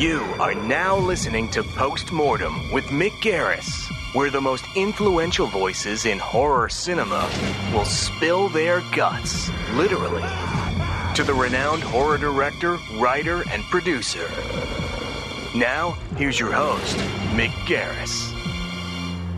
You 0.00 0.20
are 0.40 0.54
now 0.54 0.96
listening 0.96 1.50
to 1.50 1.62
Postmortem 1.62 2.72
with 2.72 2.86
Mick 2.86 3.10
Garris, 3.20 3.86
where 4.14 4.30
the 4.30 4.40
most 4.40 4.64
influential 4.74 5.46
voices 5.46 6.06
in 6.06 6.18
horror 6.18 6.70
cinema 6.70 7.30
will 7.70 7.84
spill 7.84 8.48
their 8.48 8.80
guts, 8.96 9.50
literally, 9.74 10.26
to 11.14 11.22
the 11.22 11.34
renowned 11.34 11.82
horror 11.82 12.16
director, 12.16 12.78
writer, 12.94 13.44
and 13.50 13.62
producer. 13.64 14.26
Now, 15.54 15.90
here's 16.16 16.40
your 16.40 16.52
host, 16.52 16.96
Mick 17.34 17.52
Garris. 17.68 18.32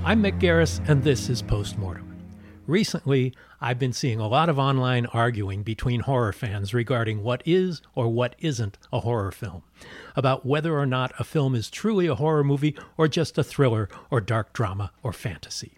I'm 0.05 0.23
Mick 0.23 0.39
Garris, 0.39 0.81
and 0.89 1.03
this 1.03 1.29
is 1.29 1.43
Postmortem. 1.43 2.09
Recently, 2.69 3.35
I've 3.65 3.79
been 3.79 3.93
seeing 3.93 4.19
a 4.19 4.27
lot 4.27 4.49
of 4.49 4.59
online 4.59 5.07
arguing 5.07 5.63
between 5.63 6.01
horror 6.01 6.33
fans 6.33 6.75
regarding 6.75 7.23
what 7.23 7.45
is 7.47 7.81
or 7.95 8.09
what 8.09 8.35
isn't 8.41 8.77
a 8.93 8.99
horror 8.99 9.31
film, 9.31 9.63
about 10.17 10.45
whether 10.45 10.77
or 10.77 10.85
not 10.85 11.13
a 11.21 11.23
film 11.23 11.55
is 11.55 11.71
truly 11.71 12.09
a 12.09 12.17
horror 12.17 12.43
movie 12.43 12.75
or 12.97 13.07
just 13.07 13.39
a 13.39 13.45
thriller 13.45 13.89
or 14.11 14.21
dark 14.21 14.53
drama 14.53 14.91
or 15.05 15.13
fantasy. 15.13 15.75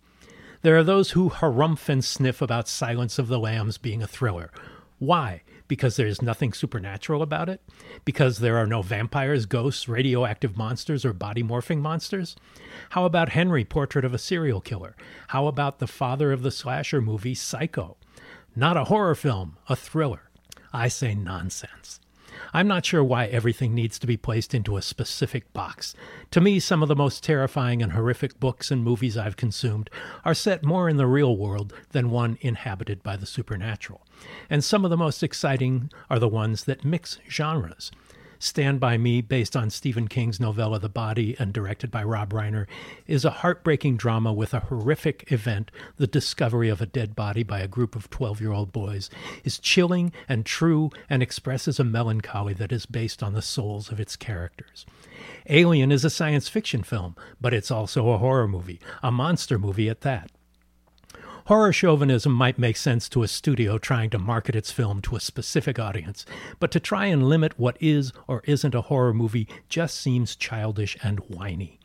There 0.63 0.79
are 0.79 0.83
those 0.83 1.11
who 1.11 1.29
harumph 1.29 1.91
and 1.91 2.03
sniff 2.03 2.41
about 2.41 2.69
Silence 2.69 3.19
of 3.19 3.29
the 3.29 3.39
Lambs 3.39 3.77
being 3.77 4.03
a 4.03 4.07
thriller. 4.07 4.51
Why? 4.99 5.43
Because 5.69 5.97
there's 5.97 6.23
nothing 6.23 6.53
supernatural 6.53 7.23
about 7.23 7.49
it? 7.49 7.61
Because 8.05 8.39
there 8.39 8.57
are 8.57 8.67
no 8.67 8.83
vampires, 8.83 9.47
ghosts, 9.47 9.89
radioactive 9.89 10.57
monsters, 10.57 11.05
or 11.05 11.13
body 11.13 11.43
morphing 11.43 11.81
monsters? 11.81 12.37
How 12.91 13.05
about 13.05 13.31
Henry, 13.31 13.65
Portrait 13.65 14.05
of 14.05 14.15
a 14.15 14.19
Serial 14.19 14.61
Killer? 14.61 14.95
How 15.29 15.47
about 15.47 15.79
the 15.79 15.87
father 15.87 16.33
of 16.33 16.43
the 16.43 16.51
slasher 16.51 17.01
movie, 17.01 17.35
Psycho? 17.35 17.97
Not 18.55 18.77
a 18.77 18.85
horror 18.85 19.15
film, 19.15 19.57
a 19.69 19.77
thriller. 19.77 20.31
I 20.73 20.89
say 20.89 21.15
nonsense. 21.15 22.01
I'm 22.53 22.69
not 22.69 22.85
sure 22.85 23.05
why 23.05 23.27
everything 23.27 23.75
needs 23.75 23.99
to 23.99 24.07
be 24.07 24.17
placed 24.17 24.55
into 24.55 24.77
a 24.77 24.83
specific 24.83 25.53
box. 25.53 25.95
To 26.31 26.41
me, 26.41 26.61
some 26.61 26.83
of 26.83 26.89
the 26.89 26.97
most 26.97 27.23
terrifying 27.23 27.83
and 27.83 27.93
horrific 27.93 28.41
books 28.41 28.71
and 28.71 28.83
movies 28.83 29.17
I've 29.17 29.37
consumed 29.37 29.91
are 30.25 30.35
set 30.35 30.65
more 30.65 30.89
in 30.89 30.97
the 30.97 31.07
real 31.07 31.37
world 31.37 31.73
than 31.91 32.11
one 32.11 32.39
inhabited 32.41 33.03
by 33.03 33.17
the 33.17 33.27
supernatural. 33.27 34.03
And 34.51 34.65
some 34.65 34.85
of 34.85 34.91
the 34.91 34.97
most 34.97 35.23
exciting 35.23 35.91
are 36.11 36.19
the 36.19 36.29
ones 36.29 36.65
that 36.65 36.85
mix 36.85 37.19
genres. 37.29 37.91
Stand 38.39 38.81
By 38.81 38.97
Me, 38.99 39.21
based 39.21 39.57
on 39.57 39.71
Stephen 39.71 40.09
King's 40.09 40.41
novella 40.41 40.79
The 40.79 40.89
Body 40.89 41.37
and 41.39 41.53
directed 41.53 41.91
by 41.91 42.05
Rob 42.05 42.33
Reiner, 42.33 42.67
is 43.07 43.25
a 43.25 43.31
heartbreaking 43.31 43.97
drama 43.97 44.33
with 44.33 44.55
a 44.55 44.61
horrific 44.61 45.31
event. 45.33 45.71
The 45.97 46.07
discovery 46.07 46.69
of 46.69 46.81
a 46.81 46.87
dead 46.87 47.15
body 47.15 47.43
by 47.43 47.61
a 47.61 47.69
group 47.69 47.97
of 47.97 48.11
12 48.11 48.41
year 48.41 48.53
old 48.53 48.73
boys 48.73 49.11
is 49.45 49.59
chilling 49.59 50.13
and 50.29 50.45
true 50.45 50.91
and 51.09 51.23
expresses 51.23 51.79
a 51.79 51.85
melancholy 51.85 52.55
that 52.55 52.73
is 52.73 52.87
based 52.87 53.23
on 53.23 53.33
the 53.33 53.43
souls 53.43 53.91
of 53.91 54.01
its 54.01 54.17
characters. 54.17 54.87
Alien 55.49 55.93
is 55.93 56.05
a 56.05 56.11
science 56.11 56.49
fiction 56.49 56.83
film, 56.83 57.17
but 57.41 57.55
it's 57.55 57.71
also 57.71 58.11
a 58.11 58.19
horror 58.19 58.49
movie, 58.49 58.81
a 59.03 59.11
monster 59.11 59.59
movie 59.59 59.89
at 59.89 60.01
that. 60.03 60.31
Horror 61.47 61.75
chauvinism 61.75 62.33
might 62.33 62.59
make 62.59 62.79
sense 62.79 63.07
to 63.11 63.23
a 63.23 63.29
studio 63.29 63.77
trying 63.77 64.09
to 64.11 64.19
market 64.19 64.57
its 64.57 64.73
film 64.73 65.03
to 65.03 65.17
a 65.17 65.21
specific 65.21 65.79
audience, 65.79 66.25
but 66.59 66.71
to 66.71 66.81
try 66.81 67.05
and 67.05 67.29
limit 67.29 67.59
what 67.59 67.77
is 67.81 68.15
or 68.27 68.43
isn't 68.47 68.75
a 68.75 68.81
horror 68.81 69.13
movie 69.13 69.47
just 69.69 70.01
seems 70.01 70.37
childish 70.37 70.97
and 71.03 71.21
whiny. 71.29 71.79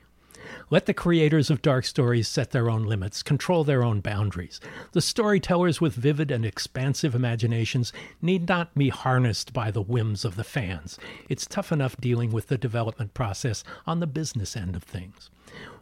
Let 0.69 0.85
the 0.85 0.93
creators 0.93 1.49
of 1.49 1.61
dark 1.61 1.83
stories 1.83 2.29
set 2.29 2.51
their 2.51 2.69
own 2.69 2.83
limits, 2.83 3.21
control 3.21 3.65
their 3.65 3.83
own 3.83 3.99
boundaries. 3.99 4.61
The 4.93 5.01
storytellers 5.01 5.81
with 5.81 5.93
vivid 5.93 6.31
and 6.31 6.45
expansive 6.45 7.13
imaginations 7.13 7.91
need 8.21 8.47
not 8.47 8.73
be 8.75 8.87
harnessed 8.87 9.51
by 9.51 9.71
the 9.71 9.81
whims 9.81 10.23
of 10.23 10.37
the 10.37 10.45
fans. 10.45 10.97
It's 11.27 11.45
tough 11.45 11.73
enough 11.73 11.97
dealing 11.97 12.31
with 12.31 12.47
the 12.47 12.57
development 12.57 13.13
process 13.13 13.65
on 13.85 13.99
the 13.99 14.07
business 14.07 14.55
end 14.55 14.77
of 14.77 14.83
things. 14.83 15.29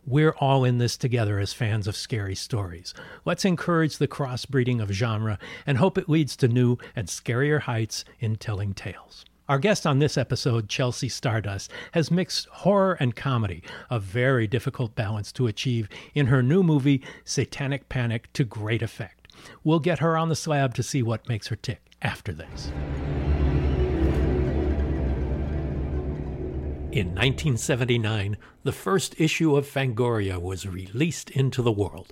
We're 0.09 0.35
all 0.39 0.63
in 0.63 0.77
this 0.77 0.95
together 0.95 1.37
as 1.37 1.51
fans 1.51 1.85
of 1.85 1.97
scary 1.97 2.33
stories. 2.33 2.93
Let's 3.25 3.43
encourage 3.43 3.97
the 3.97 4.07
crossbreeding 4.07 4.81
of 4.81 4.89
genre 4.89 5.37
and 5.65 5.77
hope 5.77 5.97
it 5.97 6.07
leads 6.07 6.37
to 6.37 6.47
new 6.47 6.77
and 6.95 7.09
scarier 7.09 7.59
heights 7.59 8.05
in 8.21 8.37
telling 8.37 8.73
tales. 8.73 9.25
Our 9.49 9.59
guest 9.59 9.85
on 9.85 9.99
this 9.99 10.17
episode, 10.17 10.69
Chelsea 10.69 11.09
Stardust, 11.09 11.73
has 11.91 12.09
mixed 12.09 12.47
horror 12.47 12.95
and 13.01 13.17
comedy, 13.17 13.63
a 13.89 13.99
very 13.99 14.47
difficult 14.47 14.95
balance 14.95 15.33
to 15.33 15.47
achieve 15.47 15.89
in 16.15 16.27
her 16.27 16.41
new 16.41 16.63
movie, 16.63 17.03
Satanic 17.25 17.89
Panic, 17.89 18.31
to 18.31 18.45
great 18.45 18.81
effect. 18.81 19.27
We'll 19.65 19.79
get 19.79 19.99
her 19.99 20.15
on 20.15 20.29
the 20.29 20.37
slab 20.37 20.73
to 20.75 20.83
see 20.83 21.03
what 21.03 21.27
makes 21.27 21.47
her 21.47 21.57
tick 21.57 21.81
after 22.01 22.31
this. 22.31 22.71
In 26.97 27.09
1979, 27.09 28.37
the 28.63 28.71
first 28.71 29.13
issue 29.21 29.55
of 29.55 29.67
Fangoria 29.67 30.41
was 30.41 30.65
released 30.65 31.29
into 31.29 31.61
the 31.61 31.71
world. 31.71 32.11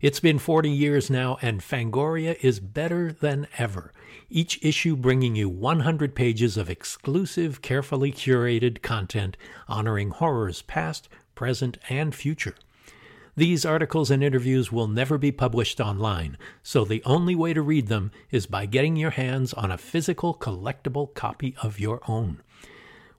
It's 0.00 0.20
been 0.20 0.38
40 0.38 0.70
years 0.70 1.10
now, 1.10 1.36
and 1.42 1.60
Fangoria 1.60 2.36
is 2.40 2.60
better 2.60 3.10
than 3.10 3.48
ever. 3.58 3.92
Each 4.30 4.64
issue 4.64 4.94
bringing 4.94 5.34
you 5.34 5.48
100 5.48 6.14
pages 6.14 6.56
of 6.56 6.70
exclusive, 6.70 7.60
carefully 7.60 8.12
curated 8.12 8.82
content 8.82 9.36
honoring 9.66 10.10
horrors 10.10 10.62
past, 10.62 11.08
present, 11.34 11.78
and 11.88 12.14
future. 12.14 12.54
These 13.36 13.66
articles 13.66 14.12
and 14.12 14.22
interviews 14.22 14.70
will 14.70 14.86
never 14.86 15.18
be 15.18 15.32
published 15.32 15.80
online, 15.80 16.38
so 16.62 16.84
the 16.84 17.02
only 17.02 17.34
way 17.34 17.52
to 17.52 17.62
read 17.62 17.88
them 17.88 18.12
is 18.30 18.46
by 18.46 18.66
getting 18.66 18.94
your 18.94 19.10
hands 19.10 19.52
on 19.52 19.72
a 19.72 19.76
physical 19.76 20.34
collectible 20.34 21.12
copy 21.14 21.56
of 21.60 21.80
your 21.80 22.00
own. 22.06 22.42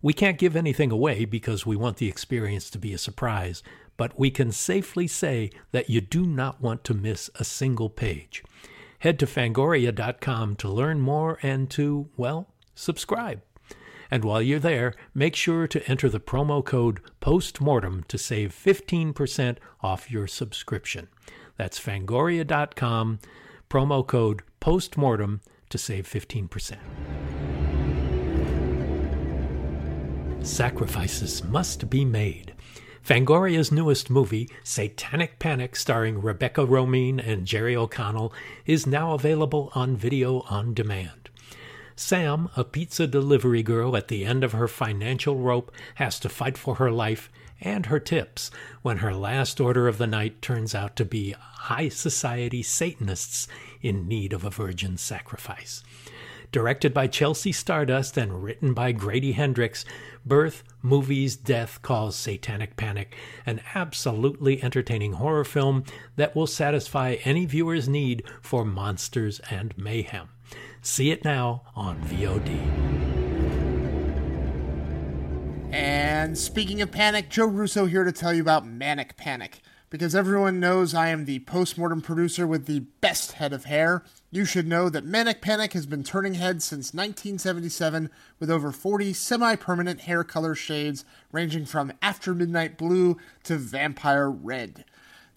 We 0.06 0.14
can't 0.14 0.38
give 0.38 0.56
anything 0.56 0.92
away 0.92 1.26
because 1.26 1.66
we 1.66 1.76
want 1.76 1.98
the 1.98 2.08
experience 2.08 2.70
to 2.70 2.78
be 2.78 2.94
a 2.94 3.00
surprise, 3.00 3.64
but 3.98 4.20
we 4.20 4.30
can 4.30 4.52
safely 4.52 5.08
say 5.08 5.50
that 5.72 5.90
you 5.90 6.00
do 6.00 6.28
not 6.28 6.62
want 6.62 6.84
to 6.84 6.94
miss 6.94 7.32
a 7.40 7.44
single 7.44 7.90
page. 7.90 8.44
Head 9.00 9.18
to 9.18 9.26
fangoria.com 9.26 10.58
to 10.58 10.70
learn 10.70 11.02
more 11.02 11.40
and 11.42 11.72
to, 11.72 12.08
well, 12.18 12.54
subscribe. 12.76 13.42
And 14.12 14.24
while 14.24 14.44
you're 14.44 14.60
there, 14.60 14.94
make 15.16 15.36
sure 15.36 15.66
to 15.66 15.90
enter 15.90 16.08
the 16.08 16.20
promo 16.20 16.64
code 16.64 17.02
POSTMORTEM 17.20 18.06
to 18.06 18.20
save 18.20 18.52
15% 18.52 19.58
off 19.82 20.12
your 20.12 20.28
subscription. 20.28 21.08
That's 21.58 21.80
fangoria.com, 21.80 23.18
promo 23.72 24.06
code 24.06 24.44
POSTMORTEM 24.62 25.40
to 25.70 25.78
save 25.80 26.08
15%. 26.08 26.78
Sacrifices 30.46 31.44
must 31.44 31.90
be 31.90 32.06
made. 32.06 32.54
Fangoria's 33.02 33.72
newest 33.72 34.12
movie, 34.12 34.48
Satanic 34.64 35.40
Panic, 35.40 35.76
starring 35.76 36.22
Rebecca 36.22 36.62
Romijn 36.62 37.20
and 37.20 37.48
Jerry 37.48 37.76
O'Connell, 37.76 38.32
is 38.68 38.86
now 38.86 39.14
available 39.14 39.72
on 39.74 39.98
video 39.98 40.42
on 40.42 40.76
demand. 40.76 41.32
Sam, 41.96 42.50
a 42.56 42.64
pizza 42.64 43.08
delivery 43.08 43.64
girl 43.64 43.98
at 43.98 44.08
the 44.08 44.24
end 44.24 44.44
of 44.44 44.52
her 44.52 44.68
financial 44.68 45.36
rope, 45.36 45.72
has 45.96 46.20
to 46.20 46.30
fight 46.30 46.60
for 46.60 46.76
her 46.76 46.92
life 46.92 47.32
and 47.60 47.88
her 47.88 48.00
tips 48.00 48.52
when 48.84 48.98
her 48.98 49.16
last 49.16 49.60
order 49.60 49.88
of 49.88 49.98
the 49.98 50.08
night 50.08 50.44
turns 50.44 50.76
out 50.76 50.96
to 50.98 51.06
be 51.06 51.32
high 51.40 51.90
society 51.90 52.62
Satanists 52.62 53.48
in 53.82 54.08
need 54.08 54.32
of 54.32 54.46
a 54.46 54.52
virgin 54.52 54.98
sacrifice. 54.98 55.84
Directed 56.56 56.94
by 56.94 57.08
Chelsea 57.08 57.52
Stardust 57.52 58.16
and 58.16 58.42
written 58.42 58.74
by 58.74 58.94
Grady 58.94 59.34
Hendrix, 59.34 59.84
Birth, 60.26 60.64
Movies, 60.82 61.36
Death 61.36 61.82
calls 61.82 62.16
Satanic 62.16 62.78
Panic 62.78 63.14
an 63.46 63.60
absolutely 63.74 64.64
entertaining 64.64 65.12
horror 65.12 65.44
film 65.44 65.84
that 66.16 66.34
will 66.34 66.48
satisfy 66.48 67.18
any 67.26 67.46
viewer's 67.46 67.90
need 67.90 68.24
for 68.42 68.64
monsters 68.64 69.42
and 69.50 69.78
mayhem. 69.78 70.30
See 70.82 71.12
it 71.12 71.26
now 71.26 71.64
on 71.76 72.00
VOD. 72.04 72.48
And 75.74 76.38
speaking 76.38 76.82
of 76.82 76.90
panic, 76.90 77.30
Joe 77.30 77.48
Russo 77.48 77.86
here 77.86 78.06
to 78.06 78.14
tell 78.14 78.34
you 78.34 78.42
about 78.42 78.66
Manic 78.66 79.18
Panic. 79.18 79.60
Because 79.90 80.16
everyone 80.16 80.62
knows 80.62 80.94
I 80.94 81.10
am 81.10 81.26
the 81.26 81.40
postmortem 81.40 82.00
producer 82.00 82.48
with 82.48 82.66
the 82.66 82.80
best 83.02 83.34
head 83.34 83.52
of 83.52 83.66
hair, 83.66 84.04
you 84.32 84.44
should 84.44 84.68
know 84.68 84.90
that 84.90 85.06
Manic 85.06 85.42
Panic 85.42 85.74
has 85.74 85.86
been 85.86 86.04
turning 86.04 86.34
heads 86.34 86.66
since 86.66 86.94
1977 86.94 88.10
with 88.40 88.50
over 88.50 88.72
40 88.72 89.14
semi 89.14 89.56
permanent 89.56 90.02
hair 90.02 90.24
color 90.24 90.56
shades 90.56 91.06
ranging 91.32 91.66
from 91.66 91.94
After 92.02 92.34
Midnight 92.34 92.78
Blue 92.78 93.18
to 93.44 93.58
Vampire 93.58 94.30
Red. 94.30 94.84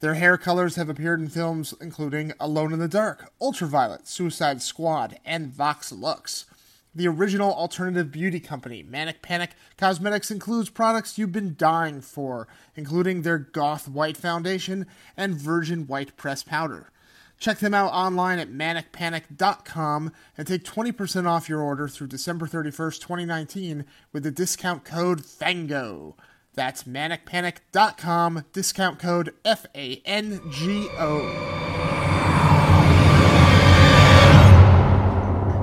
Their 0.00 0.14
hair 0.14 0.38
colors 0.38 0.76
have 0.76 0.88
appeared 0.88 1.20
in 1.20 1.28
films 1.28 1.74
including 1.80 2.32
Alone 2.40 2.72
in 2.72 2.78
the 2.78 2.88
Dark, 2.88 3.30
Ultraviolet, 3.40 4.08
Suicide 4.08 4.62
Squad, 4.62 5.18
and 5.24 5.52
Vox 5.52 5.92
Lux. 5.92 6.46
The 6.94 7.06
original 7.06 7.52
alternative 7.52 8.10
beauty 8.10 8.40
company, 8.40 8.82
Manic 8.82 9.22
Panic 9.22 9.50
Cosmetics, 9.76 10.30
includes 10.30 10.70
products 10.70 11.18
you've 11.18 11.30
been 11.30 11.54
dying 11.56 12.00
for, 12.00 12.48
including 12.74 13.22
their 13.22 13.38
Goth 13.38 13.86
White 13.86 14.16
Foundation 14.16 14.86
and 15.16 15.34
Virgin 15.34 15.86
White 15.86 16.16
Press 16.16 16.42
Powder. 16.42 16.90
Check 17.38 17.58
them 17.60 17.74
out 17.74 17.92
online 17.92 18.38
at 18.38 18.50
manicpanic.com 18.50 20.12
and 20.36 20.46
take 20.46 20.64
20% 20.64 21.26
off 21.26 21.48
your 21.48 21.60
order 21.60 21.86
through 21.86 22.08
December 22.08 22.46
31st, 22.46 23.00
2019 23.00 23.84
with 24.12 24.24
the 24.24 24.30
discount 24.30 24.84
code 24.84 25.20
FANGO. 25.24 26.16
That's 26.54 26.82
manicpanic.com, 26.82 28.44
discount 28.52 28.98
code 28.98 29.32
F 29.44 29.66
A 29.76 30.02
N 30.04 30.40
G 30.50 30.88
O. 30.98 31.64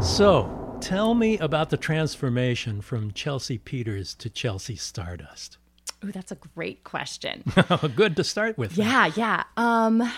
So, 0.01 0.77
tell 0.79 1.13
me 1.15 1.37
about 1.39 1.71
the 1.71 1.77
transformation 1.77 2.79
from 2.79 3.11
Chelsea 3.11 3.57
Peters 3.57 4.15
to 4.15 4.29
Chelsea 4.29 4.77
Stardust. 4.77 5.57
Oh, 6.01 6.07
that's 6.07 6.31
a 6.31 6.35
great 6.35 6.83
question. 6.85 7.43
Good 7.95 8.15
to 8.15 8.23
start 8.23 8.57
with. 8.57 8.77
Yeah, 8.77 9.11
yeah. 9.15 9.43
Um, 9.57 10.09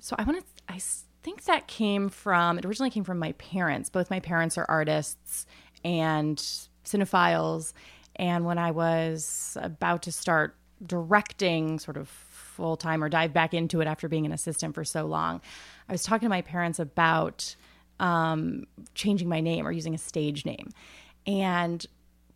so 0.00 0.16
I 0.18 0.24
want 0.24 0.40
to. 0.40 0.44
I 0.68 0.80
think 1.22 1.44
that 1.44 1.66
came 1.66 2.08
from. 2.08 2.58
It 2.58 2.64
originally 2.64 2.90
came 2.90 3.04
from 3.04 3.18
my 3.18 3.32
parents. 3.32 3.90
Both 3.90 4.10
my 4.10 4.20
parents 4.20 4.58
are 4.58 4.66
artists 4.68 5.46
and 5.84 6.38
cinephiles. 6.84 7.72
And 8.16 8.44
when 8.44 8.58
I 8.58 8.70
was 8.70 9.56
about 9.60 10.02
to 10.02 10.12
start 10.12 10.56
directing, 10.84 11.78
sort 11.78 11.96
of 11.96 12.08
full 12.08 12.76
time 12.76 13.02
or 13.02 13.08
dive 13.08 13.32
back 13.32 13.54
into 13.54 13.80
it 13.80 13.86
after 13.86 14.08
being 14.08 14.26
an 14.26 14.32
assistant 14.32 14.74
for 14.74 14.84
so 14.84 15.06
long, 15.06 15.40
I 15.88 15.92
was 15.92 16.04
talking 16.04 16.26
to 16.26 16.30
my 16.30 16.42
parents 16.42 16.78
about 16.78 17.56
um, 18.00 18.64
changing 18.94 19.28
my 19.28 19.40
name 19.40 19.66
or 19.66 19.72
using 19.72 19.94
a 19.94 19.98
stage 19.98 20.44
name. 20.44 20.70
And 21.26 21.84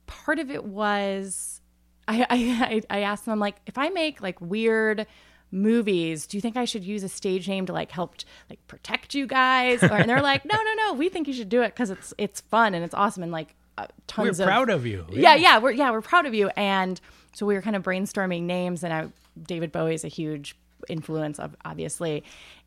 part 0.06 0.38
of 0.38 0.50
it 0.50 0.64
was 0.64 1.60
I, 2.08 2.26
I, 2.31 2.82
I 2.90 3.00
asked 3.02 3.26
them, 3.26 3.38
like, 3.38 3.56
if 3.66 3.76
I 3.76 3.90
make 3.90 4.22
like 4.22 4.40
weird 4.40 5.06
movies, 5.50 6.26
do 6.26 6.36
you 6.36 6.40
think 6.40 6.56
I 6.56 6.64
should 6.64 6.84
use 6.84 7.02
a 7.02 7.08
stage 7.08 7.48
name 7.48 7.66
to 7.66 7.72
like 7.72 7.90
help 7.90 8.16
like 8.50 8.64
protect 8.66 9.14
you 9.14 9.26
guys? 9.26 9.82
Or, 9.82 9.92
and 9.94 10.08
they're 10.08 10.22
like, 10.22 10.44
no, 10.44 10.56
no, 10.56 10.74
no, 10.74 10.92
we 10.94 11.08
think 11.08 11.26
you 11.26 11.34
should 11.34 11.48
do 11.48 11.62
it 11.62 11.74
because 11.74 11.90
it's 11.90 12.14
it's 12.18 12.40
fun 12.40 12.74
and 12.74 12.84
it's 12.84 12.94
awesome 12.94 13.22
and 13.22 13.32
like 13.32 13.54
uh, 13.78 13.86
tons 14.06 14.38
we're 14.38 14.44
of 14.44 14.48
proud 14.48 14.70
of 14.70 14.86
you. 14.86 15.06
Yeah. 15.10 15.20
yeah, 15.20 15.34
yeah, 15.34 15.58
we're 15.58 15.72
yeah 15.72 15.90
we're 15.90 16.02
proud 16.02 16.26
of 16.26 16.34
you. 16.34 16.48
And 16.56 17.00
so 17.32 17.46
we 17.46 17.54
were 17.54 17.62
kind 17.62 17.76
of 17.76 17.82
brainstorming 17.82 18.42
names, 18.42 18.82
and 18.82 18.92
I 18.92 19.08
David 19.40 19.72
Bowie 19.72 19.94
is 19.94 20.04
a 20.04 20.08
huge 20.08 20.56
influence 20.88 21.38
of 21.38 21.56
obviously 21.64 22.24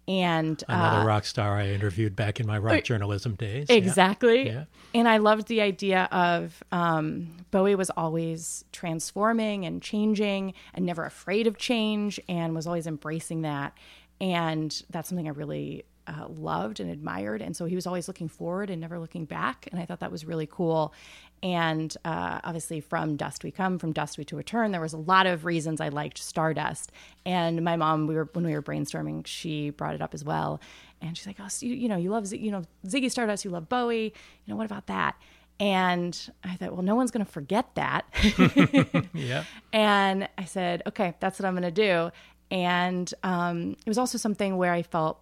and 0.07 0.63
another 0.68 1.01
uh, 1.01 1.06
rock 1.06 1.25
star 1.25 1.57
I 1.57 1.68
interviewed 1.68 2.15
back 2.15 2.39
in 2.39 2.48
my 2.48 2.57
rock 2.57 2.83
journalism 2.83 3.36
days. 3.36 3.68
Exactly. 3.69 4.48
Yeah. 4.48 4.65
And 4.94 5.07
I 5.07 5.18
loved 5.18 5.48
the 5.48 5.62
idea 5.62 6.09
of 6.12 6.63
um, 6.71 7.30
Bowie 7.51 7.75
was 7.75 7.89
always 7.92 8.65
transforming 8.71 9.65
and 9.65 9.81
changing 9.81 10.53
and 10.74 10.86
never 10.86 11.06
afraid 11.06 11.48
of 11.48 11.57
change 11.57 12.19
and 12.27 12.56
was 12.56 12.68
always 12.68 12.88
embracing 12.88 13.44
that. 13.44 13.77
And 14.19 14.83
that's 14.89 15.09
something 15.09 15.27
I 15.27 15.31
really 15.31 15.86
uh, 16.07 16.27
loved 16.27 16.80
and 16.80 16.89
admired. 16.89 17.42
And 17.42 17.56
so 17.56 17.65
he 17.65 17.75
was 17.75 17.88
always 17.88 18.07
looking 18.07 18.27
forward 18.27 18.69
and 18.69 18.81
never 18.81 19.00
looking 19.00 19.25
back. 19.25 19.68
And 19.71 19.80
I 19.80 19.86
thought 19.86 20.00
that 20.00 20.12
was 20.12 20.25
really 20.25 20.48
cool. 20.48 20.94
And 21.43 21.95
uh, 22.05 22.39
obviously, 22.43 22.81
from 22.81 23.15
Dust 23.15 23.43
We 23.43 23.51
Come, 23.51 23.79
from 23.79 23.93
Dust 23.93 24.17
We 24.17 24.23
to 24.25 24.35
Return, 24.35 24.71
there 24.71 24.81
was 24.81 24.93
a 24.93 24.97
lot 24.97 25.25
of 25.25 25.43
reasons 25.45 25.81
I 25.81 25.89
liked 25.89 26.19
Stardust. 26.19 26.91
And 27.25 27.63
my 27.63 27.75
mom, 27.75 28.05
we 28.05 28.15
were 28.15 28.29
when 28.33 28.45
we 28.45 28.53
were 28.53 28.61
brainstorming, 28.61 29.25
she 29.25 29.71
brought 29.71 29.95
it 29.95 30.01
up 30.01 30.13
as 30.13 30.23
well. 30.23 30.61
And 31.01 31.17
she's 31.17 31.25
like, 31.25 31.38
"Oh, 31.39 31.47
so 31.47 31.65
you, 31.65 31.73
you 31.73 31.89
know, 31.89 31.97
you 31.97 32.11
love 32.11 32.31
you 32.31 32.51
know 32.51 32.63
Ziggy 32.85 33.09
Stardust, 33.09 33.43
you 33.43 33.51
love 33.51 33.69
Bowie. 33.69 34.13
You 34.45 34.53
know, 34.53 34.55
what 34.55 34.65
about 34.65 34.88
that?" 34.88 35.15
And 35.59 36.31
I 36.43 36.55
thought, 36.55 36.73
well, 36.73 36.81
no 36.81 36.95
one's 36.95 37.11
going 37.11 37.23
to 37.23 37.31
forget 37.31 37.75
that. 37.75 38.05
yeah. 39.13 39.43
And 39.71 40.27
I 40.35 40.45
said, 40.45 40.81
okay, 40.88 41.13
that's 41.19 41.38
what 41.38 41.45
I'm 41.45 41.53
going 41.53 41.61
to 41.61 41.69
do. 41.71 42.09
And 42.49 43.13
um, 43.21 43.73
it 43.73 43.88
was 43.88 43.99
also 43.99 44.17
something 44.17 44.57
where 44.57 44.73
I 44.73 44.81
felt 44.81 45.21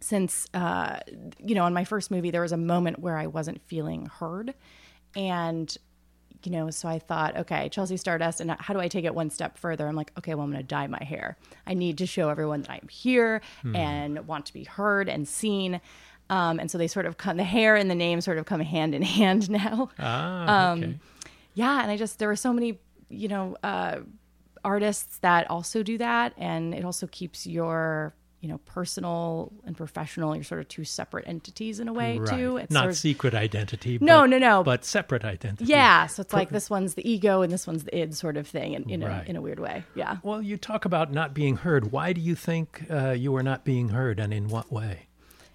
since 0.00 0.46
uh, 0.54 0.98
you 1.38 1.54
know 1.54 1.66
in 1.66 1.74
my 1.74 1.84
first 1.84 2.10
movie 2.10 2.30
there 2.30 2.40
was 2.40 2.52
a 2.52 2.56
moment 2.56 2.98
where 2.98 3.18
i 3.18 3.26
wasn't 3.26 3.60
feeling 3.66 4.06
heard 4.06 4.54
and 5.16 5.76
you 6.42 6.50
know 6.50 6.70
so 6.70 6.88
i 6.88 6.98
thought 6.98 7.36
okay 7.36 7.68
chelsea 7.68 7.96
stardust 7.98 8.40
and 8.40 8.50
how 8.52 8.72
do 8.72 8.80
i 8.80 8.88
take 8.88 9.04
it 9.04 9.14
one 9.14 9.28
step 9.30 9.58
further? 9.58 9.86
I'm 9.86 9.94
like 9.96 10.10
okay 10.16 10.34
well 10.34 10.44
i'm 10.44 10.50
going 10.50 10.62
to 10.62 10.66
dye 10.66 10.86
my 10.86 11.02
hair. 11.04 11.36
I 11.66 11.74
need 11.74 11.98
to 11.98 12.06
show 12.06 12.28
everyone 12.30 12.62
that 12.62 12.70
i'm 12.70 12.88
here 12.88 13.42
and 13.74 14.26
want 14.26 14.46
to 14.46 14.52
be 14.52 14.64
heard 14.64 15.08
and 15.08 15.28
seen. 15.28 15.80
Um, 16.30 16.60
and 16.60 16.70
so 16.70 16.78
they 16.78 16.86
sort 16.86 17.06
of 17.06 17.18
come 17.18 17.36
the 17.36 17.44
hair 17.44 17.74
and 17.76 17.90
the 17.90 17.94
name 17.94 18.20
sort 18.20 18.38
of 18.38 18.46
come 18.46 18.60
hand 18.60 18.94
in 18.94 19.02
hand 19.18 19.50
now. 19.50 19.90
Ah, 19.98 20.72
okay. 20.72 20.98
yeah 21.54 21.82
and 21.82 21.90
i 21.90 21.96
just 21.96 22.18
there 22.18 22.28
were 22.28 22.36
so 22.36 22.52
many 22.52 22.78
you 23.08 23.28
know 23.28 23.56
uh, 23.62 23.98
artists 24.64 25.18
that 25.18 25.50
also 25.50 25.82
do 25.82 25.98
that 25.98 26.32
and 26.38 26.74
it 26.74 26.84
also 26.84 27.06
keeps 27.08 27.46
your 27.46 28.14
you 28.40 28.48
know 28.48 28.58
personal 28.64 29.52
and 29.66 29.76
professional 29.76 30.34
you're 30.34 30.42
sort 30.44 30.60
of 30.60 30.68
two 30.68 30.84
separate 30.84 31.26
entities 31.28 31.78
in 31.78 31.88
a 31.88 31.92
way 31.92 32.18
right. 32.18 32.38
too 32.38 32.56
it's 32.56 32.72
Not 32.72 32.80
sort 32.84 32.90
of, 32.92 32.96
secret 32.96 33.34
identity. 33.34 33.98
No, 34.00 34.20
but- 34.22 34.26
no, 34.30 34.38
no. 34.38 34.62
But 34.64 34.84
separate 34.84 35.24
identity. 35.24 35.66
yeah 35.66 36.06
so 36.06 36.22
it's 36.22 36.32
like 36.32 36.48
this 36.50 36.70
one's 36.70 36.94
the 36.94 37.08
ego 37.10 37.42
and 37.42 37.52
this 37.52 37.66
one's 37.66 37.84
the 37.84 37.96
id 37.98 38.14
sort 38.14 38.36
of 38.36 38.46
thing 38.46 38.72
in, 38.72 38.88
in, 38.88 39.00
Right. 39.02 39.26
a, 39.26 39.30
in 39.30 39.36
a 39.36 39.40
weird 39.42 39.60
way 39.60 39.84
yeah 39.94 40.18
Well, 40.22 40.40
you 40.40 40.56
talk 40.56 40.84
about 40.84 41.12
not 41.12 41.34
being 41.34 41.56
heard. 41.56 41.92
Why 41.92 42.12
do 42.12 42.20
you 42.20 42.34
think 42.34 42.84
uh, 42.90 43.10
you 43.10 43.30
were 43.32 43.42
not 43.42 43.64
being 43.64 43.90
heard, 43.90 44.18
and 44.20 44.32
in 44.32 44.48
what 44.48 44.72
way? 44.72 45.06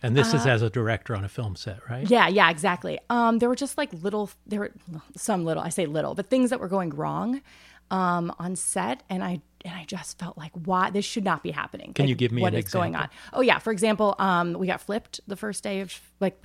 And 0.03 0.15
this 0.15 0.33
Uh, 0.33 0.37
is 0.37 0.45
as 0.45 0.61
a 0.61 0.69
director 0.69 1.15
on 1.15 1.23
a 1.23 1.29
film 1.29 1.55
set, 1.55 1.79
right? 1.89 2.07
Yeah, 2.09 2.27
yeah, 2.27 2.49
exactly. 2.51 2.99
Um, 3.09 3.39
there 3.39 3.49
were 3.49 3.55
just 3.55 3.77
like 3.77 3.91
little, 3.93 4.29
there 4.45 4.59
were 4.59 4.71
some 5.15 5.45
little, 5.45 5.63
I 5.63 5.69
say 5.69 5.85
little, 5.87 6.13
but 6.13 6.29
things 6.29 6.49
that 6.51 6.59
were 6.59 6.67
going 6.67 6.91
wrong 6.91 7.41
um, 7.89 8.31
on 8.37 8.55
set, 8.55 9.01
and 9.09 9.23
I 9.23 9.41
and 9.65 9.73
I 9.73 9.83
just 9.85 10.17
felt 10.19 10.37
like, 10.37 10.51
why 10.53 10.89
this 10.91 11.03
should 11.03 11.25
not 11.25 11.43
be 11.43 11.51
happening. 11.51 11.91
Can 11.93 12.03
Like, 12.03 12.09
you 12.09 12.15
give 12.15 12.31
me 12.31 12.41
what 12.41 12.53
an 12.53 12.59
is 12.59 12.69
going 12.69 12.95
on? 12.95 13.09
Oh 13.33 13.41
yeah, 13.41 13.59
for 13.59 13.71
example, 13.71 14.15
um, 14.19 14.53
we 14.53 14.67
got 14.67 14.79
flipped 14.79 15.19
the 15.27 15.35
first 15.35 15.63
day 15.63 15.81
of 15.81 15.99
like, 16.21 16.39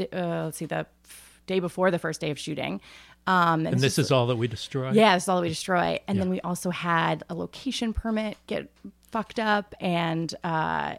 uh, 0.00 0.44
let's 0.44 0.58
see, 0.58 0.66
the 0.66 0.86
day 1.46 1.60
before 1.60 1.90
the 1.90 1.98
first 1.98 2.20
day 2.20 2.30
of 2.30 2.38
shooting. 2.38 2.80
Um, 3.26 3.66
And 3.66 3.80
this 3.80 3.98
is 3.98 4.10
all 4.12 4.26
that 4.26 4.36
we 4.36 4.48
destroy. 4.48 4.90
yeah, 4.92 5.14
this 5.14 5.22
is 5.24 5.28
all 5.30 5.36
that 5.36 5.42
we 5.42 5.48
destroy. 5.48 5.98
And 6.06 6.20
then 6.20 6.28
we 6.28 6.40
also 6.42 6.68
had 6.70 7.22
a 7.30 7.34
location 7.34 7.92
permit 7.94 8.36
get 8.46 8.68
fucked 9.12 9.38
up 9.38 9.74
and 9.80 10.34
uh, 10.44 10.96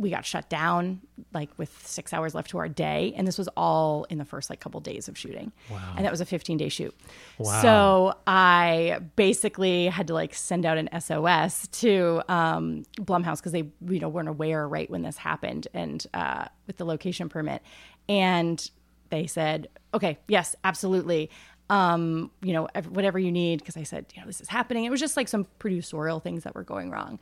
we 0.00 0.08
got 0.08 0.24
shut 0.24 0.48
down 0.48 1.00
like 1.34 1.50
with 1.58 1.86
six 1.86 2.12
hours 2.12 2.34
left 2.34 2.50
to 2.50 2.58
our 2.58 2.68
day. 2.68 3.12
And 3.16 3.28
this 3.28 3.36
was 3.36 3.48
all 3.48 4.04
in 4.04 4.16
the 4.16 4.24
first 4.24 4.48
like 4.48 4.58
couple 4.58 4.80
days 4.80 5.08
of 5.08 5.18
shooting. 5.18 5.52
Wow. 5.70 5.94
And 5.96 6.04
that 6.06 6.10
was 6.10 6.22
a 6.22 6.26
15 6.26 6.56
day 6.56 6.70
shoot. 6.70 6.94
Wow. 7.38 7.62
So 7.62 8.14
I 8.26 9.00
basically 9.16 9.88
had 9.88 10.06
to 10.06 10.14
like 10.14 10.34
send 10.34 10.64
out 10.64 10.78
an 10.78 10.88
SOS 10.98 11.68
to 11.68 12.22
um, 12.28 12.84
Blumhouse 12.96 13.36
because 13.36 13.52
they, 13.52 13.70
you 13.86 14.00
know, 14.00 14.08
weren't 14.08 14.28
aware 14.28 14.66
right 14.66 14.88
when 14.88 15.02
this 15.02 15.18
happened 15.18 15.68
and 15.74 16.06
uh, 16.14 16.46
with 16.66 16.78
the 16.78 16.86
location 16.86 17.28
permit. 17.28 17.62
And 18.08 18.70
they 19.10 19.26
said, 19.26 19.68
okay, 19.92 20.18
yes, 20.28 20.56
absolutely. 20.64 21.30
Um, 21.70 22.30
you 22.42 22.52
know, 22.52 22.68
whatever 22.90 23.18
you 23.18 23.32
need. 23.32 23.60
Because 23.60 23.76
I 23.78 23.84
said, 23.84 24.04
you 24.14 24.20
know, 24.20 24.26
this 24.26 24.40
is 24.42 24.48
happening. 24.48 24.84
It 24.84 24.90
was 24.90 25.00
just 25.00 25.16
like 25.16 25.28
some 25.28 25.46
producerial 25.58 26.22
things 26.22 26.42
that 26.44 26.54
were 26.54 26.64
going 26.64 26.90
wrong. 26.90 27.18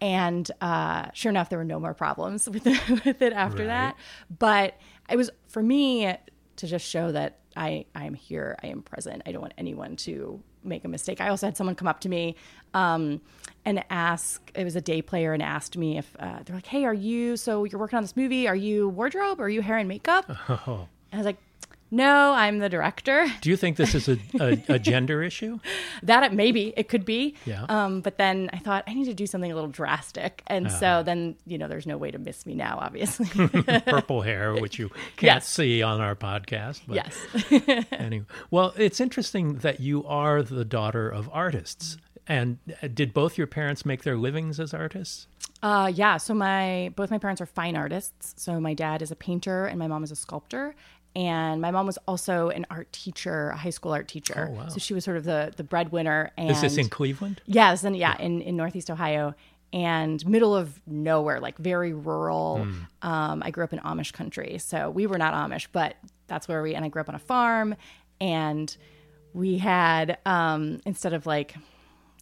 And 0.00 0.50
uh, 0.60 1.10
sure 1.12 1.30
enough, 1.30 1.50
there 1.50 1.58
were 1.58 1.64
no 1.64 1.78
more 1.78 1.94
problems 1.94 2.48
with 2.50 2.66
it, 2.66 3.04
with 3.04 3.22
it 3.22 3.32
after 3.32 3.58
Right. 3.62 3.68
that. 3.68 3.96
But 4.36 4.74
it 5.08 5.16
was 5.16 5.30
for 5.48 5.62
me 5.62 6.12
to 6.56 6.66
just 6.66 6.84
show 6.86 7.12
that 7.12 7.38
I, 7.56 7.84
I 7.94 8.04
am 8.06 8.14
here, 8.14 8.56
I 8.62 8.68
am 8.68 8.82
present. 8.82 9.22
I 9.26 9.32
don't 9.32 9.42
want 9.42 9.54
anyone 9.58 9.96
to 9.96 10.40
make 10.62 10.84
a 10.84 10.88
mistake. 10.88 11.20
I 11.20 11.28
also 11.28 11.46
had 11.46 11.56
someone 11.56 11.74
come 11.74 11.88
up 11.88 12.00
to 12.00 12.08
me 12.08 12.36
um, 12.74 13.20
and 13.64 13.82
ask, 13.90 14.50
it 14.54 14.64
was 14.64 14.76
a 14.76 14.80
day 14.80 15.02
player, 15.02 15.32
and 15.32 15.42
asked 15.42 15.76
me 15.76 15.98
if 15.98 16.14
uh, 16.18 16.38
they're 16.44 16.54
like, 16.54 16.66
hey, 16.66 16.84
are 16.84 16.94
you, 16.94 17.36
so 17.36 17.64
you're 17.64 17.80
working 17.80 17.96
on 17.96 18.02
this 18.02 18.14
movie, 18.16 18.46
are 18.46 18.54
you 18.56 18.88
wardrobe? 18.90 19.40
Are 19.40 19.48
you 19.48 19.62
hair 19.62 19.78
and 19.78 19.88
makeup? 19.88 20.30
Oh. 20.48 20.86
And 21.12 21.18
I 21.18 21.22
was 21.22 21.26
like, 21.26 21.38
no, 21.90 22.32
I'm 22.32 22.58
the 22.58 22.68
director. 22.68 23.26
Do 23.40 23.50
you 23.50 23.56
think 23.56 23.76
this 23.76 23.94
is 23.94 24.08
a, 24.08 24.18
a, 24.40 24.62
a 24.74 24.78
gender 24.78 25.22
issue? 25.22 25.58
That 26.02 26.32
maybe 26.32 26.72
it 26.76 26.88
could 26.88 27.04
be. 27.04 27.34
Yeah. 27.44 27.66
Um, 27.68 28.00
but 28.00 28.16
then 28.16 28.48
I 28.52 28.58
thought 28.58 28.84
I 28.86 28.94
need 28.94 29.04
to 29.06 29.14
do 29.14 29.26
something 29.26 29.50
a 29.52 29.54
little 29.54 29.68
drastic, 29.70 30.42
and 30.46 30.66
Uh-huh. 30.66 30.78
so 30.80 31.02
then 31.02 31.36
you 31.46 31.58
know 31.58 31.68
there's 31.68 31.86
no 31.86 31.98
way 31.98 32.10
to 32.10 32.18
miss 32.18 32.46
me 32.46 32.54
now, 32.54 32.78
obviously. 32.80 33.26
Purple 33.86 34.22
hair, 34.22 34.54
which 34.60 34.78
you 34.78 34.88
can't 35.16 35.22
Yes. 35.22 35.48
see 35.48 35.82
on 35.82 36.00
our 36.00 36.14
podcast. 36.16 36.80
But 36.86 36.96
yes. 36.96 37.86
anyway, 37.92 38.24
well, 38.50 38.72
it's 38.76 39.00
interesting 39.00 39.56
that 39.58 39.80
you 39.80 40.04
are 40.06 40.42
the 40.42 40.64
daughter 40.64 41.08
of 41.08 41.28
artists. 41.32 41.96
And 42.26 42.58
uh, 42.82 42.88
did 42.92 43.12
both 43.12 43.36
your 43.36 43.46
parents 43.48 43.84
make 43.84 44.04
their 44.04 44.16
livings 44.16 44.60
as 44.60 44.72
artists? 44.72 45.26
Uh, 45.62 45.90
yeah. 45.92 46.16
So 46.16 46.32
my 46.32 46.92
both 46.94 47.10
my 47.10 47.18
parents 47.18 47.40
are 47.40 47.46
fine 47.46 47.76
artists. 47.76 48.34
So 48.42 48.60
my 48.60 48.72
dad 48.74 49.02
is 49.02 49.10
a 49.10 49.16
painter 49.16 49.66
and 49.66 49.78
my 49.78 49.88
mom 49.88 50.04
is 50.04 50.10
a 50.12 50.16
sculptor. 50.16 50.74
And 51.16 51.60
my 51.60 51.70
mom 51.70 51.86
was 51.86 51.98
also 52.06 52.50
an 52.50 52.66
art 52.70 52.92
teacher, 52.92 53.50
a 53.50 53.56
high 53.56 53.70
school 53.70 53.92
art 53.92 54.06
teacher. 54.06 54.48
Oh, 54.50 54.54
wow. 54.54 54.68
So 54.68 54.78
she 54.78 54.94
was 54.94 55.04
sort 55.04 55.16
of 55.16 55.24
the 55.24 55.52
the 55.56 55.64
breadwinner. 55.64 56.30
And 56.36 56.50
Is 56.50 56.60
this 56.60 56.76
in 56.76 56.88
Cleveland? 56.88 57.40
Yes, 57.46 57.82
and 57.84 57.96
yeah, 57.96 58.16
in, 58.18 58.40
in 58.42 58.56
Northeast 58.56 58.90
Ohio 58.90 59.34
and 59.72 60.24
middle 60.26 60.54
of 60.56 60.80
nowhere, 60.86 61.40
like 61.40 61.58
very 61.58 61.92
rural. 61.92 62.66
Um, 63.02 63.42
I 63.44 63.50
grew 63.50 63.64
up 63.64 63.72
in 63.72 63.78
Amish 63.80 64.12
country, 64.12 64.58
so 64.58 64.90
we 64.90 65.06
were 65.06 65.18
not 65.18 65.32
Amish, 65.34 65.68
but 65.72 65.96
that's 66.26 66.48
where 66.48 66.62
we. 66.62 66.74
And 66.74 66.84
I 66.84 66.88
grew 66.88 67.00
up 67.00 67.08
on 67.08 67.14
a 67.14 67.20
farm, 67.20 67.74
and 68.20 68.76
we 69.32 69.58
had 69.58 70.18
um, 70.26 70.80
instead 70.86 71.12
of 71.12 71.26
like 71.26 71.54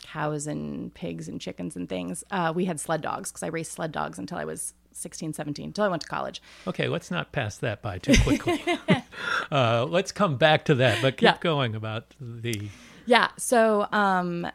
cows 0.02 0.46
and 0.46 0.92
pigs 0.94 1.28
and 1.28 1.40
chickens 1.40 1.76
and 1.76 1.88
things, 1.88 2.24
uh, 2.30 2.52
we 2.54 2.64
had 2.66 2.80
sled 2.80 3.02
dogs 3.02 3.30
because 3.30 3.42
I 3.42 3.48
raced 3.48 3.72
sled 3.72 3.92
dogs 3.92 4.18
until 4.18 4.38
I 4.38 4.44
was 4.44 4.74
16, 4.98 5.32
17, 5.32 5.66
until 5.66 5.84
I 5.84 5.88
went 5.88 6.02
to 6.02 6.08
college. 6.08 6.42
Okay, 6.66 6.88
let's 6.88 7.10
not 7.10 7.32
pass 7.32 7.56
that 7.58 7.82
by 7.82 7.98
too 7.98 8.14
quickly. 8.22 8.60
uh, 9.52 9.84
let's 9.88 10.12
come 10.12 10.36
back 10.36 10.64
to 10.66 10.74
that, 10.76 11.00
but 11.02 11.16
keep 11.16 11.22
Yeah. 11.22 11.36
going 11.40 11.74
about 11.74 12.14
the. 12.20 12.68
Yeah. 13.06 13.28
So 13.38 13.86
um, 13.92 14.46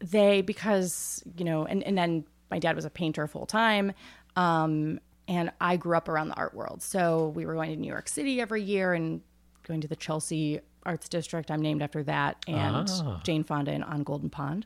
they 0.00 0.42
because 0.42 1.22
you 1.36 1.44
know, 1.44 1.64
and 1.64 1.82
and 1.82 1.96
then 1.98 2.24
my 2.50 2.58
dad 2.58 2.76
was 2.76 2.84
a 2.84 2.90
painter 2.90 3.26
full 3.26 3.46
time, 3.46 3.92
um, 4.36 5.00
and 5.26 5.50
I 5.60 5.76
grew 5.76 5.96
up 5.96 6.08
around 6.08 6.28
the 6.28 6.36
art 6.36 6.54
world. 6.54 6.82
So 6.82 7.28
we 7.34 7.44
were 7.46 7.54
going 7.54 7.70
to 7.70 7.76
New 7.76 7.88
York 7.90 8.08
City 8.08 8.40
every 8.40 8.62
year 8.62 8.94
and 8.94 9.20
going 9.66 9.80
to 9.82 9.88
the 9.88 9.96
Chelsea 9.96 10.60
Arts 10.86 11.08
District. 11.08 11.50
I'm 11.50 11.60
named 11.60 11.82
after 11.82 12.02
that, 12.04 12.36
and 12.46 12.88
Jane 13.24 13.44
Fonda 13.44 13.72
in 13.72 13.82
On 13.82 14.02
Golden 14.04 14.30
Pond 14.30 14.64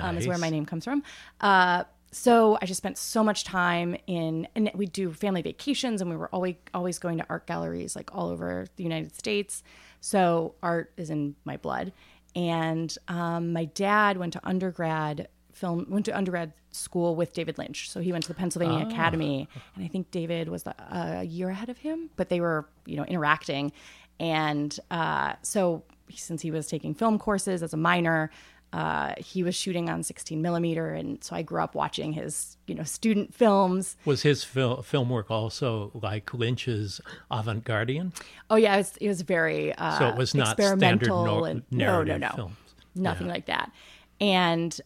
um, 0.00 0.16
is 0.16 0.26
where 0.26 0.38
my 0.38 0.50
name 0.50 0.66
comes 0.66 0.84
from. 0.84 1.02
Uh, 1.40 1.84
so 2.12 2.58
I 2.60 2.66
just 2.66 2.78
spent 2.78 2.98
so 2.98 3.22
much 3.22 3.44
time 3.44 3.96
in, 4.06 4.48
and 4.54 4.70
we 4.74 4.86
do 4.86 5.12
family 5.12 5.42
vacations, 5.42 6.00
and 6.00 6.10
we 6.10 6.16
were 6.16 6.28
always 6.28 6.56
always 6.74 6.98
going 6.98 7.18
to 7.18 7.26
art 7.28 7.46
galleries 7.46 7.94
like 7.94 8.14
all 8.14 8.30
over 8.30 8.66
the 8.76 8.82
United 8.82 9.14
States. 9.14 9.62
So 10.00 10.54
art 10.62 10.92
is 10.96 11.10
in 11.10 11.36
my 11.44 11.56
blood. 11.56 11.92
And 12.34 12.96
um, 13.08 13.52
my 13.52 13.64
dad 13.64 14.16
went 14.16 14.32
to 14.34 14.40
undergrad 14.44 15.28
film, 15.52 15.86
went 15.88 16.04
to 16.06 16.16
undergrad 16.16 16.52
school 16.70 17.16
with 17.16 17.32
David 17.32 17.58
Lynch. 17.58 17.90
So 17.90 18.00
he 18.00 18.12
went 18.12 18.24
to 18.24 18.28
the 18.28 18.34
Pennsylvania 18.34 18.86
Academy, 18.86 19.48
and 19.74 19.84
I 19.84 19.88
think 19.88 20.10
David 20.10 20.48
was 20.48 20.62
the, 20.62 20.74
a 20.90 21.24
year 21.24 21.50
ahead 21.50 21.68
of 21.68 21.78
him, 21.78 22.10
but 22.16 22.28
they 22.28 22.40
were 22.40 22.68
you 22.86 22.96
know 22.96 23.04
interacting. 23.04 23.72
And 24.18 24.78
uh, 24.90 25.34
so 25.42 25.84
since 26.14 26.42
he 26.42 26.50
was 26.50 26.66
taking 26.66 26.94
film 26.94 27.18
courses 27.18 27.62
as 27.62 27.72
a 27.72 27.76
minor, 27.76 28.30
uh, 28.72 29.14
he 29.18 29.42
was 29.42 29.54
shooting 29.56 29.88
on 29.90 30.02
16 30.02 30.40
millimeter, 30.40 30.90
and 30.94 31.22
so 31.24 31.34
I 31.34 31.42
grew 31.42 31.60
up 31.62 31.74
watching 31.74 32.12
his, 32.12 32.56
you 32.66 32.74
know, 32.74 32.84
student 32.84 33.34
films. 33.34 33.96
Was 34.04 34.22
his 34.22 34.44
fil- 34.44 34.82
film 34.82 35.10
work 35.10 35.30
also 35.30 35.90
like 35.94 36.32
Lynch's 36.32 37.00
avant-garde? 37.30 38.12
Oh 38.48 38.56
yeah, 38.56 38.74
it 38.74 38.78
was, 38.78 38.96
it 39.00 39.08
was 39.08 39.22
very 39.22 39.74
uh, 39.74 39.98
So 39.98 40.08
it 40.08 40.16
was 40.16 40.34
not 40.34 40.54
standard 40.54 41.02
and 41.02 41.08
no, 41.10 41.60
narrative 41.70 42.20
no, 42.20 42.28
no, 42.28 42.34
films. 42.36 42.56
nothing 42.94 43.26
like 43.28 43.46
that. 43.46 43.72
And 44.20 44.80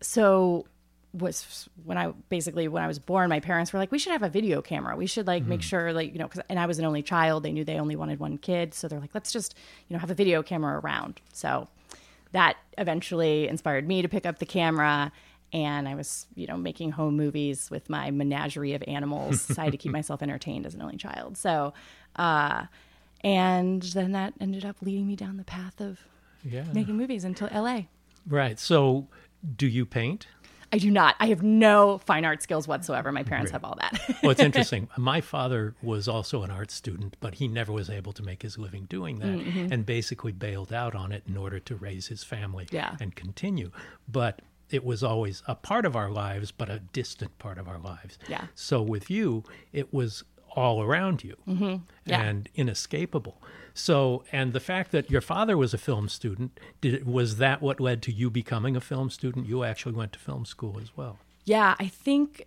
so 0.00 0.66
was 1.14 1.68
when 1.84 1.98
I 1.98 2.10
basically 2.30 2.68
when 2.68 2.82
I 2.82 2.86
was 2.86 2.98
born, 2.98 3.28
my 3.28 3.40
parents 3.40 3.72
were 3.72 3.78
like, 3.78 3.92
we 3.92 3.98
should 3.98 4.12
have 4.12 4.22
a 4.22 4.28
video 4.30 4.62
camera. 4.62 4.96
We 4.96 5.06
should 5.06 5.26
like 5.26 5.42
Hmm. 5.42 5.50
make 5.50 5.62
sure 5.62 5.92
like 5.92 6.12
you 6.12 6.18
know, 6.18 6.28
cause, 6.28 6.42
and 6.48 6.58
I 6.58 6.66
was 6.66 6.78
an 6.78 6.84
only 6.86 7.02
child. 7.02 7.42
They 7.42 7.52
knew 7.52 7.64
they 7.64 7.78
only 7.78 7.96
wanted 7.96 8.18
one 8.18 8.38
kid, 8.38 8.72
so 8.74 8.88
they're 8.88 9.00
like, 9.00 9.14
let's 9.14 9.30
just 9.32 9.54
you 9.88 9.94
know 9.94 10.00
have 10.00 10.10
a 10.10 10.14
video 10.14 10.42
camera 10.42 10.80
around. 10.80 11.20
So 11.32 11.68
that 12.32 12.56
eventually 12.78 13.48
inspired 13.48 13.86
me 13.86 14.02
to 14.02 14.08
pick 14.08 14.26
up 14.26 14.38
the 14.38 14.46
camera. 14.46 15.12
And 15.54 15.86
I 15.86 15.94
was, 15.94 16.26
you 16.34 16.46
know, 16.46 16.56
making 16.56 16.92
home 16.92 17.14
movies 17.16 17.70
with 17.70 17.90
my 17.90 18.10
menagerie 18.10 18.72
of 18.72 18.82
animals. 18.86 19.42
so 19.42 19.60
I 19.60 19.64
had 19.64 19.72
to 19.72 19.76
keep 19.78 19.92
myself 20.00 20.22
entertained 20.22 20.64
as 20.66 20.74
an 20.74 20.80
only 20.82 20.96
child. 20.96 21.36
So, 21.36 21.74
uh, 22.16 22.64
and 23.22 23.82
then 23.82 24.12
that 24.12 24.32
ended 24.40 24.64
up 24.64 24.76
leading 24.80 25.06
me 25.06 25.14
down 25.16 25.36
the 25.36 25.44
path 25.44 25.80
of 25.80 26.00
Yeah. 26.42 26.64
making 26.72 26.96
movies 26.96 27.22
until 27.24 27.48
LA. 27.52 27.82
Right. 28.26 28.58
So, 28.58 29.08
do 29.56 29.66
you 29.66 29.84
paint? 29.84 30.26
I 30.72 30.78
do 30.78 30.90
not. 30.90 31.16
I 31.20 31.26
have 31.26 31.42
no 31.42 31.98
fine 31.98 32.24
art 32.24 32.42
skills 32.42 32.66
whatsoever. 32.66 33.12
My 33.12 33.22
parents 33.22 33.50
have 33.50 33.62
all 33.64 33.76
that. 33.80 34.00
Well, 34.22 34.30
it's 34.30 34.40
interesting. 34.50 34.88
My 34.96 35.20
father 35.20 35.74
was 35.82 36.08
also 36.08 36.42
an 36.42 36.50
art 36.50 36.70
student, 36.70 37.16
but 37.20 37.34
he 37.34 37.46
never 37.48 37.72
was 37.72 37.90
able 37.90 38.12
to 38.14 38.22
make 38.22 38.42
his 38.42 38.56
living 38.58 38.86
doing 38.86 39.18
that 39.18 39.26
Mm-hmm. 39.38 39.72
and 39.72 39.84
basically 39.84 40.32
bailed 40.32 40.72
out 40.72 40.94
on 40.94 41.12
it 41.12 41.24
in 41.28 41.36
order 41.36 41.58
to 41.60 41.76
raise 41.76 42.06
his 42.06 42.24
family 42.24 42.66
Yeah. 42.70 42.96
and 43.00 43.14
continue. 43.14 43.70
But 44.08 44.40
it 44.70 44.84
was 44.84 45.02
always 45.02 45.42
a 45.46 45.54
part 45.54 45.84
of 45.84 45.94
our 45.94 46.10
lives, 46.10 46.50
but 46.50 46.70
a 46.70 46.78
distant 46.78 47.38
part 47.38 47.58
of 47.58 47.68
our 47.68 47.78
lives. 47.78 48.18
Yeah. 48.28 48.46
So 48.54 48.80
with 48.80 49.10
you, 49.10 49.44
it 49.74 49.92
was 49.92 50.24
all 50.54 50.82
around 50.82 51.24
you 51.24 51.36
Mm-hmm. 51.48 51.76
Yeah. 52.04 52.22
and 52.22 52.48
inescapable. 52.54 53.40
So, 53.74 54.24
and 54.32 54.52
the 54.52 54.60
fact 54.60 54.92
that 54.92 55.10
your 55.10 55.22
father 55.22 55.56
was 55.56 55.72
a 55.72 55.78
film 55.78 56.08
student, 56.08 56.60
did 56.82 57.06
was 57.06 57.36
that 57.38 57.62
what 57.62 57.80
led 57.80 58.02
to 58.02 58.12
you 58.12 58.28
becoming 58.30 58.76
a 58.76 58.80
film 58.80 59.08
student? 59.08 59.46
You 59.46 59.64
actually 59.64 59.94
went 59.94 60.12
to 60.12 60.18
film 60.18 60.44
school 60.44 60.78
as 60.82 60.94
well. 60.96 61.18
yeah, 61.44 61.74
I 61.78 61.86
think 61.88 62.46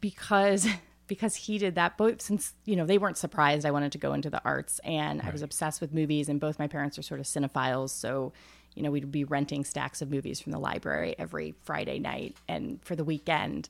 because 0.00 0.66
because 1.06 1.36
he 1.36 1.58
did 1.58 1.74
that 1.74 1.96
both 1.98 2.20
since 2.22 2.54
you 2.64 2.74
know 2.76 2.86
they 2.86 2.98
weren't 2.98 3.18
surprised 3.18 3.66
I 3.66 3.70
wanted 3.70 3.92
to 3.92 3.98
go 3.98 4.14
into 4.14 4.30
the 4.30 4.40
arts 4.44 4.80
and 4.84 5.20
I 5.22 5.30
was 5.30 5.42
obsessed 5.42 5.80
with 5.82 5.92
movies 5.92 6.28
and 6.30 6.40
both 6.40 6.58
my 6.58 6.66
parents 6.66 6.98
are 6.98 7.02
sort 7.02 7.20
of 7.20 7.26
cinephiles 7.26 7.90
so 7.90 8.32
you 8.74 8.82
know 8.82 8.90
we'd 8.90 9.12
be 9.12 9.24
renting 9.24 9.64
stacks 9.64 10.00
of 10.00 10.10
movies 10.10 10.40
from 10.40 10.52
the 10.52 10.58
library 10.58 11.14
every 11.18 11.54
Friday 11.62 11.98
night 11.98 12.36
and 12.48 12.82
for 12.82 12.96
the 12.96 13.04
weekend 13.04 13.68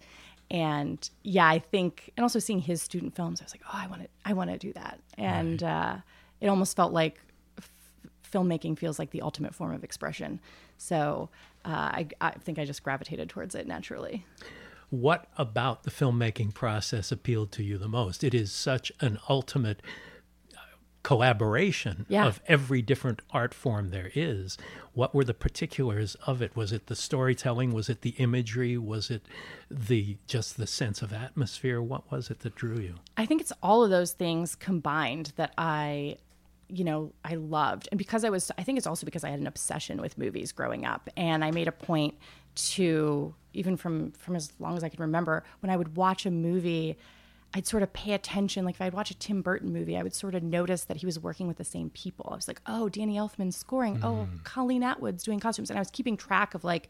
and 0.50 1.10
yeah 1.22 1.48
I 1.48 1.58
think 1.58 2.12
and 2.16 2.22
also 2.22 2.38
seeing 2.38 2.60
his 2.60 2.82
student 2.82 3.14
films 3.14 3.40
I 3.40 3.44
was 3.44 3.54
like 3.54 3.62
oh 3.66 3.72
I 3.72 3.86
want 3.86 4.02
to 4.02 4.08
I 4.24 4.32
want 4.34 4.50
to 4.50 4.58
do 4.58 4.72
that 4.74 5.00
and 5.16 5.62
uh, 5.62 5.96
it 6.40 6.48
almost 6.48 6.76
felt 6.76 6.92
like 6.92 7.20
filmmaking 8.34 8.78
feels 8.78 8.98
like 8.98 9.10
the 9.10 9.22
ultimate 9.22 9.54
form 9.54 9.72
of 9.72 9.84
expression. 9.84 10.40
So 10.76 11.30
uh, 11.64 11.68
I, 11.68 12.08
I 12.20 12.30
think 12.32 12.58
I 12.58 12.64
just 12.64 12.82
gravitated 12.82 13.28
towards 13.28 13.54
it 13.54 13.66
naturally. 13.66 14.26
what 14.90 15.26
about 15.38 15.84
the 15.84 15.90
filmmaking 15.90 16.52
process 16.54 17.10
appealed 17.10 17.52
to 17.52 17.62
you 17.62 17.78
the 17.78 17.88
most? 17.88 18.22
It 18.24 18.34
is 18.34 18.52
such 18.52 18.92
an 19.00 19.18
ultimate 19.28 19.82
collaboration 21.04 22.06
Yeah. 22.08 22.26
of 22.26 22.40
every 22.48 22.82
different 22.82 23.22
art 23.30 23.54
form 23.54 23.90
there 23.90 24.10
is. 24.14 24.58
What 24.94 25.14
were 25.14 25.22
the 25.22 25.34
particulars 25.34 26.16
of 26.26 26.42
it? 26.42 26.56
Was 26.56 26.72
it 26.72 26.86
the 26.86 26.96
storytelling? 26.96 27.72
Was 27.72 27.88
it 27.88 28.00
the 28.00 28.10
imagery? 28.18 28.76
Was 28.76 29.10
it 29.10 29.22
the 29.70 30.16
just 30.26 30.56
the 30.56 30.66
sense 30.66 31.02
of 31.02 31.12
atmosphere? 31.12 31.80
What 31.80 32.10
was 32.10 32.30
it 32.30 32.40
that 32.40 32.56
drew 32.56 32.78
you? 32.80 32.94
I 33.16 33.26
think 33.26 33.40
it's 33.40 33.52
all 33.62 33.84
of 33.84 33.90
those 33.90 34.12
things 34.12 34.56
combined 34.56 35.32
that 35.36 35.52
I, 35.56 36.16
you 36.68 36.84
know, 36.84 37.12
I 37.24 37.34
loved. 37.34 37.88
And 37.92 37.98
because 37.98 38.24
I 38.24 38.30
was, 38.30 38.50
I 38.58 38.62
think 38.62 38.78
it's 38.78 38.86
also 38.86 39.04
because 39.04 39.22
I 39.24 39.28
had 39.30 39.38
an 39.40 39.46
obsession 39.46 40.00
with 40.00 40.16
movies 40.18 40.50
growing 40.52 40.84
up. 40.84 41.08
And 41.16 41.44
I 41.44 41.50
made 41.50 41.68
a 41.68 41.72
point 41.72 42.14
to, 42.56 43.34
even 43.52 43.76
from, 43.76 44.12
from 44.12 44.36
as 44.36 44.52
long 44.58 44.76
as 44.76 44.82
I 44.82 44.88
can 44.88 45.00
remember, 45.02 45.44
when 45.60 45.70
I 45.70 45.76
would 45.76 45.96
watch 45.96 46.24
a 46.24 46.30
movie, 46.30 46.96
I'd 47.54 47.66
sort 47.66 47.84
of 47.84 47.92
pay 47.92 48.12
attention. 48.12 48.64
Like 48.64 48.74
if 48.74 48.80
I'd 48.80 48.92
watch 48.92 49.12
a 49.12 49.14
Tim 49.14 49.40
Burton 49.40 49.72
movie, 49.72 49.96
I 49.96 50.02
would 50.02 50.14
sort 50.14 50.34
of 50.34 50.42
notice 50.42 50.84
that 50.84 50.96
he 50.98 51.06
was 51.06 51.20
working 51.20 51.46
with 51.46 51.56
the 51.56 51.64
same 51.64 51.88
people. 51.90 52.28
I 52.30 52.34
was 52.34 52.48
like, 52.48 52.60
oh, 52.66 52.88
Danny 52.88 53.16
Elfman's 53.16 53.56
scoring. 53.56 54.00
Oh, 54.02 54.26
mm-hmm. 54.26 54.38
Colleen 54.42 54.82
Atwood's 54.82 55.22
doing 55.22 55.38
costumes. 55.38 55.70
And 55.70 55.78
I 55.78 55.80
was 55.80 55.90
keeping 55.90 56.16
track 56.16 56.54
of 56.54 56.64
like 56.64 56.88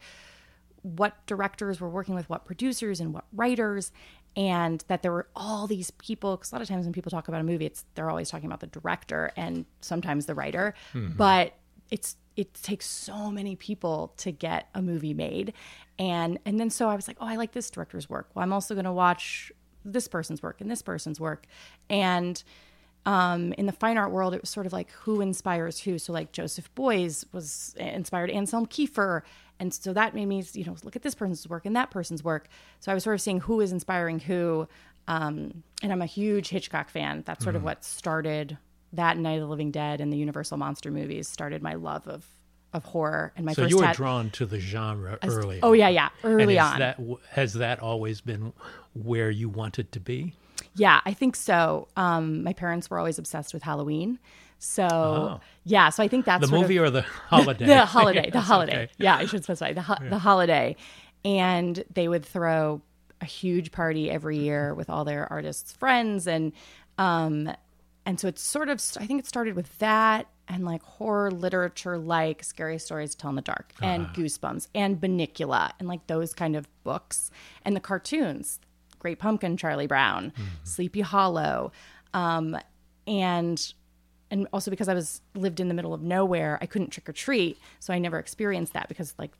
what 0.81 1.23
directors 1.27 1.79
were 1.79 1.89
working 1.89 2.15
with 2.15 2.29
what 2.29 2.45
producers 2.45 2.99
and 2.99 3.13
what 3.13 3.25
writers 3.31 3.91
and 4.35 4.83
that 4.87 5.01
there 5.01 5.11
were 5.11 5.27
all 5.35 5.65
these 5.65 5.91
people 5.91 6.35
because 6.35 6.51
a 6.51 6.55
lot 6.55 6.61
of 6.61 6.67
times 6.67 6.85
when 6.85 6.93
people 6.93 7.09
talk 7.09 7.27
about 7.27 7.41
a 7.41 7.43
movie 7.43 7.65
it's 7.65 7.85
they're 7.95 8.09
always 8.09 8.29
talking 8.29 8.45
about 8.45 8.59
the 8.59 8.67
director 8.67 9.31
and 9.35 9.65
sometimes 9.81 10.27
the 10.27 10.35
writer 10.35 10.75
mm-hmm. 10.93 11.15
but 11.17 11.53
it's 11.89 12.17
it 12.35 12.53
takes 12.53 12.85
so 12.85 13.31
many 13.31 13.55
people 13.55 14.13
to 14.17 14.31
get 14.31 14.67
a 14.75 14.81
movie 14.81 15.13
made 15.13 15.53
and 15.97 16.37
and 16.45 16.59
then 16.59 16.69
so 16.69 16.87
i 16.87 16.95
was 16.95 17.07
like 17.07 17.17
oh 17.19 17.25
i 17.25 17.35
like 17.35 17.53
this 17.53 17.71
director's 17.71 18.07
work 18.07 18.29
well 18.35 18.43
i'm 18.43 18.53
also 18.53 18.75
going 18.75 18.85
to 18.85 18.91
watch 18.91 19.51
this 19.85 20.07
person's 20.07 20.41
work 20.43 20.59
and 20.59 20.69
this 20.69 20.81
person's 20.81 21.19
work 21.19 21.45
and 21.89 22.43
um, 23.05 23.53
in 23.53 23.67
the 23.67 23.71
fine 23.71 23.97
art 23.97 24.11
world, 24.11 24.33
it 24.33 24.41
was 24.41 24.49
sort 24.49 24.65
of 24.65 24.73
like 24.73 24.89
who 24.91 25.21
inspires 25.21 25.79
who. 25.81 25.99
So 25.99 26.11
like 26.11 26.31
Joseph 26.31 26.73
Beuys 26.73 27.23
was 27.31 27.75
inspired 27.77 28.31
Anselm 28.31 28.65
Kiefer, 28.65 29.21
and 29.59 29.71
so 29.71 29.93
that 29.93 30.15
made 30.15 30.25
me 30.25 30.43
you 30.53 30.65
know 30.65 30.75
look 30.83 30.95
at 30.95 31.03
this 31.03 31.13
person's 31.13 31.47
work 31.47 31.67
and 31.67 31.75
that 31.75 31.91
person's 31.91 32.23
work. 32.23 32.47
So 32.79 32.91
I 32.91 32.95
was 32.95 33.03
sort 33.03 33.13
of 33.13 33.21
seeing 33.21 33.41
who 33.41 33.61
is 33.61 33.71
inspiring 33.71 34.19
who, 34.21 34.67
um, 35.07 35.61
and 35.83 35.91
I'm 35.91 36.01
a 36.01 36.07
huge 36.07 36.49
Hitchcock 36.49 36.89
fan. 36.89 37.21
That's 37.27 37.43
sort 37.43 37.55
of 37.55 37.63
what 37.63 37.83
started 37.83 38.57
that 38.93 39.17
Night 39.17 39.35
of 39.35 39.41
the 39.41 39.47
Living 39.47 39.69
Dead 39.69 40.01
and 40.01 40.11
the 40.11 40.17
Universal 40.17 40.57
monster 40.57 40.89
movies 40.89 41.27
started 41.27 41.61
my 41.61 41.75
love 41.75 42.07
of 42.07 42.25
of 42.73 42.83
horror 42.85 43.31
and 43.37 43.45
my 43.45 43.53
So 43.53 43.61
first 43.61 43.69
you 43.71 43.77
were 43.77 43.93
drawn 43.93 44.31
to 44.31 44.45
the 44.47 44.59
genre 44.59 45.17
early. 45.23 45.59
oh 45.63 45.73
yeah 45.73 45.87
yeah 45.89 46.09
early 46.23 46.59
on 46.59 46.79
That, 46.79 46.99
has 47.29 47.53
that 47.53 47.79
always 47.79 48.19
been 48.19 48.51
where 48.95 49.29
you 49.29 49.47
wanted 49.49 49.91
to 49.91 49.99
be? 49.99 50.33
Yeah, 50.75 51.01
I 51.05 51.13
think 51.13 51.35
so. 51.35 51.87
Um, 51.95 52.43
my 52.43 52.53
parents 52.53 52.89
were 52.89 52.97
always 52.97 53.19
obsessed 53.19 53.53
with 53.53 53.61
Halloween. 53.63 54.17
So, 54.57 55.39
yeah, 55.63 55.89
so 55.89 56.01
I 56.03 56.07
think 56.07 56.25
that's 56.25 56.43
Oh. 56.43 56.47
The 56.47 56.59
movie 56.59 56.77
of, 56.77 56.85
or 56.85 56.89
the 56.89 57.01
holiday? 57.29 57.65
the 57.65 57.85
holiday, 57.85 58.29
the 58.29 58.37
Yes, 58.39 58.45
holiday. 58.47 58.83
okay. 58.83 58.91
Yeah, 58.97 59.15
I 59.17 59.25
should 59.25 59.43
specify 59.43 59.73
the 59.73 59.81
ho- 59.81 59.97
the 60.09 60.17
holiday. 60.19 60.75
And 61.23 61.83
they 61.93 62.07
would 62.07 62.25
throw 62.25 62.81
a 63.21 63.25
huge 63.25 63.71
party 63.71 64.09
every 64.09 64.37
year 64.37 64.73
with 64.73 64.89
all 64.89 65.05
their 65.05 65.31
artists' 65.31 65.71
friends 65.71 66.27
and 66.27 66.51
um 66.97 67.49
and 68.05 68.19
so 68.19 68.27
it's 68.27 68.41
sort 68.41 68.69
of 68.69 68.81
I 68.99 69.05
think 69.07 69.19
it 69.21 69.25
started 69.25 69.55
with 69.55 69.77
that 69.79 70.27
and 70.47 70.65
like 70.65 70.83
horror 70.83 71.31
literature 71.31 71.97
like 71.97 72.43
Scary 72.43 72.77
Stories 72.77 73.11
to 73.11 73.17
Tell 73.17 73.29
in 73.29 73.35
the 73.37 73.41
Dark 73.41 73.71
and 73.81 74.07
Goosebumps 74.07 74.67
and 74.75 74.99
Bunnicula 75.01 75.71
and 75.79 75.87
like 75.87 76.05
those 76.07 76.33
kind 76.33 76.55
of 76.55 76.67
books 76.83 77.31
and 77.63 77.75
the 77.75 77.79
cartoons, 77.79 78.59
Great 79.05 79.19
Pumpkin, 79.19 79.55
Charlie 79.55 79.87
Brown, 79.87 80.33
Sleepy 80.63 81.01
Hollow. 81.01 81.71
Um 82.13 82.57
and 83.07 83.73
and 84.31 84.47
also 84.51 84.71
because 84.71 84.89
I 84.89 84.95
was 84.95 85.21
lived 85.35 85.59
in 85.59 85.67
the 85.67 85.75
middle 85.75 85.93
of 85.93 86.01
nowhere, 86.01 86.57
I 86.59 86.65
couldn't 86.65 86.89
trick 86.89 87.07
or 87.07 87.13
treat, 87.13 87.59
so 87.79 87.93
I 87.93 87.99
never 87.99 88.17
experienced 88.17 88.73
that 88.73 88.87
because 88.87 89.13
like 89.19 89.31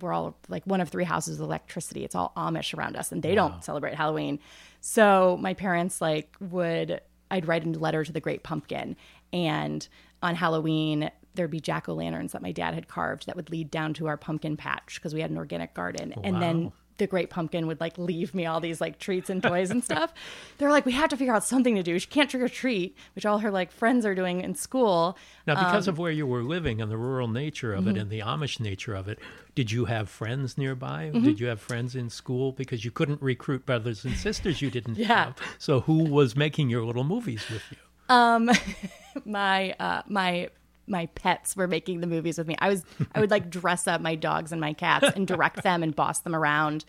we're 0.00 0.12
all 0.12 0.36
like 0.48 0.64
one 0.66 0.80
of 0.80 0.88
three 0.88 1.04
houses 1.04 1.38
with 1.38 1.48
electricity. 1.48 2.04
It's 2.04 2.14
all 2.14 2.32
Amish 2.36 2.76
around 2.76 2.94
us, 2.96 3.10
and 3.10 3.22
they 3.22 3.34
don't 3.34 3.64
celebrate 3.64 3.94
Halloween. 3.94 4.38
So 4.80 5.36
my 5.40 5.54
parents 5.54 6.00
like 6.00 6.36
would 6.40 7.00
I'd 7.30 7.48
write 7.48 7.66
a 7.66 7.70
letter 7.70 8.04
to 8.04 8.12
the 8.12 8.20
Great 8.20 8.42
Pumpkin, 8.44 8.96
and 9.32 9.88
on 10.22 10.36
Halloween 10.36 11.10
there'd 11.34 11.50
be 11.50 11.60
jack 11.60 11.88
o' 11.88 11.94
lanterns 11.94 12.32
that 12.32 12.42
my 12.42 12.52
dad 12.52 12.74
had 12.74 12.86
carved 12.86 13.26
that 13.26 13.36
would 13.36 13.50
lead 13.50 13.70
down 13.70 13.94
to 13.94 14.06
our 14.06 14.16
pumpkin 14.16 14.56
patch 14.56 14.96
because 14.96 15.12
we 15.14 15.20
had 15.20 15.30
an 15.30 15.38
organic 15.38 15.74
garden, 15.74 16.14
and 16.22 16.40
then 16.42 16.72
the 16.98 17.06
great 17.06 17.30
pumpkin 17.30 17.66
would 17.66 17.80
like 17.80 17.96
leave 17.98 18.34
me 18.34 18.46
all 18.46 18.60
these 18.60 18.80
like 18.80 18.98
treats 18.98 19.30
and 19.30 19.42
toys 19.42 19.70
and 19.70 19.82
stuff. 19.82 20.12
They're 20.58 20.70
like, 20.70 20.84
we 20.84 20.92
have 20.92 21.08
to 21.10 21.16
figure 21.16 21.34
out 21.34 21.44
something 21.44 21.74
to 21.76 21.82
do. 21.82 21.98
She 21.98 22.06
can't 22.06 22.28
trick 22.30 22.42
or 22.42 22.48
treat, 22.48 22.96
which 23.14 23.24
all 23.24 23.38
her 23.38 23.50
like 23.50 23.70
friends 23.72 24.04
are 24.04 24.14
doing 24.14 24.40
in 24.40 24.54
school. 24.54 25.16
Now, 25.46 25.54
because 25.54 25.88
Um, 25.88 25.94
of 25.94 25.98
where 25.98 26.10
you 26.12 26.26
were 26.26 26.42
living 26.42 26.80
and 26.80 26.90
the 26.90 26.96
rural 26.98 27.28
nature 27.28 27.72
of 27.72 27.86
it 27.86 27.92
mm-hmm. 27.92 28.00
and 28.02 28.10
the 28.10 28.20
Amish 28.20 28.60
nature 28.60 28.94
of 28.94 29.08
it, 29.08 29.18
did 29.54 29.72
you 29.72 29.86
have 29.86 30.08
friends 30.08 30.58
nearby? 30.58 31.10
Mm-hmm. 31.12 31.24
Did 31.24 31.40
you 31.40 31.46
have 31.46 31.60
friends 31.60 31.94
in 31.96 32.10
school? 32.10 32.52
Because 32.52 32.84
you 32.84 32.90
couldn't 32.90 33.22
recruit 33.22 33.64
brothers 33.66 34.04
and 34.04 34.16
sisters 34.16 34.60
you 34.60 34.70
didn't 34.70 34.96
Yeah. 34.98 35.06
have. 35.26 35.36
So 35.58 35.80
who 35.80 36.04
was 36.04 36.36
making 36.36 36.68
your 36.70 36.84
little 36.84 37.04
movies 37.04 37.44
with 37.50 37.62
you? 37.70 37.76
Um, 38.08 38.50
my 39.24 39.74
uh 39.80 40.02
my 40.06 40.48
my 40.88 41.06
pets 41.14 41.56
were 41.56 41.66
making 41.68 42.00
the 42.00 42.06
movies 42.06 42.38
with 42.38 42.46
me. 42.46 42.56
I 42.58 42.68
was 42.68 42.84
I 43.14 43.20
would 43.20 43.30
like 43.30 43.50
dress 43.60 43.86
up 43.86 44.00
my 44.00 44.14
dogs 44.14 44.52
and 44.52 44.60
my 44.60 44.72
cats 44.72 45.06
and 45.14 45.26
direct 45.26 45.62
them 45.62 45.82
and 45.82 45.94
boss 45.94 46.20
them 46.20 46.34
around. 46.34 46.84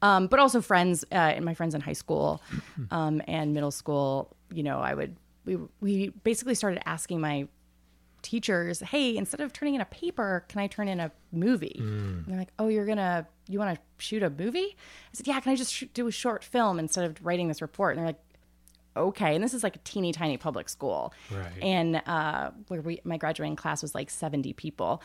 Um, 0.00 0.26
but 0.26 0.38
also 0.38 0.60
friends 0.60 1.04
uh, 1.12 1.14
and 1.14 1.44
my 1.44 1.54
friends 1.54 1.74
in 1.74 1.80
high 1.80 1.92
school 1.92 2.40
um, 2.90 3.22
and 3.26 3.54
middle 3.54 3.70
school. 3.70 4.34
You 4.52 4.62
know, 4.62 4.78
I 4.78 4.94
would 4.94 5.16
we 5.44 5.58
we 5.80 6.08
basically 6.10 6.54
started 6.54 6.82
asking 6.86 7.20
my 7.20 7.48
teachers, 8.22 8.80
"Hey, 8.80 9.16
instead 9.16 9.40
of 9.40 9.52
turning 9.52 9.74
in 9.74 9.80
a 9.80 9.86
paper, 9.86 10.44
can 10.48 10.60
I 10.60 10.66
turn 10.66 10.88
in 10.88 11.00
a 11.00 11.10
movie?" 11.32 11.76
And 11.78 12.26
they're 12.26 12.38
like, 12.38 12.52
"Oh, 12.58 12.68
you're 12.68 12.86
gonna 12.86 13.26
you 13.48 13.58
want 13.58 13.74
to 13.76 13.82
shoot 13.98 14.22
a 14.22 14.30
movie?" 14.30 14.76
I 14.76 15.10
said, 15.12 15.26
"Yeah, 15.26 15.40
can 15.40 15.52
I 15.52 15.56
just 15.56 15.72
shoot, 15.72 15.92
do 15.94 16.06
a 16.06 16.12
short 16.12 16.44
film 16.44 16.78
instead 16.78 17.04
of 17.04 17.24
writing 17.24 17.48
this 17.48 17.60
report?" 17.62 17.96
And 17.96 18.00
they're 18.00 18.08
like, 18.10 18.20
okay 18.96 19.34
and 19.34 19.42
this 19.42 19.54
is 19.54 19.62
like 19.62 19.76
a 19.76 19.80
teeny 19.80 20.12
tiny 20.12 20.36
public 20.36 20.68
school 20.68 21.12
Right. 21.30 21.46
and 21.62 22.02
uh 22.06 22.50
where 22.68 22.80
we 22.82 23.00
my 23.04 23.16
graduating 23.16 23.56
class 23.56 23.82
was 23.82 23.94
like 23.94 24.10
70 24.10 24.52
people 24.54 25.02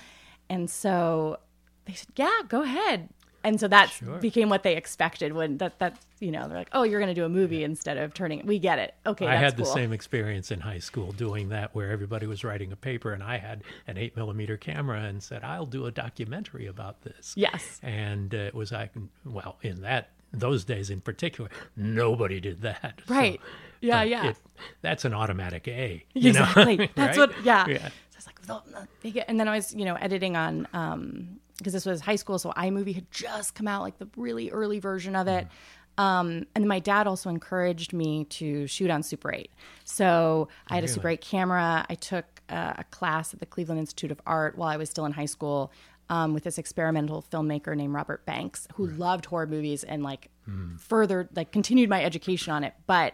and 0.49 0.69
so 0.69 1.37
they 1.85 1.93
said 1.93 2.07
yeah 2.15 2.41
go 2.47 2.63
ahead 2.63 3.09
and 3.43 3.59
so 3.59 3.67
that 3.69 3.93
became 4.19 4.49
what 4.49 4.63
they 4.63 4.75
expected 4.75 5.31
when 5.31 5.57
that 5.59 5.79
that 5.79 5.97
you 6.19 6.31
know 6.31 6.47
they're 6.49 6.57
like 6.57 6.69
oh 6.73 6.83
you're 6.83 6.99
going 6.99 7.13
to 7.13 7.19
do 7.19 7.23
a 7.23 7.29
movie 7.29 7.63
instead 7.63 7.95
of 7.95 8.13
turning 8.13 8.45
we 8.45 8.59
get 8.59 8.77
it 8.79 8.95
okay 9.05 9.25
I 9.27 9.35
had 9.35 9.55
the 9.55 9.63
cool. 9.63 9.71
same 9.71 9.93
experience 9.93 10.51
in 10.51 10.59
high 10.59 10.79
school 10.79 11.11
doing 11.13 11.49
that, 11.49 11.73
where 11.75 11.91
everybody 11.91 12.25
was 12.25 12.43
writing 12.43 12.71
a 12.71 12.75
paper, 12.75 13.13
and 13.13 13.21
I 13.23 13.37
had 13.37 13.63
an 13.85 13.97
eight 13.97 14.17
millimeter 14.17 14.57
camera 14.57 15.01
and 15.01 15.21
said, 15.21 15.43
"I'll 15.43 15.67
do 15.67 15.85
a 15.85 15.91
documentary 15.91 16.65
about 16.65 17.03
this." 17.03 17.35
Yes. 17.37 17.79
and 17.83 18.33
uh, 18.33 18.37
it 18.39 18.55
was 18.55 18.73
I 18.73 18.87
can 18.87 19.09
well 19.23 19.57
in 19.61 19.81
that 19.81 20.09
those 20.33 20.65
days 20.65 20.89
in 20.89 20.99
particular, 21.01 21.49
nobody 21.75 22.39
did 22.41 22.61
that. 22.63 23.01
So, 23.07 23.13
Right. 23.13 23.39
Yeah, 23.81 23.99
but 24.01 24.09
yeah. 24.09 24.25
it- 24.29 24.37
that's 24.81 25.05
an 25.05 25.13
automatic 25.13 25.67
A. 25.67 26.03
You 26.13 26.29
exactly 26.31 26.77
know? 26.77 26.87
that's 26.95 27.17
Right? 27.17 27.29
what 27.29 27.45
yeah. 27.45 27.67
Yeah. 27.67 27.77
so 27.77 27.83
i 27.85 28.17
was 28.17 28.27
like 29.03 29.25
and 29.27 29.39
then 29.39 29.47
i 29.47 29.55
was 29.55 29.73
you 29.75 29.85
know 29.85 29.95
editing 29.95 30.35
on 30.35 30.67
um 30.73 31.39
because 31.59 31.73
this 31.73 31.85
was 31.85 32.01
high 32.01 32.15
school 32.15 32.39
so 32.39 32.51
imovie 32.51 32.95
had 32.95 33.09
just 33.11 33.53
come 33.55 33.67
out 33.67 33.81
like 33.83 33.97
the 33.99 34.07
really 34.15 34.49
early 34.51 34.79
version 34.79 35.15
of 35.15 35.27
it 35.27 35.47
um, 35.99 36.45
and 36.53 36.63
then 36.63 36.67
my 36.67 36.77
dad 36.79 37.07
also 37.07 37.27
encouraged 37.29 37.91
me 37.91 38.25
to 38.25 38.67
shoot 38.67 38.89
on 38.91 39.01
super 39.03 39.31
8 39.33 39.49
so 39.83 40.47
i 40.67 40.75
had 40.75 40.83
a 40.83 40.87
super 40.87 41.09
8 41.09 41.21
camera 41.21 41.85
i 41.89 41.95
took 41.95 42.25
uh, 42.49 42.73
a 42.77 42.83
class 42.85 43.33
at 43.33 43.39
the 43.39 43.45
cleveland 43.45 43.79
institute 43.79 44.11
of 44.11 44.19
art 44.25 44.57
while 44.57 44.69
i 44.69 44.77
was 44.77 44.89
still 44.89 45.05
in 45.05 45.11
high 45.11 45.25
school 45.25 45.71
um, 46.09 46.33
with 46.33 46.43
this 46.43 46.57
experimental 46.57 47.23
filmmaker 47.31 47.75
named 47.75 47.93
robert 47.93 48.25
banks 48.25 48.67
who 48.75 48.87
loved 48.87 49.25
horror 49.25 49.47
movies 49.47 49.83
and 49.83 50.01
like 50.03 50.29
further 50.77 51.27
like 51.35 51.51
continued 51.51 51.89
my 51.89 52.03
education 52.03 52.53
on 52.53 52.63
it 52.63 52.73
but 52.87 53.13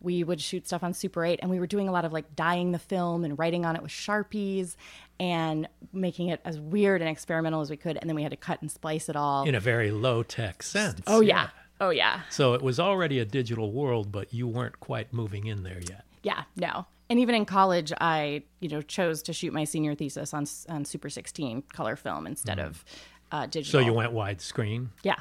we 0.00 0.24
would 0.24 0.40
shoot 0.40 0.66
stuff 0.66 0.82
on 0.82 0.94
Super 0.94 1.24
8 1.24 1.40
and 1.42 1.50
we 1.50 1.60
were 1.60 1.66
doing 1.66 1.88
a 1.88 1.92
lot 1.92 2.04
of 2.04 2.12
like 2.12 2.34
dyeing 2.34 2.72
the 2.72 2.78
film 2.78 3.24
and 3.24 3.38
writing 3.38 3.64
on 3.64 3.76
it 3.76 3.82
with 3.82 3.90
Sharpies 3.90 4.76
and 5.18 5.68
making 5.92 6.28
it 6.28 6.40
as 6.44 6.58
weird 6.58 7.02
and 7.02 7.10
experimental 7.10 7.60
as 7.60 7.70
we 7.70 7.76
could. 7.76 7.98
And 7.98 8.08
then 8.08 8.16
we 8.16 8.22
had 8.22 8.30
to 8.30 8.36
cut 8.36 8.62
and 8.62 8.70
splice 8.70 9.08
it 9.08 9.16
all. 9.16 9.44
in 9.44 9.54
a 9.54 9.60
very 9.60 9.90
low 9.90 10.22
tech 10.22 10.62
sense. 10.62 11.02
oh, 11.06 11.20
yeah. 11.20 11.48
Oh, 11.80 11.90
yeah. 11.90 12.22
So 12.30 12.54
it 12.54 12.62
was 12.62 12.78
already 12.78 13.18
a 13.18 13.24
digital 13.24 13.72
world, 13.72 14.12
but 14.12 14.32
you 14.34 14.46
weren't 14.46 14.80
quite 14.80 15.12
moving 15.12 15.46
in 15.46 15.62
there 15.62 15.80
yet. 15.80 16.04
Yeah. 16.22 16.44
No. 16.56 16.86
And 17.08 17.18
even 17.18 17.34
in 17.34 17.44
college, 17.44 17.92
I, 18.00 18.44
you 18.60 18.68
know, 18.68 18.82
chose 18.82 19.22
to 19.24 19.32
shoot 19.32 19.52
my 19.52 19.64
senior 19.64 19.94
thesis 19.94 20.32
on, 20.32 20.46
on 20.68 20.84
Super 20.84 21.10
16 21.10 21.62
color 21.72 21.96
film 21.96 22.26
instead 22.26 22.58
of 22.58 22.84
uh, 23.32 23.46
digital. 23.46 23.80
So 23.80 23.84
you 23.84 23.92
went 23.92 24.12
widescreen. 24.12 24.88
Yeah. 25.02 25.16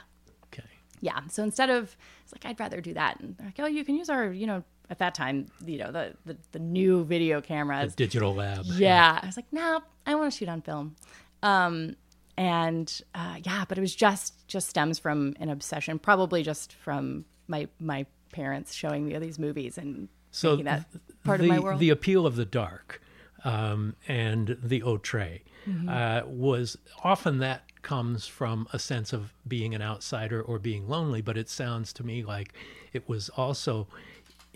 Okay. 0.53 0.67
yeah 1.01 1.21
so 1.29 1.43
instead 1.43 1.69
of 1.69 1.95
it's 2.31 2.43
like 2.43 2.49
i'd 2.49 2.59
rather 2.59 2.81
do 2.81 2.93
that. 2.93 3.19
And 3.19 3.35
they're 3.37 3.47
like 3.47 3.59
oh 3.59 3.65
you 3.65 3.83
can 3.83 3.95
use 3.95 4.09
our 4.09 4.31
you 4.31 4.45
know 4.47 4.63
at 4.89 4.99
that 4.99 5.13
time 5.15 5.47
you 5.65 5.77
know 5.77 5.91
the 5.91 6.13
the, 6.25 6.37
the 6.51 6.59
new 6.59 7.03
video 7.03 7.41
cameras. 7.41 7.93
The 7.95 8.05
Digital 8.05 8.33
lab. 8.35 8.65
yeah. 8.65 9.19
I 9.21 9.25
was 9.25 9.35
like 9.37 9.51
no 9.51 9.81
i 10.05 10.15
want 10.15 10.31
to 10.31 10.37
shoot 10.37 10.49
on 10.49 10.61
film. 10.61 10.95
Um 11.43 11.95
and 12.37 13.01
uh, 13.13 13.35
yeah 13.43 13.65
but 13.67 13.77
it 13.77 13.81
was 13.81 13.93
just 13.95 14.47
just 14.47 14.69
stems 14.69 14.97
from 14.99 15.35
an 15.39 15.49
obsession 15.49 15.99
probably 15.99 16.41
just 16.43 16.73
from 16.73 17.25
my 17.47 17.67
my 17.79 18.05
parents 18.31 18.73
showing 18.73 19.07
me 19.07 19.17
these 19.17 19.37
movies 19.39 19.77
and 19.77 20.07
So 20.31 20.51
making 20.51 20.65
that 20.65 20.85
part 21.23 21.39
the, 21.39 21.45
of 21.45 21.49
my 21.49 21.59
world. 21.59 21.79
The 21.79 21.89
appeal 21.89 22.25
of 22.25 22.35
the 22.35 22.45
dark 22.45 23.01
um, 23.43 23.95
and 24.07 24.57
the 24.63 24.83
outre 24.83 25.39
Mm-hmm. 25.67 25.89
uh, 25.89 26.21
was 26.25 26.77
often 27.03 27.39
that 27.39 27.63
comes 27.81 28.27
from 28.27 28.67
a 28.73 28.79
sense 28.79 29.13
of 29.13 29.33
being 29.47 29.73
an 29.75 29.81
outsider 29.81 30.41
or 30.41 30.59
being 30.59 30.87
lonely, 30.87 31.21
but 31.21 31.37
it 31.37 31.49
sounds 31.49 31.93
to 31.93 32.05
me 32.05 32.23
like 32.23 32.53
it 32.93 33.07
was 33.07 33.29
also 33.29 33.87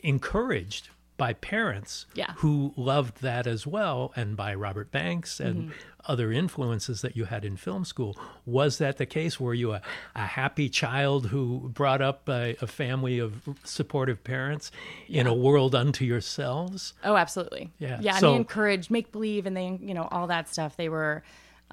encouraged 0.03 0.89
by 1.15 1.31
parents 1.33 2.07
Yeah. 2.15 2.33
who 2.37 2.73
loved 2.75 3.21
that 3.21 3.45
as 3.45 3.67
well 3.67 4.11
and 4.15 4.35
by 4.35 4.55
Robert 4.55 4.91
Banks 4.91 5.39
and 5.39 5.55
Mm-hmm. 5.65 5.71
other 6.05 6.31
influences 6.33 7.01
that 7.01 7.15
you 7.15 7.25
had 7.25 7.45
in 7.45 7.55
film 7.55 7.85
school. 7.85 8.17
Was 8.45 8.79
that 8.79 8.97
the 8.97 9.05
case? 9.05 9.39
Were 9.39 9.53
you 9.53 9.73
a, 9.73 9.81
a 10.15 10.25
happy 10.25 10.67
child 10.69 11.27
who 11.27 11.69
brought 11.73 12.01
up 12.01 12.27
a, 12.27 12.57
a 12.61 12.67
family 12.67 13.19
of 13.19 13.47
supportive 13.63 14.23
parents 14.23 14.71
in 15.07 15.27
a 15.27 15.33
world 15.33 15.75
unto 15.75 16.03
yourselves? 16.03 16.93
oh 17.03 17.15
absolutely 17.15 17.69
Yeah, 17.77 17.99
yeah 18.01 18.15
and 18.15 18.23
they 18.25 18.35
encouraged 18.35 18.89
make 18.89 19.11
believe 19.11 19.45
and 19.45 19.55
they 19.55 19.77
you 19.81 19.93
know 19.93 20.07
all 20.11 20.27
that 20.27 20.49
stuff 20.49 20.75
they 20.77 20.89
were 20.89 21.23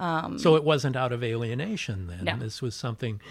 Um, 0.01 0.39
so 0.39 0.55
it 0.55 0.63
wasn't 0.63 0.95
out 0.95 1.11
of 1.11 1.23
alienation 1.23 2.07
then. 2.07 2.25
No. 2.25 2.35
This 2.37 2.61
was 2.61 2.75
something 2.75 3.21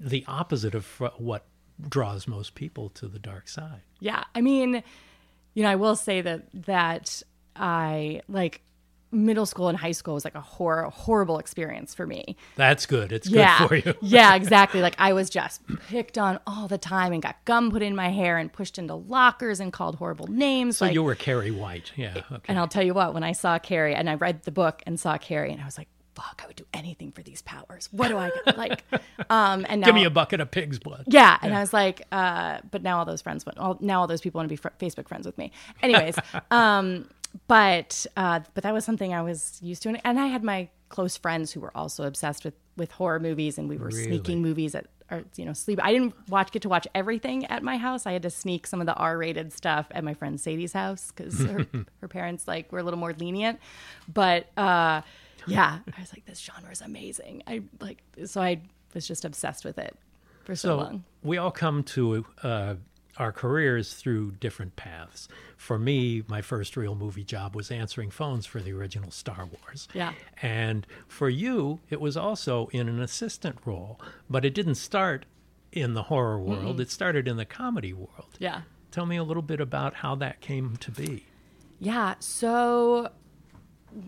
the 0.00 0.24
opposite 0.26 0.74
of 0.74 0.84
fr- 0.84 1.06
what 1.18 1.46
draws 1.88 2.26
most 2.26 2.54
people 2.54 2.88
to 2.90 3.06
the 3.06 3.18
dark 3.18 3.48
side. 3.48 3.82
Yeah, 4.00 4.24
I 4.34 4.40
mean, 4.40 4.82
you 5.54 5.62
know, 5.62 5.70
I 5.70 5.76
will 5.76 5.96
say 5.96 6.22
that 6.22 6.46
that 6.66 7.22
I 7.54 8.22
like 8.28 8.62
middle 9.12 9.46
school 9.46 9.68
and 9.68 9.78
high 9.78 9.92
school 9.92 10.14
was 10.14 10.24
like 10.24 10.34
a 10.34 10.40
horror, 10.40 10.90
horrible 10.90 11.38
experience 11.38 11.94
for 11.94 12.06
me. 12.06 12.36
That's 12.56 12.86
good. 12.86 13.12
It's 13.12 13.28
good 13.28 13.48
for 13.68 13.74
you. 13.76 13.94
yeah, 14.02 14.34
exactly. 14.36 14.80
Like 14.80 14.96
I 14.98 15.12
was 15.12 15.30
just 15.30 15.62
picked 15.88 16.18
on 16.18 16.40
all 16.46 16.68
the 16.68 16.78
time 16.78 17.12
and 17.12 17.22
got 17.22 17.36
gum 17.44 17.70
put 17.70 17.82
in 17.82 17.94
my 17.94 18.08
hair 18.08 18.36
and 18.36 18.52
pushed 18.52 18.78
into 18.78 18.94
lockers 18.94 19.60
and 19.60 19.72
called 19.72 19.96
horrible 19.96 20.26
names. 20.26 20.78
So 20.78 20.86
like, 20.86 20.94
you 20.94 21.02
were 21.02 21.14
Carrie 21.14 21.50
White. 21.50 21.92
Yeah. 21.96 22.22
Okay. 22.30 22.44
and 22.48 22.58
I'll 22.58 22.68
tell 22.68 22.82
you 22.82 22.94
what, 22.94 23.14
when 23.14 23.22
I 23.22 23.32
saw 23.32 23.58
Carrie 23.58 23.94
and 23.94 24.10
I 24.10 24.14
read 24.14 24.42
the 24.42 24.52
book 24.52 24.82
and 24.86 24.98
saw 24.98 25.16
Carrie 25.18 25.52
and 25.52 25.62
I 25.62 25.64
was 25.64 25.78
like, 25.78 25.88
fuck, 26.16 26.40
I 26.42 26.46
would 26.46 26.56
do 26.56 26.64
anything 26.74 27.12
for 27.12 27.22
these 27.22 27.42
powers. 27.42 27.88
What 27.92 28.08
do 28.08 28.16
I 28.18 28.30
get? 28.44 28.56
like? 28.64 28.82
Um, 29.30 29.64
and 29.68 29.80
now, 29.80 29.86
Give 29.86 29.94
me 29.94 30.04
a 30.04 30.10
bucket 30.10 30.40
of 30.40 30.50
pig's 30.50 30.78
blood. 30.78 31.04
yeah, 31.06 31.38
and 31.42 31.54
I 31.54 31.60
was 31.60 31.72
like, 31.72 32.02
uh, 32.10 32.58
but 32.70 32.82
now 32.82 32.98
all 32.98 33.04
those 33.04 33.22
friends 33.22 33.44
went. 33.46 33.58
All, 33.58 33.76
now 33.80 34.00
all 34.00 34.06
those 34.06 34.20
people 34.22 34.38
want 34.38 34.48
to 34.48 34.52
be 34.52 34.56
fr- 34.56 34.68
Facebook 34.80 35.08
friends 35.08 35.26
with 35.26 35.36
me. 35.38 35.52
Anyways, 35.82 36.16
um, 36.50 37.08
but 37.48 38.06
uh, 38.16 38.40
but 38.54 38.64
that 38.64 38.72
was 38.72 38.84
something 38.84 39.12
I 39.14 39.22
was 39.22 39.58
used 39.62 39.82
to, 39.82 39.90
and, 39.90 40.00
and 40.04 40.18
I 40.18 40.26
had 40.26 40.42
my 40.42 40.68
close 40.88 41.16
friends 41.16 41.52
who 41.52 41.60
were 41.60 41.76
also 41.76 42.04
obsessed 42.04 42.44
with 42.44 42.54
with 42.76 42.90
horror 42.92 43.20
movies, 43.20 43.58
and 43.58 43.68
we 43.68 43.76
were 43.76 43.90
sneaking 43.90 44.40
movies 44.42 44.74
at 44.74 44.86
or 45.10 45.22
you 45.36 45.44
know 45.44 45.52
sleep. 45.52 45.78
I 45.82 45.92
didn't 45.92 46.14
watch 46.28 46.50
get 46.50 46.62
to 46.62 46.68
watch 46.68 46.88
everything 46.94 47.44
at 47.46 47.62
my 47.62 47.76
house. 47.76 48.06
I 48.06 48.12
had 48.12 48.22
to 48.22 48.30
sneak 48.30 48.66
some 48.66 48.80
of 48.80 48.86
the 48.86 48.94
R 48.94 49.18
rated 49.18 49.52
stuff 49.52 49.86
at 49.90 50.02
my 50.02 50.14
friend 50.14 50.40
Sadie's 50.40 50.72
house 50.72 51.12
because 51.14 51.38
her, 51.40 51.66
her 52.00 52.08
parents 52.08 52.48
like 52.48 52.72
were 52.72 52.78
a 52.78 52.82
little 52.82 52.98
more 52.98 53.12
lenient, 53.12 53.60
but. 54.12 54.46
uh 54.58 55.02
yeah, 55.46 55.78
I 55.96 56.00
was 56.00 56.12
like, 56.12 56.24
this 56.26 56.38
genre 56.40 56.70
is 56.70 56.80
amazing. 56.80 57.42
I 57.46 57.62
like, 57.80 58.02
so 58.24 58.40
I 58.40 58.60
was 58.94 59.06
just 59.06 59.24
obsessed 59.24 59.64
with 59.64 59.78
it 59.78 59.96
for 60.44 60.54
so, 60.56 60.68
So 60.68 60.76
long. 60.76 61.04
we 61.22 61.38
all 61.38 61.50
come 61.50 61.82
to 61.84 62.24
uh, 62.42 62.74
our 63.18 63.32
careers 63.32 63.94
through 63.94 64.32
different 64.32 64.76
paths. 64.76 65.28
For 65.56 65.78
me, 65.78 66.22
my 66.28 66.42
first 66.42 66.76
real 66.76 66.94
movie 66.94 67.24
job 67.24 67.54
was 67.56 67.70
answering 67.70 68.10
phones 68.10 68.44
for 68.46 68.60
the 68.60 68.72
original 68.72 69.10
Star 69.10 69.46
Wars. 69.46 69.88
Yeah. 69.94 70.12
And 70.42 70.86
for 71.08 71.28
you, 71.28 71.80
it 71.90 72.00
was 72.00 72.16
also 72.16 72.66
in 72.72 72.88
an 72.88 73.00
assistant 73.00 73.58
role, 73.64 74.00
but 74.28 74.44
it 74.44 74.54
didn't 74.54 74.74
start 74.76 75.24
in 75.72 75.94
the 75.94 76.04
horror 76.04 76.38
world. 76.40 76.80
It 76.80 76.90
started 76.90 77.26
in 77.28 77.36
the 77.36 77.44
comedy 77.44 77.92
world. 77.92 78.36
Yeah. 78.38 78.62
Tell 78.90 79.04
me 79.06 79.16
a 79.16 79.24
little 79.24 79.42
bit 79.42 79.60
about 79.60 79.94
how 79.94 80.14
that 80.16 80.40
came 80.40 80.76
to 80.78 80.90
be. 80.90 81.24
Yeah. 81.78 82.14
So 82.18 83.10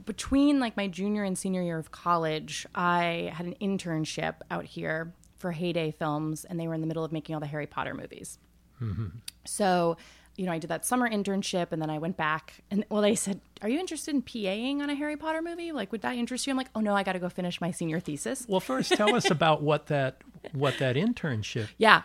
between 0.07 0.61
like 0.61 0.77
my 0.77 0.87
junior 0.89 1.25
and 1.25 1.37
senior 1.37 1.63
year 1.63 1.79
of 1.79 1.91
college, 1.91 2.67
I 2.75 3.33
had 3.35 3.47
an 3.47 3.55
internship 3.61 4.35
out 4.51 4.65
here 4.65 5.13
for 5.39 5.53
Heyday 5.53 5.93
Films, 5.93 6.45
and 6.45 6.59
they 6.59 6.67
were 6.69 6.75
in 6.75 6.81
the 6.81 6.87
middle 6.87 7.05
of 7.05 7.13
making 7.13 7.35
all 7.35 7.41
the 7.41 7.47
Harry 7.47 7.67
Potter 7.67 7.95
movies. 7.95 8.39
Mm-hmm. 8.83 9.07
So, 9.45 9.97
you 10.37 10.47
know, 10.47 10.53
I 10.53 10.59
did 10.59 10.69
that 10.71 10.85
summer 10.85 11.09
internship, 11.09 11.69
and 11.73 11.81
then 11.81 11.91
I 11.91 11.99
went 11.99 12.17
back, 12.17 12.55
and 12.71 12.85
well, 12.91 13.03
they 13.03 13.15
said, 13.15 13.41
"Are 13.63 13.69
you 13.69 13.79
interested 13.79 14.15
in 14.15 14.23
PAing 14.23 14.81
on 14.81 14.91
a 14.91 14.95
Harry 14.95 15.17
Potter 15.17 15.43
movie? 15.43 15.73
Like, 15.73 15.91
would 15.93 16.03
that 16.03 16.17
interest 16.17 16.47
you?" 16.47 16.53
I'm 16.53 16.57
like, 16.57 16.71
"Oh 16.75 16.81
no, 16.81 16.95
I 16.95 17.03
got 17.03 17.13
to 17.13 17.19
go 17.19 17.29
finish 17.29 17.61
my 17.61 17.71
senior 17.71 17.99
thesis." 18.01 18.47
Well, 18.49 18.61
first 18.61 18.93
tell 18.93 19.15
us 19.15 19.31
about 19.31 19.63
what 19.63 19.87
that 19.87 20.23
what 20.53 20.79
that 20.79 20.97
internship 20.97 21.69
Yeah. 21.79 22.03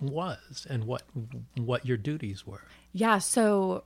was 0.00 0.66
and 0.68 0.84
what 0.84 1.02
what 1.56 1.86
your 1.86 1.96
duties 1.96 2.46
were. 2.46 2.62
Yeah, 2.92 3.18
so 3.18 3.84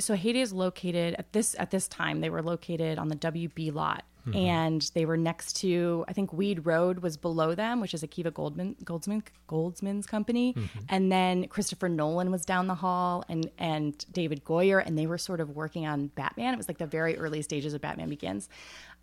so 0.00 0.14
Heyday 0.14 0.40
is 0.40 0.52
located 0.52 1.14
at 1.18 1.32
this 1.32 1.54
at 1.58 1.70
this 1.70 1.88
time 1.88 2.20
they 2.20 2.30
were 2.30 2.42
located 2.42 2.98
on 2.98 3.08
the 3.08 3.16
WB 3.16 3.72
lot 3.74 4.04
and 4.32 4.90
they 4.94 5.04
were 5.04 5.18
next 5.18 5.54
to 5.56 6.04
I 6.08 6.14
think 6.14 6.32
Weed 6.32 6.64
Road 6.64 7.00
was 7.00 7.16
below 7.18 7.54
them, 7.54 7.80
which 7.80 7.92
is 7.92 8.02
Akiva 8.02 8.32
Goldman 8.32 8.74
Goldsman 8.82 9.22
Goldsman's 9.48 10.06
company, 10.06 10.54
and 10.88 11.12
then 11.12 11.46
Christopher 11.48 11.90
Nolan 11.90 12.30
was 12.30 12.44
down 12.46 12.66
the 12.66 12.74
hall 12.74 13.24
and 13.28 13.50
and 13.58 14.04
David 14.12 14.44
Goyer 14.44 14.82
and 14.84 14.98
they 14.98 15.06
were 15.06 15.18
sort 15.18 15.40
of 15.40 15.50
working 15.50 15.86
on 15.86 16.06
Batman. 16.08 16.54
It 16.54 16.56
was 16.56 16.68
like 16.68 16.78
the 16.78 16.86
very 16.86 17.18
early 17.18 17.42
stages 17.42 17.74
of 17.74 17.80
Batman 17.82 18.08
Begins. 18.08 18.48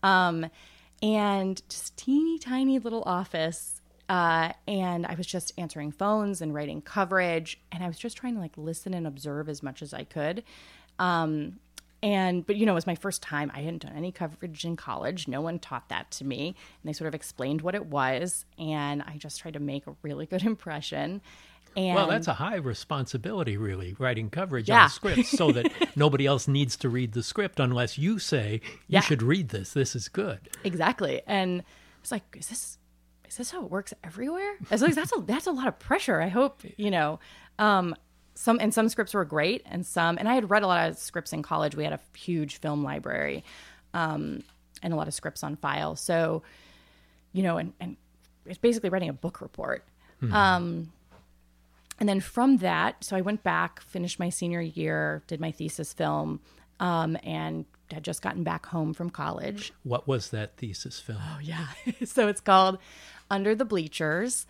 Um 0.02 0.48
and 1.04 1.62
just 1.70 1.98
teeny 1.98 2.38
tiny 2.40 2.80
little 2.80 3.04
office 3.06 3.81
uh, 4.12 4.52
and 4.68 5.06
I 5.06 5.16
was 5.16 5.26
just 5.26 5.54
answering 5.58 5.92
phones 5.94 6.42
and 6.42 6.54
writing 6.54 6.82
coverage, 6.82 7.60
and 7.72 7.82
I 7.84 7.88
was 7.88 7.98
just 7.98 8.18
trying 8.18 8.34
to 8.36 8.42
like 8.42 8.52
listen 8.58 8.94
and 8.94 9.08
observe 9.08 9.48
as 9.48 9.64
much 9.64 9.82
as 9.82 9.94
I 9.94 10.04
could. 10.04 10.44
Um, 11.00 11.60
and 12.04 12.46
but 12.46 12.56
you 12.58 12.66
know, 12.66 12.74
it 12.74 12.76
was 12.76 12.88
my 12.88 12.96
first 12.96 13.22
time. 13.22 13.52
I 13.54 13.62
hadn't 13.62 13.84
done 13.84 13.94
any 13.96 14.12
coverage 14.12 14.66
in 14.66 14.76
college. 14.76 15.28
No 15.28 15.40
one 15.40 15.60
taught 15.60 15.88
that 15.90 16.12
to 16.12 16.26
me, 16.26 16.48
and 16.48 16.90
they 16.90 16.94
sort 16.94 17.08
of 17.08 17.16
explained 17.16 17.62
what 17.62 17.74
it 17.74 17.86
was, 17.86 18.44
and 18.60 19.02
I 19.04 19.16
just 19.18 19.40
tried 19.40 19.54
to 19.54 19.60
make 19.62 19.88
a 19.88 19.96
really 20.02 20.26
good 20.26 20.44
impression. 20.54 21.22
And 21.78 21.96
Well, 21.96 22.08
that's 22.08 22.28
a 22.28 22.34
high 22.34 22.58
responsibility, 22.58 23.56
really, 23.56 23.96
writing 23.98 24.30
coverage 24.30 24.68
Yeah. 24.68 24.84
on 24.84 24.90
scripts 24.90 25.30
so 25.30 25.54
that 25.54 25.72
nobody 25.96 26.26
else 26.26 26.46
needs 26.50 26.76
to 26.78 26.90
read 26.90 27.14
the 27.14 27.24
script 27.24 27.62
unless 27.62 27.98
you 27.98 28.20
say, 28.20 28.60
you 28.66 28.78
Yeah. 28.90 29.00
should 29.00 29.24
read 29.24 29.50
this. 29.50 29.72
This 29.72 29.96
is 29.96 30.10
good. 30.10 30.40
Exactly. 30.66 31.22
And 31.26 31.64
it's 32.02 32.12
like, 32.12 32.24
is 32.38 32.50
this 32.50 32.78
is 33.32 33.38
this 33.38 33.52
how 33.52 33.64
it 33.64 33.72
works 33.72 33.94
everywhere? 34.04 34.58
Like, 34.70 34.94
that's 34.94 35.16
a 35.16 35.22
that's 35.22 35.48
a 35.48 35.52
lot 35.52 35.68
of 35.68 35.80
pressure. 35.80 36.22
I 36.22 36.28
hope, 36.28 36.64
you 36.76 36.92
know. 36.92 37.20
Um 37.58 37.96
some 38.36 38.60
and 38.60 38.74
some 38.74 38.90
scripts 38.90 39.14
were 39.14 39.24
great 39.24 39.64
and 39.66 39.86
some 39.86 40.18
and 40.18 40.28
I 40.28 40.36
had 40.36 40.50
read 40.50 40.64
a 40.64 40.68
lot 40.68 40.90
of 40.90 40.98
scripts 40.98 41.32
in 41.32 41.42
college. 41.42 41.76
We 41.76 41.86
had 41.86 41.94
a 41.94 42.00
huge 42.18 42.58
film 42.58 42.84
library, 42.84 43.44
um, 43.94 44.44
and 44.84 44.94
a 44.94 44.96
lot 44.98 45.08
of 45.08 45.14
scripts 45.14 45.44
on 45.44 45.56
file. 45.56 45.96
So, 45.96 46.44
you 47.32 47.44
know, 47.44 47.58
and, 47.58 47.74
and 47.80 47.96
it's 48.46 48.58
basically 48.58 48.90
writing 48.90 49.10
a 49.10 49.14
book 49.14 49.40
report. 49.42 49.86
Um 50.22 50.92
and 52.00 52.10
then 52.10 52.20
from 52.20 52.58
that, 52.58 53.04
so 53.04 53.16
I 53.16 53.22
went 53.22 53.44
back, 53.44 53.80
finished 53.80 54.20
my 54.20 54.30
senior 54.30 54.60
year, 54.60 55.22
did 55.28 55.40
my 55.40 55.52
thesis 55.52 55.94
film, 55.94 56.42
um, 56.80 57.16
and 57.24 57.66
had 57.92 58.04
just 58.04 58.22
gotten 58.22 58.44
back 58.44 58.66
home 58.66 58.94
from 58.94 59.10
college. 59.10 59.72
What 59.84 60.08
was 60.08 60.32
that 60.32 60.58
thesis 60.58 61.00
film? 61.00 61.20
Oh, 61.22 61.40
yeah. 61.42 61.68
so 62.06 62.28
it's 62.28 62.42
called 62.42 62.80
Under 63.32 63.56
the 63.56 63.66
Bleachers. 63.66 64.46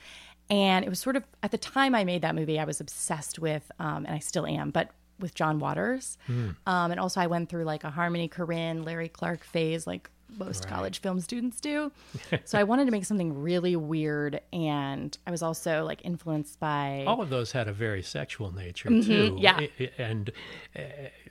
And 0.49 0.83
it 0.83 0.89
was 0.89 0.99
sort 0.99 1.15
of, 1.15 1.23
at 1.43 1.51
the 1.51 1.57
time 1.57 1.95
I 1.95 2.03
made 2.03 2.23
that 2.23 2.35
movie, 2.35 2.59
I 2.59 2.65
was 2.65 2.81
obsessed 2.81 3.39
with, 3.39 3.71
um, 3.79 4.05
and 4.05 4.13
I 4.13 4.19
still 4.19 4.45
am, 4.45 4.71
but 4.71 4.89
with 5.19 5.33
John 5.33 5.59
Waters. 5.59 6.17
Um, 6.27 6.57
and 6.91 6.99
also 6.99 7.21
I 7.21 7.27
went 7.27 7.47
through 7.47 7.63
like 7.63 7.85
a 7.85 7.89
Harmony 7.89 8.27
Korine, 8.27 8.83
Larry 8.85 9.07
Clark 9.07 9.45
phase, 9.45 9.87
like 9.87 10.09
most 10.37 10.67
college 10.67 10.99
film 10.99 11.19
students 11.21 11.59
do. 11.61 11.91
so 12.45 12.57
I 12.59 12.63
wanted 12.63 12.85
to 12.85 12.91
make 12.91 13.05
something 13.05 13.41
really 13.41 13.75
weird. 13.77 14.41
And 14.51 15.17
I 15.27 15.31
was 15.31 15.41
also 15.43 15.85
like 15.85 16.01
influenced 16.03 16.59
by. 16.59 17.05
All 17.07 17.21
of 17.21 17.29
those 17.29 17.51
had 17.53 17.67
a 17.69 17.73
very 17.73 18.01
sexual 18.01 18.51
nature, 18.53 18.89
too. 18.89 18.95
Mm-hmm. 19.31 19.37
yeah. 19.37 19.55
I- 19.57 19.69
I- 19.79 19.91
And 20.01 20.31
uh, 20.75 20.81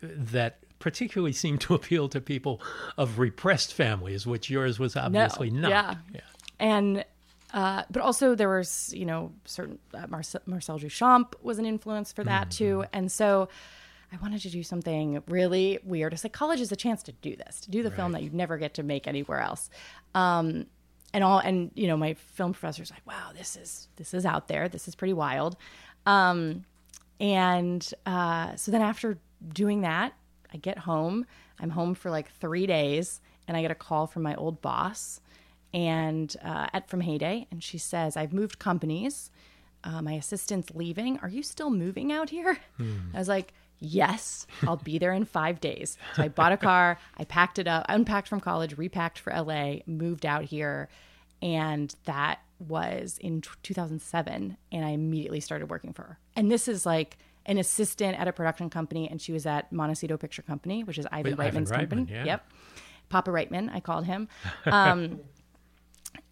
that 0.02 0.60
particularly 0.78 1.32
seemed 1.32 1.60
to 1.62 1.74
appeal 1.74 2.08
to 2.08 2.20
people 2.22 2.62
of 2.96 3.18
repressed 3.18 3.74
families, 3.74 4.26
which 4.26 4.48
yours 4.48 4.78
was 4.78 4.96
obviously 4.96 5.50
not. 5.50 5.70
yeah. 5.70 6.20
and 6.58 7.04
uh, 7.52 7.82
but 7.90 8.02
also 8.02 8.34
there 8.34 8.48
was 8.48 8.92
you 8.94 9.06
know 9.06 9.32
certain 9.44 9.78
uh, 9.94 10.06
Marcel, 10.08 10.40
Marcel 10.46 10.78
Duchamp 10.78 11.34
was 11.42 11.58
an 11.58 11.66
influence 11.66 12.12
for 12.12 12.24
that 12.24 12.50
too, 12.50 12.84
and 12.92 13.10
so 13.10 13.48
I 14.12 14.16
wanted 14.20 14.40
to 14.42 14.50
do 14.50 14.62
something 14.62 15.22
really 15.28 15.78
weird. 15.84 16.12
It's 16.12 16.24
like 16.24 16.32
college 16.32 16.60
is 16.60 16.72
a 16.72 16.76
chance 16.76 17.02
to 17.04 17.12
do 17.12 17.36
this, 17.36 17.60
to 17.62 17.70
do 17.70 17.82
the 17.82 17.90
film 17.90 18.12
that 18.12 18.22
you 18.22 18.30
never 18.32 18.58
get 18.58 18.74
to 18.74 18.82
make 18.82 19.06
anywhere 19.06 19.40
else. 19.40 19.70
Um, 20.14 20.66
and 21.12 21.24
all 21.24 21.38
and 21.38 21.70
you 21.74 21.86
know 21.86 21.96
my 21.96 22.14
film 22.14 22.52
professor's 22.52 22.90
like, 22.90 23.06
wow, 23.06 23.30
this 23.36 23.56
is 23.56 23.88
this 23.96 24.14
is 24.14 24.24
out 24.24 24.48
there, 24.48 24.68
this 24.68 24.88
is 24.88 24.94
pretty 24.94 25.12
wild. 25.12 25.56
Um, 26.06 26.64
and 27.20 27.92
uh, 28.06 28.56
so 28.56 28.70
then 28.70 28.82
after 28.82 29.18
doing 29.52 29.82
that, 29.82 30.14
I 30.52 30.56
get 30.56 30.78
home. 30.78 31.26
I'm 31.58 31.70
home 31.70 31.94
for 31.94 32.10
like 32.10 32.30
three 32.32 32.66
days, 32.66 33.20
and 33.46 33.56
I 33.56 33.62
get 33.62 33.70
a 33.70 33.76
call 33.76 34.06
from 34.06 34.22
my 34.22 34.34
old 34.34 34.62
boss, 34.62 35.20
and 35.72 36.34
uh, 36.42 36.68
at 36.72 36.88
from 36.88 37.00
Heyday, 37.00 37.46
and 37.50 37.62
she 37.62 37.78
says, 37.78 38.16
"I've 38.16 38.32
moved 38.32 38.58
companies. 38.58 39.30
Uh, 39.82 40.02
my 40.02 40.12
assistant's 40.12 40.70
leaving. 40.74 41.18
Are 41.18 41.28
you 41.28 41.42
still 41.42 41.70
moving 41.70 42.12
out 42.12 42.30
here?" 42.30 42.58
I 43.14 43.18
was 43.18 43.28
like. 43.28 43.52
Yes, 43.82 44.46
I'll 44.66 44.76
be 44.76 44.98
there 44.98 45.14
in 45.14 45.24
five 45.24 45.58
days. 45.58 45.96
So 46.14 46.22
I 46.22 46.28
bought 46.28 46.52
a 46.52 46.58
car, 46.58 46.98
I 47.16 47.24
packed 47.24 47.58
it 47.58 47.66
up, 47.66 47.86
unpacked 47.88 48.28
from 48.28 48.38
college, 48.38 48.76
repacked 48.76 49.18
for 49.18 49.32
LA, 49.32 49.76
moved 49.86 50.26
out 50.26 50.44
here, 50.44 50.90
and 51.40 51.94
that 52.04 52.40
was 52.58 53.18
in 53.18 53.40
t- 53.40 53.48
2007 53.62 54.56
and 54.70 54.84
i 54.84 54.90
immediately 54.90 55.40
started 55.40 55.70
working 55.70 55.92
for 55.92 56.02
her 56.02 56.18
and 56.36 56.50
this 56.50 56.68
is 56.68 56.84
like 56.84 57.16
an 57.46 57.56
assistant 57.56 58.18
at 58.18 58.28
a 58.28 58.32
production 58.32 58.68
company 58.68 59.08
and 59.08 59.20
she 59.20 59.32
was 59.32 59.46
at 59.46 59.72
montecito 59.72 60.16
picture 60.16 60.42
company 60.42 60.84
which 60.84 60.98
is 60.98 61.06
ivan 61.10 61.32
Ivan 61.34 61.64
reitman's 61.64 61.70
Reitman, 61.70 61.78
company 61.78 62.06
yeah. 62.10 62.24
yep 62.24 62.50
papa 63.08 63.30
reitman 63.30 63.72
i 63.74 63.80
called 63.80 64.04
him 64.04 64.28
um, 64.66 65.20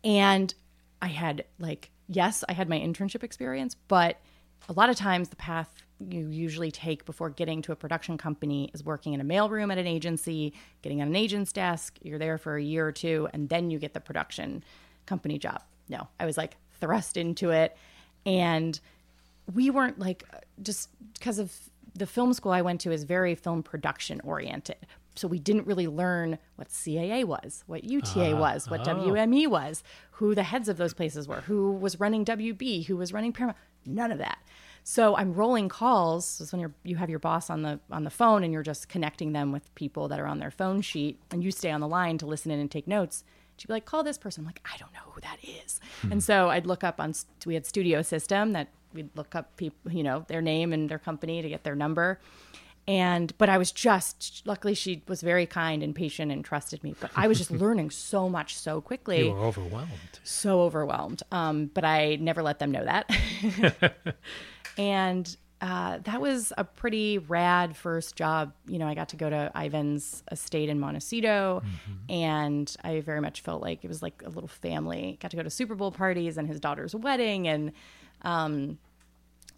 and 0.05 0.55
i 1.03 1.07
had 1.07 1.45
like 1.59 1.91
yes 2.09 2.45
i 2.49 2.53
had 2.53 2.69
my 2.69 2.79
internship 2.79 3.23
experience 3.23 3.77
but 3.89 4.21
a 4.69 4.73
lot 4.73 4.91
of 4.91 4.97
times 4.97 5.29
the 5.29 5.37
path 5.37 5.83
you 6.01 6.29
usually 6.29 6.71
take 6.71 7.05
before 7.05 7.31
getting 7.31 7.61
to 7.61 7.73
a 7.73 7.77
production 7.77 8.17
company 8.17 8.71
is 8.73 8.85
working 8.85 9.15
in 9.15 9.21
a 9.21 9.25
mailroom 9.25 9.73
at 9.73 9.79
an 9.79 9.87
agency 9.87 10.53
getting 10.83 11.01
on 11.01 11.09
an 11.09 11.17
agent's 11.17 11.53
desk 11.53 11.99
you're 12.03 12.19
there 12.19 12.39
for 12.39 12.57
a 12.57 12.63
year 12.63 12.87
or 12.87 12.93
two 12.93 13.29
and 13.33 13.49
then 13.49 13.71
you 13.71 13.79
get 13.79 13.95
the 13.95 14.01
production 14.01 14.63
company 15.07 15.39
job 15.39 15.63
no 15.89 16.09
i 16.21 16.27
was 16.27 16.37
like 16.37 16.57
thrust 16.81 17.17
into 17.17 17.51
it 17.51 17.77
and 18.25 18.81
we 19.55 19.71
weren't 19.71 19.99
like 19.99 20.25
just 20.63 20.91
because 21.15 21.39
of 21.39 21.53
the 21.99 22.07
film 22.07 22.33
school 22.33 22.53
I 22.53 22.63
went 22.63 22.81
to 22.83 22.93
is 22.93 23.05
very 23.05 23.35
film 23.35 23.63
production 23.63 24.21
oriented. 24.23 24.87
So 25.19 25.29
we 25.29 25.39
didn't 25.39 25.67
really 25.67 25.87
learn 25.87 26.39
what 26.57 26.69
CAA 26.69 27.25
was, 27.25 27.65
what 27.67 27.85
UTA 27.85 28.33
ah, 28.33 28.41
was, 28.41 28.71
what 28.71 28.87
oh. 28.87 28.95
WME 28.95 29.47
was, 29.49 29.83
who 30.13 30.35
the 30.35 30.43
heads 30.43 30.69
of 30.69 30.77
those 30.77 30.95
places 30.95 31.29
were, 31.29 31.43
who 31.43 31.73
was 31.73 32.01
running 32.01 32.25
WB, 32.25 32.87
who 32.87 32.97
was 32.97 33.13
running 33.13 33.33
Paramount. 33.33 33.59
None 33.87 34.13
of 34.13 34.19
that. 34.19 34.39
So 34.85 35.17
I'm 35.17 35.35
rolling 35.35 35.69
calls. 35.69 36.39
This 36.39 36.49
is 36.49 36.53
when 36.53 36.61
you're 36.61 36.73
you 36.83 36.97
have 36.97 37.11
your 37.11 37.19
boss 37.19 37.51
on 37.51 37.63
the 37.63 37.79
on 37.91 38.05
the 38.05 38.11
phone 38.11 38.43
and 38.43 38.53
you're 38.53 38.63
just 38.63 38.89
connecting 38.89 39.33
them 39.33 39.53
with 39.53 39.75
people 39.75 40.09
that 40.09 40.19
are 40.19 40.27
on 40.27 40.39
their 40.39 40.51
phone 40.51 40.81
sheet, 40.81 41.21
and 41.31 41.45
you 41.45 41.51
stay 41.51 41.71
on 41.71 41.81
the 41.81 41.89
line 41.89 42.17
to 42.19 42.27
listen 42.27 42.51
in 42.51 42.59
and 42.59 42.71
take 42.71 42.87
notes. 42.87 43.23
She'd 43.59 43.67
be 43.67 43.75
like, 43.75 43.85
"Call 43.85 44.03
this 44.03 44.17
person." 44.17 44.43
I'm 44.43 44.47
like, 44.47 44.63
"I 44.65 44.79
don't 44.79 44.93
know 44.95 45.11
who 45.13 45.21
that 45.21 45.39
is." 45.43 45.81
Hmm. 46.03 46.13
And 46.13 46.25
so 46.25 46.49
I'd 46.49 46.67
look 46.67 46.85
up 46.85 47.01
on 47.01 47.13
we 47.45 47.55
had 47.55 47.67
Studio 47.67 48.03
System 48.03 48.53
that 48.53 48.69
we'd 48.95 49.15
look 49.15 49.35
up 49.35 49.57
people, 49.57 49.93
you 49.93 50.03
know, 50.03 50.25
their 50.29 50.41
name 50.41 50.73
and 50.73 50.89
their 50.89 50.99
company 50.99 51.43
to 51.43 51.49
get 51.49 51.65
their 51.65 51.75
number 51.75 52.19
and 52.88 53.37
but 53.38 53.48
i 53.48 53.57
was 53.59 53.70
just 53.70 54.42
luckily 54.46 54.74
she 54.74 55.03
was 55.07 55.20
very 55.20 55.46
kind 55.46 55.83
and 55.83 55.94
patient 55.94 56.33
and 56.33 56.44
trusted 56.44 56.83
me 56.83 56.94
but 56.98 57.11
i 57.14 57.29
was 57.29 57.38
just 57.38 57.51
learning 57.64 57.90
so 57.90 58.29
much 58.29 58.57
so 58.57 58.81
quickly. 58.81 59.27
You 59.27 59.33
were 59.33 59.44
overwhelmed. 59.46 60.18
so 60.24 60.62
overwhelmed. 60.62 61.22
Um, 61.31 61.70
but 61.72 61.85
i 61.85 62.16
never 62.16 62.42
let 62.42 62.59
them 62.59 62.72
know 62.72 62.85
that. 62.85 63.09
And 64.77 65.37
uh, 65.61 65.98
that 66.05 66.20
was 66.20 66.53
a 66.57 66.62
pretty 66.62 67.18
rad 67.18 67.77
first 67.77 68.14
job. 68.14 68.53
You 68.66 68.79
know 68.79 68.87
i 68.87 68.94
got 68.94 69.09
to 69.11 69.16
go 69.16 69.29
to 69.29 69.51
ivan's 69.57 70.22
estate 70.31 70.68
in 70.68 70.79
montecito 70.79 71.62
and 72.09 72.74
i 72.85 73.01
very 73.01 73.20
much 73.20 73.40
felt 73.40 73.61
like 73.61 73.85
it 73.85 73.88
was 73.88 74.01
like 74.01 74.22
a 74.24 74.29
little 74.29 74.48
family. 74.48 75.18
Got 75.20 75.33
to 75.33 75.37
go 75.37 75.42
to 75.42 75.51
super 75.51 75.74
bowl 75.74 75.90
parties 75.90 76.38
and 76.38 76.46
his 76.46 76.61
daughter's 76.61 76.94
wedding 76.94 77.48
and 77.48 77.72
um, 78.22 78.79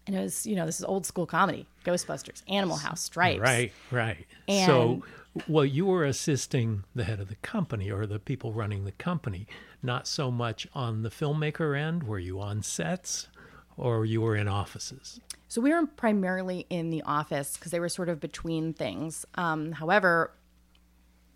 and 0.07 0.15
it 0.15 0.19
was 0.19 0.45
you 0.45 0.55
know 0.55 0.65
this 0.65 0.79
is 0.79 0.85
old 0.85 1.05
school 1.05 1.25
comedy 1.25 1.65
ghostbusters 1.85 2.41
animal 2.47 2.77
house 2.77 3.01
stripes 3.01 3.39
Right, 3.39 3.71
right. 3.91 4.25
And- 4.47 4.65
so, 4.65 5.03
well, 5.47 5.63
you 5.65 5.85
were 5.85 6.03
assisting 6.03 6.83
the 6.93 7.03
head 7.05 7.19
of 7.21 7.29
the 7.29 7.35
company 7.35 7.89
or 7.89 8.05
the 8.05 8.19
people 8.19 8.51
running 8.51 8.83
the 8.83 8.91
company, 8.91 9.47
not 9.81 10.05
so 10.05 10.29
much 10.29 10.67
on 10.73 11.03
the 11.03 11.09
filmmaker 11.09 11.79
end. 11.79 12.03
Were 12.03 12.19
you 12.19 12.41
on 12.41 12.61
sets 12.63 13.29
or 13.77 14.03
you 14.05 14.19
were 14.19 14.35
in 14.35 14.49
offices? 14.49 15.21
So 15.47 15.61
we 15.61 15.71
were 15.73 15.85
primarily 15.87 16.65
in 16.69 16.89
the 16.89 17.01
office 17.03 17.55
because 17.55 17.71
they 17.71 17.79
were 17.79 17.87
sort 17.87 18.09
of 18.09 18.19
between 18.19 18.73
things. 18.73 19.25
Um, 19.35 19.71
however, 19.71 20.31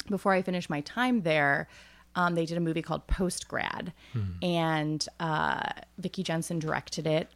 before 0.09 0.33
I 0.33 0.41
finished 0.41 0.69
my 0.69 0.81
time 0.81 1.21
there, 1.21 1.67
um, 2.15 2.35
they 2.35 2.45
did 2.45 2.57
a 2.57 2.61
movie 2.61 2.81
called 2.81 3.07
Post 3.07 3.47
Grad, 3.47 3.93
and 4.41 5.05
uh, 5.19 5.69
Vicky 5.97 6.23
Jenson 6.23 6.59
directed 6.59 7.07
it, 7.07 7.29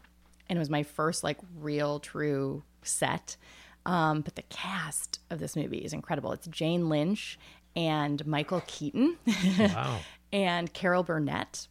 and 0.49 0.57
it 0.57 0.59
was 0.59 0.69
my 0.69 0.83
first 0.83 1.23
like 1.23 1.37
real 1.59 1.99
true 1.99 2.63
set. 2.81 3.37
Um, 3.85 4.21
but 4.21 4.35
the 4.35 4.43
cast 4.43 5.19
of 5.29 5.39
this 5.39 5.55
movie 5.55 5.77
is 5.77 5.93
incredible. 5.93 6.31
It's 6.33 6.47
Jane 6.47 6.89
Lynch 6.89 7.39
and 7.75 8.25
Michael 8.27 8.61
Keaton 8.67 9.17
Wow. 9.57 9.99
and 10.33 10.73
Carol 10.73 11.03
Burnett 11.03 11.67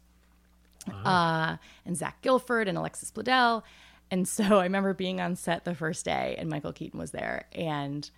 uh, 1.05 1.57
and 1.85 1.97
Zach 1.97 2.21
Gilford 2.21 2.67
and 2.67 2.77
Alexis 2.77 3.11
Bledel. 3.11 3.63
And 4.11 4.27
so 4.27 4.43
I 4.59 4.63
remember 4.63 4.93
being 4.93 5.21
on 5.21 5.35
set 5.35 5.65
the 5.65 5.75
first 5.75 6.05
day, 6.05 6.35
and 6.37 6.49
Michael 6.49 6.73
Keaton 6.73 6.99
was 6.99 7.11
there, 7.11 7.45
and 7.53 8.09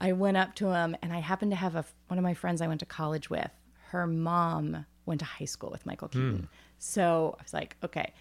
I 0.00 0.12
went 0.12 0.36
up 0.38 0.54
to 0.56 0.68
him, 0.72 0.96
and 1.02 1.12
I 1.12 1.18
happened 1.18 1.50
to 1.52 1.56
have 1.56 1.74
a 1.76 1.84
one 2.08 2.18
of 2.18 2.22
my 2.24 2.34
friends 2.34 2.62
I 2.62 2.68
went 2.68 2.80
to 2.80 2.86
college 2.86 3.28
with. 3.28 3.50
Her 3.88 4.06
mom 4.06 4.86
went 5.04 5.20
to 5.20 5.26
high 5.26 5.44
school 5.44 5.70
with 5.70 5.84
Michael 5.84 6.08
Keaton, 6.08 6.48
so 6.78 7.36
I 7.38 7.42
was 7.42 7.52
like, 7.52 7.76
okay, 7.84 8.14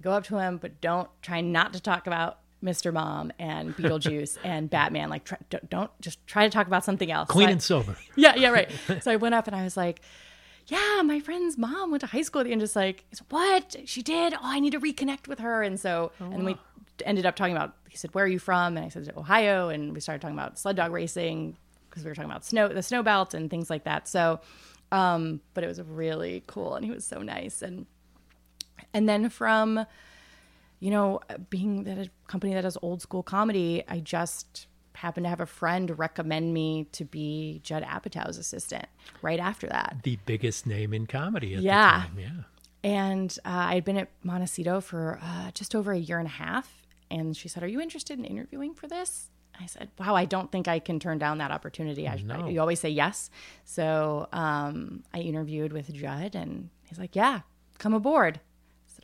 go 0.00 0.12
up 0.12 0.24
to 0.24 0.38
him, 0.38 0.58
but 0.58 0.80
don't 0.80 1.08
try 1.22 1.40
not 1.40 1.72
to 1.74 1.80
talk 1.80 2.06
about 2.06 2.38
Mr. 2.62 2.92
Mom 2.92 3.30
and 3.38 3.76
Beetlejuice 3.76 4.38
and 4.44 4.68
Batman. 4.68 5.08
Like, 5.10 5.24
try, 5.24 5.38
don't, 5.50 5.68
don't 5.70 6.00
just 6.00 6.24
try 6.26 6.44
to 6.44 6.50
talk 6.50 6.66
about 6.66 6.84
something 6.84 7.10
else. 7.10 7.28
Clean 7.28 7.46
So 7.46 7.48
I- 7.48 7.52
and 7.52 7.62
sober. 7.62 7.96
yeah, 8.16 8.34
yeah, 8.36 8.50
right. 8.50 8.70
so 9.02 9.10
I 9.10 9.16
went 9.16 9.34
up 9.34 9.46
and 9.46 9.54
I 9.56 9.64
was 9.64 9.76
like, 9.76 10.00
yeah, 10.66 11.00
my 11.02 11.18
friend's 11.20 11.56
mom 11.56 11.90
went 11.90 12.02
to 12.02 12.06
high 12.06 12.22
school. 12.22 12.42
And 12.42 12.60
just 12.60 12.76
like, 12.76 13.04
what? 13.30 13.76
She 13.86 14.02
did? 14.02 14.34
Oh, 14.34 14.38
I 14.42 14.60
need 14.60 14.72
to 14.72 14.80
reconnect 14.80 15.26
with 15.26 15.38
her. 15.38 15.62
And 15.62 15.80
so, 15.80 16.12
and 16.20 16.44
we 16.44 16.56
ended 17.06 17.24
up 17.24 17.36
talking 17.36 17.56
about, 17.56 17.74
he 17.88 17.96
said, 17.96 18.12
where 18.14 18.24
are 18.24 18.28
you 18.28 18.38
from? 18.38 18.76
And 18.76 18.84
I 18.84 18.88
said, 18.90 19.10
Ohio. 19.16 19.70
And 19.70 19.94
we 19.94 20.00
started 20.00 20.20
talking 20.20 20.36
about 20.36 20.58
sled 20.58 20.76
dog 20.76 20.92
racing 20.92 21.56
because 21.88 22.04
we 22.04 22.10
were 22.10 22.14
talking 22.14 22.30
about 22.30 22.44
snow, 22.44 22.68
the 22.68 22.82
snow 22.82 23.02
belt 23.02 23.32
and 23.32 23.48
things 23.48 23.70
like 23.70 23.84
that. 23.84 24.08
So, 24.08 24.40
um, 24.92 25.40
but 25.54 25.64
it 25.64 25.68
was 25.68 25.80
really 25.80 26.42
cool. 26.46 26.74
And 26.74 26.84
he 26.84 26.90
was 26.90 27.06
so 27.06 27.22
nice. 27.22 27.62
And, 27.62 27.86
and 28.94 29.08
then 29.08 29.28
from, 29.30 29.84
you 30.80 30.90
know, 30.90 31.20
being 31.50 31.84
that 31.84 31.98
a 31.98 32.10
company 32.26 32.54
that 32.54 32.62
does 32.62 32.78
old 32.82 33.02
school 33.02 33.22
comedy, 33.22 33.82
I 33.88 34.00
just 34.00 34.66
happened 34.94 35.24
to 35.24 35.30
have 35.30 35.40
a 35.40 35.46
friend 35.46 35.96
recommend 35.98 36.52
me 36.52 36.84
to 36.92 37.04
be 37.04 37.60
Judd 37.62 37.84
Apatow's 37.84 38.36
assistant 38.36 38.86
right 39.22 39.38
after 39.38 39.68
that. 39.68 39.98
The 40.02 40.18
biggest 40.26 40.66
name 40.66 40.92
in 40.92 41.06
comedy 41.06 41.54
at 41.54 41.62
Yeah. 41.62 42.00
the 42.00 42.06
time. 42.08 42.18
Yeah. 42.18 42.42
And 42.84 43.38
uh, 43.44 43.48
I'd 43.70 43.84
been 43.84 43.96
at 43.96 44.08
Montecito 44.24 44.80
for 44.80 45.18
uh, 45.22 45.50
just 45.52 45.74
over 45.74 45.92
a 45.92 45.98
year 45.98 46.18
and 46.18 46.26
a 46.26 46.30
half. 46.30 46.82
And 47.10 47.36
she 47.36 47.48
said, 47.48 47.62
Are 47.62 47.68
you 47.68 47.80
interested 47.80 48.18
in 48.18 48.24
interviewing 48.24 48.74
for 48.74 48.86
this? 48.88 49.30
I 49.60 49.66
said, 49.66 49.88
Wow, 49.98 50.14
I 50.14 50.24
don't 50.24 50.50
think 50.52 50.68
I 50.68 50.78
can 50.78 51.00
turn 51.00 51.18
down 51.18 51.38
that 51.38 51.50
opportunity. 51.50 52.06
I, 52.08 52.16
No. 52.16 52.46
I, 52.46 52.48
you 52.48 52.60
always 52.60 52.78
say 52.80 52.90
yes. 52.90 53.30
So 53.64 54.28
um, 54.32 55.02
I 55.14 55.18
interviewed 55.18 55.72
with 55.72 55.92
Judd, 55.92 56.34
and 56.34 56.70
he's 56.84 56.98
like, 56.98 57.14
Yeah, 57.16 57.40
come 57.78 57.94
aboard. 57.94 58.40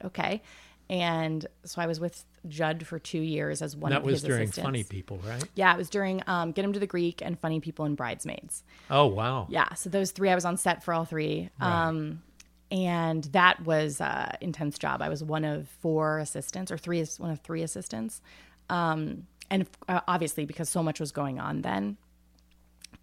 Okay. 0.05 0.43
And 0.91 1.47
so 1.65 1.81
I 1.81 1.87
was 1.87 1.99
with 1.99 2.27
Judd 2.47 2.87
for 2.87 2.99
two 2.99 3.21
years 3.21 3.63
as 3.63 3.75
one 3.75 3.91
that 3.91 4.01
of 4.01 4.05
was 4.05 4.23
during. 4.23 4.51
Funny 4.51 4.85
People, 4.85 5.19
right? 5.27 5.43
Yeah, 5.55 5.73
it 5.73 5.79
was 5.79 5.89
during 5.89 6.23
um, 6.27 6.53
Get 6.53 6.63
Him 6.63 6.75
to 6.75 6.79
the 6.79 6.87
Greek 6.87 7.23
and 7.23 7.39
Funny 7.41 7.59
People 7.59 7.87
and 7.87 7.97
Bridesmaids. 7.97 8.63
Oh, 8.91 9.07
wow. 9.07 9.47
Yeah, 9.49 9.73
so 9.75 9.89
those 9.89 10.11
three, 10.11 10.29
I 10.29 10.35
was 10.35 10.45
on 10.45 10.59
set 10.59 10.85
for 10.85 10.93
all 10.93 11.07
three. 11.07 11.49
Um, 11.59 12.23
and 12.71 13.25
that 13.33 13.65
was 13.65 14.03
an 14.03 14.37
intense 14.43 14.79
job. 14.79 15.01
I 15.01 15.09
was 15.09 15.25
one 15.25 15.45
of 15.45 15.69
four 15.81 16.19
assistants, 16.19 16.71
or 16.71 16.77
three, 16.77 17.03
one 17.17 17.31
of 17.31 17.41
three 17.41 17.63
assistants. 17.63 18.21
Um, 18.69 19.27
and 19.51 19.67
uh, 19.89 20.01
obviously, 20.07 20.45
because 20.45 20.69
so 20.69 20.83
much 20.83 21.01
was 21.01 21.13
going 21.13 21.39
on 21.41 21.63
then. 21.63 21.97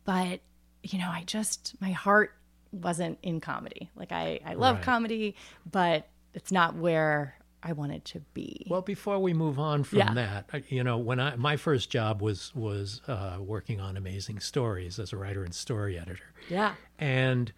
But, 0.04 0.42
you 0.84 1.00
know, 1.00 1.10
I 1.10 1.24
just, 1.26 1.74
my 1.82 1.92
heart 1.92 2.34
wasn't 2.72 3.18
in 3.24 3.40
comedy. 3.40 3.90
Like, 3.96 4.12
I, 4.12 4.40
I 4.46 4.54
love 4.54 4.76
Right. 4.78 4.86
comedy, 4.86 5.36
but 5.70 6.08
it's 6.34 6.52
not 6.52 6.76
where 6.76 7.36
I 7.63 7.74
wanted 7.74 8.06
to 8.06 8.22
be. 8.34 8.65
Well, 8.70 8.82
before 8.82 9.20
we 9.20 9.34
move 9.34 9.60
on 9.60 9.84
from 9.84 10.00
Yeah. 10.00 10.13
that, 10.13 10.72
you 10.72 10.84
know, 10.84 10.98
when 10.98 11.20
I 11.20 11.36
my 11.36 11.58
first 11.58 11.89
job 11.91 12.22
was 12.22 12.54
was 12.56 13.02
uh, 13.08 13.38
working 13.39 13.80
on 13.80 13.98
Amazing 13.98 14.39
Stories 14.39 14.98
as 15.00 15.13
a 15.13 15.17
writer 15.17 15.44
and 15.44 15.54
story 15.54 15.98
editor, 16.00 16.34
yeah. 16.50 16.74
and 16.98 17.52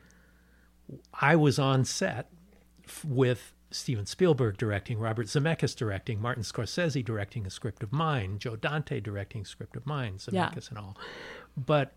I 1.21 1.35
was 1.35 1.57
on 1.59 1.85
set 1.85 2.29
f- 2.85 3.05
with 3.05 3.53
Steven 3.71 4.05
Spielberg 4.05 4.57
directing, 4.57 4.99
Robert 4.99 5.27
Zemeckis 5.27 5.75
directing, 5.75 6.21
Martin 6.21 6.43
Scorsese 6.43 7.03
directing 7.03 7.47
a 7.47 7.49
script 7.49 7.81
of 7.81 7.91
mine, 7.91 8.37
Joe 8.39 8.55
Dante 8.55 8.99
directing 8.99 9.41
a 9.43 9.45
script 9.45 9.75
of 9.75 9.85
mine, 9.85 10.17
Yeah. 10.29 10.49
Zemeckis 10.49 10.69
and 10.69 10.77
all. 10.77 10.97
But 11.57 11.93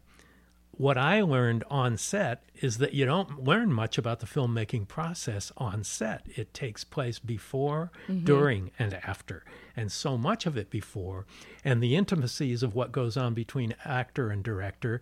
what 0.78 0.98
I 0.98 1.22
learned 1.22 1.64
on 1.70 1.96
set 1.96 2.42
is 2.56 2.78
that 2.78 2.92
you 2.92 3.06
don't 3.06 3.42
learn 3.42 3.72
much 3.72 3.96
about 3.96 4.20
the 4.20 4.26
filmmaking 4.26 4.88
process 4.88 5.50
on 5.56 5.84
set. 5.84 6.26
It 6.36 6.52
takes 6.52 6.84
place 6.84 7.18
before, 7.18 7.90
during, 8.24 8.70
and 8.78 8.94
after. 8.94 9.44
And 9.74 9.90
so 9.90 10.18
much 10.18 10.44
of 10.44 10.56
it 10.56 10.68
before. 10.68 11.26
And 11.64 11.82
the 11.82 11.96
intimacies 11.96 12.62
of 12.62 12.74
what 12.74 12.92
goes 12.92 13.16
on 13.16 13.32
between 13.32 13.74
actor 13.84 14.30
and 14.30 14.42
director, 14.42 15.00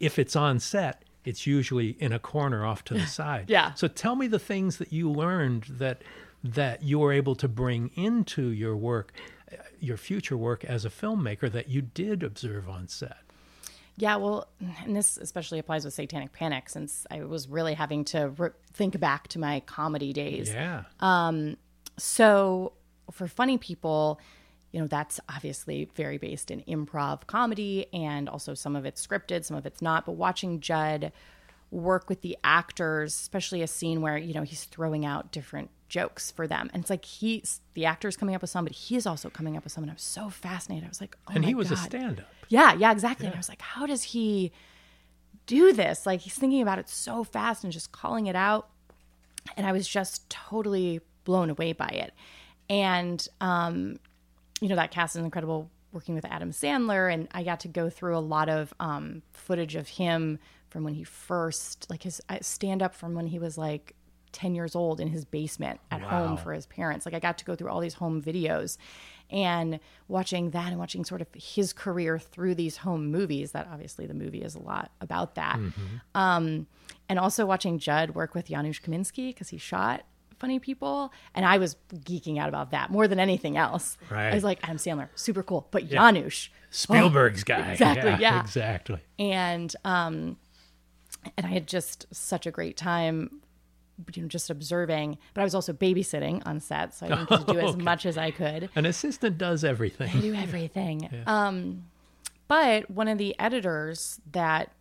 if 0.00 0.18
it's 0.18 0.34
on 0.34 0.58
set, 0.58 1.04
it's 1.24 1.46
usually 1.46 1.90
in 2.00 2.12
a 2.12 2.18
corner 2.18 2.66
off 2.66 2.82
to 2.84 2.94
the 2.94 3.06
side. 3.20 3.46
Yeah. 3.48 3.74
So 3.74 3.86
tell 3.86 4.16
me 4.16 4.26
the 4.26 4.38
things 4.38 4.78
that 4.78 4.92
you 4.92 5.10
learned 5.10 5.64
that 5.70 6.02
that 6.42 6.82
you 6.84 7.00
were 7.00 7.12
able 7.12 7.34
to 7.34 7.48
bring 7.48 7.90
into 7.96 8.48
your 8.48 8.76
work, 8.76 9.12
uh, 9.52 9.56
your 9.80 9.96
future 9.96 10.36
work 10.36 10.64
as 10.64 10.84
a 10.84 10.88
filmmaker 10.88 11.50
that 11.50 11.68
you 11.68 11.82
did 11.82 12.22
observe 12.22 12.68
on 12.68 12.86
set. 12.86 13.18
Yeah, 13.98 14.14
well, 14.16 14.46
and 14.84 14.94
this 14.94 15.16
especially 15.16 15.58
applies 15.58 15.84
with 15.84 15.92
Satanic 15.92 16.32
Panic 16.32 16.68
since 16.68 17.04
I 17.10 17.24
was 17.24 17.48
really 17.48 17.74
having 17.74 18.04
to 18.06 18.28
re- 18.28 18.50
think 18.72 18.98
back 19.00 19.26
to 19.28 19.40
my 19.40 19.58
comedy 19.60 20.12
days. 20.12 20.50
Yeah. 20.50 20.84
Um, 21.00 21.56
so 21.96 22.74
for 23.10 23.26
funny 23.26 23.58
people, 23.58 24.20
you 24.70 24.80
know, 24.80 24.86
that's 24.86 25.18
obviously 25.28 25.90
very 25.96 26.16
based 26.16 26.52
in 26.52 26.62
improv 26.62 27.26
comedy 27.26 27.86
and 27.92 28.28
also 28.28 28.54
some 28.54 28.76
of 28.76 28.84
it's 28.84 29.04
scripted, 29.04 29.44
some 29.44 29.56
of 29.56 29.66
it's 29.66 29.82
not. 29.82 30.06
But 30.06 30.12
watching 30.12 30.60
Judd 30.60 31.10
work 31.72 32.08
with 32.08 32.20
the 32.20 32.38
actors, 32.44 33.14
especially 33.14 33.62
a 33.62 33.66
scene 33.66 34.00
where, 34.00 34.16
you 34.16 34.32
know, 34.32 34.42
he's 34.42 34.64
throwing 34.64 35.04
out 35.04 35.32
different 35.32 35.70
jokes 35.88 36.30
for 36.30 36.46
them. 36.46 36.70
And 36.72 36.82
it's 36.82 36.90
like 36.90 37.04
he's 37.04 37.62
the 37.74 37.86
actor's 37.86 38.16
coming 38.16 38.36
up 38.36 38.42
with 38.42 38.50
some, 38.50 38.64
but 38.64 38.74
he 38.74 38.94
is 38.94 39.06
also 39.06 39.28
coming 39.28 39.56
up 39.56 39.64
with 39.64 39.72
some. 39.72 39.82
And 39.82 39.90
I 39.90 39.94
was 39.94 40.02
so 40.02 40.30
fascinated. 40.30 40.84
I 40.84 40.88
was 40.88 41.00
like, 41.00 41.16
oh 41.28 41.32
and 41.34 41.44
he 41.44 41.54
was 41.54 41.72
a 41.72 41.74
God. 41.74 41.84
stand 41.84 42.20
up. 42.20 42.26
Yeah, 42.48 42.72
yeah, 42.74 42.92
exactly. 42.92 43.26
And 43.26 43.34
I 43.34 43.38
was 43.38 43.48
like, 43.48 43.60
how 43.62 43.86
does 43.86 44.02
he 44.02 44.52
do 45.46 45.72
this? 45.72 46.06
Like 46.06 46.20
he's 46.20 46.34
thinking 46.34 46.62
about 46.62 46.78
it 46.78 46.88
so 46.88 47.24
fast 47.24 47.64
and 47.64 47.72
just 47.72 47.92
calling 47.92 48.26
it 48.26 48.36
out. 48.36 48.68
And 49.56 49.66
I 49.66 49.72
was 49.72 49.86
just 49.88 50.28
totally 50.30 51.00
blown 51.24 51.50
away 51.50 51.72
by 51.72 51.88
it. 51.88 52.12
And 52.70 53.26
um, 53.40 53.98
you 54.60 54.68
know, 54.68 54.76
that 54.76 54.90
cast 54.90 55.16
is 55.16 55.22
incredible. 55.22 55.70
working 55.92 56.14
with 56.14 56.24
Adam 56.26 56.50
Sandler, 56.52 57.12
and 57.12 57.28
I 57.32 57.42
got 57.42 57.60
to 57.60 57.68
go 57.68 57.88
through 57.88 58.16
a 58.16 58.20
lot 58.20 58.48
of 58.50 58.74
um, 58.78 59.22
footage 59.32 59.74
of 59.74 59.88
him 59.88 60.38
from 60.68 60.84
when 60.84 60.92
he 60.94 61.02
first, 61.04 61.86
like 61.88 62.02
his 62.02 62.20
stand 62.42 62.82
up 62.82 62.94
from 62.94 63.14
when 63.14 63.26
he 63.28 63.38
was 63.38 63.56
like 63.56 63.94
10 64.32 64.54
years 64.54 64.76
old 64.76 65.00
in 65.00 65.08
his 65.08 65.24
basement 65.24 65.80
at 65.90 66.02
Wow. 66.02 66.08
home 66.26 66.36
for 66.36 66.52
his 66.52 66.66
parents. 66.66 67.06
Like 67.06 67.14
I 67.14 67.18
got 67.20 67.38
to 67.38 67.44
go 67.46 67.54
through 67.54 67.70
all 67.70 67.80
these 67.80 67.94
home 67.94 68.20
videos 68.22 68.76
and 69.30 69.78
watching 70.08 70.50
that 70.50 70.68
and 70.68 70.78
watching 70.78 71.04
sort 71.04 71.20
of 71.20 71.28
his 71.34 71.72
career 71.72 72.18
through 72.18 72.54
these 72.54 72.78
home 72.78 73.10
movies 73.10 73.52
that 73.52 73.68
obviously 73.70 74.06
the 74.06 74.14
movie 74.14 74.42
is 74.42 74.54
a 74.54 74.58
lot 74.60 74.90
about 75.00 75.34
that. 75.34 75.58
Um, 76.14 76.66
and 77.08 77.18
also 77.18 77.44
watching 77.46 77.78
Judd 77.78 78.14
work 78.14 78.34
with 78.34 78.46
Janusz 78.48 78.78
Kaminski 78.80 79.28
because 79.28 79.48
he 79.50 79.58
shot 79.58 80.04
funny 80.38 80.58
people 80.60 81.12
and 81.34 81.44
I 81.44 81.58
was 81.58 81.76
geeking 81.92 82.38
out 82.38 82.48
about 82.48 82.70
that 82.70 82.90
more 82.90 83.08
than 83.08 83.18
anything 83.18 83.56
else. 83.56 83.98
Right. 84.08 84.30
I 84.30 84.34
was 84.34 84.44
like 84.44 84.60
Adam 84.62 84.76
Sandler, 84.76 85.08
super 85.14 85.42
cool, 85.42 85.66
but 85.70 85.88
Janusz 85.88 86.48
Spielberg's 86.70 87.44
guy. 87.44 87.72
exactly, 87.72 88.14
yeah. 88.20 88.40
Exactly. 88.40 89.00
and 89.18 89.74
um 89.84 90.36
and 91.36 91.44
I 91.44 91.50
had 91.50 91.66
just 91.66 92.06
such 92.14 92.46
a 92.46 92.50
great 92.50 92.76
time 92.76 93.40
you 94.14 94.22
know 94.22 94.28
just 94.28 94.50
observing 94.50 95.18
but 95.34 95.40
I 95.40 95.44
was 95.44 95.54
also 95.54 95.72
babysitting 95.72 96.42
on 96.46 96.60
set 96.60 96.94
so 96.94 97.06
I 97.06 97.08
didn't 97.10 97.28
get 97.28 97.46
to 97.46 97.52
do 97.54 97.60
as 97.60 97.76
much 97.76 98.06
as 98.06 98.16
I 98.16 98.30
could. 98.30 98.70
An 98.74 98.86
assistant 98.86 99.38
does 99.38 99.64
everything. 99.64 100.20
do 100.20 100.34
everything. 100.34 101.08
Um 101.26 101.84
but 102.48 102.90
one 102.90 103.08
of 103.08 103.18
the 103.18 103.38
editors 103.38 104.20
that 104.32 104.72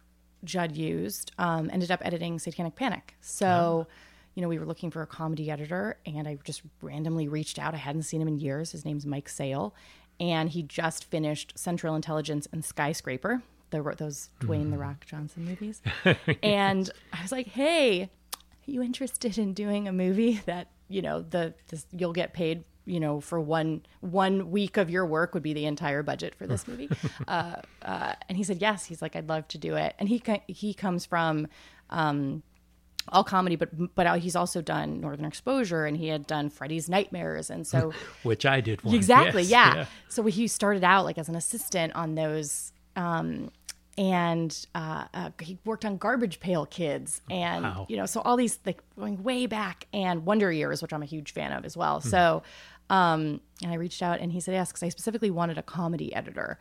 Judd 0.45 0.77
used 0.77 1.33
um, 1.37 1.69
ended 1.73 1.91
up 1.91 1.99
editing 2.05 2.39
Satanic 2.39 2.75
Panic. 2.75 3.15
So 3.19 3.87
you 4.35 4.41
know 4.41 4.47
we 4.47 4.57
were 4.59 4.65
looking 4.65 4.91
for 4.91 5.01
a 5.01 5.07
comedy 5.07 5.51
editor 5.51 5.97
and 6.05 6.27
I 6.27 6.37
just 6.43 6.61
randomly 6.81 7.27
reached 7.27 7.59
out. 7.59 7.73
I 7.73 7.77
hadn't 7.77 8.03
seen 8.03 8.21
him 8.21 8.27
in 8.27 8.37
years. 8.39 8.71
His 8.71 8.85
name's 8.85 9.05
Mike 9.05 9.27
Sale. 9.29 9.73
And 10.19 10.49
he 10.49 10.63
just 10.63 11.03
finished 11.05 11.53
Central 11.59 11.95
Intelligence 11.95 12.47
and 12.51 12.63
Skyscraper 12.65 13.43
the, 13.69 13.95
those 13.97 14.29
Dwayne 14.39 14.71
the 14.71 14.77
Rock 14.77 15.05
Johnson 15.05 15.45
movies. 15.45 15.81
And 16.43 16.89
I 17.13 17.21
was 17.21 17.31
like 17.31 17.47
hey 17.47 18.09
you 18.67 18.83
interested 18.83 19.37
in 19.37 19.53
doing 19.53 19.87
a 19.87 19.91
movie 19.91 20.41
that 20.45 20.69
you 20.87 21.01
know 21.01 21.21
the 21.21 21.53
this, 21.69 21.85
you'll 21.91 22.13
get 22.13 22.33
paid 22.33 22.63
you 22.85 22.99
know 22.99 23.19
for 23.19 23.39
one 23.39 23.81
one 24.01 24.51
week 24.51 24.77
of 24.77 24.89
your 24.89 25.05
work 25.05 25.33
would 25.33 25.43
be 25.43 25.53
the 25.53 25.65
entire 25.65 26.03
budget 26.03 26.35
for 26.35 26.47
this 26.47 26.67
movie 26.67 26.89
uh, 27.27 27.55
uh, 27.81 28.13
and 28.29 28.37
he 28.37 28.43
said 28.43 28.61
yes 28.61 28.85
he's 28.85 29.01
like 29.01 29.15
i'd 29.15 29.27
love 29.27 29.47
to 29.47 29.57
do 29.57 29.75
it 29.75 29.95
and 29.99 30.07
he 30.09 30.21
he 30.47 30.73
comes 30.73 31.05
from 31.05 31.47
um, 31.89 32.43
all 33.09 33.23
comedy 33.23 33.55
but 33.55 33.95
but 33.95 34.19
he's 34.19 34.35
also 34.35 34.61
done 34.61 34.99
northern 34.99 35.25
exposure 35.25 35.85
and 35.85 35.97
he 35.97 36.07
had 36.07 36.27
done 36.27 36.49
freddy's 36.49 36.89
nightmares 36.89 37.49
and 37.49 37.65
so 37.65 37.93
Which 38.23 38.45
I 38.45 38.61
did 38.61 38.83
once. 38.83 38.95
Exactly, 38.95 39.43
yes, 39.43 39.75
yeah. 39.75 39.85
So 40.09 40.23
he 40.23 40.47
started 40.47 40.83
out 40.83 41.05
like 41.05 41.17
as 41.17 41.29
an 41.29 41.35
assistant 41.35 41.95
on 41.95 42.15
those, 42.15 42.73
um, 42.97 43.51
and 43.97 44.65
uh, 44.75 45.05
uh, 45.13 45.29
he 45.41 45.57
worked 45.65 45.85
on 45.85 45.97
Garbage 45.97 46.39
Pail 46.39 46.65
Kids, 46.65 47.21
and 47.29 47.63
Wow. 47.63 47.85
you 47.89 47.97
know, 47.97 48.05
so 48.05 48.21
all 48.21 48.37
these 48.37 48.59
like 48.65 48.81
going 48.97 49.23
way 49.23 49.45
back, 49.47 49.87
and 49.93 50.25
Wonder 50.25 50.51
Years, 50.51 50.81
which 50.81 50.93
I'm 50.93 51.01
a 51.03 51.07
huge 51.07 51.31
fan 51.33 51.51
of 51.51 51.65
as 51.65 51.75
well. 51.75 51.99
Hmm. 52.01 52.09
So, 52.09 52.43
um, 52.89 53.41
and 53.63 53.71
I 53.71 53.75
reached 53.75 54.01
out, 54.03 54.19
and 54.19 54.31
he 54.31 54.39
said 54.39 54.53
yes, 54.53 54.69
because 54.69 54.83
I 54.83 54.89
specifically 54.89 55.31
wanted 55.31 55.57
a 55.57 55.63
comedy 55.63 56.13
editor. 56.13 56.59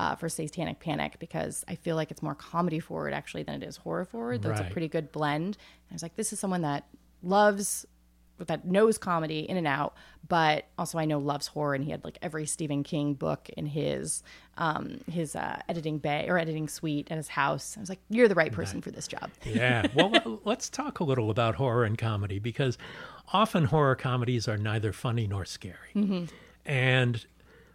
Uh, 0.00 0.14
for 0.14 0.28
Satanic 0.28 0.78
Panic 0.78 1.16
because 1.18 1.64
I 1.66 1.74
feel 1.74 1.96
like 1.96 2.12
it's 2.12 2.22
more 2.22 2.36
comedy 2.36 2.78
forward 2.78 3.12
actually 3.12 3.42
than 3.42 3.60
it 3.60 3.66
is 3.66 3.78
horror 3.78 4.04
forward. 4.04 4.42
Though 4.42 4.50
it's 4.52 4.60
a 4.60 4.70
pretty 4.70 4.86
good 4.86 5.10
blend. 5.10 5.44
And 5.56 5.90
I 5.90 5.92
was 5.92 6.04
like, 6.04 6.14
this 6.14 6.32
is 6.32 6.38
someone 6.38 6.62
that 6.62 6.86
loves 7.20 7.84
that 8.38 8.64
knows 8.64 8.96
comedy 8.96 9.40
in 9.40 9.56
and 9.56 9.66
out, 9.66 9.94
but 10.28 10.66
also 10.78 10.98
I 10.98 11.04
know 11.04 11.18
loves 11.18 11.48
horror, 11.48 11.74
and 11.74 11.82
he 11.82 11.90
had 11.90 12.04
like 12.04 12.16
every 12.22 12.46
Stephen 12.46 12.84
King 12.84 13.14
book 13.14 13.48
in 13.56 13.66
his 13.66 14.22
um, 14.58 15.00
his 15.10 15.34
uh, 15.34 15.60
editing 15.68 15.98
bay 15.98 16.26
or 16.28 16.36
editing 16.38 16.68
suite 16.68 17.08
at 17.10 17.16
his 17.16 17.28
house. 17.28 17.76
I 17.76 17.80
was 17.80 17.88
like, 17.88 18.00
you're 18.10 18.28
the 18.28 18.34
right 18.34 18.52
person 18.52 18.82
for 18.82 18.90
this 18.90 19.08
job. 19.08 19.30
yeah. 19.44 19.86
Well, 19.94 20.40
let's 20.44 20.68
talk 20.68 21.00
a 21.00 21.04
little 21.04 21.30
about 21.30 21.54
horror 21.54 21.84
and 21.84 21.96
comedy 21.96 22.38
because 22.38 22.76
often 23.32 23.64
horror 23.64 23.94
comedies 23.94 24.46
are 24.48 24.56
neither 24.58 24.92
funny 24.92 25.26
nor 25.26 25.44
scary. 25.44 25.92
Mm-hmm. 25.94 26.24
And 26.66 27.24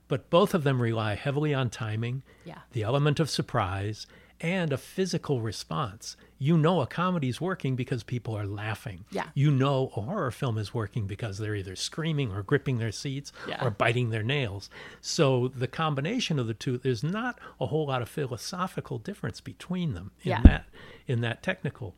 but 0.08 0.30
both 0.30 0.54
of 0.54 0.64
them 0.64 0.82
rely 0.82 1.16
heavily 1.16 1.54
on 1.54 1.70
timing, 1.70 2.22
Yeah. 2.46 2.60
the 2.74 2.84
element 2.84 3.20
of 3.20 3.30
surprise, 3.30 4.06
and 4.42 4.72
a 4.72 4.78
physical 4.78 5.42
response. 5.42 6.18
You 6.44 6.58
know 6.58 6.82
a 6.82 6.88
comedy 6.88 7.30
is 7.30 7.40
working 7.40 7.78
because 7.78 8.04
people 8.04 8.38
are 8.38 8.46
laughing. 8.46 9.06
Yeah. 9.12 9.28
You 9.34 9.50
know 9.50 9.92
a 9.96 10.02
horror 10.02 10.30
film 10.32 10.58
is 10.58 10.74
working 10.74 11.08
because 11.08 11.38
they're 11.38 11.56
either 11.56 11.78
screaming 11.78 12.34
or 12.34 12.44
gripping 12.44 12.80
their 12.80 12.92
seats 12.92 13.32
Yeah. 13.48 13.64
or 13.64 13.70
biting 13.72 14.10
their 14.10 14.24
nails. 14.24 14.70
So 15.00 15.48
the 15.48 15.68
combination 15.70 16.40
of 16.40 16.48
the 16.48 16.54
two, 16.54 16.78
there's 16.78 17.02
not 17.04 17.40
a 17.62 17.68
whole 17.68 17.88
lot 17.88 18.02
of 18.02 18.10
philosophical 18.10 18.98
difference 19.00 19.40
between 19.40 19.94
them 19.94 20.12
in 20.24 20.32
Yeah. 20.32 20.42
that 20.42 20.66
in 21.08 21.22
that 21.22 21.44
technical 21.44 21.96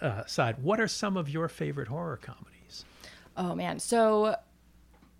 uh, 0.00 0.24
side. 0.26 0.62
What 0.62 0.78
are 0.80 0.88
some 0.88 1.16
of 1.16 1.28
your 1.28 1.48
favorite 1.48 1.88
horror 1.88 2.18
comedies? 2.22 2.84
Oh 3.36 3.54
man, 3.56 3.80
so 3.80 4.36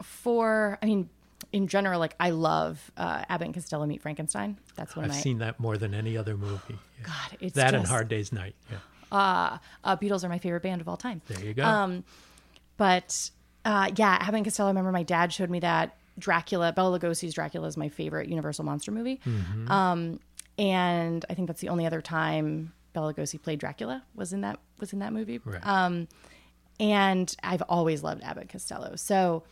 for 0.03 0.79
I 0.83 0.87
mean, 0.87 1.09
in 1.53 1.67
general, 1.67 1.99
like 1.99 2.15
I 2.21 2.31
love 2.31 2.91
uh, 2.97 3.25
Abbott 3.29 3.47
and 3.47 3.55
Costello 3.55 3.87
Meet 3.87 4.03
Frankenstein. 4.03 4.59
That's 4.77 4.95
one 4.95 5.07
I've 5.07 5.11
my 5.11 5.17
seen 5.17 5.39
that 5.39 5.59
more 5.59 5.77
than 5.77 5.95
any 5.95 6.17
other 6.17 6.37
movie. 6.37 6.79
Yeah. 7.01 7.05
God. 7.07 7.39
It's 7.41 7.55
that 7.57 7.75
and 7.75 7.87
Hard 7.87 8.09
Day's 8.09 8.33
Night. 8.33 8.55
Yeah. 8.71 8.79
Uh, 9.11 9.59
uh, 9.85 9.97
Beatles 9.97 10.25
are 10.25 10.29
my 10.29 10.39
favorite 10.39 10.63
band 10.63 10.81
of 10.81 10.89
all 10.89 10.97
time. 10.97 11.21
There 11.29 11.45
you 11.45 11.55
go. 11.55 11.65
Um, 11.65 12.05
But 12.77 13.31
uh, 13.65 13.91
yeah, 13.97 14.19
Abbott 14.21 14.37
and 14.37 14.45
Costello. 14.45 14.69
I 14.69 14.71
remember 14.71 14.93
my 14.93 15.03
dad 15.03 15.33
showed 15.33 15.51
me 15.51 15.61
that 15.61 15.97
Dracula. 16.19 16.73
Bela 16.73 16.99
Lugosi's 16.99 17.35
Dracula 17.35 17.69
is 17.69 17.77
my 17.77 17.89
favorite 17.89 18.29
Universal 18.29 18.65
monster 18.65 18.91
movie. 18.91 19.21
Mm-hmm. 19.25 19.71
Um, 19.71 20.21
and 20.59 21.25
I 21.31 21.35
think 21.35 21.47
that's 21.47 21.61
the 21.61 21.69
only 21.69 21.87
other 21.87 22.01
time 22.01 22.73
Bela 22.93 23.15
Lugosi 23.15 23.41
played 23.41 23.59
Dracula 23.59 24.03
was 24.15 24.33
in 24.33 24.41
that 24.43 24.59
was 24.79 24.93
in 24.93 24.99
that 24.99 25.13
movie. 25.13 25.39
Right. 25.45 25.65
Um, 25.67 26.09
and 26.81 27.35
I've 27.43 27.63
always 27.63 28.03
loved 28.03 28.23
Abbott 28.23 28.43
and 28.43 28.51
Costello. 28.51 28.97
So 28.97 29.45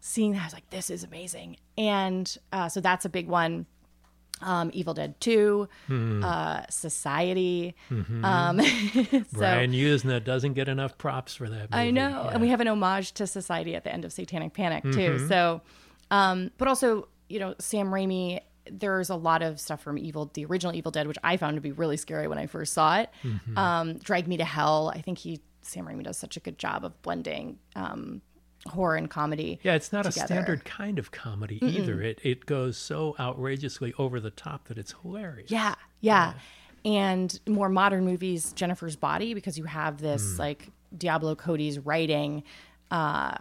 seeing 0.00 0.32
that, 0.32 0.42
I 0.42 0.44
was 0.44 0.52
like, 0.54 0.70
this 0.70 0.90
is 0.90 1.04
amazing. 1.04 1.56
And 1.78 2.36
uh, 2.52 2.68
so 2.68 2.80
that's 2.80 3.04
a 3.04 3.08
big 3.08 3.28
one. 3.28 3.66
Um, 4.42 4.70
Evil 4.74 4.92
Dead 4.92 5.18
2, 5.20 5.66
Hmm. 5.86 6.22
uh, 6.22 6.62
Society. 6.68 7.74
Mm-hmm. 7.90 8.22
Um, 8.22 8.60
so, 8.60 9.24
Brian 9.32 9.72
Yuzna 9.72 10.22
doesn't 10.22 10.52
get 10.52 10.68
enough 10.68 10.98
props 10.98 11.34
for 11.34 11.48
that 11.48 11.70
movie. 11.70 11.72
I 11.72 11.90
know. 11.90 12.08
Yeah. 12.24 12.30
And 12.32 12.42
we 12.42 12.48
have 12.48 12.60
an 12.60 12.68
homage 12.68 13.12
to 13.12 13.26
Society 13.26 13.74
at 13.74 13.84
the 13.84 13.92
end 13.92 14.04
of 14.04 14.12
Satanic 14.12 14.52
Panic, 14.52 14.82
too. 14.84 14.90
Mm-hmm. 14.90 15.28
So, 15.28 15.62
um, 16.10 16.50
but 16.58 16.68
also, 16.68 17.08
you 17.30 17.40
know, 17.40 17.54
Sam 17.58 17.86
Raimi, 17.88 18.40
there's 18.70 19.08
a 19.08 19.16
lot 19.16 19.40
of 19.42 19.58
stuff 19.58 19.80
from 19.82 19.96
Evil, 19.96 20.30
the 20.34 20.44
original 20.44 20.74
Evil 20.74 20.90
Dead, 20.92 21.06
which 21.08 21.18
I 21.24 21.38
found 21.38 21.54
to 21.56 21.62
be 21.62 21.72
really 21.72 21.96
scary 21.96 22.28
when 22.28 22.36
I 22.36 22.46
first 22.46 22.74
saw 22.74 22.98
it. 22.98 23.08
Mm-hmm. 23.24 23.56
Um, 23.56 23.98
Drag 23.98 24.28
Me 24.28 24.36
to 24.36 24.44
Hell. 24.44 24.92
I 24.94 25.00
think 25.00 25.16
he, 25.16 25.40
Sam 25.62 25.86
Raimi 25.86 26.02
does 26.02 26.18
such 26.18 26.36
a 26.36 26.40
good 26.40 26.58
job 26.58 26.84
of 26.84 27.00
blending 27.00 27.58
um, 27.74 28.20
horror 28.68 28.96
and 28.96 29.08
comedy. 29.10 29.58
Yeah, 29.62 29.74
it's 29.74 29.92
not 29.92 30.06
a 30.06 30.12
standard 30.12 30.64
kind 30.64 30.98
of 30.98 31.10
comedy 31.12 31.58
either. 31.64 32.00
It 32.02 32.20
it 32.22 32.46
goes 32.46 32.76
so 32.76 33.14
outrageously 33.18 33.94
over 33.98 34.20
the 34.20 34.30
top 34.30 34.68
that 34.68 34.78
it's 34.78 34.94
hilarious. 35.02 35.50
Yeah, 35.50 35.74
yeah. 36.00 36.34
And 36.84 37.38
more 37.48 37.68
modern 37.68 38.04
movies, 38.04 38.52
Jennifer's 38.52 38.94
Body, 38.96 39.34
because 39.34 39.58
you 39.58 39.64
have 39.64 39.98
this 39.98 40.34
Hmm. 40.34 40.38
like 40.40 40.68
Diablo 40.96 41.34
Cody's 41.34 41.78
writing, 41.80 42.44
uh, 42.90 43.36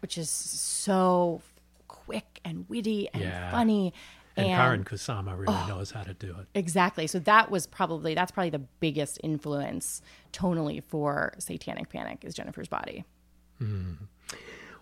which 0.00 0.18
is 0.18 0.28
so 0.28 1.40
quick 1.86 2.40
and 2.44 2.68
witty 2.68 3.08
and 3.12 3.22
Yeah. 3.22 3.50
funny. 3.52 3.94
And, 4.36 4.48
Karyn 4.48 4.84
Kusama 4.84 5.32
really 5.38 5.54
Oh. 5.54 5.66
knows 5.68 5.90
how 5.90 6.02
to 6.02 6.14
do 6.14 6.34
it. 6.38 6.46
Exactly. 6.54 7.06
So 7.06 7.18
that 7.20 7.50
was 7.50 7.66
probably 7.66 8.14
that's 8.14 8.32
probably 8.32 8.50
the 8.50 8.58
biggest 8.80 9.20
influence 9.22 10.02
tonally 10.32 10.82
for 10.82 11.34
Satanic 11.38 11.90
Panic 11.90 12.24
is 12.24 12.34
Jennifer's 12.34 12.68
Body. 12.68 13.04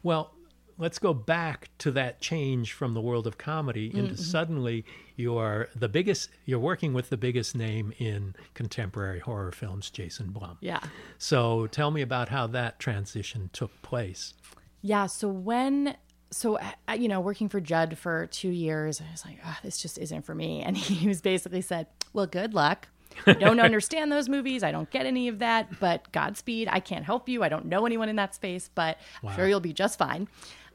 Well, 0.08 0.32
let's 0.78 0.98
go 0.98 1.12
back 1.12 1.68
to 1.76 1.90
that 1.90 2.18
change 2.18 2.72
from 2.72 2.94
the 2.94 3.00
world 3.02 3.26
of 3.26 3.36
comedy 3.36 3.88
into 3.88 4.14
mm-hmm. 4.14 4.22
suddenly 4.22 4.86
you 5.16 5.36
are 5.36 5.68
the 5.76 5.90
biggest 5.90 6.30
you're 6.46 6.58
working 6.58 6.94
with 6.94 7.10
the 7.10 7.18
biggest 7.18 7.54
name 7.54 7.92
in 7.98 8.34
contemporary 8.54 9.18
horror 9.18 9.52
films, 9.52 9.90
Jason 9.90 10.30
Blum. 10.30 10.56
Yeah. 10.62 10.80
So 11.18 11.66
tell 11.66 11.90
me 11.90 12.00
about 12.00 12.30
how 12.30 12.46
that 12.46 12.78
transition 12.78 13.50
took 13.52 13.82
place. 13.82 14.32
Yeah. 14.80 15.04
So 15.04 15.28
when, 15.28 15.94
so, 16.30 16.56
uh, 16.56 16.70
uh 16.88 16.92
you 16.94 17.08
know, 17.08 17.20
working 17.20 17.50
for 17.50 17.60
Judd 17.60 17.98
for 17.98 18.28
two 18.28 18.48
years, 18.48 19.02
I 19.02 19.12
was 19.12 19.26
like, 19.26 19.40
oh, 19.44 19.58
this 19.62 19.76
just 19.76 19.98
isn't 19.98 20.22
for 20.22 20.34
me. 20.34 20.62
And 20.62 20.74
he 20.78 21.06
was 21.06 21.20
basically 21.20 21.60
said, 21.60 21.86
well, 22.14 22.26
good 22.26 22.54
luck. 22.54 22.88
I 23.26 23.34
don't 23.34 23.60
understand 23.68 24.10
those 24.10 24.28
movies. 24.28 24.62
I 24.62 24.72
don't 24.72 24.90
get 24.90 25.06
any 25.06 25.28
of 25.28 25.38
that, 25.40 25.80
but 25.80 26.10
Godspeed. 26.12 26.68
I 26.70 26.80
can't 26.80 27.04
help 27.04 27.28
you. 27.28 27.42
I 27.42 27.48
don't 27.48 27.66
know 27.66 27.86
anyone 27.86 28.08
in 28.08 28.16
that 28.16 28.34
space, 28.34 28.70
but 28.74 28.98
I'm 29.22 29.34
sure 29.34 29.48
you'll 29.48 29.60
be 29.60 29.72
just 29.72 29.98
fine. 29.98 30.28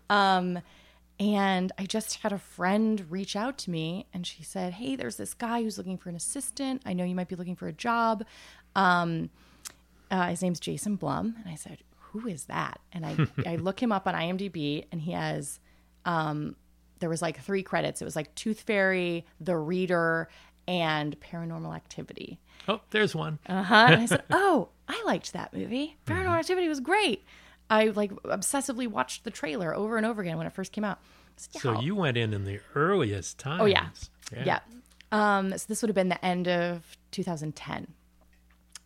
Um, 0.10 0.60
and 1.20 1.72
I 1.78 1.86
just 1.86 2.16
had 2.16 2.34
a 2.34 2.38
friend 2.38 3.06
reach 3.10 3.36
out 3.36 3.58
to 3.60 3.72
me 3.72 4.08
and 4.14 4.26
she 4.26 4.44
said, 4.44 4.74
Hey, 4.74 4.96
there's 4.96 5.18
this 5.18 5.34
guy 5.34 5.62
who's 5.62 5.78
looking 5.78 5.98
for 5.98 6.10
an 6.10 6.16
assistant. 6.16 6.82
I 6.86 6.94
know 6.94 7.04
you 7.04 7.16
might 7.16 7.28
be 7.28 7.36
looking 7.36 7.56
for 7.56 7.68
a 7.68 7.74
job. 7.74 8.26
Um, 8.76 9.30
uh, 10.10 10.28
his 10.28 10.42
name's 10.42 10.60
Jason 10.60 10.96
Blum. 10.96 11.36
And 11.44 11.52
I 11.52 11.56
said, 11.56 11.80
Who 12.12 12.28
is 12.28 12.46
that? 12.46 12.80
And 12.92 13.06
I, 13.06 13.16
I 13.52 13.56
look 13.58 13.82
him 13.82 13.92
up 13.92 14.08
on 14.08 14.16
IMDb 14.16 14.86
and 14.92 15.02
he 15.02 15.12
has 15.12 15.60
um, 16.06 16.56
there 17.00 17.10
was 17.10 17.22
like 17.22 17.42
three 17.42 17.64
credits. 17.64 18.02
It 18.02 18.06
was 18.06 18.16
like 18.16 18.34
Tooth 18.34 18.62
Fairy, 18.62 19.26
The 19.40 19.58
Reader, 19.58 20.30
and 20.68 21.20
Paranormal 21.20 21.76
Activity. 21.76 22.40
Oh, 22.68 22.82
there's 22.92 23.16
one. 23.16 23.40
Uh 23.48 23.64
huh. 23.64 23.86
And 23.90 24.02
I 24.02 24.06
said, 24.06 24.24
"Oh, 24.32 24.70
I 24.88 25.02
liked 25.06 25.34
that 25.34 25.54
movie. 25.54 25.98
Paranormal 26.06 26.40
Activity 26.40 26.68
was 26.68 26.80
great. 26.80 27.24
I 27.70 27.86
like 27.88 28.12
obsessively 28.24 28.88
watched 28.88 29.24
the 29.24 29.32
trailer 29.32 29.76
over 29.76 29.98
and 29.98 30.06
over 30.06 30.22
again 30.22 30.38
when 30.38 30.48
it 30.48 30.54
first 30.54 30.72
came 30.72 30.84
out." 30.84 31.00
Said, 31.36 31.62
So 31.62 31.82
you 31.82 31.96
went 31.96 32.16
in 32.18 32.34
in 32.34 32.46
the 32.46 32.60
earliest 32.76 33.40
times. 33.40 33.62
Oh 33.62 33.66
yeah. 33.66 33.88
yeah. 34.46 34.60
Um, 35.12 35.58
so 35.58 35.66
this 35.68 35.82
would 35.82 35.90
have 35.90 35.96
been 35.96 36.10
the 36.10 36.24
end 36.24 36.48
of 36.48 36.98
2010. 37.12 37.88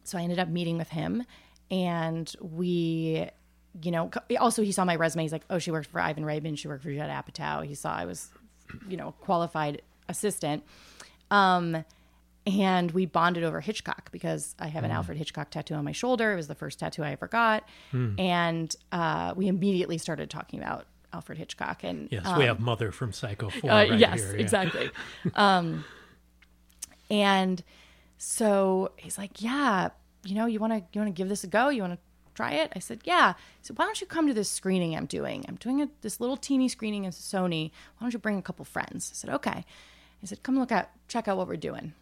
So 0.04 0.18
I 0.18 0.22
ended 0.22 0.40
up 0.40 0.48
meeting 0.48 0.78
with 0.78 0.90
him, 0.90 1.24
and 1.70 2.34
we, 2.40 3.30
you 3.82 3.92
know, 3.92 4.10
also 4.40 4.62
he 4.62 4.72
saw 4.72 4.86
my 4.86 4.96
resume. 4.96 5.24
He's 5.24 5.32
like, 5.34 5.46
"Oh, 5.50 5.60
she 5.60 5.72
worked 5.72 5.90
for 5.90 6.00
Ivan 6.00 6.24
Reitman. 6.24 6.58
She 6.58 6.68
worked 6.68 6.84
for 6.84 6.92
Judd 6.94 7.10
Apatow." 7.10 7.66
He 7.66 7.76
saw 7.76 7.94
I 7.94 8.06
was, 8.06 8.30
you 8.88 8.96
know, 8.98 9.12
qualified 9.20 9.82
assistant. 10.08 10.64
Um, 11.32 11.84
and 12.46 12.92
we 12.92 13.06
bonded 13.06 13.44
over 13.44 13.60
Hitchcock 13.60 14.10
because 14.12 14.56
I 14.58 14.68
Mm. 14.68 14.72
have 14.72 14.84
an 14.86 14.92
Alfred 14.92 15.18
Hitchcock 15.18 15.50
tattoo 15.50 15.74
on 15.74 15.84
my 15.84 15.92
shoulder. 15.92 16.32
It 16.32 16.38
was 16.38 16.48
the 16.48 16.56
first 16.56 16.80
tattoo 16.80 17.04
I 17.04 17.12
ever 17.12 17.28
got, 17.28 17.64
Mm. 17.92 18.18
and 18.20 18.76
uh, 18.92 19.34
we 19.36 19.48
immediately 19.48 19.98
started 19.98 20.30
talking 20.30 20.60
about 20.62 20.86
Alfred 21.12 21.38
Hitchcock. 21.38 21.84
And 21.84 22.08
Yes, 22.12 22.26
we 22.38 22.46
have 22.46 22.60
Mother 22.62 22.92
from 22.94 23.12
Psycho 23.12 23.50
4 23.50 23.70
uh, 23.70 23.74
right 23.90 24.00
yes, 24.00 24.20
here. 24.22 24.36
yeah. 24.36 24.42
exactly. 24.42 24.90
um, 25.36 25.84
and 27.10 27.64
so 28.18 28.92
he's 28.98 29.18
like, 29.18 29.42
"Yeah, 29.42 29.90
you 30.24 30.36
know, 30.36 30.46
you 30.46 30.60
want 30.60 30.74
to 30.74 30.80
you 30.94 31.02
want 31.02 31.14
to 31.14 31.18
give 31.18 31.30
this 31.30 31.44
a 31.44 31.48
go? 31.48 31.70
You 31.70 31.82
want 31.82 31.94
to 31.94 32.00
try 32.34 32.54
it?" 32.54 32.72
I 32.76 32.80
said, 32.80 33.02
"Yeah." 33.04 33.34
So 33.62 33.74
why 33.76 33.86
don't 33.86 34.00
you 34.02 34.08
come 34.08 34.28
to 34.28 34.34
this 34.34 34.50
screening 34.50 34.96
I'm 34.96 35.06
doing? 35.06 35.46
I'm 35.48 35.56
doing 35.56 35.82
a, 35.82 35.90
this 36.02 36.20
little 36.20 36.38
teeny 36.38 36.68
screening 36.70 37.04
in 37.06 37.12
Sony. 37.12 37.72
Why 37.98 38.06
don't 38.06 38.14
you 38.14 38.20
bring 38.20 38.38
a 38.38 38.42
couple 38.42 38.66
friends? 38.66 39.12
I 39.14 39.16
said, 39.16 39.30
"Okay." 39.32 39.66
I 40.24 40.26
said, 40.26 40.44
"Come 40.44 40.58
look 40.60 40.72
at 40.72 40.92
check 41.08 41.28
out 41.28 41.38
what 41.38 41.48
we're 41.48 41.56
doing." 41.58 41.94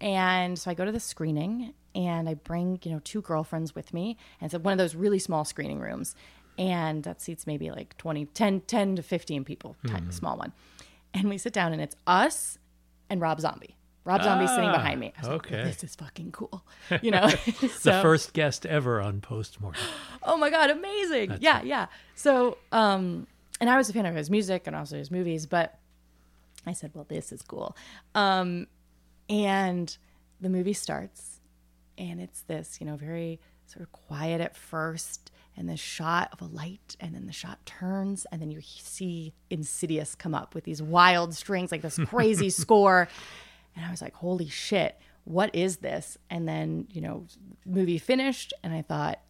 And 0.00 0.58
so 0.58 0.70
I 0.70 0.74
go 0.74 0.84
to 0.84 0.92
the 0.92 1.00
screening 1.00 1.72
and 1.94 2.28
I 2.28 2.34
bring, 2.34 2.78
you 2.82 2.90
know, 2.90 3.00
two 3.02 3.22
girlfriends 3.22 3.74
with 3.74 3.94
me. 3.94 4.18
And 4.40 4.52
it's 4.52 4.62
one 4.62 4.72
of 4.72 4.78
those 4.78 4.94
really 4.94 5.18
small 5.18 5.44
screening 5.46 5.80
rooms. 5.80 6.14
And 6.58 7.02
that 7.04 7.22
seats 7.22 7.46
maybe 7.46 7.70
like 7.70 7.96
20, 7.96 8.26
10, 8.26 8.60
10 8.62 8.96
to 8.96 9.02
15 9.02 9.44
people, 9.44 9.74
tiny, 9.86 10.10
small 10.10 10.36
one. 10.36 10.52
And 11.14 11.30
we 11.30 11.38
sit 11.38 11.54
down 11.54 11.72
and 11.72 11.80
it's 11.80 11.96
us 12.06 12.58
and 13.08 13.22
Rob 13.22 13.40
Zombie. 13.40 13.76
Rob 14.04 14.22
Zombie's 14.22 14.50
sitting 14.50 14.68
Ah, 14.68 14.72
behind 14.76 15.00
me. 15.00 15.12
I 15.16 15.20
was 15.20 15.28
like, 15.28 15.46
okay. 15.46 15.64
this 15.64 15.82
is 15.82 15.94
fucking 15.96 16.32
cool. 16.32 16.62
You 17.02 17.10
know, 17.12 17.28
The 17.60 17.68
so, 17.68 18.02
first 18.02 18.34
guest 18.34 18.66
ever 18.66 19.00
on 19.00 19.20
Postmortem. 19.22 19.80
oh 20.22 20.36
my 20.36 20.50
God, 20.50 20.68
amazing. 20.70 21.38
yeah, 21.40 21.62
yeah. 21.62 21.86
So, 22.14 22.58
um, 22.70 23.26
and 23.62 23.68
I 23.70 23.76
was 23.78 23.88
a 23.88 23.92
fan 23.94 24.04
of 24.06 24.14
his 24.14 24.28
music 24.30 24.66
and 24.66 24.76
also 24.76 24.96
his 24.98 25.10
movies, 25.10 25.46
but 25.46 25.78
I 26.66 26.72
said, 26.72 26.90
well, 26.94 27.06
this 27.08 27.32
is 27.32 27.42
cool. 27.42 27.76
Um, 28.14 28.66
and 29.28 29.96
the 30.40 30.48
movie 30.48 30.72
starts 30.72 31.40
and 31.98 32.20
it's 32.20 32.42
this, 32.42 32.78
you 32.80 32.86
know, 32.86 32.96
very 32.96 33.40
sort 33.66 33.82
of 33.82 33.92
quiet 33.92 34.40
at 34.40 34.56
first 34.56 35.30
and 35.56 35.68
the 35.68 35.76
shot 35.76 36.28
of 36.32 36.42
a 36.42 36.44
light 36.44 36.96
and 37.00 37.14
then 37.14 37.26
the 37.26 37.32
shot 37.32 37.64
turns 37.64 38.26
and 38.30 38.40
then 38.40 38.50
you 38.50 38.60
see 38.60 39.32
Insidious 39.50 40.14
come 40.14 40.34
up 40.34 40.54
with 40.54 40.64
these 40.64 40.82
wild 40.82 41.34
strings, 41.34 41.72
like 41.72 41.82
this 41.82 41.98
crazy 42.06 42.50
score. 42.50 43.08
And 43.74 43.84
I 43.84 43.90
was 43.90 44.02
like, 44.02 44.14
holy 44.14 44.48
shit, 44.48 44.98
what 45.24 45.54
is 45.54 45.78
this? 45.78 46.18
And 46.30 46.46
then, 46.46 46.86
you 46.90 47.00
know, 47.00 47.26
movie 47.64 47.98
finished 47.98 48.52
and 48.62 48.72
I 48.72 48.82
thought, 48.82 49.20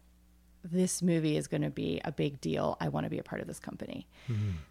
this 0.71 1.01
movie 1.01 1.37
is 1.37 1.47
going 1.47 1.61
to 1.61 1.69
be 1.69 2.01
a 2.03 2.11
big 2.11 2.41
deal. 2.41 2.77
I 2.79 2.89
want 2.89 3.05
to 3.05 3.09
be 3.09 3.19
a 3.19 3.23
part 3.23 3.41
of 3.41 3.47
this 3.47 3.59
company. 3.59 4.07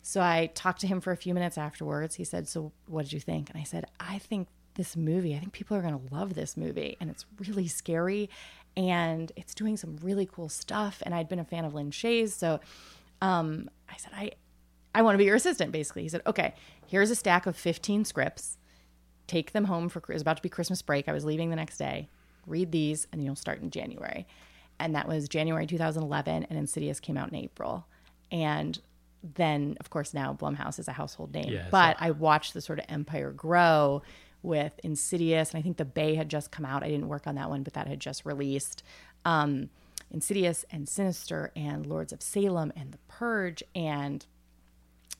So 0.02 0.20
I 0.20 0.50
talked 0.54 0.80
to 0.82 0.86
him 0.86 1.00
for 1.00 1.12
a 1.12 1.16
few 1.16 1.34
minutes 1.34 1.56
afterwards. 1.58 2.16
He 2.16 2.24
said, 2.24 2.48
So 2.48 2.72
what 2.86 3.04
did 3.04 3.12
you 3.12 3.20
think? 3.20 3.50
And 3.50 3.58
I 3.58 3.64
said, 3.64 3.86
I 3.98 4.18
think 4.18 4.48
this 4.74 4.96
movie, 4.96 5.34
I 5.34 5.38
think 5.38 5.52
people 5.52 5.76
are 5.76 5.82
going 5.82 5.98
to 5.98 6.14
love 6.14 6.34
this 6.34 6.56
movie. 6.56 6.96
And 7.00 7.10
it's 7.10 7.24
really 7.38 7.66
scary 7.66 8.28
and 8.76 9.32
it's 9.36 9.54
doing 9.54 9.76
some 9.76 9.96
really 10.02 10.26
cool 10.26 10.48
stuff. 10.48 11.02
And 11.04 11.14
I'd 11.14 11.28
been 11.28 11.38
a 11.38 11.44
fan 11.44 11.64
of 11.64 11.74
Lin 11.74 11.90
Shaye's. 11.90 12.34
So 12.34 12.60
um, 13.22 13.70
I 13.88 13.96
said, 13.96 14.12
I, 14.14 14.32
I 14.94 15.02
want 15.02 15.14
to 15.14 15.18
be 15.18 15.24
your 15.24 15.36
assistant, 15.36 15.72
basically. 15.72 16.02
He 16.02 16.08
said, 16.08 16.22
Okay, 16.26 16.54
here's 16.86 17.10
a 17.10 17.16
stack 17.16 17.46
of 17.46 17.56
15 17.56 18.04
scripts. 18.04 18.58
Take 19.26 19.52
them 19.52 19.64
home 19.64 19.88
for, 19.88 19.98
it 19.98 20.08
was 20.08 20.22
about 20.22 20.36
to 20.36 20.42
be 20.42 20.48
Christmas 20.48 20.82
break. 20.82 21.08
I 21.08 21.12
was 21.12 21.24
leaving 21.24 21.50
the 21.50 21.56
next 21.56 21.78
day. 21.78 22.08
Read 22.46 22.70
these 22.70 23.08
and 23.12 23.24
you'll 23.24 23.34
start 23.34 23.60
in 23.60 23.70
January. 23.70 24.26
And 24.78 24.94
that 24.94 25.08
was 25.08 25.28
January 25.28 25.66
2011. 25.66 26.46
And 26.48 26.58
Insidious 26.58 27.00
came 27.00 27.16
out 27.16 27.28
in 27.28 27.34
April. 27.34 27.86
And 28.30 28.78
then, 29.34 29.76
of 29.80 29.90
course, 29.90 30.14
now 30.14 30.34
Blumhouse 30.34 30.78
is 30.78 30.88
a 30.88 30.92
household 30.92 31.34
name. 31.34 31.52
Yes. 31.52 31.68
But 31.70 31.96
I 32.00 32.10
watched 32.12 32.54
the 32.54 32.60
sort 32.60 32.78
of 32.78 32.84
empire 32.88 33.32
grow 33.32 34.02
with 34.42 34.78
Insidious, 34.84 35.50
and 35.50 35.58
I 35.58 35.62
think 35.62 35.76
The 35.76 35.84
Bay 35.84 36.14
had 36.14 36.28
just 36.28 36.50
come 36.50 36.64
out. 36.64 36.84
I 36.84 36.88
didn't 36.88 37.08
work 37.08 37.26
on 37.26 37.34
that 37.34 37.50
one, 37.50 37.62
but 37.62 37.74
that 37.74 37.86
had 37.88 38.00
just 38.00 38.24
released. 38.24 38.82
Um, 39.24 39.70
Insidious 40.12 40.64
and 40.70 40.88
Sinister 40.88 41.50
and 41.56 41.84
Lords 41.84 42.12
of 42.12 42.22
Salem 42.22 42.72
and 42.76 42.92
The 42.92 42.98
Purge, 43.08 43.62
and 43.74 44.24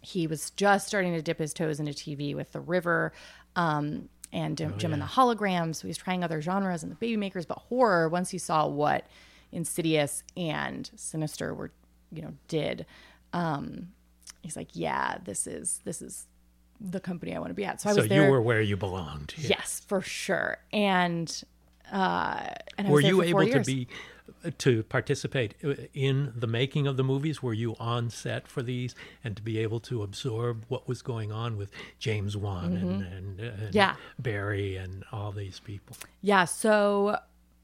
he 0.00 0.28
was 0.28 0.50
just 0.50 0.86
starting 0.86 1.12
to 1.14 1.22
dip 1.22 1.38
his 1.38 1.52
toes 1.52 1.80
into 1.80 1.92
TV 1.92 2.34
with 2.36 2.52
The 2.52 2.60
River. 2.60 3.12
Um, 3.56 4.08
and 4.32 4.56
Jem, 4.58 4.76
Jem 4.76 4.92
and 4.92 5.00
the 5.00 5.06
Holograms. 5.06 5.76
So 5.76 5.82
he 5.82 5.88
was 5.88 5.96
trying 5.96 6.22
other 6.22 6.40
genres 6.42 6.82
and 6.82 6.90
the 6.92 6.96
Baby 6.96 7.16
Makers, 7.16 7.46
but 7.46 7.58
horror. 7.58 8.08
Once 8.08 8.30
he 8.30 8.38
saw 8.38 8.66
what 8.66 9.06
Insidious 9.56 10.22
and 10.36 10.90
Sinister 10.96 11.54
were, 11.54 11.72
you 12.12 12.22
know, 12.22 12.34
did, 12.46 12.84
um, 13.32 13.88
he's 14.42 14.54
like, 14.56 14.68
"Yeah, 14.74 15.16
this 15.24 15.46
is 15.46 15.80
this 15.84 16.02
is 16.02 16.26
the 16.78 17.00
company 17.00 17.34
I 17.34 17.38
want 17.38 17.50
to 17.50 17.54
be 17.54 17.64
at." 17.64 17.80
So 17.80 17.88
I 17.90 17.92
So 17.94 18.00
was 18.02 18.08
there. 18.08 18.20
So 18.20 18.24
you 18.26 18.30
were 18.30 18.42
where 18.42 18.60
you 18.60 18.76
belonged. 18.76 19.34
Yeah. 19.38 19.56
yes, 19.58 19.82
for 19.88 20.02
sure. 20.02 20.58
And 20.72 21.42
uh, 21.90 22.48
and 22.76 22.88
Were 22.88 23.00
you 23.00 23.22
able 23.22 23.48
to 23.48 23.60
be 23.60 23.88
to 24.58 24.82
participate 24.84 25.54
uh, 25.64 25.74
in 25.94 26.32
the 26.36 26.46
making 26.46 26.86
of 26.86 26.96
the 26.96 27.04
movies? 27.04 27.42
Were 27.42 27.54
you 27.54 27.76
on 27.80 28.10
set 28.10 28.46
for 28.46 28.62
these 28.62 28.94
and 29.24 29.36
to 29.36 29.42
be 29.42 29.58
able 29.58 29.80
to 29.80 30.02
absorb 30.02 30.64
what 30.68 30.86
was 30.86 31.00
going 31.00 31.32
on 31.32 31.56
with 31.56 31.70
James 31.98 32.36
Wan 32.36 32.76
and, 32.76 33.02
and, 33.02 33.40
and 33.40 33.56
Mm-hmm. 33.56 33.68
Yeah. 33.72 33.96
Barry 34.18 34.76
and 34.76 35.04
all 35.12 35.32
these 35.32 35.60
people? 35.60 35.96
Yeah. 36.20 36.44
So 36.44 37.18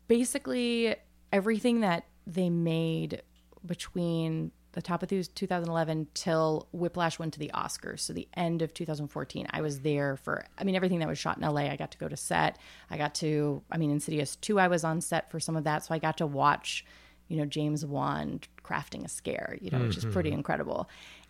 basically, 0.08 0.94
everything 1.32 1.80
that 1.80 2.04
they 2.26 2.50
made 2.50 3.22
between 3.64 4.52
the 4.72 4.82
top 4.82 5.02
of 5.02 5.08
these 5.08 5.28
2011 5.28 6.08
till 6.14 6.66
Whiplash 6.72 7.18
went 7.18 7.34
to 7.34 7.38
the 7.38 7.50
Oscars, 7.54 8.00
so 8.00 8.12
the 8.12 8.28
end 8.34 8.62
of 8.62 8.72
2014, 8.72 9.46
I 9.50 9.60
was 9.60 9.80
there 9.80 10.16
for. 10.16 10.46
I 10.58 10.64
mean, 10.64 10.74
everything 10.74 10.98
that 11.00 11.08
was 11.08 11.18
shot 11.18 11.36
in 11.36 11.42
LA, 11.42 11.62
I 11.62 11.76
got 11.76 11.90
to 11.92 11.98
go 11.98 12.08
to 12.08 12.16
set. 12.16 12.58
I 12.90 12.96
got 12.96 13.14
to. 13.16 13.62
I 13.70 13.76
mean, 13.76 13.90
Insidious 13.90 14.36
2, 14.36 14.58
I 14.58 14.68
was 14.68 14.82
on 14.82 15.00
set 15.00 15.30
for 15.30 15.40
some 15.40 15.56
of 15.56 15.64
that, 15.64 15.84
so 15.84 15.94
I 15.94 15.98
got 15.98 16.18
to 16.18 16.26
watch. 16.26 16.84
You 17.28 17.38
know, 17.38 17.46
James 17.46 17.84
Wan 17.86 18.40
crafting 18.62 19.04
a 19.04 19.08
scare. 19.08 19.56
You 19.60 19.70
know, 19.70 19.80
which 19.80 19.96
is 19.96 20.04
pretty 20.04 20.30
mm-hmm. 20.30 20.38
incredible. 20.38 20.88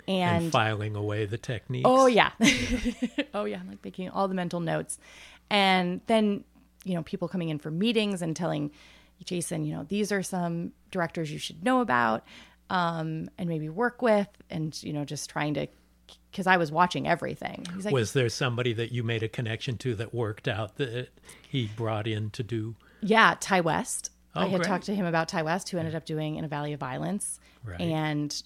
And, 0.08 0.44
and 0.44 0.52
filing 0.52 0.96
away 0.96 1.26
the 1.26 1.38
techniques. 1.38 1.84
Oh 1.84 2.06
yeah. 2.06 2.30
oh 3.34 3.44
yeah, 3.44 3.60
like 3.68 3.84
making 3.84 4.08
all 4.10 4.26
the 4.26 4.34
mental 4.34 4.60
notes. 4.60 4.98
And 5.50 6.00
then, 6.06 6.44
you 6.84 6.94
know, 6.94 7.02
people 7.02 7.28
coming 7.28 7.50
in 7.50 7.58
for 7.58 7.70
meetings 7.70 8.22
and 8.22 8.34
telling 8.34 8.72
Jason, 9.24 9.64
you 9.64 9.74
know, 9.74 9.84
these 9.84 10.10
are 10.12 10.22
some 10.22 10.72
directors 10.90 11.30
you 11.32 11.38
should 11.38 11.64
know 11.64 11.80
about 11.80 12.24
um, 12.70 13.28
and 13.38 13.48
maybe 13.48 13.68
work 13.68 14.02
with 14.02 14.28
and, 14.50 14.80
you 14.82 14.92
know, 14.92 15.04
just 15.04 15.28
trying 15.30 15.54
to 15.54 15.66
because 16.30 16.46
I 16.46 16.56
was 16.56 16.72
watching 16.72 17.06
everything. 17.06 17.66
Like, 17.84 17.92
Was 17.92 18.12
there 18.14 18.28
somebody 18.30 18.72
that 18.74 18.90
you 18.92 19.02
made 19.02 19.22
a 19.22 19.28
connection 19.28 19.76
to 19.78 19.94
that 19.96 20.14
worked 20.14 20.48
out 20.48 20.76
that 20.76 21.08
he 21.46 21.66
brought 21.76 22.06
in 22.06 22.30
to 22.30 22.42
do? 22.42 22.74
Yeah, 23.02 23.34
Ti 23.38 23.60
West. 23.60 24.10
I 24.34 24.44
Oh, 24.44 24.48
had 24.48 24.60
great. 24.60 24.66
talked 24.68 24.84
to 24.86 24.94
him 24.94 25.04
about 25.04 25.28
Ti 25.28 25.42
West, 25.42 25.68
who 25.68 25.76
ended 25.78 25.94
up 25.94 26.06
doing 26.06 26.36
In 26.36 26.44
a 26.44 26.48
Valley 26.48 26.72
of 26.72 26.80
Violence, 26.80 27.38
Right. 27.64 27.80
and 27.80 28.42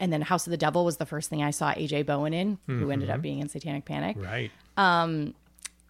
and 0.00 0.12
then 0.12 0.22
House 0.22 0.46
of 0.46 0.50
the 0.50 0.56
Devil 0.56 0.84
was 0.86 0.96
the 0.96 1.06
first 1.06 1.28
thing 1.30 1.42
I 1.42 1.50
saw 1.50 1.72
AJ 1.72 2.04
Bowen 2.06 2.32
in, 2.34 2.58
who 2.66 2.90
ended 2.90 3.08
Mm-hmm. 3.08 3.14
up 3.16 3.22
being 3.22 3.38
in 3.40 3.48
Satanic 3.48 3.84
Panic. 3.84 4.16
Right. 4.18 4.50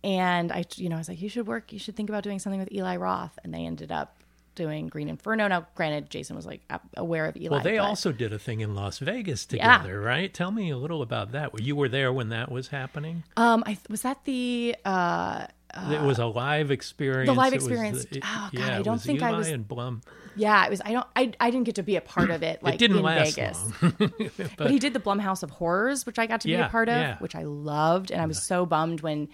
And 0.04 0.50
I, 0.50 0.64
you 0.76 0.88
know, 0.88 0.96
I 0.96 0.98
was 0.98 1.08
like, 1.08 1.22
you 1.22 1.28
should 1.28 1.46
work, 1.46 1.72
you 1.72 1.78
should 1.78 1.94
think 1.96 2.08
about 2.08 2.24
doing 2.24 2.38
something 2.38 2.58
with 2.60 2.72
Eli 2.72 2.96
Roth, 2.96 3.38
and 3.44 3.54
they 3.54 3.64
ended 3.66 3.92
up 3.92 4.16
doing 4.54 4.88
Green 4.88 5.08
Inferno. 5.08 5.48
Now, 5.48 5.66
granted, 5.76 6.10
Jason 6.10 6.36
was 6.36 6.44
like 6.44 6.60
aware 6.96 7.26
of 7.26 7.36
Eli. 7.36 7.48
Well, 7.54 7.62
they 7.62 7.78
but- 7.78 7.84
also 7.84 8.12
did 8.12 8.32
a 8.32 8.38
thing 8.38 8.60
in 8.60 8.74
Las 8.74 8.98
Vegas 8.98 9.46
Yeah. 9.50 9.78
together, 9.78 10.00
right? 10.00 10.32
Tell 10.32 10.50
me 10.50 10.70
a 10.70 10.76
little 10.76 11.02
about 11.02 11.32
that. 11.32 11.58
You 11.60 11.76
were 11.76 11.88
there 11.88 12.12
when 12.12 12.30
that 12.30 12.50
was 12.50 12.68
happening. 12.68 13.22
Um, 13.36 13.62
I 13.66 13.78
was 13.88 14.02
that 14.02 14.24
the 14.24 14.76
uh, 14.84 15.46
it 15.90 16.02
was 16.02 16.18
a 16.18 16.26
live 16.26 16.70
experience. 16.70 17.28
The 17.28 17.34
live 17.34 17.54
experience. 17.54 18.04
it- 18.10 18.18
Oh, 18.22 18.50
God, 18.52 18.60
yeah, 18.68 18.78
I 18.78 18.82
don't 18.82 19.00
think 19.00 19.22
I 19.22 19.28
Eli 19.30 19.38
was- 19.38 19.48
and 19.48 19.66
Blum. 19.66 20.02
yeah, 20.36 20.66
it 20.66 20.70
was. 20.70 20.82
I 20.84 20.92
don't. 20.92 21.06
I, 21.16 21.32
I 21.40 21.50
didn't 21.50 21.64
get 21.64 21.76
to 21.76 21.82
be 21.82 21.96
a 21.96 22.02
part 22.02 22.30
of 22.30 22.42
it. 22.42 22.62
Like 22.62 22.74
it 22.74 22.78
didn't 22.78 22.98
in 22.98 23.02
last 23.04 23.36
Vegas. 23.36 23.58
long. 23.80 23.94
but, 24.58 24.70
he 24.70 24.78
did 24.78 24.92
the 24.92 25.00
Blumhouse 25.00 25.42
of 25.42 25.50
Horrors, 25.50 26.04
which 26.04 26.18
I 26.18 26.26
got 26.26 26.42
to 26.42 26.48
be 26.48 26.54
a 26.54 26.68
part 26.68 26.88
of, 26.90 26.96
yeah. 26.96 27.16
which 27.20 27.34
I 27.36 27.44
loved, 27.44 28.10
and 28.10 28.20
I 28.20 28.26
was 28.26 28.44
so 28.46 28.66
bummed 28.66 29.00
when 29.00 29.28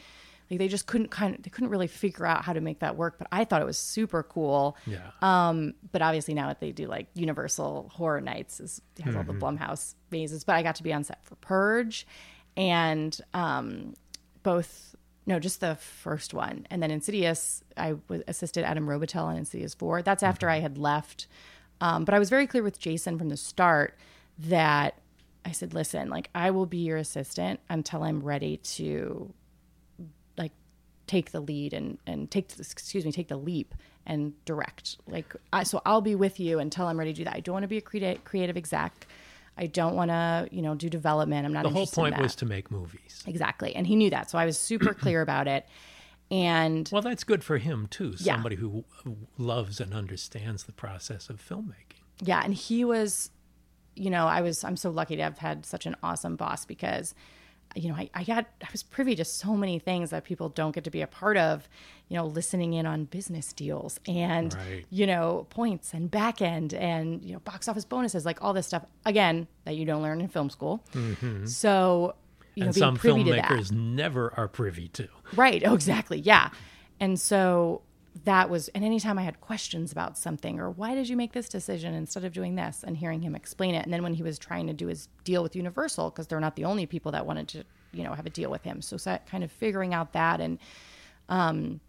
like 0.51 0.59
they 0.59 0.68
just 0.68 0.86
couldn't 0.86 1.11
kind 1.11 1.34
of 1.34 1.42
they 1.42 1.51
couldn't 1.51 1.70
really 1.70 1.86
figure 1.86 2.24
out 2.26 2.44
how 2.44 2.53
to 2.53 2.61
make 2.61 2.78
that 2.80 2.96
work. 2.96 3.16
But 3.18 3.28
I 3.30 3.44
thought 3.44 3.61
it 3.61 3.66
was 3.66 3.78
super 3.78 4.22
cool. 4.22 4.76
yeah. 4.86 5.11
Um, 5.20 5.74
but 5.92 6.01
obviously 6.03 6.34
now 6.34 6.46
that 6.49 6.61
they 6.61 6.72
do 6.72 6.86
like 6.86 7.09
Universal 7.14 7.90
Horror 7.94 8.20
Nights 8.20 8.61
is 8.61 8.80
has 9.05 9.14
all 9.14 9.22
the 9.24 9.32
Mm-hmm. 9.34 9.44
Blumhouse 9.44 9.94
mazes. 10.11 10.44
But 10.44 10.57
I 10.57 10.62
got 10.62 10.76
to 10.76 10.82
be 10.82 10.92
on 10.92 11.05
set 11.05 11.22
for 11.24 11.34
Purge, 11.36 12.07
and 12.57 13.18
um, 13.34 13.94
both 14.42 14.94
no, 15.26 15.38
just 15.38 15.61
the 15.61 15.74
first 15.76 16.32
one, 16.32 16.66
and 16.70 16.82
then 16.82 16.90
Insidious. 16.90 17.62
I 17.76 17.96
was 18.09 18.22
assisted 18.26 18.64
Adam 18.64 18.86
Robitel 18.86 19.24
on 19.24 19.36
Insidious 19.36 19.74
four. 19.74 20.01
That's 20.01 20.22
after 20.22 20.49
I 20.49 20.61
had 20.61 20.78
left, 20.78 21.26
um, 21.82 22.07
but 22.07 22.14
I 22.14 22.18
was 22.18 22.30
very 22.30 22.46
clear 22.46 22.62
with 22.62 22.78
Jason 22.78 23.18
from 23.18 23.28
the 23.28 23.36
start 23.36 23.99
that 24.38 24.94
I 25.44 25.53
said, 25.53 25.74
"Listen, 25.74 26.09
like 26.09 26.30
I 26.34 26.51
will 26.51 26.64
be 26.64 26.78
your 26.78 26.96
assistant 26.96 27.61
until 27.68 28.03
I'm 28.05 28.22
ready 28.22 28.57
to 28.57 29.34
take 31.09 31.33
the 31.33 31.41
lead 31.41 31.73
and 31.73 31.99
and 32.07 32.31
take 32.31 32.47
the, 32.49 32.63
excuse 32.63 33.05
me 33.05 33.11
take 33.11 33.27
the 33.29 33.37
leap 33.37 33.75
and 34.07 34.33
direct 34.45 34.97
like 35.09 35.35
I, 35.53 35.65
so 35.65 35.83
i'll 35.85 36.01
be 36.01 36.15
with 36.15 36.39
you 36.39 36.59
until 36.61 36.87
i'm 36.87 36.99
ready 36.99 37.13
to 37.13 37.17
do 37.19 37.25
that 37.25 37.35
i 37.35 37.41
don't 37.41 37.53
want 37.55 37.65
to 37.65 37.69
be 37.69 37.79
a 37.79 37.81
creative 37.81 38.23
creative 38.25 38.57
exec 38.57 39.07
i 39.57 39.67
don't 39.67 39.95
want 39.97 40.11
to 40.11 40.49
you 40.53 40.63
know 40.63 40.75
do 40.75 40.89
development 40.89 41.45
i'm 41.45 41.53
not 41.53 41.65
The 41.65 41.71
whole 41.71 41.87
point 41.87 42.17
was 42.19 42.35
to 42.37 42.47
make 42.47 42.71
movies. 42.71 43.25
exactly 43.27 43.75
and 43.75 43.87
he 43.87 43.97
knew 43.97 44.11
that 44.11 44.31
so 44.31 44.39
i 44.39 44.45
was 44.47 44.57
super 44.59 44.95
clear 45.03 45.21
about 45.23 45.49
it 45.49 45.67
and 46.31 46.89
Well, 46.93 47.01
that's 47.01 47.25
good 47.25 47.43
for 47.43 47.57
him 47.57 47.87
too. 47.89 48.15
Yeah. 48.19 48.35
Somebody 48.35 48.57
who 48.57 48.85
loves 49.39 49.81
and 49.81 49.95
understands 49.95 50.65
the 50.65 50.73
process 50.73 51.31
of 51.31 51.41
filmmaking. 51.41 52.03
yeah 52.23 52.43
and 52.45 52.53
he 52.55 52.85
was 52.85 53.31
you 53.97 54.11
know 54.11 54.27
i 54.27 54.41
was 54.43 54.63
i'm 54.63 54.77
so 54.77 54.91
lucky 54.91 55.17
to 55.17 55.23
have 55.23 55.39
had 55.39 55.65
such 55.67 55.87
an 55.87 55.97
awesome 56.03 56.37
boss 56.37 56.65
because 56.67 57.15
you 57.75 57.89
know 57.89 57.95
I, 57.95 58.11
I 58.14 58.25
got 58.25 58.47
i 58.62 58.69
was 58.73 58.83
privy 58.83 59.14
to 59.16 59.25
so 59.25 59.55
many 59.55 59.79
things 59.79 60.11
that 60.11 60.25
people 60.25 60.49
don't 60.49 60.75
get 60.75 60.85
to 60.85 60.91
be 60.91 61.03
a 61.03 61.07
part 61.07 61.37
of 61.37 61.69
you 62.09 62.16
know 62.16 62.27
listening 62.27 62.73
in 62.73 62.87
on 62.87 63.05
business 63.05 63.53
deals 63.53 64.01
and 64.07 64.55
Right. 64.55 64.87
you 64.91 65.07
know 65.07 65.47
points 65.51 65.93
and 65.93 66.11
back 66.11 66.41
end 66.41 66.73
and 66.75 67.23
you 67.23 67.35
know 67.35 67.41
box 67.41 67.69
office 67.69 67.85
bonuses 67.85 68.25
like 68.25 68.43
all 68.43 68.53
this 68.53 68.66
stuff 68.66 68.85
again 69.05 69.47
that 69.64 69.77
you 69.77 69.85
don't 69.85 70.03
learn 70.03 70.21
in 70.21 70.29
film 70.29 70.51
school 70.51 70.83
mm-hmm. 70.93 71.45
so 71.47 72.14
you 72.55 72.64
know 72.64 72.66
and 72.66 72.75
being 72.75 72.83
some 72.83 72.97
privy 72.97 73.25
to 73.25 73.33
that 73.33 73.45
filmmakers 73.45 73.73
never 73.73 74.35
are 74.37 74.49
privy 74.49 74.89
to. 74.89 75.09
Right. 75.37 75.62
Oh, 75.64 75.75
exactly. 75.75 76.19
Yeah. 76.19 76.51
And 76.99 77.21
so 77.21 77.83
that 78.25 78.51
was, 78.51 78.69
and 78.69 78.85
anytime 78.85 79.19
I 79.19 79.23
had 79.23 79.41
questions 79.41 79.93
about 79.93 80.16
something 80.16 80.59
or 80.59 80.71
why 80.71 80.95
did 80.95 81.09
you 81.09 81.16
make 81.16 81.33
this 81.33 81.49
decision 81.49 81.95
instead 81.95 82.25
of 82.25 82.33
doing 82.33 82.55
this 82.55 82.83
and 82.83 82.97
hearing 82.97 83.21
him 83.21 83.35
explain 83.35 83.75
it. 83.75 83.85
And 83.85 83.93
then 83.93 84.03
when 84.03 84.14
he 84.14 84.23
was 84.23 84.39
trying 84.39 84.66
to 84.66 84.73
do 84.73 84.87
his 84.87 85.09
deal 85.25 85.43
with 85.43 85.55
Universal, 85.55 86.11
because 86.11 86.27
they're 86.27 86.41
not 86.41 86.57
the 86.57 86.64
only 86.64 86.87
people 86.87 87.12
that 87.12 87.27
wanted 87.27 87.49
to, 87.49 87.64
you 87.93 88.05
know, 88.05 88.14
have 88.14 88.27
a 88.27 88.31
deal 88.31 88.51
with 88.51 88.62
him. 88.62 88.81
So, 88.83 88.97
so 88.97 89.19
kind 89.31 89.45
of 89.45 89.53
figuring 89.53 89.95
out 89.95 90.14
that 90.14 90.41
and, 90.41 90.59
um, 91.29 91.81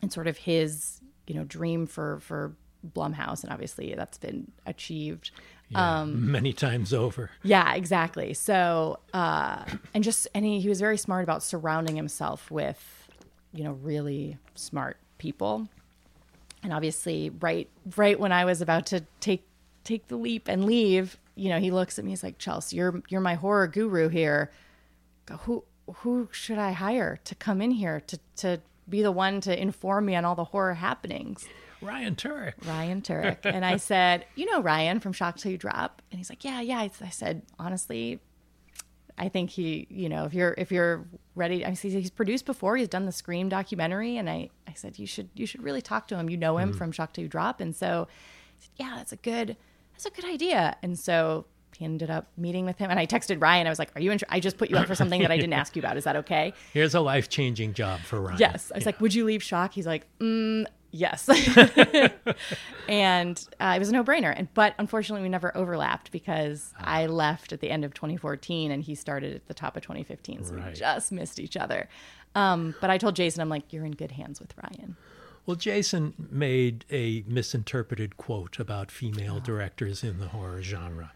and 0.00 0.12
sort 0.12 0.26
of 0.26 0.36
his, 0.36 1.00
you 1.26 1.34
know, 1.34 1.44
dream 1.44 1.86
for, 1.86 2.20
for 2.20 2.54
Blumhouse. 2.94 3.42
And 3.42 3.52
obviously 3.52 3.94
that's 3.94 4.18
been 4.18 4.50
achieved. 4.64 5.32
Yeah, 5.68 6.00
Um, 6.00 6.30
many 6.30 6.52
times 6.52 6.94
over. 6.94 7.30
Yeah, 7.42 7.74
exactly. 7.74 8.34
So, 8.34 9.00
uh, 9.12 9.64
and 9.92 10.02
just, 10.04 10.28
and 10.34 10.44
he, 10.44 10.60
he 10.60 10.68
was 10.68 10.80
very 10.80 10.98
smart 10.98 11.24
about 11.24 11.42
surrounding 11.42 11.96
himself 11.96 12.50
with, 12.50 13.08
you 13.52 13.64
know, 13.64 13.72
really 13.72 14.38
smart 14.54 14.98
people. 15.22 15.68
And 16.64 16.72
obviously, 16.72 17.30
right, 17.30 17.68
right 17.96 18.18
when 18.18 18.32
I 18.32 18.44
was 18.44 18.60
about 18.60 18.86
to 18.86 19.04
take 19.20 19.46
take 19.84 20.08
the 20.08 20.16
leap 20.16 20.48
and 20.48 20.64
leave, 20.64 21.18
you 21.34 21.48
know, 21.48 21.58
he 21.58 21.70
looks 21.70 21.98
at 21.98 22.04
me. 22.04 22.10
He's 22.10 22.22
like, 22.22 22.38
"Chelsea, 22.38 22.76
you're 22.76 23.02
you're 23.08 23.20
my 23.20 23.34
horror 23.34 23.68
guru 23.68 24.08
here. 24.08 24.50
Go, 25.26 25.36
who 25.36 25.64
who 25.96 26.28
should 26.32 26.58
I 26.58 26.72
hire 26.72 27.18
to 27.24 27.34
come 27.34 27.62
in 27.62 27.70
here 27.70 28.00
to 28.00 28.18
to 28.36 28.60
be 28.88 29.02
the 29.02 29.12
one 29.12 29.40
to 29.42 29.60
inform 29.60 30.06
me 30.06 30.16
on 30.16 30.24
all 30.24 30.34
the 30.34 30.44
horror 30.44 30.74
happenings?" 30.74 31.46
Ryan 31.80 32.14
Turek. 32.14 32.54
Ryan 32.64 33.02
Turek. 33.02 33.38
and 33.44 33.64
I 33.64 33.76
said, 33.76 34.24
You 34.36 34.46
know 34.46 34.62
Ryan 34.62 35.00
from 35.00 35.12
Shock 35.12 35.38
Till 35.38 35.50
You 35.50 35.58
Drop? 35.58 36.00
And 36.12 36.18
he's 36.18 36.30
like, 36.30 36.44
Yeah, 36.44 36.60
yeah. 36.60 36.78
I, 36.78 36.90
I 37.00 37.08
said, 37.08 37.42
Honestly, 37.58 38.20
I 39.22 39.28
think 39.28 39.50
he, 39.50 39.86
you 39.88 40.08
know, 40.08 40.24
if 40.24 40.34
you're 40.34 40.52
if 40.58 40.72
you're 40.72 41.06
ready, 41.36 41.64
I 41.64 41.74
see 41.74 41.90
he's 41.90 42.10
produced 42.10 42.44
before. 42.44 42.76
He's 42.76 42.88
done 42.88 43.06
the 43.06 43.12
Scream 43.12 43.48
documentary, 43.48 44.16
and 44.16 44.28
I, 44.28 44.50
I 44.66 44.72
said 44.72 44.98
you 44.98 45.06
should 45.06 45.28
you 45.34 45.46
should 45.46 45.62
really 45.62 45.80
talk 45.80 46.08
to 46.08 46.16
him. 46.16 46.28
You 46.28 46.36
know 46.36 46.58
him 46.58 46.72
from 46.72 46.90
Shock 46.90 47.12
to 47.12 47.28
Drop, 47.28 47.60
and 47.60 47.74
so, 47.74 48.08
he 48.58 48.64
said, 48.64 48.70
yeah, 48.78 48.96
that's 48.96 49.12
a 49.12 49.16
good 49.16 49.56
that's 49.92 50.06
a 50.06 50.10
good 50.10 50.24
idea. 50.24 50.76
And 50.82 50.98
so 50.98 51.46
he 51.76 51.84
ended 51.84 52.10
up 52.10 52.26
meeting 52.36 52.64
with 52.64 52.78
him, 52.78 52.90
and 52.90 52.98
I 52.98 53.06
texted 53.06 53.40
Ryan. 53.40 53.68
I 53.68 53.70
was 53.70 53.78
like, 53.78 53.92
Are 53.94 54.00
you? 54.00 54.10
Inter- 54.10 54.26
I 54.28 54.40
just 54.40 54.58
put 54.58 54.70
you 54.70 54.76
up 54.76 54.88
for 54.88 54.96
something 54.96 55.22
that 55.22 55.30
I 55.30 55.36
didn't 55.36 55.52
ask 55.52 55.76
you 55.76 55.80
about. 55.80 55.96
Is 55.96 56.02
that 56.02 56.16
okay? 56.16 56.52
Here's 56.72 56.96
a 56.96 57.00
life 57.00 57.28
changing 57.28 57.74
job 57.74 58.00
for 58.00 58.20
Ryan. 58.20 58.38
Yes. 58.40 58.72
I 58.74 58.78
was 58.78 58.86
like, 58.86 59.00
would 59.00 59.14
you 59.14 59.24
leave 59.24 59.42
Shock? 59.42 59.72
He's 59.72 59.86
like, 59.86 60.04
mm, 60.18 60.66
yes. 60.92 61.28
and 62.88 63.44
uh, 63.60 63.72
it 63.76 63.78
was 63.78 63.88
a 63.88 63.92
no 63.92 64.04
brainer. 64.04 64.32
And 64.36 64.48
but 64.54 64.74
unfortunately, 64.78 65.22
we 65.22 65.28
never 65.28 65.56
overlapped 65.56 66.12
because 66.12 66.72
I 66.78 67.06
left 67.06 67.52
at 67.52 67.60
the 67.60 67.70
end 67.70 67.84
of 67.84 67.94
2014 67.94 68.70
and 68.70 68.82
he 68.82 68.94
started 68.94 69.34
at 69.34 69.46
the 69.48 69.54
top 69.54 69.76
of 69.76 69.82
2015, 69.82 70.44
so 70.44 70.54
we 70.54 70.72
just 70.72 71.12
missed 71.12 71.38
each 71.40 71.56
other. 71.56 71.88
Um, 72.34 72.74
but 72.80 72.90
I 72.90 72.98
told 72.98 73.16
Jason, 73.16 73.40
I'm 73.42 73.48
like, 73.48 73.72
you're 73.72 73.84
in 73.84 73.92
good 73.92 74.12
hands 74.12 74.40
with 74.40 74.54
Ryan. 74.56 74.96
Well, 75.44 75.56
Jason 75.56 76.14
made 76.30 76.84
a 76.90 77.24
misinterpreted 77.26 78.16
quote 78.16 78.58
about 78.58 78.90
female 78.90 79.36
Oh. 79.38 79.40
directors 79.40 80.04
in 80.04 80.18
the 80.20 80.28
horror 80.28 80.62
genre. 80.62 81.12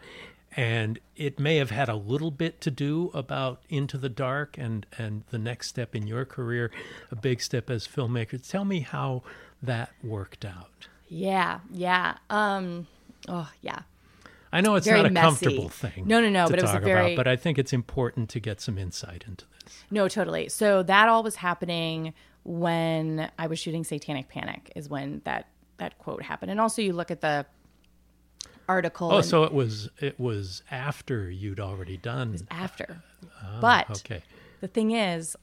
And 0.58 0.98
it 1.16 1.38
may 1.38 1.56
have 1.56 1.70
had 1.70 1.88
a 1.90 1.94
little 1.96 2.30
bit 2.30 2.60
to 2.62 2.70
do 2.70 3.10
about 3.12 3.62
Into 3.68 3.98
the 3.98 4.08
Dark 4.08 4.56
and, 4.58 4.86
and 4.96 5.22
the 5.30 5.38
next 5.38 5.68
step 5.68 5.94
in 5.94 6.06
your 6.06 6.24
career, 6.24 6.70
a 7.10 7.14
big 7.16 7.42
step 7.42 7.68
as 7.70 7.86
filmmaker. 7.86 8.40
Tell 8.46 8.64
me 8.64 8.80
how 8.80 9.22
that 9.62 9.90
worked 10.02 10.44
out. 10.44 10.88
Yeah, 11.08 11.60
yeah. 11.72 12.16
Um, 12.30 12.86
oh, 13.28 13.50
yeah. 13.62 13.80
I 14.52 14.60
know 14.60 14.74
it's 14.76 14.86
Very 14.86 14.98
not 15.02 15.06
a 15.06 15.10
messy. 15.10 15.24
comfortable 15.26 15.68
thing. 15.68 16.04
No, 16.06 16.20
no, 16.20 16.28
no, 16.30 16.44
to 16.46 16.50
but 16.50 16.58
it 16.58 16.62
was 16.62 16.74
a 16.74 16.78
very- 16.80 17.14
about, 17.14 17.24
but 17.24 17.28
I 17.28 17.36
think 17.36 17.58
it's 17.58 17.72
important 17.72 18.28
to 18.30 18.40
get 18.40 18.60
some 18.60 18.78
insight 18.78 19.24
into 19.26 19.44
this. 19.64 19.84
No, 19.90 20.08
totally. 20.08 20.48
So 20.48 20.82
that 20.84 21.08
all 21.08 21.22
was 21.22 21.36
happening 21.36 22.14
when 22.44 23.30
I 23.38 23.46
was 23.48 23.58
shooting 23.58 23.82
Satanic 23.84 24.28
Panic, 24.28 24.72
is 24.76 24.88
when 24.88 25.20
that 25.24 25.48
that 25.78 25.98
quote 25.98 26.22
happened. 26.22 26.50
And 26.50 26.60
also, 26.60 26.80
you 26.80 26.92
look 26.94 27.10
at 27.10 27.20
the 27.20 27.44
article. 28.68 29.10
Oh, 29.12 29.16
and- 29.18 29.24
so 29.26 29.42
it 29.44 29.52
was 29.52 29.88
it 30.00 30.18
was 30.18 30.62
after 30.70 31.30
you'd 31.30 31.60
already 31.60 31.96
done. 31.96 32.36
after. 32.50 33.02
but 33.60 33.90
Okay, 33.90 34.22
the 34.60 34.68
thing 34.68 34.92
is, 34.92 35.36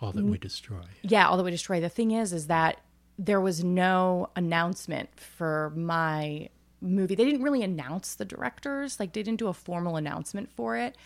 all 0.00 0.12
that 0.12 0.24
we 0.24 0.38
destroy. 0.38 0.82
yeah, 1.02 1.26
all 1.28 1.36
that 1.36 1.44
we 1.44 1.50
destroy. 1.50 1.80
The 1.80 1.88
thing 1.88 2.12
is, 2.12 2.32
is 2.32 2.46
that 2.48 2.78
there 3.18 3.40
was 3.40 3.62
no 3.62 4.30
announcement 4.36 5.10
for 5.18 5.72
my 5.76 6.48
movie. 6.80 7.14
They 7.14 7.24
didn't 7.24 7.42
really 7.42 7.62
announce 7.62 8.14
the 8.14 8.24
directors. 8.24 8.98
Like 8.98 9.12
they 9.12 9.22
didn't 9.22 9.38
do 9.38 9.48
a 9.48 9.52
formal 9.54 9.96
announcement 9.96 10.50
for 10.50 10.76
it. 10.76 10.96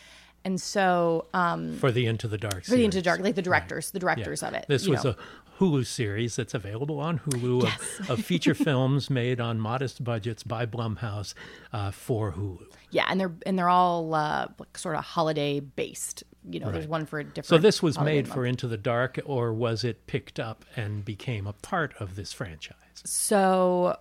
And 0.45 0.61
so, 0.61 1.27
um, 1.35 1.77
for 1.77 1.91
the 1.91 2.07
Into 2.07 2.29
the 2.29 2.39
Dark. 2.39 2.65
for 2.65 2.77
the 2.77 2.85
Into 2.85 2.99
the 2.99 3.03
Dark, 3.03 3.19
like 3.21 3.35
the 3.35 3.43
directors, 3.43 3.91
the 3.91 3.99
directors 3.99 4.45
of 4.45 4.55
it. 4.55 4.67
This 4.69 4.87
was 4.87 5.03
know. 5.03 5.11
a 5.11 5.17
Hulu 5.59 5.87
series 5.87 6.37
that's 6.37 6.55
available 6.55 7.01
on 7.01 7.19
Hulu 7.21 7.65
of, 7.65 8.11
of 8.11 8.25
feature 8.25 8.55
films 8.55 9.11
made 9.11 9.41
on 9.41 9.59
modest 9.59 10.05
budgets 10.05 10.43
by 10.43 10.67
Blumhouse 10.67 11.35
uh, 11.73 11.91
for 11.91 12.33
Hulu. 12.33 12.67
yeah, 12.91 13.07
and 13.09 13.21
they're 13.21 13.33
and 13.45 13.59
they're 13.59 13.69
all 13.69 14.15
uh, 14.15 14.49
like 14.59 14.77
sort 14.79 14.97
of 14.97 15.05
holiday 15.05 15.61
based. 15.61 16.25
You 16.49 16.61
know, 16.61 16.71
there's 16.71 16.87
one 16.87 17.07
for 17.07 17.19
a 17.19 17.25
different. 17.25 17.47
So 17.47 17.59
this 17.59 17.83
was 17.83 17.99
made 17.99 18.27
month. 18.27 18.35
for 18.35 18.47
Into 18.47 18.69
the 18.69 18.77
Dark, 18.77 19.19
or 19.25 19.53
was 19.53 19.83
it 19.83 20.07
picked 20.07 20.39
up 20.39 20.65
and 20.77 21.05
became 21.05 21.47
a 21.47 21.53
part 21.53 21.95
of 21.99 22.17
this 22.17 22.33
franchise? 22.33 22.77
so 23.05 23.97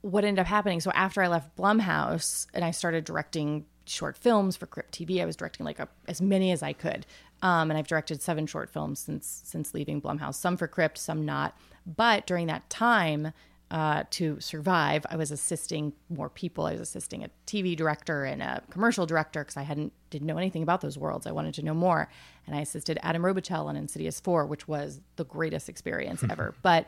what 0.00 0.24
ended 0.24 0.40
up 0.40 0.46
happening 0.46 0.80
so 0.80 0.90
after 0.92 1.22
i 1.22 1.28
left 1.28 1.54
blumhouse 1.56 2.46
and 2.54 2.64
i 2.64 2.70
started 2.70 3.04
directing 3.04 3.64
short 3.84 4.16
films 4.16 4.56
for 4.56 4.66
crypt 4.66 4.92
tv 4.96 5.20
i 5.20 5.26
was 5.26 5.36
directing 5.36 5.64
like 5.64 5.78
a, 5.78 5.88
as 6.08 6.20
many 6.20 6.50
as 6.50 6.62
i 6.62 6.72
could 6.72 7.06
um, 7.42 7.70
and 7.70 7.78
i've 7.78 7.86
directed 7.86 8.22
seven 8.22 8.46
short 8.46 8.70
films 8.70 9.00
since 9.00 9.42
since 9.44 9.74
leaving 9.74 10.00
blumhouse 10.00 10.34
some 10.34 10.56
for 10.56 10.66
crypt 10.66 10.98
some 10.98 11.24
not. 11.24 11.56
But 11.84 12.26
during 12.26 12.46
that 12.46 12.70
time 12.70 13.32
uh, 13.70 14.04
to 14.10 14.38
survive 14.38 15.04
i 15.10 15.16
was 15.16 15.30
assisting 15.30 15.92
more 16.08 16.28
people. 16.28 16.66
I 16.66 16.72
was 16.72 16.80
assisting 16.80 17.24
a 17.24 17.30
tv 17.46 17.76
director 17.76 18.24
and 18.24 18.42
a 18.42 18.62
commercial 18.70 19.06
director 19.06 19.40
because 19.40 19.56
i 19.56 19.62
hadn't 19.62 19.92
didn't 20.10 20.26
know 20.26 20.38
anything 20.38 20.62
about 20.62 20.80
those 20.80 20.96
worlds. 20.96 21.26
I 21.26 21.32
wanted 21.32 21.54
to 21.54 21.62
know 21.62 21.74
more. 21.74 22.08
And 22.46 22.54
i 22.56 22.60
assisted 22.60 22.98
adam 23.02 23.22
robitel 23.22 23.66
on 23.66 23.76
insidious 23.76 24.20
4 24.20 24.46
which 24.46 24.68
was 24.68 25.00
the 25.16 25.24
greatest 25.24 25.68
experience 25.68 26.22
ever. 26.28 26.54
But 26.62 26.86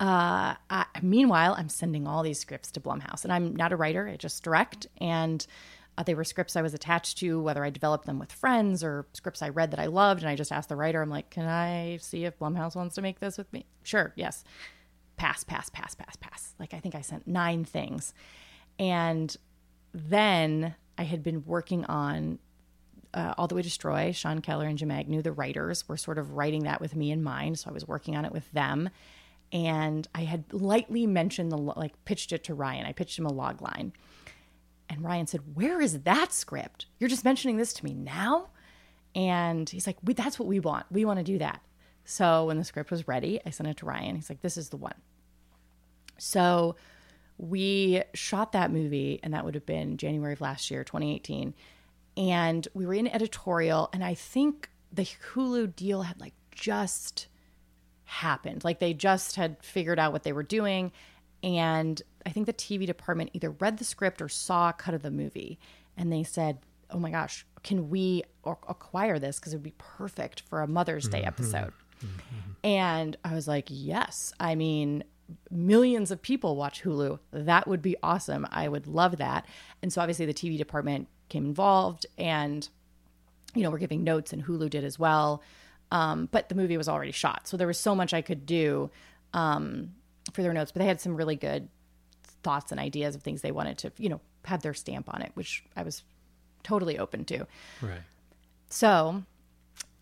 uh, 0.00 0.54
I, 0.70 0.86
meanwhile, 1.02 1.54
I'm 1.56 1.68
sending 1.68 2.06
all 2.06 2.22
these 2.22 2.38
scripts 2.38 2.70
to 2.72 2.80
Blumhouse, 2.80 3.24
and 3.24 3.32
I'm 3.32 3.54
not 3.54 3.72
a 3.72 3.76
writer; 3.76 4.08
I 4.08 4.16
just 4.16 4.42
direct. 4.42 4.86
And 4.98 5.46
uh, 5.96 6.02
they 6.02 6.14
were 6.14 6.24
scripts 6.24 6.56
I 6.56 6.62
was 6.62 6.74
attached 6.74 7.18
to, 7.18 7.40
whether 7.40 7.64
I 7.64 7.70
developed 7.70 8.06
them 8.06 8.18
with 8.18 8.32
friends 8.32 8.82
or 8.82 9.06
scripts 9.12 9.42
I 9.42 9.48
read 9.48 9.70
that 9.70 9.80
I 9.80 9.86
loved. 9.86 10.22
And 10.22 10.28
I 10.28 10.36
just 10.36 10.52
asked 10.52 10.68
the 10.68 10.76
writer, 10.76 11.02
"I'm 11.02 11.10
like, 11.10 11.30
can 11.30 11.46
I 11.46 11.98
see 11.98 12.24
if 12.24 12.38
Blumhouse 12.38 12.76
wants 12.76 12.94
to 12.96 13.02
make 13.02 13.20
this 13.20 13.38
with 13.38 13.52
me?" 13.52 13.66
Sure, 13.82 14.12
yes. 14.16 14.44
Pass, 15.16 15.44
pass, 15.44 15.68
pass, 15.70 15.94
pass, 15.94 16.16
pass. 16.16 16.54
Like 16.58 16.74
I 16.74 16.80
think 16.80 16.94
I 16.94 17.00
sent 17.00 17.26
nine 17.26 17.64
things, 17.64 18.12
and 18.78 19.36
then 19.92 20.74
I 20.98 21.04
had 21.04 21.22
been 21.22 21.44
working 21.44 21.84
on 21.84 22.38
uh, 23.14 23.34
All 23.38 23.46
That 23.46 23.54
We 23.54 23.62
Destroy. 23.62 24.12
Sean 24.12 24.40
Keller 24.40 24.66
and 24.66 24.76
Jim 24.76 24.90
Agnew, 24.90 25.22
the 25.22 25.32
writers, 25.32 25.88
were 25.88 25.96
sort 25.96 26.18
of 26.18 26.32
writing 26.32 26.64
that 26.64 26.80
with 26.80 26.96
me 26.96 27.10
in 27.10 27.22
mind. 27.22 27.58
So 27.58 27.70
I 27.70 27.72
was 27.72 27.86
working 27.86 28.16
on 28.16 28.24
it 28.24 28.32
with 28.32 28.50
them. 28.52 28.90
And 29.52 30.08
I 30.14 30.24
had 30.24 30.52
lightly 30.52 31.06
mentioned 31.06 31.52
the, 31.52 31.56
like, 31.56 32.04
pitched 32.04 32.32
it 32.32 32.42
to 32.44 32.54
Ryan. 32.54 32.86
I 32.86 32.92
pitched 32.92 33.18
him 33.18 33.26
a 33.26 33.32
log 33.32 33.62
line. 33.62 33.92
And 34.88 35.02
Ryan 35.02 35.26
said, 35.26 35.40
Where 35.54 35.80
is 35.80 36.02
that 36.02 36.32
script? 36.32 36.86
You're 36.98 37.10
just 37.10 37.24
mentioning 37.24 37.56
this 37.56 37.72
to 37.74 37.84
me 37.84 37.94
now? 37.94 38.50
And 39.14 39.68
he's 39.68 39.86
like, 39.86 39.96
That's 40.02 40.38
what 40.38 40.48
we 40.48 40.60
want. 40.60 40.86
We 40.90 41.04
want 41.04 41.18
to 41.18 41.24
do 41.24 41.38
that. 41.38 41.62
So 42.04 42.46
when 42.46 42.58
the 42.58 42.64
script 42.64 42.90
was 42.90 43.08
ready, 43.08 43.40
I 43.46 43.50
sent 43.50 43.68
it 43.68 43.78
to 43.78 43.86
Ryan. 43.86 44.16
He's 44.16 44.28
like, 44.28 44.42
This 44.42 44.56
is 44.56 44.68
the 44.68 44.76
one. 44.76 44.94
So 46.18 46.76
we 47.38 48.02
shot 48.14 48.52
that 48.52 48.70
movie, 48.70 49.18
and 49.22 49.34
that 49.34 49.44
would 49.44 49.54
have 49.54 49.66
been 49.66 49.96
January 49.96 50.34
of 50.34 50.40
last 50.40 50.70
year, 50.70 50.84
2018. 50.84 51.54
And 52.16 52.68
we 52.74 52.86
were 52.86 52.94
in 52.94 53.08
editorial, 53.08 53.90
and 53.92 54.04
I 54.04 54.14
think 54.14 54.70
the 54.92 55.02
Hulu 55.02 55.74
deal 55.74 56.02
had 56.02 56.20
like 56.20 56.34
just 56.52 57.26
happened. 58.04 58.62
Like 58.62 58.78
they 58.78 58.94
just 58.94 59.36
had 59.36 59.56
figured 59.62 59.98
out 59.98 60.12
what 60.12 60.22
they 60.22 60.32
were 60.32 60.44
doing. 60.44 60.92
And 61.44 62.00
I 62.24 62.30
think 62.30 62.46
the 62.46 62.54
TV 62.54 62.86
department 62.86 63.30
either 63.34 63.50
read 63.50 63.76
the 63.76 63.84
script 63.84 64.22
or 64.22 64.30
saw 64.30 64.70
a 64.70 64.72
cut 64.72 64.94
of 64.94 65.02
the 65.02 65.10
movie. 65.10 65.58
And 65.96 66.10
they 66.10 66.22
said, 66.22 66.58
Oh 66.90 66.98
my 66.98 67.10
gosh, 67.10 67.46
can 67.62 67.90
we 67.90 68.24
acquire 68.44 69.18
this? 69.18 69.38
Because 69.38 69.52
it 69.52 69.56
would 69.56 69.62
be 69.62 69.74
perfect 69.76 70.40
for 70.40 70.62
a 70.62 70.66
Mother's 70.66 71.06
Day 71.06 71.22
episode. 71.22 71.72
Mm-hmm. 72.00 72.50
And 72.64 73.16
I 73.24 73.34
was 73.34 73.46
like, 73.46 73.66
Yes. 73.68 74.32
I 74.40 74.54
mean, 74.54 75.04
millions 75.50 76.10
of 76.10 76.22
people 76.22 76.56
watch 76.56 76.82
Hulu. 76.82 77.18
That 77.30 77.68
would 77.68 77.82
be 77.82 77.96
awesome. 78.02 78.46
I 78.50 78.66
would 78.66 78.86
love 78.86 79.18
that. 79.18 79.46
And 79.82 79.92
so 79.92 80.00
obviously 80.00 80.24
the 80.24 80.34
TV 80.34 80.56
department 80.56 81.08
came 81.28 81.44
involved 81.44 82.06
and 82.16 82.66
you 83.54 83.62
know, 83.62 83.70
we're 83.70 83.78
giving 83.78 84.02
notes 84.02 84.32
and 84.32 84.44
Hulu 84.44 84.70
did 84.70 84.82
as 84.82 84.98
well. 84.98 85.42
Um, 85.90 86.28
but 86.32 86.48
the 86.48 86.54
movie 86.54 86.76
was 86.76 86.88
already 86.88 87.12
shot. 87.12 87.46
So 87.46 87.56
there 87.56 87.66
was 87.66 87.78
so 87.78 87.94
much 87.94 88.12
I 88.12 88.20
could 88.20 88.46
do 88.46 88.90
um, 89.32 89.92
for 90.32 90.42
their 90.42 90.52
notes, 90.52 90.72
but 90.72 90.80
they 90.80 90.86
had 90.86 91.00
some 91.00 91.16
really 91.16 91.36
good 91.36 91.68
thoughts 92.42 92.72
and 92.72 92.80
ideas 92.80 93.14
of 93.14 93.22
things 93.22 93.42
they 93.42 93.52
wanted 93.52 93.78
to, 93.78 93.92
you 93.98 94.08
know, 94.08 94.20
have 94.44 94.62
their 94.62 94.74
stamp 94.74 95.12
on 95.12 95.22
it, 95.22 95.30
which 95.34 95.64
I 95.76 95.82
was 95.82 96.02
totally 96.62 96.98
open 96.98 97.24
to. 97.26 97.46
Right. 97.80 98.00
So 98.68 99.22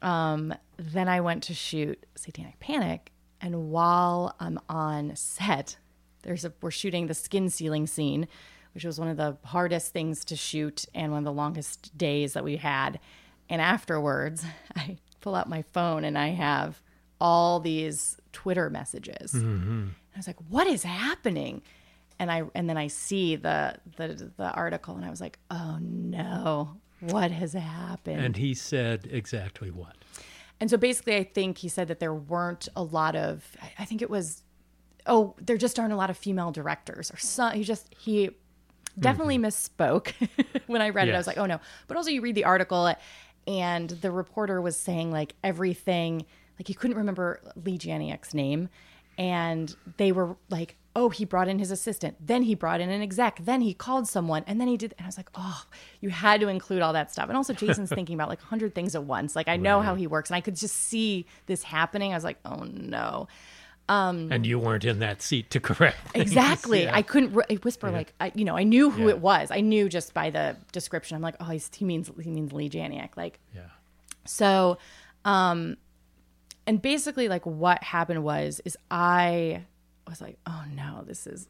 um, 0.00 0.54
then 0.76 1.08
I 1.08 1.20
went 1.20 1.44
to 1.44 1.54
shoot 1.54 2.04
Satanic 2.16 2.58
Panic 2.60 3.12
and 3.42 3.70
while 3.70 4.36
I'm 4.38 4.60
on 4.68 5.16
set, 5.16 5.76
there's 6.22 6.44
a 6.44 6.52
we're 6.62 6.70
shooting 6.70 7.08
the 7.08 7.14
skin 7.14 7.50
sealing 7.50 7.88
scene, 7.88 8.28
which 8.72 8.84
was 8.84 9.00
one 9.00 9.08
of 9.08 9.16
the 9.16 9.36
hardest 9.44 9.92
things 9.92 10.24
to 10.26 10.36
shoot 10.36 10.86
and 10.94 11.10
one 11.10 11.18
of 11.18 11.24
the 11.24 11.32
longest 11.32 11.96
days 11.98 12.34
that 12.34 12.44
we 12.44 12.56
had. 12.56 13.00
And 13.50 13.60
afterwards, 13.60 14.44
I 14.76 14.98
pull 15.20 15.34
out 15.34 15.48
my 15.48 15.62
phone 15.62 16.04
and 16.04 16.16
I 16.16 16.28
have 16.28 16.80
all 17.22 17.60
these 17.60 18.18
Twitter 18.32 18.68
messages. 18.68 19.32
Mm-hmm. 19.32 19.88
I 20.14 20.18
was 20.18 20.26
like, 20.26 20.38
"What 20.48 20.66
is 20.66 20.82
happening?" 20.82 21.62
And 22.18 22.30
I 22.30 22.42
and 22.54 22.68
then 22.68 22.76
I 22.76 22.88
see 22.88 23.36
the 23.36 23.76
the 23.96 24.30
the 24.36 24.50
article 24.50 24.96
and 24.96 25.04
I 25.04 25.10
was 25.10 25.20
like, 25.20 25.38
"Oh 25.50 25.78
no, 25.80 26.76
what 27.00 27.30
has 27.30 27.52
happened?" 27.52 28.20
And 28.20 28.36
he 28.36 28.54
said 28.54 29.08
exactly 29.10 29.70
what? 29.70 29.96
And 30.62 30.70
so 30.70 30.76
basically, 30.76 31.16
I 31.16 31.24
think 31.24 31.58
he 31.58 31.68
said 31.68 31.88
that 31.88 31.98
there 31.98 32.14
weren't 32.14 32.68
a 32.76 32.84
lot 32.84 33.16
of, 33.16 33.44
I 33.80 33.84
think 33.84 34.00
it 34.00 34.08
was, 34.08 34.44
oh, 35.08 35.34
there 35.40 35.56
just 35.56 35.76
aren't 35.80 35.92
a 35.92 35.96
lot 35.96 36.08
of 36.08 36.16
female 36.16 36.52
directors 36.52 37.10
or 37.10 37.16
some, 37.16 37.52
he 37.54 37.64
just, 37.64 37.92
he 37.98 38.30
definitely 38.96 39.38
mm-hmm. 39.38 39.46
misspoke 39.46 40.12
when 40.68 40.80
I 40.80 40.90
read 40.90 41.08
yes. 41.08 41.14
it. 41.14 41.16
I 41.16 41.18
was 41.18 41.26
like, 41.26 41.38
oh 41.38 41.46
no. 41.46 41.58
But 41.88 41.96
also, 41.96 42.10
you 42.10 42.20
read 42.20 42.36
the 42.36 42.44
article 42.44 42.94
and 43.48 43.90
the 43.90 44.12
reporter 44.12 44.60
was 44.60 44.76
saying 44.76 45.10
like 45.10 45.34
everything, 45.42 46.26
like 46.62 46.68
he 46.68 46.74
couldn't 46.74 46.96
remember 46.96 47.40
Leigh 47.56 47.76
Janiak's 47.76 48.34
name. 48.34 48.68
And 49.18 49.74
they 49.96 50.12
were 50.12 50.36
like, 50.48 50.76
oh, 50.94 51.08
he 51.08 51.24
brought 51.24 51.48
in 51.48 51.58
his 51.58 51.72
assistant. 51.72 52.16
Then 52.24 52.42
he 52.42 52.54
brought 52.54 52.80
in 52.80 52.88
an 52.88 53.02
exec. 53.02 53.40
Then 53.42 53.62
he 53.62 53.74
called 53.74 54.06
someone. 54.06 54.44
And 54.46 54.60
then 54.60 54.68
he 54.68 54.76
did. 54.76 54.94
And 54.96 55.04
I 55.04 55.08
was 55.08 55.16
like, 55.16 55.28
oh, 55.34 55.64
you 56.00 56.10
had 56.10 56.40
to 56.40 56.46
include 56.46 56.80
all 56.80 56.92
that 56.92 57.10
stuff. 57.10 57.26
And 57.28 57.36
also, 57.36 57.52
Jason's 57.52 57.88
thinking 57.94 58.14
about 58.14 58.28
like 58.28 58.38
100 58.38 58.76
things 58.76 58.94
at 58.94 59.02
once. 59.02 59.34
Like, 59.34 59.48
I 59.48 59.56
know 59.56 59.78
right. 59.78 59.84
how 59.84 59.96
he 59.96 60.06
works. 60.06 60.30
And 60.30 60.36
I 60.36 60.40
could 60.40 60.54
just 60.54 60.76
see 60.76 61.26
this 61.46 61.64
happening. 61.64 62.12
I 62.12 62.16
was 62.16 62.22
like, 62.22 62.38
oh, 62.44 62.62
no. 62.62 63.26
Um, 63.88 64.30
and 64.30 64.46
you 64.46 64.60
weren't 64.60 64.84
in 64.84 65.00
that 65.00 65.20
seat 65.20 65.50
to 65.50 65.58
correct. 65.58 65.98
Things. 66.10 66.30
Exactly. 66.30 66.84
Yeah. 66.84 66.94
I 66.94 67.02
couldn't 67.02 67.34
re- 67.34 67.56
whisper 67.56 67.88
yeah. 67.88 67.92
like 67.92 68.14
I, 68.20 68.30
you 68.32 68.44
know 68.44 68.56
I 68.56 68.62
knew 68.62 68.90
who 68.90 69.02
yeah. 69.02 69.10
it 69.10 69.18
was. 69.18 69.50
I 69.50 69.60
knew 69.60 69.88
just 69.88 70.14
by 70.14 70.30
the 70.30 70.56
description. 70.70 71.16
I'm 71.16 71.20
like, 71.20 71.34
oh, 71.40 71.46
he 71.46 71.84
means 71.84 72.08
he 72.22 72.30
means 72.30 72.52
Leigh 72.52 72.70
Janiak. 72.70 73.16
Like, 73.16 73.40
yeah. 73.52 73.62
So, 74.24 74.78
um, 75.24 75.76
and 76.66 76.80
basically, 76.80 77.28
like 77.28 77.44
what 77.44 77.82
happened 77.82 78.22
was 78.22 78.60
is 78.64 78.76
I 78.90 79.64
was 80.08 80.20
like, 80.20 80.38
oh 80.46 80.64
no, 80.74 81.02
this 81.06 81.26
is. 81.26 81.48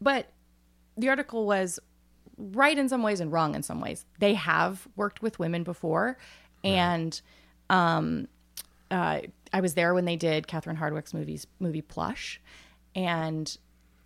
But 0.00 0.30
the 0.96 1.08
article 1.08 1.46
was 1.46 1.78
right 2.36 2.76
in 2.76 2.88
some 2.88 3.02
ways 3.02 3.20
and 3.20 3.30
wrong 3.32 3.54
in 3.54 3.62
some 3.62 3.80
ways. 3.80 4.04
They 4.18 4.34
have 4.34 4.88
worked 4.96 5.22
with 5.22 5.38
women 5.38 5.62
before, 5.62 6.18
right. 6.64 6.70
and 6.70 7.20
um, 7.68 8.28
uh, 8.90 9.20
I 9.52 9.60
was 9.60 9.74
there 9.74 9.94
when 9.94 10.04
they 10.04 10.16
did 10.16 10.46
Catherine 10.46 10.76
Hardwicke's 10.76 11.14
movies 11.14 11.46
movie 11.58 11.82
Plush, 11.82 12.40
and 12.94 13.56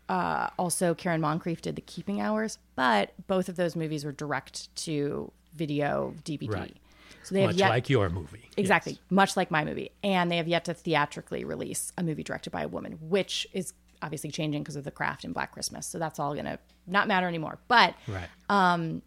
uh, 0.08 0.48
also 0.58 0.94
Karen 0.94 1.20
Moncrieff 1.20 1.60
did 1.60 1.76
The 1.76 1.82
Keeping 1.82 2.20
Hours. 2.20 2.58
But 2.76 3.12
both 3.26 3.48
of 3.48 3.56
those 3.56 3.76
movies 3.76 4.04
were 4.04 4.12
direct 4.12 4.74
to 4.84 5.30
video 5.54 6.14
DVD. 6.24 6.52
Right. 6.52 6.76
So 7.22 7.34
they 7.34 7.42
have 7.42 7.50
much 7.50 7.56
yet, 7.56 7.68
like 7.70 7.88
your 7.88 8.08
movie. 8.10 8.48
Exactly. 8.56 8.92
Yes. 8.92 9.00
Much 9.10 9.36
like 9.36 9.50
my 9.50 9.64
movie. 9.64 9.90
And 10.02 10.30
they 10.30 10.36
have 10.36 10.48
yet 10.48 10.64
to 10.66 10.74
theatrically 10.74 11.44
release 11.44 11.92
a 11.96 12.02
movie 12.02 12.22
directed 12.22 12.50
by 12.50 12.62
a 12.62 12.68
woman, 12.68 12.98
which 13.00 13.46
is 13.52 13.72
obviously 14.02 14.30
changing 14.30 14.62
because 14.62 14.76
of 14.76 14.84
the 14.84 14.90
craft 14.90 15.24
and 15.24 15.32
Black 15.32 15.52
Christmas. 15.52 15.86
So 15.86 15.98
that's 15.98 16.18
all 16.18 16.34
going 16.34 16.44
to 16.44 16.58
not 16.86 17.08
matter 17.08 17.26
anymore. 17.26 17.58
But 17.68 17.94
right. 18.06 18.28
um, 18.48 19.02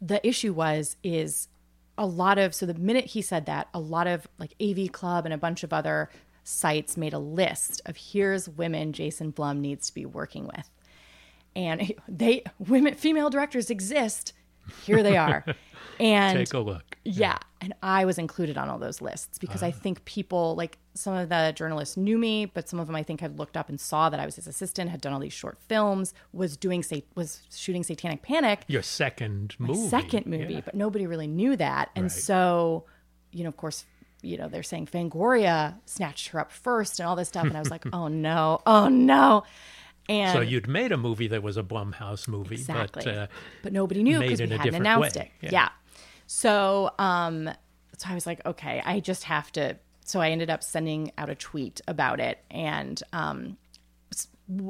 the 0.00 0.26
issue 0.26 0.52
was, 0.52 0.96
is 1.02 1.48
a 1.98 2.06
lot 2.06 2.38
of, 2.38 2.54
so 2.54 2.64
the 2.64 2.74
minute 2.74 3.06
he 3.06 3.22
said 3.22 3.46
that, 3.46 3.68
a 3.74 3.80
lot 3.80 4.06
of 4.06 4.26
like 4.38 4.54
AV 4.62 4.90
Club 4.92 5.24
and 5.24 5.34
a 5.34 5.38
bunch 5.38 5.62
of 5.62 5.72
other 5.72 6.08
sites 6.44 6.96
made 6.96 7.12
a 7.12 7.18
list 7.18 7.82
of 7.84 7.96
here's 7.96 8.48
women 8.48 8.92
Jason 8.92 9.30
Blum 9.30 9.60
needs 9.60 9.88
to 9.88 9.94
be 9.94 10.06
working 10.06 10.46
with. 10.46 10.70
And 11.54 11.92
they, 12.08 12.44
women, 12.58 12.94
female 12.94 13.30
directors 13.30 13.70
exist. 13.70 14.32
Here 14.84 15.02
they 15.02 15.16
are. 15.16 15.44
And 16.00 16.38
take 16.38 16.54
a 16.54 16.58
look. 16.58 16.96
Yeah. 17.04 17.12
yeah. 17.14 17.38
And 17.60 17.74
I 17.82 18.04
was 18.04 18.18
included 18.18 18.56
on 18.56 18.68
all 18.68 18.78
those 18.78 19.00
lists 19.00 19.38
because 19.38 19.62
uh. 19.62 19.66
I 19.66 19.70
think 19.70 20.04
people 20.04 20.54
like 20.54 20.78
some 20.94 21.14
of 21.14 21.28
the 21.28 21.52
journalists 21.54 21.96
knew 21.96 22.18
me, 22.18 22.46
but 22.46 22.68
some 22.68 22.78
of 22.78 22.86
them 22.86 22.96
I 22.96 23.02
think 23.02 23.20
had 23.20 23.38
looked 23.38 23.56
up 23.56 23.68
and 23.68 23.80
saw 23.80 24.10
that 24.10 24.18
I 24.20 24.24
was 24.24 24.36
his 24.36 24.46
assistant, 24.46 24.90
had 24.90 25.00
done 25.00 25.12
all 25.12 25.20
these 25.20 25.32
short 25.32 25.58
films, 25.68 26.14
was 26.32 26.56
doing 26.56 26.82
say 26.82 27.04
was 27.14 27.42
shooting 27.54 27.82
Satanic 27.82 28.22
Panic. 28.22 28.60
Your 28.66 28.82
second 28.82 29.54
movie. 29.58 29.88
second 29.88 30.26
movie, 30.26 30.54
yeah. 30.54 30.60
but 30.64 30.74
nobody 30.74 31.06
really 31.06 31.28
knew 31.28 31.56
that. 31.56 31.90
And 31.94 32.04
right. 32.04 32.12
so, 32.12 32.84
you 33.32 33.42
know, 33.42 33.48
of 33.48 33.56
course, 33.56 33.84
you 34.22 34.36
know, 34.36 34.48
they're 34.48 34.62
saying 34.62 34.86
Fangoria 34.86 35.78
snatched 35.86 36.28
her 36.28 36.40
up 36.40 36.50
first 36.50 36.98
and 36.98 37.08
all 37.08 37.16
this 37.16 37.28
stuff. 37.28 37.44
And 37.44 37.56
I 37.56 37.60
was 37.60 37.70
like, 37.70 37.86
oh 37.92 38.08
no, 38.08 38.60
oh 38.66 38.88
no. 38.88 39.44
And 40.08 40.32
so 40.32 40.40
you'd 40.40 40.68
made 40.68 40.90
a 40.90 40.96
movie 40.96 41.28
that 41.28 41.42
was 41.42 41.58
a 41.58 41.62
Blumhouse 41.62 42.26
movie, 42.28 42.54
exactly. 42.54 43.02
but 43.04 43.14
uh, 43.14 43.26
but 43.62 43.72
nobody 43.74 44.02
knew 44.02 44.18
because 44.20 44.40
we 44.40 44.48
hadn't 44.48 44.74
announced 44.74 45.16
way. 45.16 45.30
it. 45.40 45.44
Yeah. 45.44 45.50
yeah. 45.52 45.68
So, 46.28 46.92
um, 46.98 47.50
so 47.96 48.08
I 48.10 48.14
was 48.14 48.26
like, 48.26 48.44
okay, 48.46 48.82
I 48.84 49.00
just 49.00 49.24
have 49.24 49.50
to. 49.52 49.76
So 50.04 50.20
I 50.20 50.30
ended 50.30 50.50
up 50.50 50.62
sending 50.62 51.10
out 51.18 51.28
a 51.28 51.34
tweet 51.34 51.80
about 51.88 52.20
it, 52.20 52.38
and 52.50 53.02
um, 53.12 53.56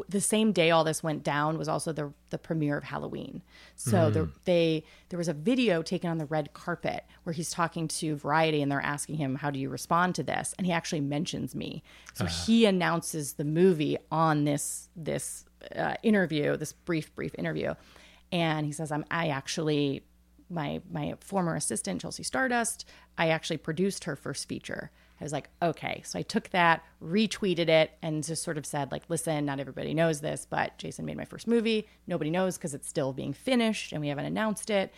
the 0.08 0.20
same 0.20 0.52
day 0.52 0.70
all 0.70 0.84
this 0.84 1.02
went 1.02 1.24
down 1.24 1.58
was 1.58 1.68
also 1.68 1.92
the 1.92 2.12
the 2.30 2.38
premiere 2.38 2.78
of 2.78 2.84
Halloween. 2.84 3.42
So 3.74 4.08
mm. 4.08 4.12
the, 4.12 4.30
they 4.44 4.84
there 5.08 5.18
was 5.18 5.26
a 5.26 5.34
video 5.34 5.82
taken 5.82 6.08
on 6.10 6.18
the 6.18 6.26
red 6.26 6.52
carpet 6.52 7.04
where 7.24 7.32
he's 7.32 7.50
talking 7.50 7.88
to 7.88 8.16
Variety 8.16 8.62
and 8.62 8.70
they're 8.70 8.80
asking 8.80 9.16
him 9.16 9.34
how 9.34 9.50
do 9.50 9.58
you 9.58 9.68
respond 9.68 10.14
to 10.16 10.22
this 10.22 10.54
and 10.58 10.66
he 10.66 10.72
actually 10.72 11.00
mentions 11.00 11.56
me. 11.56 11.82
So 12.14 12.24
uh. 12.24 12.28
he 12.28 12.66
announces 12.66 13.34
the 13.34 13.44
movie 13.44 13.98
on 14.12 14.44
this 14.44 14.88
this 14.94 15.44
uh, 15.74 15.94
interview, 16.04 16.56
this 16.56 16.72
brief 16.72 17.12
brief 17.16 17.34
interview, 17.36 17.74
and 18.30 18.64
he 18.64 18.72
says 18.72 18.92
I'm 18.92 19.04
I 19.10 19.28
actually 19.28 20.02
my 20.50 20.80
my 20.90 21.14
former 21.20 21.54
assistant 21.56 22.00
Chelsea 22.00 22.22
Stardust, 22.22 22.84
I 23.16 23.28
actually 23.28 23.58
produced 23.58 24.04
her 24.04 24.16
first 24.16 24.48
feature. 24.48 24.90
I 25.20 25.24
was 25.24 25.32
like, 25.32 25.50
okay. 25.60 26.02
So 26.04 26.18
I 26.18 26.22
took 26.22 26.50
that, 26.50 26.84
retweeted 27.02 27.68
it, 27.68 27.90
and 28.02 28.24
just 28.24 28.44
sort 28.44 28.56
of 28.56 28.64
said, 28.64 28.92
like, 28.92 29.02
listen, 29.08 29.44
not 29.44 29.58
everybody 29.58 29.92
knows 29.92 30.20
this, 30.20 30.46
but 30.48 30.78
Jason 30.78 31.04
made 31.04 31.16
my 31.16 31.24
first 31.24 31.48
movie. 31.48 31.88
Nobody 32.06 32.30
knows 32.30 32.56
because 32.56 32.72
it's 32.72 32.88
still 32.88 33.12
being 33.12 33.32
finished 33.32 33.92
and 33.92 34.00
we 34.00 34.08
haven't 34.08 34.26
announced 34.26 34.70
it. 34.70 34.92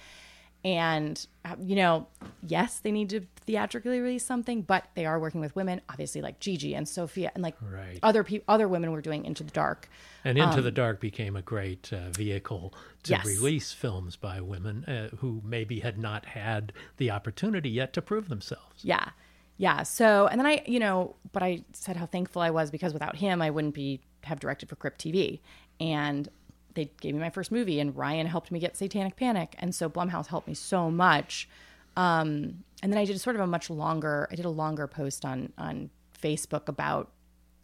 And, 0.62 1.26
uh, 1.44 1.56
you 1.58 1.74
know, 1.74 2.06
yes, 2.46 2.80
they 2.80 2.92
need 2.92 3.08
to 3.10 3.22
theatrically 3.46 4.00
release 4.00 4.24
something, 4.24 4.60
but 4.62 4.84
they 4.94 5.06
are 5.06 5.18
working 5.18 5.40
with 5.40 5.56
women, 5.56 5.80
obviously, 5.88 6.20
like 6.20 6.38
Gigi 6.38 6.74
and 6.74 6.86
Sophia 6.86 7.32
and 7.34 7.42
like 7.42 7.56
right. 7.62 7.98
other 8.02 8.22
people, 8.22 8.44
other 8.46 8.68
women 8.68 8.92
were 8.92 9.00
doing 9.00 9.24
Into 9.24 9.42
the 9.42 9.50
Dark. 9.50 9.88
And 10.22 10.36
Into 10.36 10.58
um, 10.58 10.62
the 10.62 10.70
Dark 10.70 11.00
became 11.00 11.34
a 11.34 11.42
great 11.42 11.90
uh, 11.92 12.10
vehicle 12.10 12.74
to 13.04 13.12
yes. 13.12 13.24
release 13.24 13.72
films 13.72 14.16
by 14.16 14.40
women 14.42 14.84
uh, 14.84 15.08
who 15.16 15.40
maybe 15.44 15.80
had 15.80 15.98
not 15.98 16.26
had 16.26 16.74
the 16.98 17.10
opportunity 17.10 17.70
yet 17.70 17.94
to 17.94 18.02
prove 18.02 18.28
themselves. 18.28 18.84
Yeah. 18.84 19.10
Yeah. 19.56 19.82
So, 19.82 20.26
and 20.26 20.38
then 20.38 20.46
I, 20.46 20.62
you 20.66 20.78
know, 20.78 21.16
but 21.32 21.42
I 21.42 21.64
said 21.72 21.96
how 21.96 22.06
thankful 22.06 22.42
I 22.42 22.50
was 22.50 22.70
because 22.70 22.92
without 22.92 23.16
him, 23.16 23.40
I 23.40 23.50
wouldn't 23.50 23.74
be 23.74 24.00
have 24.24 24.40
directed 24.40 24.68
for 24.68 24.76
Crypt 24.76 25.02
TV. 25.02 25.40
And 25.80 26.28
they 26.74 26.90
gave 27.00 27.14
me 27.14 27.20
my 27.20 27.30
first 27.30 27.50
movie, 27.52 27.80
and 27.80 27.96
Ryan 27.96 28.26
helped 28.26 28.50
me 28.50 28.58
get 28.60 28.76
Satanic 28.76 29.16
Panic, 29.16 29.54
and 29.58 29.74
so 29.74 29.88
Blumhouse 29.88 30.26
helped 30.26 30.46
me 30.48 30.54
so 30.54 30.90
much. 30.90 31.48
Um, 31.96 32.62
and 32.82 32.92
then 32.92 32.98
I 32.98 33.04
did 33.04 33.20
sort 33.20 33.36
of 33.36 33.42
a 33.42 33.46
much 33.46 33.68
longer. 33.70 34.28
I 34.30 34.34
did 34.36 34.44
a 34.44 34.50
longer 34.50 34.86
post 34.86 35.24
on 35.24 35.52
on 35.58 35.90
Facebook 36.22 36.68
about, 36.68 37.10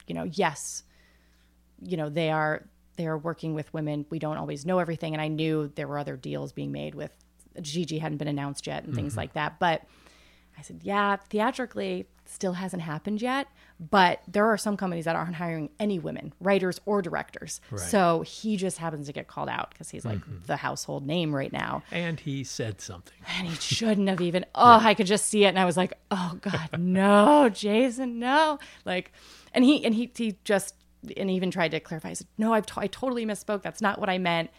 you 0.07 0.15
know, 0.15 0.25
yes, 0.25 0.83
you 1.83 1.97
know 1.97 2.09
they 2.09 2.31
are 2.31 2.67
they 2.97 3.07
are 3.07 3.19
working 3.19 3.55
with 3.55 3.73
women. 3.75 4.07
We 4.11 4.19
don't 4.19 4.37
always 4.39 4.67
know 4.67 4.79
everything, 4.79 5.13
and 5.15 5.21
I 5.23 5.29
knew 5.29 5.71
there 5.75 5.87
were 5.87 5.99
other 5.99 6.17
deals 6.17 6.53
being 6.53 6.73
made 6.73 6.95
with 6.95 7.13
Gigi 7.61 7.99
hadn't 7.99 8.19
been 8.19 8.29
announced 8.29 8.67
yet 8.67 8.85
and 8.85 8.95
things 8.95 9.13
Mm-hmm. 9.13 9.19
like 9.21 9.33
that. 9.35 9.59
But 9.59 9.83
I 10.59 10.63
said, 10.63 10.81
yeah, 10.83 11.17
theatrically 11.17 12.07
still 12.29 12.55
hasn't 12.55 12.83
happened 12.83 13.23
yet, 13.23 13.47
but 13.79 14.21
there 14.27 14.47
are 14.47 14.57
some 14.59 14.77
companies 14.77 15.05
that 15.05 15.15
aren't 15.15 15.37
hiring 15.37 15.71
any 15.79 15.99
women, 15.99 16.33
writers 16.41 16.81
or 16.87 17.01
directors. 17.03 17.61
So 17.77 18.23
he 18.23 18.57
just 18.57 18.79
happens 18.79 19.07
to 19.07 19.13
get 19.13 19.29
called 19.29 19.49
out 19.49 19.71
because 19.71 19.91
he's 19.91 20.05
like 20.05 20.19
Mm-hmm. 20.19 20.39
the 20.47 20.57
household 20.57 21.07
name 21.07 21.33
right 21.35 21.53
now. 21.53 21.83
And 21.93 22.19
he 22.19 22.43
said 22.43 22.81
something. 22.81 23.15
And 23.39 23.47
he 23.47 23.55
shouldn't 23.57 24.09
have 24.09 24.21
even. 24.21 24.45
Oh, 24.57 24.81
I 24.83 24.95
could 24.95 25.07
just 25.07 25.27
see 25.27 25.45
it, 25.45 25.49
and 25.49 25.59
I 25.59 25.65
was 25.67 25.77
like, 25.77 25.93
"Oh 26.11 26.39
God, 26.41 26.71
no, 26.79 27.49
Jason, 27.53 28.19
no!" 28.19 28.59
Like, 28.85 29.13
and 29.53 29.63
he 29.65 29.85
and 29.85 29.95
he 29.95 30.11
he 30.17 30.37
just 30.45 30.75
and 31.17 31.31
even 31.31 31.51
tried 31.53 31.71
to 31.73 31.81
clarify. 31.81 32.09
I 32.09 32.13
said, 32.15 32.27
"No, 32.39 32.55
I've 32.55 32.67
t- 32.67 32.73
I 32.79 32.87
totally 32.89 33.25
misspoke. 33.27 33.63
That's 33.63 33.81
not 33.83 34.01
what 34.01 34.09
I 34.09 34.19
meant." 34.19 34.51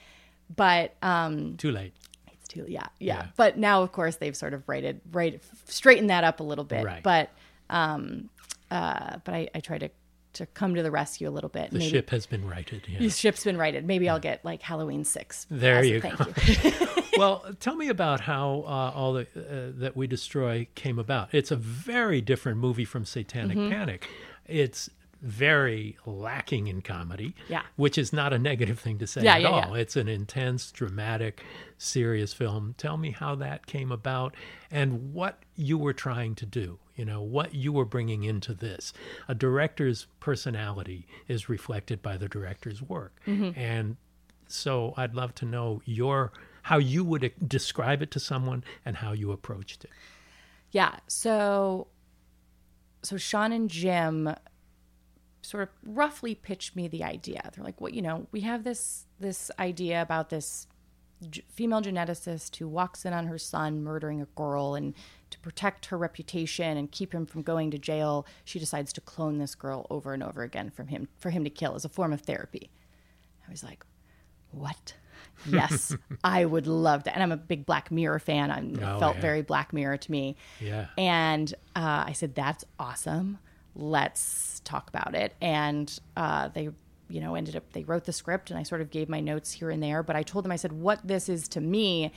But 0.56 0.96
um, 1.02 1.58
Too 1.58 1.72
late. 1.72 1.94
Too 2.66 2.72
yeah, 2.72 2.88
yeah 3.00 3.16
Yeah. 3.16 3.28
But 3.36 3.58
now, 3.58 3.84
of 3.84 3.92
course, 3.92 4.18
they've 4.18 4.36
sort 4.36 4.54
of 4.54 4.68
righted 4.68 5.02
right 5.12 5.42
straightened 5.66 6.10
that 6.10 6.24
up 6.24 6.40
a 6.40 6.44
little 6.44 6.64
bit. 6.66 6.86
Right. 6.86 7.04
But 7.04 7.30
um, 7.70 8.30
uh, 8.72 9.18
but 9.24 9.34
I 9.34 9.50
I 9.56 9.60
try 9.60 9.78
to 9.78 9.90
to 10.34 10.46
come 10.46 10.76
to 10.76 10.84
the 10.84 10.92
rescue 10.92 11.28
a 11.28 11.32
little 11.32 11.50
bit. 11.50 11.72
The 11.72 11.80
Maybe 11.80 11.90
ship 11.92 12.10
has 12.12 12.26
been 12.28 12.48
righted. 12.48 12.84
Yeah. 12.88 13.00
the 13.00 13.10
ship's 13.10 13.44
been 13.44 13.58
righted. 13.58 13.86
Maybe 13.88 14.08
I'll 14.08 14.20
get 14.20 14.44
like 14.46 14.62
Halloween 14.62 15.04
six. 15.04 15.48
There 15.50 15.84
you 15.84 16.00
thank 16.02 16.18
go. 16.18 16.26
you. 16.46 16.72
well, 17.18 17.44
tell 17.60 17.76
me 17.76 17.88
about 17.90 18.20
how 18.22 18.64
uh, 18.68 18.92
all 18.96 19.14
the 19.14 19.22
uh, 19.36 19.72
that 19.80 19.96
we 19.98 20.06
destroy 20.06 20.68
came 20.76 21.00
about. 21.00 21.30
It's 21.34 21.50
a 21.52 21.56
very 21.56 22.22
different 22.22 22.60
movie 22.60 22.86
from 22.86 23.04
Satanic 23.06 23.58
Mm-hmm. 23.58 23.72
Panic. 23.72 24.08
It's 24.46 24.90
very 25.22 25.98
lacking 26.06 26.68
in 26.68 26.82
comedy, 26.82 27.36
Yeah. 27.50 27.64
which 27.76 27.98
is 27.98 28.14
not 28.14 28.34
a 28.34 28.40
negative 28.40 28.80
thing 28.80 28.98
to 29.00 29.08
say 29.08 29.24
Yeah, 29.24 29.36
at 29.36 29.42
yeah, 29.42 29.48
all. 29.50 29.76
yeah. 29.76 29.82
It's 29.82 29.96
an 29.96 30.08
intense, 30.08 30.72
dramatic, 30.72 31.44
serious 31.78 32.34
film. 32.34 32.76
Tell 32.78 32.98
me 32.98 33.12
how 33.12 33.36
that 33.36 33.66
came 33.66 33.92
about 33.92 34.36
and 34.70 35.14
what 35.14 35.44
you 35.56 35.78
were 35.78 35.94
trying 35.94 36.36
to 36.36 36.46
do. 36.46 36.80
You 36.96 37.06
know 37.06 37.22
what 37.22 37.54
you 37.54 37.72
were 37.72 37.86
bringing 37.86 38.24
into 38.24 38.54
this. 38.54 38.92
A 39.28 39.36
director's 39.36 40.08
personality 40.20 41.08
is 41.28 41.48
reflected 41.50 42.02
by 42.02 42.18
the 42.18 42.28
director's 42.28 42.82
work, 42.82 43.20
Mm-hmm. 43.28 43.58
and 43.60 43.98
so 44.48 44.94
I'd 44.98 45.14
love 45.14 45.36
to 45.36 45.46
know 45.46 45.82
your 45.86 46.32
how 46.64 46.78
you 46.80 47.04
would 47.04 47.34
describe 47.48 48.02
it 48.02 48.12
to 48.12 48.20
someone 48.20 48.64
and 48.86 48.98
how 48.98 49.12
you 49.14 49.32
approached 49.32 49.84
it. 49.84 49.92
Yeah. 50.72 50.98
So 51.08 51.88
so 53.04 53.16
Sean 53.18 53.52
and 53.52 53.70
Jim 53.70 54.34
sort 55.48 55.64
of 55.64 55.70
roughly 55.84 56.36
pitched 56.36 56.76
me 56.76 56.88
the 56.88 57.04
idea. 57.04 57.50
They're 57.54 57.64
like, 57.64 57.80
"Well, 57.80 57.92
you 57.94 58.02
know, 58.02 58.28
we 58.32 58.42
have 58.42 58.64
this 58.64 59.06
this 59.20 59.50
idea 59.60 60.02
about 60.02 60.30
this 60.30 60.68
g- 61.30 61.44
female 61.50 61.82
geneticist 61.82 62.58
who 62.58 62.68
walks 62.68 63.06
in 63.06 63.14
on 63.14 63.28
her 63.28 63.38
son 63.38 63.82
murdering 63.84 64.22
a 64.22 64.26
girl 64.36 64.76
and 64.76 64.94
to 65.30 65.40
protect 65.40 65.88
her 65.88 65.98
reputation 65.98 66.78
and 66.78 66.92
keep 66.92 67.14
him 67.14 67.26
from 67.26 67.42
going 67.44 67.72
to 67.72 67.78
jail, 67.78 68.26
she 68.46 68.60
decides 68.60 68.92
to 68.94 69.02
clone 69.02 69.38
this 69.38 69.56
girl 69.56 69.88
over 69.90 70.14
and 70.14 70.22
over 70.24 70.44
again 70.44 70.70
from 70.70 70.88
him 70.88 71.08
for 71.18 71.30
him 71.30 71.44
to 71.44 71.50
kill 71.50 71.76
as 71.76 71.86
a 71.86 71.90
form 71.90 72.12
of 72.14 72.22
therapy." 72.22 72.70
I 73.48 73.52
was 73.52 73.64
like, 73.64 73.86
"What?" 74.52 74.96
Yes, 75.50 75.96
I 76.24 76.46
would 76.46 76.68
love 76.68 77.04
that. 77.06 77.14
And 77.14 77.24
I'm 77.24 77.32
a 77.32 77.38
big 77.38 77.66
Black 77.66 77.90
Mirror 77.92 78.20
fan. 78.20 78.52
I'm, 78.52 78.76
Oh, 78.84 79.00
felt 79.00 79.16
yeah. 79.16 79.22
very 79.22 79.42
Black 79.42 79.72
Mirror 79.74 79.98
to 79.98 80.12
me. 80.12 80.36
Yeah. 80.60 80.88
And 80.98 81.54
uh, 81.76 82.04
I 82.08 82.12
said, 82.14 82.36
"That's 82.36 82.66
awesome. 82.80 83.40
Let's 83.78 84.60
talk 84.66 84.90
about 84.90 85.16
it." 85.16 85.36
And 85.40 85.98
uh, 86.18 86.50
they, 86.50 86.70
you 87.10 87.22
know, 87.22 87.36
ended 87.36 87.56
up 87.56 87.72
they 87.74 87.84
wrote 87.84 88.06
the 88.06 88.14
script, 88.14 88.50
and 88.50 88.60
I 88.60 88.64
sort 88.64 88.82
of 88.82 88.90
gave 88.90 89.08
my 89.08 89.20
notes 89.22 89.52
here 89.52 89.70
and 89.70 89.82
there. 89.82 90.04
But 90.04 90.16
I 90.16 90.24
told 90.24 90.44
them, 90.44 90.52
I 90.52 90.56
said, 90.58 90.74
"What 90.74 91.08
this 91.08 91.30
is 91.30 91.48
to 91.50 91.62
me 91.62 92.12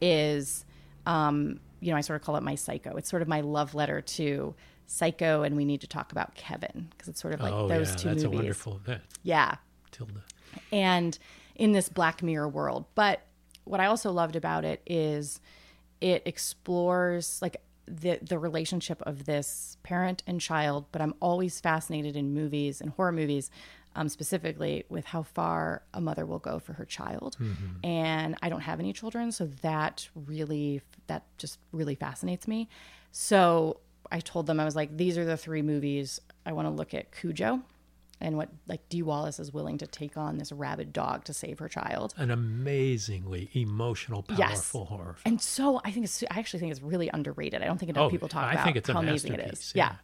is, 0.00 0.64
um, 1.06 1.58
you 1.80 1.90
know, 1.90 1.96
I 1.96 2.02
sort 2.02 2.20
of 2.20 2.24
call 2.26 2.36
it 2.36 2.42
my 2.42 2.54
psycho. 2.54 2.96
It's 2.96 3.08
sort 3.08 3.22
of 3.22 3.28
my 3.28 3.40
love 3.40 3.74
letter 3.74 4.00
to." 4.00 4.54
Psycho, 4.88 5.42
and 5.42 5.56
we 5.56 5.64
need 5.64 5.80
to 5.80 5.88
talk 5.88 6.12
about 6.12 6.36
Kevin 6.36 6.86
because 6.90 7.08
it's 7.08 7.20
sort 7.20 7.34
of 7.34 7.40
like 7.40 7.52
oh 7.52 7.66
those 7.66 7.90
yeah, 7.90 7.96
two 7.96 8.08
that's 8.10 8.22
movies. 8.22 8.24
a 8.24 8.30
wonderful 8.30 8.80
that 8.86 9.00
Yeah, 9.24 9.56
Tilda. 9.90 10.22
and 10.70 11.18
in 11.56 11.72
this 11.72 11.88
Black 11.88 12.22
Mirror 12.22 12.50
world. 12.50 12.84
But 12.94 13.22
what 13.64 13.80
I 13.80 13.86
also 13.86 14.12
loved 14.12 14.36
about 14.36 14.64
it 14.64 14.82
is 14.86 15.40
it 16.00 16.22
explores 16.24 17.42
like 17.42 17.56
the 17.86 18.18
the 18.22 18.38
relationship 18.38 19.02
of 19.02 19.24
this 19.24 19.76
parent 19.82 20.22
and 20.26 20.40
child. 20.40 20.86
But 20.92 21.02
I'm 21.02 21.14
always 21.20 21.60
fascinated 21.60 22.16
in 22.16 22.34
movies 22.34 22.80
and 22.80 22.90
horror 22.90 23.12
movies, 23.12 23.50
um, 23.94 24.08
specifically 24.08 24.84
with 24.88 25.04
how 25.06 25.22
far 25.22 25.82
a 25.94 26.00
mother 26.00 26.26
will 26.26 26.38
go 26.38 26.58
for 26.58 26.72
her 26.74 26.84
child. 26.84 27.36
And 27.84 28.36
I 28.42 28.48
don't 28.48 28.60
have 28.60 28.80
any 28.80 28.92
children, 28.92 29.32
so 29.32 29.46
that 29.62 30.08
really 30.14 30.82
that 31.06 31.24
just 31.38 31.58
really 31.72 31.94
fascinates 31.94 32.48
me. 32.48 32.68
So 33.12 33.80
I 34.10 34.20
told 34.20 34.46
them 34.46 34.60
I 34.60 34.64
was 34.64 34.76
like, 34.76 34.96
these 34.96 35.16
are 35.18 35.24
the 35.24 35.36
three 35.36 35.62
movies 35.62 36.20
I 36.44 36.52
want 36.52 36.66
to 36.66 36.70
look 36.70 36.94
at 36.94 37.12
Cujo 37.12 37.62
and 38.20 38.36
what 38.36 38.48
like 38.66 38.88
Dee 38.88 39.02
Wallace 39.02 39.38
is 39.38 39.52
willing 39.52 39.78
to 39.78 39.86
take 39.86 40.16
on 40.16 40.38
this 40.38 40.50
rabid 40.52 40.92
dog 40.92 41.24
to 41.24 41.32
save 41.34 41.58
her 41.58 41.68
child. 41.68 42.14
An 42.16 42.30
amazingly 42.30 43.50
emotional, 43.54 44.24
Yes. 44.30 44.38
powerful 44.70 44.84
horror. 44.86 45.14
film. 45.18 45.32
And 45.34 45.40
so 45.42 45.80
I 45.84 45.90
think 45.90 46.04
it's 46.04 46.22
I 46.30 46.38
actually 46.38 46.60
think 46.60 46.72
it's 46.72 46.82
really 46.82 47.10
underrated. 47.12 47.62
I 47.62 47.66
don't 47.66 47.78
think 47.78 47.90
enough 47.90 48.04
Oh, 48.04 48.10
people 48.10 48.28
talk 48.28 48.44
I 48.44 48.52
about 48.52 48.86
how 48.88 49.00
amazing 49.00 49.34
it 49.34 49.40
is. 49.52 49.72
yeah. 49.74 49.96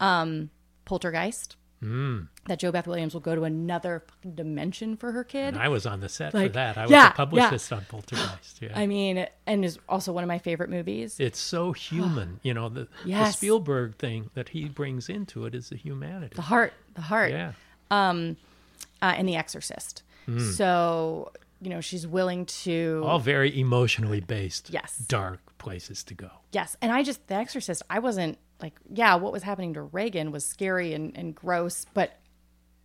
Yeah. 0.00 0.20
Um 0.20 0.50
Poltergeist. 0.84 1.56
Hmm. 1.80 2.22
That 2.46 2.60
JoBeth 2.60 2.86
Williams 2.86 3.14
will 3.14 3.20
go 3.20 3.34
to 3.34 3.44
another 3.44 4.02
fucking 4.06 4.34
dimension 4.34 4.96
for 4.96 5.12
her 5.12 5.22
kid. 5.22 5.54
And 5.54 5.58
I 5.58 5.68
was 5.68 5.86
on 5.86 6.00
the 6.00 6.08
set 6.08 6.34
Like, 6.34 6.48
for 6.48 6.52
that. 6.54 6.76
I 6.76 6.82
was 6.82 6.90
yeah, 6.90 7.10
a 7.10 7.12
publicist 7.12 7.72
on 7.72 7.84
Poltergeist. 7.88 8.60
Yeah. 8.60 8.72
I 8.74 8.86
mean, 8.86 9.26
and 9.46 9.64
is 9.64 9.78
also 9.88 10.12
one 10.12 10.24
of 10.24 10.28
my 10.28 10.38
favorite 10.38 10.70
movies. 10.70 11.20
it's 11.20 11.38
so 11.38 11.72
human, 11.72 12.40
you 12.42 12.54
know. 12.54 12.68
The, 12.68 12.88
the 13.04 13.30
Spielberg 13.30 13.96
thing 13.96 14.30
that 14.34 14.48
he 14.48 14.64
brings 14.68 15.08
into 15.08 15.46
it 15.46 15.54
is 15.54 15.68
the 15.68 15.76
humanity. 15.76 16.34
the 16.34 16.42
heart, 16.42 16.72
the 16.94 17.02
heart. 17.02 17.30
Yeah, 17.30 17.52
uh, 17.90 19.14
and 19.16 19.28
The 19.28 19.36
Exorcist. 19.36 20.02
Hmm. 20.26 20.40
So, 20.40 21.32
you 21.60 21.70
know, 21.70 21.80
she's 21.80 22.06
willing 22.06 22.46
to 22.46 23.02
all 23.06 23.18
very 23.18 23.58
emotionally 23.58 24.20
based. 24.20 24.70
Yes. 24.70 24.96
dark 24.98 25.40
places 25.58 26.02
to 26.04 26.14
go. 26.14 26.30
Yes. 26.52 26.76
And 26.80 26.92
I 26.92 27.02
just, 27.02 27.26
The 27.28 27.34
Exorcist, 27.34 27.82
I 27.90 27.98
wasn't 27.98 28.38
like, 28.60 28.74
yeah, 28.92 29.14
what 29.16 29.32
was 29.32 29.42
happening 29.42 29.74
to 29.74 29.82
Regan 29.82 30.32
was 30.32 30.44
scary 30.44 30.94
and, 30.94 31.16
and 31.16 31.34
gross, 31.34 31.86
but 31.94 32.18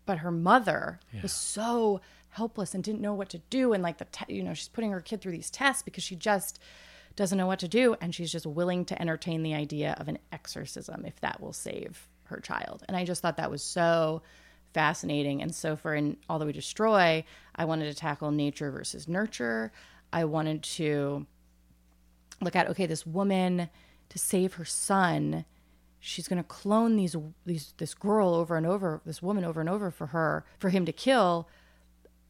but 0.05 0.19
her 0.19 0.31
mother 0.31 0.99
was 1.21 1.31
so 1.31 2.01
helpless 2.29 2.73
and 2.73 2.83
didn't 2.83 3.01
know 3.01 3.13
what 3.13 3.29
to 3.29 3.37
do. 3.49 3.73
And 3.73 3.81
like 3.81 3.99
the, 3.99 4.05
te- 4.05 4.33
you 4.33 4.43
know, 4.43 4.53
she's 4.53 4.67
putting 4.67 4.91
her 4.91 4.99
kid 4.99 5.21
through 5.21 5.31
these 5.31 5.49
tests 5.49 5.81
because 5.81 6.03
she 6.03 6.15
just 6.15 6.59
doesn't 7.15 7.37
know 7.37 7.47
what 7.47 7.59
to 7.59 7.67
do. 7.67 7.95
And 8.01 8.13
she's 8.13 8.31
just 8.31 8.45
willing 8.45 8.85
to 8.85 9.01
entertain 9.01 9.43
the 9.43 9.53
idea 9.53 9.95
of 9.99 10.09
an 10.09 10.17
exorcism 10.31 11.05
if 11.05 11.19
that 11.21 11.39
will 11.39 11.53
save 11.53 12.09
her 12.25 12.39
child. 12.39 12.83
And 12.87 12.97
I 12.97 13.05
just 13.05 13.21
thought 13.21 13.37
that 13.37 13.51
was 13.51 13.63
so 13.63 14.23
fascinating. 14.73 15.41
And 15.41 15.53
so 15.53 15.75
for 15.75 15.93
in 15.93 16.17
All 16.27 16.39
That 16.39 16.45
We 16.47 16.53
Destroy, 16.53 17.23
I 17.55 17.65
wanted 17.65 17.85
to 17.85 17.93
tackle 17.93 18.31
nature 18.31 18.71
versus 18.71 19.07
nurture. 19.07 19.71
I 20.11 20.25
wanted 20.25 20.63
to 20.63 21.25
look 22.41 22.55
at 22.55 22.67
okay 22.69 22.87
this 22.87 23.05
woman 23.05 23.69
to 24.09 24.19
save 24.19 24.55
her 24.55 24.65
son 24.65 25.45
she's 26.05 26.27
going 26.27 26.37
to 26.37 26.47
clone 26.47 26.95
these 26.97 27.15
these 27.45 27.73
this 27.77 27.93
girl 27.93 28.35
over 28.35 28.57
and 28.57 28.65
over 28.65 29.01
this 29.05 29.21
woman 29.21 29.45
over 29.45 29.61
and 29.61 29.69
over 29.69 29.89
for 29.89 30.07
her 30.07 30.43
for 30.59 30.69
him 30.69 30.85
to 30.85 30.91
kill 30.91 31.47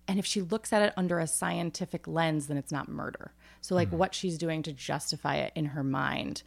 and 0.07 0.19
if 0.19 0.25
she 0.25 0.41
looks 0.41 0.71
at 0.71 0.81
it 0.81 0.93
under 0.95 1.17
a 1.19 1.25
scientific 1.25 2.07
lens 2.07 2.47
then 2.47 2.55
it's 2.57 2.71
not 2.71 2.87
murder 2.87 3.33
so 3.61 3.73
like 3.73 3.89
what 3.91 4.13
she's 4.13 4.37
doing 4.37 4.61
to 4.61 4.71
justify 4.71 5.35
it 5.37 5.51
in 5.55 5.65
her 5.65 5.83
mind 5.83 6.43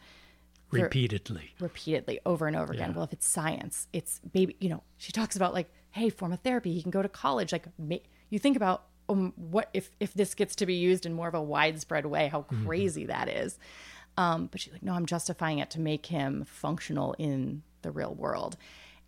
Repeatedly. 0.69 1.53
repeatedly 1.59 2.19
over 2.25 2.45
and 2.45 2.55
over 2.55 2.73
again. 2.73 2.93
Well, 2.93 3.05
if 3.05 3.13
it's 3.13 3.25
science, 3.25 3.87
it's 3.93 4.19
baby, 4.19 4.57
you 4.59 4.67
know, 4.67 4.83
she 4.97 5.13
talks 5.13 5.37
about 5.37 5.53
like, 5.53 5.69
hey, 5.91 6.09
form 6.09 6.33
of 6.33 6.41
therapy, 6.41 6.73
he 6.73 6.81
can 6.81 6.91
go 6.91 7.01
to 7.01 7.07
college. 7.07 7.53
Like, 7.53 7.67
you 8.29 8.37
think 8.37 8.57
about 8.57 8.83
um, 9.07 9.31
what 9.37 9.69
if 9.73 9.91
if 10.01 10.13
this 10.13 10.35
gets 10.35 10.55
to 10.57 10.65
be 10.65 10.73
used 10.73 11.05
in 11.05 11.13
more 11.13 11.29
of 11.29 11.33
a 11.35 11.41
widespread 11.41 12.05
way, 12.05 12.27
how 12.27 12.41
crazy 12.65 13.05
that 13.05 13.29
is. 13.29 13.57
Um, 14.17 14.47
but 14.51 14.59
she's 14.59 14.73
like, 14.73 14.83
no, 14.83 14.93
I'm 14.93 15.05
justifying 15.05 15.59
it 15.59 15.69
to 15.71 15.79
make 15.79 16.07
him 16.07 16.45
functional 16.47 17.13
in 17.19 17.61
the 17.83 17.91
real 17.91 18.13
world. 18.15 18.57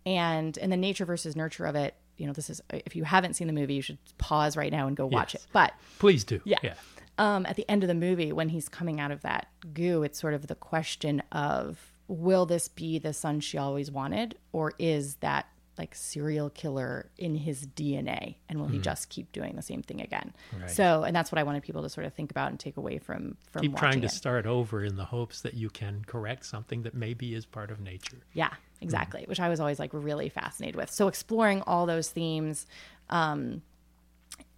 And 0.06 0.56
in 0.56 0.70
the 0.70 0.76
nature 0.76 1.04
versus 1.04 1.34
nurture 1.36 1.66
of 1.66 1.74
it, 1.74 1.94
you 2.16 2.26
know, 2.26 2.32
this 2.32 2.48
is 2.50 2.60
if 2.70 2.94
you 2.94 3.04
haven't 3.04 3.34
seen 3.34 3.46
the 3.46 3.52
movie, 3.52 3.74
you 3.74 3.82
should 3.82 3.98
pause 4.18 4.56
right 4.56 4.70
now 4.72 4.86
and 4.86 4.96
go 4.96 5.06
watch 5.06 5.34
Yes. 5.34 5.42
it. 5.44 5.48
But 5.52 5.72
Please 5.98 6.22
do. 6.24 6.40
Yeah. 6.44 6.58
yeah. 6.62 6.74
um, 7.18 7.44
at 7.46 7.56
the 7.56 7.68
end 7.68 7.82
of 7.82 7.88
the 7.88 7.94
movie, 7.94 8.32
when 8.32 8.50
he's 8.50 8.68
coming 8.68 9.00
out 9.00 9.10
of 9.10 9.22
that 9.22 9.48
goo, 9.74 10.02
it's 10.02 10.18
sort 10.20 10.34
of 10.34 10.46
the 10.46 10.54
question 10.54 11.22
of 11.32 11.92
will 12.08 12.44
this 12.46 12.68
be 12.68 12.98
the 12.98 13.12
son 13.12 13.40
she 13.40 13.56
always 13.58 13.90
wanted, 13.90 14.36
or 14.52 14.72
is 14.78 15.16
that 15.16 15.46
like 15.80 15.94
serial 15.94 16.50
killer 16.50 17.10
in 17.18 17.34
his 17.34 17.66
DNA 17.66 18.36
and 18.48 18.60
will 18.60 18.68
he 18.68 18.76
Hmm. 18.76 18.82
just 18.82 19.08
keep 19.08 19.32
doing 19.32 19.56
the 19.56 19.62
same 19.62 19.82
thing 19.82 20.00
again? 20.00 20.32
So, 20.68 21.02
and 21.04 21.16
that's 21.16 21.32
what 21.32 21.38
I 21.38 21.42
wanted 21.42 21.62
people 21.62 21.82
to 21.82 21.88
sort 21.88 22.06
of 22.06 22.12
think 22.14 22.30
about 22.30 22.50
and 22.50 22.60
take 22.60 22.76
away 22.76 22.98
from 22.98 23.36
from 23.50 23.62
Keep 23.62 23.76
trying 23.76 24.00
to 24.02 24.06
it. 24.06 24.10
start 24.12 24.46
over 24.46 24.84
in 24.84 24.96
the 24.96 25.06
hopes 25.06 25.40
that 25.40 25.54
you 25.54 25.70
can 25.70 26.04
correct 26.06 26.44
something 26.44 26.82
that 26.82 26.94
maybe 26.94 27.34
is 27.34 27.46
part 27.46 27.70
of 27.70 27.80
nature. 27.80 28.18
Yeah, 28.34 28.52
exactly. 28.80 29.24
Which 29.26 29.40
I 29.40 29.48
was 29.48 29.58
always 29.58 29.78
like 29.78 29.90
really 29.92 30.28
fascinated 30.28 30.76
with. 30.76 30.90
So 30.90 31.08
exploring 31.08 31.62
all 31.62 31.86
those 31.86 32.10
themes, 32.10 32.66
um, 33.08 33.62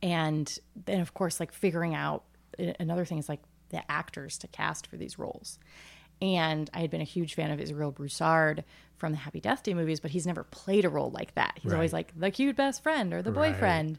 and 0.03 0.59
then 0.85 1.01
of 1.01 1.15
course 1.15 1.39
like 1.41 1.53
figuring 1.53 1.95
out 1.95 2.25
another 2.81 3.05
thing 3.05 3.19
is 3.19 3.29
like 3.29 3.41
the 3.71 3.89
actors 3.91 4.37
to 4.39 4.49
cast 4.49 4.87
for 4.87 4.97
these 4.97 5.19
roles. 5.19 5.59
And 6.21 6.71
I 6.73 6.81
had 6.81 6.91
been 6.91 7.01
a 7.01 7.05
huge 7.05 7.35
fan 7.35 7.51
of 7.51 7.61
Israel 7.61 7.91
Broussard 7.91 8.65
from 9.03 9.11
the 9.11 9.19
Happy 9.19 9.41
Death 9.41 9.65
Day 9.65 9.75
movies, 9.75 9.99
but 9.99 10.13
he's 10.13 10.29
never 10.29 10.45
played 10.45 10.85
a 10.85 10.89
role 10.89 11.11
like 11.11 11.35
that. 11.35 11.59
He's 11.61 11.73
always 11.73 11.93
like 11.93 12.13
the 12.17 12.31
cute 12.31 12.55
best 12.55 12.85
friend 12.85 13.13
or 13.13 13.21
the 13.21 13.33
Right. 13.33 13.53
boyfriend. 13.53 13.99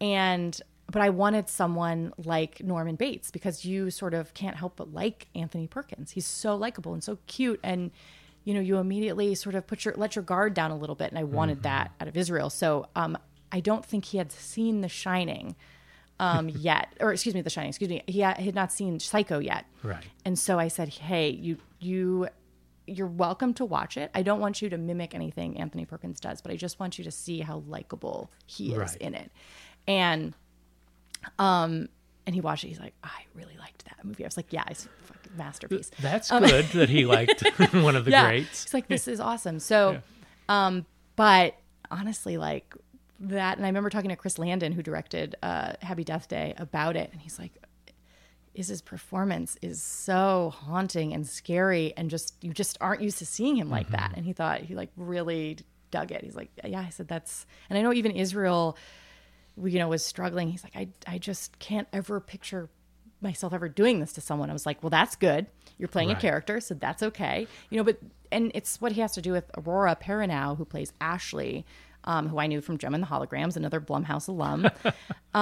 And 0.00 0.60
but 0.88 1.02
I 1.02 1.10
wanted 1.10 1.48
someone 1.48 2.12
like 2.16 2.62
Norman 2.62 2.94
Bates 2.94 3.32
because 3.32 3.64
you 3.64 3.90
sort 3.90 4.14
of 4.14 4.32
can't 4.34 4.54
help 4.56 4.76
but 4.76 4.92
like 4.94 5.26
Anthony 5.34 5.66
Perkins. 5.66 6.12
He's 6.12 6.26
so 6.26 6.54
likable 6.54 6.92
and 6.92 7.02
so 7.02 7.18
cute 7.26 7.58
and 7.64 7.90
you 8.44 8.54
know, 8.54 8.60
you 8.60 8.78
immediately 8.78 9.34
sort 9.34 9.56
of 9.56 9.66
put 9.66 9.84
your 9.84 9.94
let 9.96 10.14
your 10.14 10.22
guard 10.22 10.54
down 10.54 10.70
a 10.70 10.76
little 10.76 10.94
bit 10.94 11.10
and 11.10 11.18
I 11.18 11.24
wanted 11.24 11.64
that 11.64 11.90
out 12.00 12.06
of 12.06 12.16
Israel. 12.16 12.50
So 12.50 12.86
um 12.94 13.18
I 13.50 13.58
don't 13.58 13.84
think 13.84 14.04
he 14.04 14.18
had 14.18 14.30
seen 14.30 14.80
The 14.80 14.88
Shining 14.88 15.56
um 16.20 16.48
yet 16.70 16.92
or 17.00 17.12
excuse 17.12 17.34
me 17.34 17.40
The 17.42 17.50
Shining, 17.50 17.70
excuse 17.70 17.90
me. 17.90 18.04
He 18.06 18.20
had, 18.20 18.38
had 18.38 18.54
not 18.54 18.70
seen 18.72 19.00
Psycho 19.00 19.40
yet. 19.40 19.66
Right. 19.82 20.04
And 20.24 20.38
so 20.38 20.56
I 20.60 20.68
said, 20.68 20.88
"Hey, 20.88 21.30
you 21.30 21.58
you 21.80 22.28
you're 22.90 23.06
welcome 23.06 23.54
to 23.54 23.64
watch 23.64 23.96
it. 23.96 24.10
I 24.14 24.22
don't 24.22 24.40
want 24.40 24.60
you 24.60 24.68
to 24.70 24.76
mimic 24.78 25.14
anything 25.14 25.58
Anthony 25.58 25.84
Perkins 25.84 26.20
does, 26.20 26.40
but 26.40 26.50
I 26.52 26.56
just 26.56 26.78
want 26.80 26.98
you 26.98 27.04
to 27.04 27.10
see 27.10 27.40
how 27.40 27.58
likable 27.66 28.30
he 28.46 28.72
is 28.72 28.78
Right. 28.78 28.96
in 28.96 29.14
it." 29.14 29.30
And 29.86 30.34
um 31.38 31.88
and 32.26 32.34
he 32.34 32.40
watched 32.40 32.64
it. 32.64 32.68
He's 32.68 32.80
like, 32.80 32.94
"I 33.02 33.22
really 33.34 33.56
liked 33.58 33.84
that 33.86 34.04
movie." 34.04 34.24
I 34.24 34.26
was 34.26 34.36
like, 34.36 34.52
"Yeah, 34.52 34.64
it's 34.68 34.86
a 34.86 34.88
fucking 35.12 35.36
masterpiece." 35.36 35.90
That's 36.00 36.30
good 36.30 36.66
that 36.66 36.88
he 36.88 37.06
liked 37.06 37.42
one 37.72 37.96
of 37.96 38.04
the 38.04 38.10
yeah. 38.10 38.28
greats. 38.28 38.64
He's 38.64 38.74
like, 38.74 38.88
"This 38.88 39.08
is 39.08 39.20
awesome." 39.20 39.58
So, 39.60 40.00
um 40.48 40.86
but 41.16 41.56
honestly 41.90 42.36
like 42.36 42.74
that 43.18 43.56
and 43.58 43.66
I 43.66 43.68
remember 43.68 43.90
talking 43.90 44.10
to 44.10 44.16
Chris 44.16 44.38
Landon 44.38 44.72
who 44.72 44.82
directed 44.82 45.36
uh 45.42 45.72
Happy 45.82 46.04
Death 46.04 46.28
Day 46.28 46.54
about 46.56 46.96
it 46.96 47.10
and 47.12 47.20
he's 47.20 47.38
like 47.38 47.52
is 48.54 48.68
his 48.68 48.82
performance 48.82 49.56
is 49.62 49.80
so 49.82 50.52
haunting 50.54 51.12
and 51.12 51.26
scary 51.26 51.92
and 51.96 52.10
just 52.10 52.34
you 52.42 52.52
just 52.52 52.76
aren't 52.80 53.00
used 53.00 53.18
to 53.18 53.26
seeing 53.26 53.56
him 53.56 53.70
like 53.70 53.88
that. 53.90 54.12
And 54.16 54.24
he 54.26 54.32
thought 54.32 54.60
he 54.62 54.74
like 54.74 54.90
really 54.96 55.58
dug 55.90 56.10
it. 56.12 56.22
He's 56.24 56.34
like 56.36 56.50
yeah 56.64 56.80
i 56.86 56.90
said 56.90 57.08
that's 57.08 57.46
and 57.68 57.78
i 57.78 57.82
know 57.82 57.92
even 57.92 58.12
israel 58.12 58.76
you 59.62 59.78
know 59.78 59.88
was 59.88 60.04
struggling. 60.04 60.48
He's 60.50 60.64
like 60.64 60.74
i, 60.76 60.88
I 61.06 61.18
just 61.18 61.58
can't 61.58 61.88
ever 61.92 62.20
picture 62.20 62.68
myself 63.20 63.52
ever 63.52 63.68
doing 63.68 64.00
this 64.00 64.12
to 64.14 64.20
someone. 64.20 64.50
I 64.50 64.52
was 64.52 64.66
like 64.66 64.82
well 64.82 64.90
that's 64.90 65.14
good. 65.16 65.46
You're 65.78 65.88
playing 65.88 66.08
Right. 66.08 66.18
a 66.18 66.20
character 66.20 66.60
so 66.60 66.74
that's 66.74 67.02
okay. 67.02 67.46
You 67.70 67.76
know 67.78 67.84
but 67.84 67.98
and 68.32 68.50
it's 68.54 68.80
what 68.80 68.92
he 68.92 69.00
has 69.00 69.12
to 69.12 69.22
do 69.22 69.32
with 69.32 69.50
aurora 69.56 69.96
perrineau 70.00 70.56
who 70.56 70.64
plays 70.64 70.92
ashley 71.00 71.64
um, 72.04 72.28
who 72.28 72.38
i 72.38 72.46
knew 72.46 72.60
from 72.60 72.78
jem 72.78 72.94
and 72.94 73.02
the 73.02 73.08
holograms 73.08 73.56
another 73.56 73.80
blumhouse 73.80 74.26
alum 74.28 74.68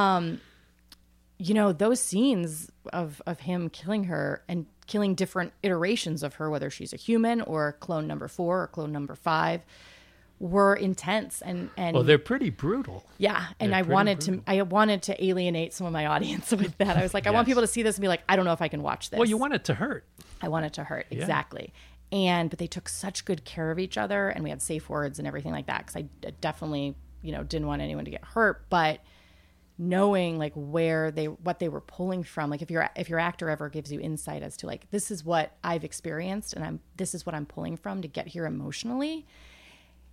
you 1.39 1.55
know 1.55 1.72
those 1.72 2.01
scenes 2.01 2.70
of 2.93 3.22
of 3.26 3.41
him 3.41 3.68
killing 3.70 4.05
her 4.05 4.43
and 4.49 4.66
killing 4.86 5.14
different 5.14 5.53
iterations 5.62 6.22
of 6.22 6.34
her 6.34 6.51
whether 6.51 6.68
she's 6.70 6.93
a 6.93 6.97
human 6.97 7.41
or 7.43 7.72
clone 7.80 8.07
number 8.07 8.26
4 8.28 8.62
or 8.62 8.66
clone 8.66 8.91
number 8.93 9.14
5 9.14 9.62
were 10.41 10.74
intense 10.74 11.43
and 11.43 11.68
and 11.76 11.95
Well, 11.95 12.05
they're 12.05 12.18
pretty 12.18 12.51
brutal. 12.51 13.05
yeah 13.18 13.47
and 13.59 13.72
they're 13.72 13.78
i 13.80 13.82
wanted 13.82 14.18
brutal. 14.20 14.43
to 14.45 14.51
i 14.51 14.62
wanted 14.62 15.03
to 15.03 15.24
alienate 15.24 15.72
some 15.74 15.86
of 15.86 15.93
my 15.93 16.07
audience 16.07 16.51
with 16.62 16.76
that 16.78 16.97
i 16.97 17.03
was 17.03 17.12
like 17.12 17.26
i 17.26 17.30
want 17.30 17.47
people 17.47 17.62
to 17.62 17.66
see 17.66 17.82
this 17.82 17.97
and 17.97 18.03
be 18.03 18.09
like 18.09 18.22
i 18.28 18.36
don't 18.36 18.45
know 18.45 18.53
if 18.53 18.62
i 18.62 18.68
can 18.68 18.82
watch 18.82 19.11
this 19.11 19.18
Well, 19.18 19.28
you 19.28 19.36
want 19.36 19.55
it 19.55 19.64
to 19.64 19.74
hurt. 19.74 20.05
I 20.41 20.49
want 20.49 20.66
it 20.66 20.72
to 20.74 20.84
hurt 20.84 21.07
exactly. 21.11 21.72
And 22.12 22.49
but 22.49 22.59
they 22.59 22.66
took 22.68 22.89
such 22.89 23.24
good 23.26 23.45
care 23.45 23.70
of 23.70 23.78
each 23.78 23.99
other, 23.99 24.28
and 24.30 24.43
we 24.43 24.49
had 24.49 24.62
safe 24.62 24.89
words 24.89 25.18
and 25.18 25.28
everything 25.28 25.53
like 25.53 25.66
that. 25.66 25.84
Because 25.84 25.97
i 25.97 26.30
definitely, 26.41 26.95
you 27.20 27.32
know, 27.32 27.43
didn't 27.43 27.66
want 27.66 27.82
anyone 27.82 28.07
to 28.07 28.11
get 28.11 28.24
hurt. 28.24 28.64
But 28.70 29.01
knowing 29.79 30.39
like 30.39 30.53
where 30.55 31.11
they 31.11 31.26
what 31.26 31.61
they 31.61 31.68
were 31.68 31.81
pulling 31.81 32.24
from, 32.24 32.51
like 32.51 32.62
if 32.62 32.70
your 32.70 32.91
if 32.97 33.09
your 33.09 33.18
actor 33.18 33.49
ever 33.49 33.68
gives 33.68 33.93
you 33.93 34.01
insight 34.01 34.43
as 34.43 34.57
to 34.59 34.66
like 34.66 34.91
this 34.91 35.11
is 35.11 35.24
what 35.24 35.57
I've 35.62 35.85
experienced, 35.85 36.53
and 36.53 36.64
I'm 36.64 36.81
this 36.97 37.14
is 37.14 37.24
what 37.24 37.35
I'm 37.35 37.47
pulling 37.47 37.76
from 37.76 38.03
to 38.03 38.09
get 38.09 38.29
here 38.29 38.47
emotionally. 38.47 39.26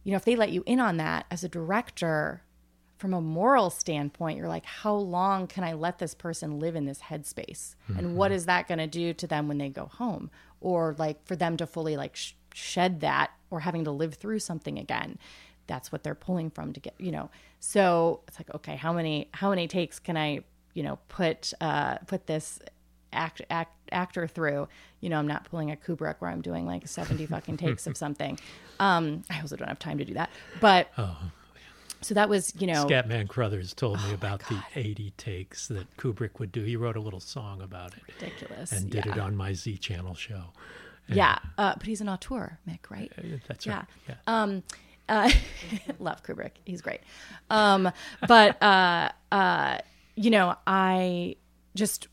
You 0.04 0.12
know, 0.12 0.18
if 0.18 0.26
they 0.26 0.36
let 0.36 0.52
you 0.52 0.64
in 0.68 0.80
on 0.80 0.98
that 0.98 1.26
as 1.32 1.44
a 1.44 1.50
director, 1.50 2.44
from 2.98 3.14
a 3.14 3.22
moral 3.22 3.70
standpoint, 3.70 4.38
you're 4.38 4.48
like, 4.48 4.66
how 4.66 4.94
long 4.94 5.48
can 5.48 5.64
I 5.64 5.74
let 5.74 6.00
this 6.00 6.14
person 6.14 6.60
live 6.60 6.76
in 6.76 6.86
this 6.86 7.00
headspace? 7.00 7.76
And 7.98 8.16
what 8.16 8.30
mm-hmm. 8.30 8.36
is 8.36 8.46
that 8.46 8.68
going 8.68 8.78
to 8.78 8.88
do 8.88 9.14
to 9.14 9.28
them 9.28 9.48
when 9.48 9.58
they 9.58 9.70
go 9.70 9.88
home? 9.88 10.32
Or 10.62 10.96
like 10.98 11.26
for 11.26 11.36
them 11.36 11.58
to 11.58 11.68
fully 11.68 11.98
like 11.98 12.16
sh- 12.16 12.34
shed 12.54 13.02
that 13.02 13.32
or 13.50 13.62
having 13.62 13.84
to 13.84 13.92
live 13.92 14.14
through 14.14 14.40
something 14.40 14.80
again. 14.80 15.18
That's 15.68 15.92
what 15.92 16.04
they're 16.04 16.16
pulling 16.16 16.50
from 16.50 16.74
to 16.74 16.80
get, 16.80 16.94
you 17.00 17.12
know. 17.12 17.30
So 17.60 18.22
it's 18.28 18.40
like, 18.40 18.54
okay, 18.56 18.76
how 18.76 18.94
many 18.94 19.30
how 19.32 19.50
many 19.50 19.68
takes 19.68 20.00
can 20.00 20.18
I, 20.18 20.42
you 20.74 20.84
know, 20.84 21.00
put 21.10 21.54
uh 21.62 21.98
put 22.08 22.28
this 22.28 22.60
act, 23.14 23.42
act 23.50 23.74
actor 23.92 24.28
through? 24.28 24.68
You 25.02 25.10
know, 25.10 25.18
I'm 25.18 25.28
not 25.28 25.46
pulling 25.46 25.72
a 25.72 25.76
Kubrick 25.76 26.16
where 26.20 26.30
I'm 26.32 26.42
doing 26.42 26.66
like 26.66 26.88
70 26.88 27.26
fucking 27.28 27.58
takes 27.58 27.88
of 27.88 27.98
something. 28.06 28.40
Um 28.80 29.24
I 29.30 29.42
also 29.42 29.56
don't 29.56 29.68
have 29.68 29.80
time 29.80 29.98
to 29.98 30.06
do 30.06 30.14
that. 30.16 30.30
But 30.62 30.90
oh. 30.98 31.18
so 32.02 32.14
that 32.14 32.30
was, 32.30 32.54
you 32.60 32.68
know, 32.68 32.86
Scatman 32.86 33.28
Crothers 33.28 33.74
told 33.74 34.00
Oh 34.04 34.08
me 34.08 34.14
about 34.14 34.42
the 34.48 34.62
80 34.76 35.14
takes 35.18 35.68
that 35.70 35.98
Kubrick 35.98 36.40
would 36.40 36.52
do. 36.52 36.62
He 36.64 36.76
wrote 36.76 36.96
a 36.98 37.02
little 37.02 37.20
song 37.20 37.62
about 37.62 37.94
it 37.98 38.04
ridiculous. 38.08 38.72
and 38.72 38.90
did 38.90 39.06
yeah. 39.06 39.14
it 39.14 39.18
on 39.20 39.36
my 39.36 39.54
Z 39.54 39.78
Channel 39.78 40.14
show. 40.14 40.46
Yeah, 41.08 41.38
uh, 41.60 41.76
but 41.78 41.86
he's 41.86 42.02
an 42.02 42.10
auteur, 42.10 42.58
Mick, 42.68 42.90
right? 42.90 43.12
That's 43.48 43.66
Yeah. 43.66 43.76
right. 43.78 43.86
Yeah. 44.10 44.16
Um, 44.26 44.64
uh, 45.10 45.30
love 46.00 46.24
Kubrick. 46.24 46.52
He's 46.66 46.82
great. 46.82 47.02
Um, 47.50 47.92
but 48.28 48.62
uh, 48.62 49.10
uh, 49.32 49.78
you 50.16 50.30
know, 50.30 50.56
I 50.66 51.36
just 51.76 52.08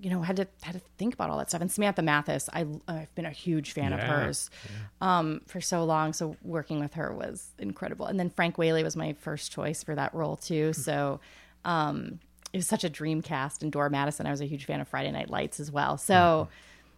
you 0.00 0.10
know 0.10 0.22
had 0.22 0.36
to 0.36 0.46
had 0.62 0.74
to 0.74 0.80
think 0.98 1.14
about 1.14 1.30
all 1.30 1.38
that 1.38 1.48
stuff. 1.48 1.60
And 1.60 1.70
Samantha 1.70 2.02
Mathis, 2.02 2.48
I 2.52 2.66
I've 2.88 3.14
been 3.14 3.26
a 3.26 3.30
huge 3.30 3.72
fan 3.72 3.92
of 3.92 4.00
Yeah, 4.00 4.06
hers 4.06 4.50
um, 5.00 5.42
for 5.46 5.60
so 5.60 5.84
long. 5.84 6.12
So 6.12 6.36
working 6.42 6.80
with 6.80 6.94
her 6.94 7.12
was 7.12 7.50
incredible. 7.58 8.06
And 8.06 8.18
then 8.18 8.30
Frank 8.30 8.58
Whaley 8.58 8.82
was 8.82 8.96
my 8.96 9.12
first 9.14 9.52
choice 9.52 9.82
for 9.82 9.94
that 9.94 10.14
role 10.14 10.36
too. 10.36 10.72
So. 10.72 11.20
Um, 11.64 12.18
it 12.52 12.58
was 12.58 12.66
such 12.66 12.84
a 12.84 12.90
dream 12.90 13.22
cast, 13.22 13.62
and 13.62 13.72
Dora 13.72 13.88
Madison. 13.88 14.26
I 14.26 14.30
was 14.30 14.42
a 14.42 14.44
huge 14.44 14.66
fan 14.66 14.78
of 14.82 14.86
Friday 14.88 15.10
Night 15.10 15.30
Lights 15.30 15.58
as 15.58 15.70
well. 15.70 15.96
So, 15.96 16.48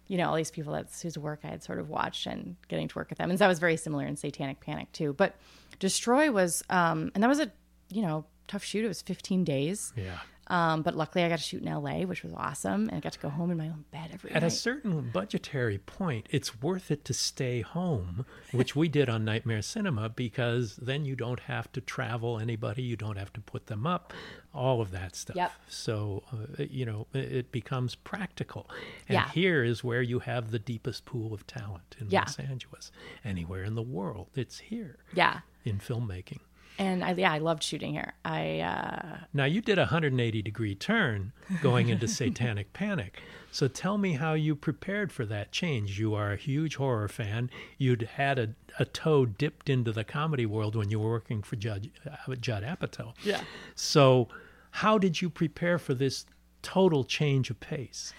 you 0.07 0.17
know, 0.17 0.29
all 0.29 0.35
these 0.35 0.51
people 0.51 0.73
that's 0.73 1.01
whose 1.01 1.17
work 1.17 1.39
I 1.43 1.47
had 1.47 1.63
sort 1.63 1.79
of 1.79 1.89
watched 1.89 2.27
and 2.27 2.55
getting 2.67 2.87
to 2.87 2.95
work 2.95 3.09
with 3.09 3.17
them. 3.17 3.29
And 3.29 3.39
that 3.39 3.47
was 3.47 3.59
very 3.59 3.77
similar 3.77 4.05
in 4.05 4.15
Satanic 4.15 4.59
Panic 4.59 4.91
too. 4.91 5.13
But 5.13 5.35
Destroy 5.79 6.31
was 6.31 6.63
um 6.69 7.11
and 7.13 7.23
that 7.23 7.27
was 7.27 7.39
a 7.39 7.51
you 7.89 8.01
know, 8.01 8.25
tough 8.47 8.63
shoot. 8.63 8.83
It 8.83 8.87
was 8.87 9.01
15 9.03 9.43
days. 9.43 9.93
Yeah. 9.95 10.17
Um, 10.47 10.83
but 10.83 10.95
luckily 10.95 11.23
I 11.23 11.29
got 11.29 11.37
to 11.39 11.43
shoot 11.43 11.63
in 11.63 11.71
LA, 11.73 12.01
which 12.01 12.21
was 12.23 12.31
awesome. 12.33 12.87
And 12.89 12.93
I 12.97 12.99
got 12.99 13.13
to 13.13 13.19
go 13.19 13.29
home 13.29 13.49
in 13.49 13.57
my 13.57 13.67
own 13.67 13.85
bed 13.91 14.09
every 14.13 14.29
At 14.31 14.41
night. 14.43 14.47
a 14.47 14.51
certain 14.51 15.09
budgetary 15.11 15.79
point, 15.79 16.27
it's 16.29 16.61
worth 16.61 16.91
it 16.91 17.03
to 17.05 17.13
stay 17.15 17.61
home, 17.61 18.25
which 18.51 18.75
we 18.75 18.87
did 18.87 19.09
on 19.09 19.25
Nightmare 19.25 19.63
Cinema, 19.63 20.09
because 20.09 20.75
then 20.75 21.03
you 21.03 21.15
don't 21.15 21.39
have 21.41 21.71
to 21.71 21.81
travel 21.81 22.39
anybody, 22.39 22.83
you 22.83 22.95
don't 22.95 23.17
have 23.17 23.33
to 23.33 23.41
put 23.41 23.65
them 23.67 23.87
up, 23.87 24.13
all 24.55 24.81
of 24.81 24.91
that 24.91 25.15
stuff. 25.15 25.35
Yep. 25.35 25.51
So, 25.67 26.23
uh, 26.31 26.63
you 26.69 26.85
know, 26.85 27.07
it, 27.13 27.51
becomes 27.51 27.95
practical. 27.95 28.69
And 29.07 29.15
Yeah. 29.15 29.29
here 29.29 29.63
is 29.63 29.83
where 29.83 30.01
you 30.01 30.19
have 30.19 30.51
the 30.51 30.59
deepest 30.59 31.05
pool 31.05 31.33
of 31.33 31.45
talent 31.45 31.95
in 31.99 32.09
Yeah. 32.09 32.21
Los 32.21 32.39
Angeles. 32.39 32.91
Anywhere 33.23 33.63
in 33.63 33.75
the 33.75 33.81
world, 33.83 34.29
it's 34.35 34.59
here 34.59 34.97
yeah. 35.13 35.41
in 35.63 35.79
filmmaking. 35.79 36.39
And 36.77 37.05
I, 37.05 37.13
yeah, 37.13 37.31
I 37.31 37.37
loved 37.37 37.63
shooting 37.63 37.93
here. 37.93 38.13
I, 38.25 38.59
uh, 38.59 39.17
Now, 39.33 39.45
you 39.45 39.61
did 39.61 39.77
a 39.77 39.83
180 39.83 40.41
degree 40.41 40.75
turn 40.75 41.31
going 41.61 41.87
into 41.87 42.07
Satanic 42.19 42.73
Panic. 42.73 43.21
So 43.49 43.69
tell 43.69 43.97
me 43.97 44.13
how 44.13 44.33
you 44.33 44.53
prepared 44.55 45.13
for 45.13 45.25
that 45.27 45.53
change. 45.53 45.97
You 45.97 46.13
are 46.15 46.33
a 46.33 46.35
huge 46.35 46.75
horror 46.75 47.07
fan. 47.07 47.49
You'd 47.77 48.01
had 48.01 48.37
a, 48.37 48.49
a 48.77 48.83
toe 48.83 49.25
dipped 49.25 49.69
into 49.69 49.93
the 49.93 50.03
comedy 50.03 50.45
world 50.45 50.75
when 50.75 50.89
you 50.89 50.99
were 50.99 51.11
working 51.11 51.41
for 51.41 51.55
Judd, 51.55 51.89
uh, 52.05 52.35
Judd 52.35 52.63
Apatow. 52.63 53.13
Yeah. 53.23 53.41
So, 53.73 54.27
how 54.75 54.97
did 54.97 55.21
you 55.21 55.29
prepare 55.29 55.77
for 55.77 55.93
this 55.93 56.25
total 56.61 57.05
change 57.05 57.49
of 57.49 57.57
pace? 57.61 58.13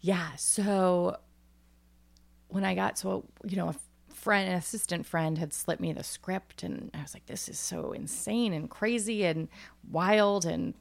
Yeah. 0.00 0.34
So 0.36 1.18
when 2.48 2.64
I 2.64 2.74
got 2.74 2.96
so 2.96 3.26
you 3.44 3.58
know 3.58 3.68
a 3.68 3.74
friend, 4.14 4.48
an 4.48 4.56
assistant 4.56 5.04
friend, 5.04 5.36
had 5.36 5.52
slipped 5.52 5.82
me 5.82 5.92
the 5.92 6.02
script, 6.02 6.62
and 6.62 6.90
I 6.94 7.02
was 7.02 7.12
like, 7.12 7.26
"This 7.26 7.46
is 7.46 7.58
so 7.58 7.92
insane 7.92 8.54
and 8.54 8.70
crazy 8.70 9.26
and 9.26 9.48
wild," 9.90 10.46
and 10.46 10.72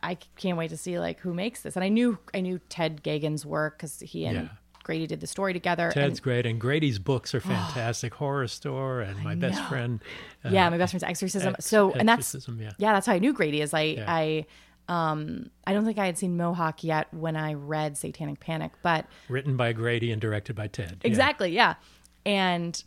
I 0.00 0.14
can't 0.36 0.56
wait 0.56 0.68
to 0.68 0.76
see 0.76 0.96
like 0.96 1.18
who 1.18 1.34
makes 1.34 1.62
this. 1.62 1.74
And 1.74 1.84
I 1.84 1.88
knew 1.88 2.18
I 2.32 2.40
knew 2.40 2.60
Ted 2.68 3.02
Geoghegan's 3.02 3.44
work 3.44 3.78
because 3.78 3.98
he 3.98 4.26
and 4.26 4.44
Yeah. 4.44 4.48
Grady 4.82 5.06
did 5.06 5.20
the 5.20 5.26
story 5.26 5.52
together. 5.52 5.90
Ted's 5.92 6.18
and, 6.18 6.22
great, 6.22 6.46
and 6.46 6.60
Grady's 6.60 6.98
books 6.98 7.34
are 7.34 7.40
fantastic. 7.40 8.12
Horrorstör 8.22 9.08
and 9.08 9.22
My 9.22 9.34
Best. 9.34 9.62
Friend. 9.64 10.00
uh, 10.44 10.50
yeah, 10.50 10.68
my 10.68 10.78
best 10.78 10.92
friend's 10.92 11.04
exorcism. 11.04 11.54
Ex- 11.54 11.66
so, 11.66 11.92
and 11.92 12.08
that's 12.08 12.34
yeah. 12.58 12.72
yeah, 12.78 12.92
that's 12.92 13.06
how 13.06 13.12
I 13.12 13.18
knew 13.18 13.32
Grady. 13.32 13.60
Is 13.60 13.74
I 13.74 13.82
Yeah. 13.82 14.04
I 14.08 14.46
um 14.88 15.50
I 15.66 15.72
don't 15.72 15.84
think 15.84 15.98
I 15.98 16.06
had 16.06 16.18
seen 16.18 16.36
Mohawk 16.36 16.82
yet 16.82 17.12
when 17.12 17.36
I 17.36 17.54
read 17.54 17.96
Satanic 17.96 18.40
Panic, 18.40 18.72
but 18.82 19.06
written 19.28 19.56
by 19.56 19.72
Grady 19.72 20.10
and 20.10 20.20
directed 20.20 20.56
by 20.56 20.66
Ted. 20.66 20.98
Yeah. 21.02 21.08
Exactly, 21.08 21.52
yeah. 21.52 21.74
And 22.26 22.82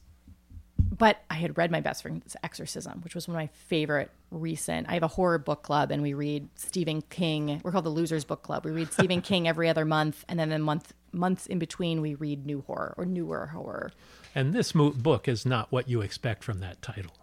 but 0.78 1.24
I 1.30 1.36
had 1.36 1.58
read 1.58 1.72
my 1.72 1.82
best 1.82 2.02
friend's 2.02 2.36
Exorcism, 2.44 3.02
which 3.02 3.16
was 3.16 3.28
one 3.28 3.36
of 3.36 3.40
my 3.40 3.48
favorite 3.68 4.12
recent. 4.32 4.90
I 4.90 4.94
have 4.94 5.04
a 5.04 5.08
horror 5.08 5.38
book 5.38 5.64
club 5.64 5.92
and 5.92 6.02
we 6.02 6.14
read 6.14 6.50
Stephen 6.56 7.02
King. 7.02 7.62
We're 7.64 7.72
called 7.72 7.86
the 7.86 7.90
Losers 7.90 8.26
Book 8.26 8.44
Club. 8.44 8.66
We 8.66 8.72
read 8.72 8.92
Stephen 8.92 9.22
King 9.30 9.48
every 9.48 9.70
other 9.70 9.86
month 9.86 10.26
and 10.28 10.40
then 10.40 10.50
the 10.50 10.60
month 10.60 10.94
months 11.16 11.46
in 11.48 11.58
between 11.60 12.02
we 12.02 12.14
read 12.16 12.46
new 12.46 12.62
horror 12.68 12.94
or 12.98 13.06
newer 13.06 13.48
horror. 13.48 13.92
And 14.36 14.54
this 14.54 14.76
mo- 14.76 14.92
book 14.92 15.28
is 15.28 15.46
not 15.46 15.72
what 15.72 15.88
you 15.90 16.02
expect 16.02 16.44
from 16.44 16.60
that 16.60 16.82
title. 16.82 17.14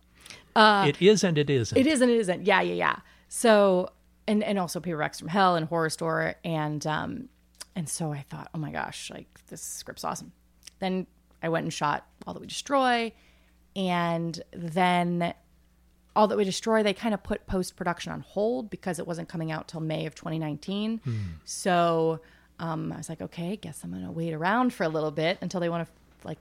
it 0.57 1.01
is 1.01 1.23
and 1.25 1.39
it 1.39 1.49
isn't. 1.51 1.77
Uh, 1.77 1.81
It 1.81 1.87
is 1.87 2.01
and 2.01 2.11
it 2.11 2.17
isn't. 2.19 2.47
Yeah, 2.47 2.61
yeah, 2.63 2.75
yeah. 2.75 2.97
So 3.29 3.91
and 4.27 4.43
and 4.45 4.59
also 4.59 4.81
Paperbacks 4.81 5.19
from 5.19 5.29
Hell 5.29 5.57
and 5.57 5.69
Horrorstör 5.69 6.35
and 6.45 6.87
um 6.87 7.29
and 7.75 7.89
so 7.89 8.13
I 8.13 8.25
thought, 8.29 8.49
oh 8.55 8.59
my 8.59 8.71
gosh, 8.71 9.11
like 9.11 9.29
this 9.49 9.63
script's 9.63 10.05
awesome. 10.05 10.33
Then 10.79 11.07
I 11.43 11.49
went 11.49 11.65
and 11.65 11.73
shot 11.73 12.07
All 12.27 12.35
That 12.35 12.41
We 12.41 12.47
Destroy, 12.47 13.13
and 13.75 14.41
then 14.53 15.33
All 16.15 16.29
That 16.29 16.37
We 16.37 16.45
Destroy, 16.45 16.83
they 16.83 16.93
kind 16.93 17.15
of 17.15 17.23
put 17.23 17.47
post 17.47 17.75
production 17.77 18.13
on 18.13 18.21
hold 18.21 18.69
because 18.69 18.99
it 18.99 19.07
wasn't 19.07 19.29
coming 19.31 19.51
out 19.51 19.69
till 19.69 19.81
May 19.81 20.05
of 20.07 20.15
2019. 20.15 21.01
So 21.45 22.21
um, 22.59 22.93
I 22.93 22.97
was 22.97 23.09
like, 23.09 23.21
okay, 23.21 23.57
guess 23.57 23.83
I'm 23.85 23.93
gonna 23.93 24.13
wait 24.13 24.33
around 24.33 24.73
for 24.73 24.85
a 24.85 24.89
little 24.89 25.11
bit 25.11 25.39
until 25.41 25.61
they 25.61 25.69
want 25.69 25.87
to 25.87 25.93
like 26.29 26.39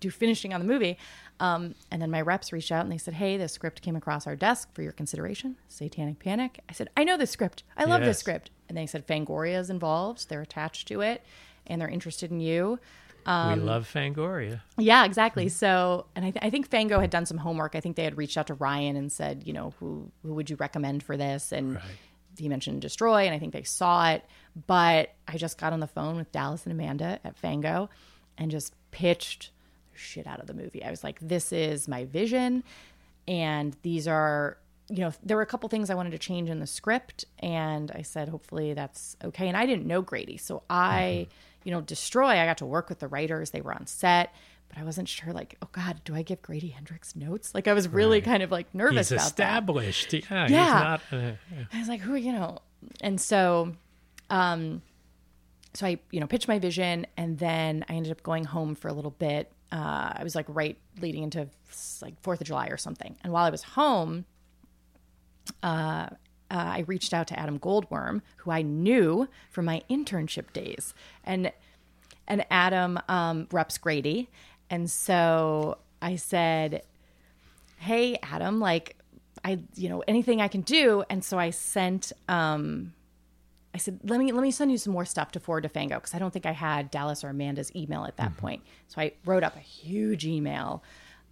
do 0.00 0.10
finishing 0.10 0.52
on 0.54 0.60
the 0.60 0.66
movie. 0.66 0.98
Um, 1.40 1.74
and 1.90 2.00
then 2.00 2.10
my 2.10 2.20
reps 2.20 2.52
reached 2.52 2.70
out 2.70 2.82
and 2.84 2.92
they 2.92 2.98
said, 2.98 3.14
hey, 3.14 3.36
this 3.36 3.52
script 3.52 3.82
came 3.82 3.96
across 3.96 4.26
our 4.26 4.36
desk 4.36 4.72
for 4.74 4.82
your 4.82 4.92
consideration. 4.92 5.56
Satanic 5.68 6.18
Panic. 6.20 6.60
I 6.68 6.72
said, 6.72 6.90
I 6.96 7.02
know 7.04 7.16
this 7.16 7.30
script. 7.30 7.64
I 7.76 7.84
love 7.84 8.00
Yes. 8.02 8.08
this 8.10 8.18
script. 8.18 8.50
And 8.68 8.78
they 8.78 8.86
said 8.86 9.06
Fangoria 9.06 9.58
is 9.58 9.68
involved. 9.70 10.28
They're 10.28 10.40
attached 10.42 10.86
to 10.88 11.00
it, 11.00 11.22
and 11.66 11.80
they're 11.80 11.88
interested 11.88 12.30
in 12.30 12.40
you. 12.40 12.78
we 13.26 13.32
love 13.32 13.90
Fangoria. 13.92 14.60
Yeah, 14.78 15.04
exactly. 15.04 15.48
So, 15.48 16.06
and 16.14 16.24
I, 16.24 16.30
th- 16.30 16.44
I 16.44 16.50
think 16.50 16.68
Fango 16.68 16.98
had 17.00 17.10
done 17.10 17.26
some 17.26 17.38
homework. 17.38 17.74
I 17.74 17.80
think 17.80 17.96
they 17.96 18.04
had 18.04 18.16
reached 18.16 18.36
out 18.38 18.46
to 18.48 18.54
Ryan 18.54 18.96
and 18.96 19.10
said, 19.12 19.42
you 19.46 19.52
know, 19.52 19.74
who 19.80 20.10
who 20.22 20.34
would 20.34 20.48
you 20.50 20.56
recommend 20.56 21.02
for 21.02 21.16
this? 21.16 21.50
And 21.52 21.78
he 22.38 22.48
mentioned 22.48 22.80
Destroy, 22.82 23.24
and 23.24 23.34
I 23.34 23.38
think 23.38 23.52
they 23.52 23.62
saw 23.64 24.10
it. 24.10 24.24
But 24.66 25.14
I 25.26 25.36
just 25.36 25.58
got 25.58 25.72
on 25.72 25.80
the 25.80 25.86
phone 25.86 26.16
with 26.16 26.30
Dallas 26.32 26.64
and 26.64 26.72
Amanda 26.72 27.18
at 27.24 27.36
Fango, 27.36 27.90
and 28.38 28.50
just 28.50 28.74
pitched 28.90 29.50
shit 29.94 30.26
out 30.26 30.40
of 30.40 30.46
the 30.46 30.54
movie. 30.54 30.84
I 30.84 30.90
was 30.90 31.02
like, 31.04 31.18
this 31.20 31.52
is 31.52 31.88
my 31.88 32.04
vision, 32.04 32.62
and 33.28 33.76
these 33.82 34.06
are. 34.08 34.58
You 34.90 34.98
know, 34.98 35.12
there 35.22 35.34
were 35.38 35.42
a 35.42 35.46
couple 35.46 35.66
things 35.70 35.88
I 35.88 35.94
wanted 35.94 36.10
to 36.10 36.18
change 36.18 36.50
in 36.50 36.60
the 36.60 36.66
script, 36.66 37.24
and 37.38 37.90
I 37.92 38.02
said, 38.02 38.28
hopefully 38.28 38.74
that's 38.74 39.16
okay. 39.24 39.48
And 39.48 39.56
I 39.56 39.64
didn't 39.64 39.86
know 39.86 40.02
Grady, 40.02 40.36
so 40.36 40.62
I, 40.68 41.26
you 41.64 41.72
know, 41.72 41.80
Destroy, 41.80 42.32
I 42.38 42.44
got 42.44 42.58
to 42.58 42.66
work 42.66 42.90
with 42.90 42.98
the 42.98 43.08
writers. 43.08 43.48
They 43.50 43.62
were 43.62 43.72
on 43.72 43.86
set, 43.86 44.34
but 44.68 44.76
I 44.76 44.84
wasn't 44.84 45.08
sure, 45.08 45.32
like, 45.32 45.56
oh 45.62 45.68
God, 45.72 46.02
do 46.04 46.14
I 46.14 46.20
give 46.20 46.42
Grady 46.42 46.68
Hendrix 46.68 47.16
notes? 47.16 47.54
Like, 47.54 47.66
I 47.66 47.72
was 47.72 47.88
really 47.88 48.20
kind 48.20 48.42
of 48.42 48.50
like 48.50 48.74
nervous 48.74 49.08
He's 49.08 49.12
about 49.12 49.26
established. 49.28 50.12
Yeah, 50.12 50.20
Yeah. 50.30 50.46
he's 50.48 50.50
not. 50.50 51.00
Uh, 51.10 51.16
that. 51.16 51.38
I 51.72 51.78
was 51.78 51.88
like, 51.88 52.00
who, 52.00 52.14
you 52.14 52.32
know, 52.32 52.58
and 53.00 53.18
so, 53.18 53.74
um, 54.30 54.82
so 55.74 55.86
I, 55.86 55.98
you 56.10 56.20
know, 56.20 56.26
pitched 56.26 56.48
my 56.48 56.58
vision, 56.58 57.06
and 57.16 57.38
then 57.38 57.84
I 57.88 57.94
ended 57.94 58.12
up 58.12 58.22
going 58.22 58.44
home 58.44 58.74
for 58.74 58.88
a 58.88 58.92
little 58.92 59.10
bit. 59.10 59.50
Uh, 59.72 60.12
I 60.14 60.20
was 60.22 60.34
like 60.34 60.46
right 60.48 60.78
leading 61.00 61.24
into 61.24 61.48
like 62.00 62.20
Fourth 62.22 62.40
of 62.40 62.46
July 62.46 62.68
or 62.68 62.76
something, 62.76 63.16
and 63.22 63.32
while 63.32 63.44
I 63.44 63.50
was 63.50 63.62
home, 63.62 64.24
uh, 65.62 66.08
I 66.50 66.84
reached 66.86 67.12
out 67.12 67.26
to 67.28 67.38
Adam 67.38 67.58
Goldworm, 67.58 68.22
who 68.36 68.50
I 68.50 68.62
knew 68.62 69.28
from 69.50 69.64
my 69.64 69.82
internship 69.90 70.52
days, 70.52 70.94
and 71.24 71.52
and 72.28 72.46
Adam 72.50 72.98
um, 73.08 73.48
reps 73.50 73.78
Grady, 73.78 74.28
and 74.70 74.88
so 74.90 75.78
I 76.00 76.16
said, 76.16 76.82
"Hey, 77.78 78.16
Adam, 78.22 78.60
like, 78.60 78.96
I, 79.44 79.58
you 79.74 79.88
know, 79.88 80.04
anything 80.06 80.40
I 80.40 80.48
can 80.48 80.60
do," 80.60 81.04
and 81.10 81.24
so 81.24 81.38
I 81.38 81.50
sent. 81.50 82.12
Um, 82.28 82.92
I 83.74 83.78
said, 83.78 83.98
"Let 84.04 84.20
me 84.20 84.30
let 84.30 84.42
me 84.42 84.52
send 84.52 84.70
you 84.70 84.78
some 84.78 84.92
more 84.92 85.04
stuff 85.04 85.32
to 85.32 85.40
forward 85.40 85.62
to 85.62 85.68
Fango 85.68 85.96
because 85.96 86.14
I 86.14 86.18
don't 86.18 86.32
think 86.32 86.46
I 86.46 86.52
had 86.52 86.90
Dallas 86.90 87.24
or 87.24 87.30
Amanda's 87.30 87.74
email 87.74 88.04
at 88.04 88.16
that 88.18 88.36
point." 88.36 88.62
So 88.88 89.00
I 89.00 89.12
wrote 89.24 89.42
up 89.42 89.56
a 89.56 89.60
huge 89.60 90.24
email, 90.24 90.84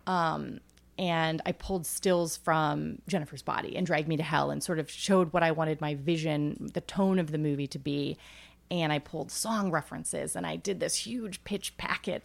um, 0.09 0.61
and 0.99 1.41
I 1.47 1.53
pulled 1.53 1.87
stills 1.87 2.37
from 2.37 3.01
Jennifer's 3.09 3.43
Body 3.43 3.77
and 3.77 3.87
Drag 3.87 4.09
Me 4.09 4.17
to 4.17 4.23
Hell 4.23 4.51
and 4.51 4.63
sort 4.63 4.81
of 4.81 4.91
showed 4.91 5.33
what 5.33 5.45
I 5.45 5.53
wanted 5.53 5.81
my 5.81 5.95
vision, 5.95 6.71
the 6.75 6.81
tone 6.81 7.21
of 7.21 7.31
the 7.31 7.39
movie 7.39 7.69
to 7.69 7.79
be, 7.79 8.19
and 8.71 8.93
I 8.93 8.99
pulled 8.99 9.31
song 9.31 9.71
references 9.71 10.35
and 10.35 10.47
I 10.47 10.57
did 10.57 10.81
this 10.81 11.07
huge 11.07 11.45
pitch 11.45 11.77
packet. 11.77 12.25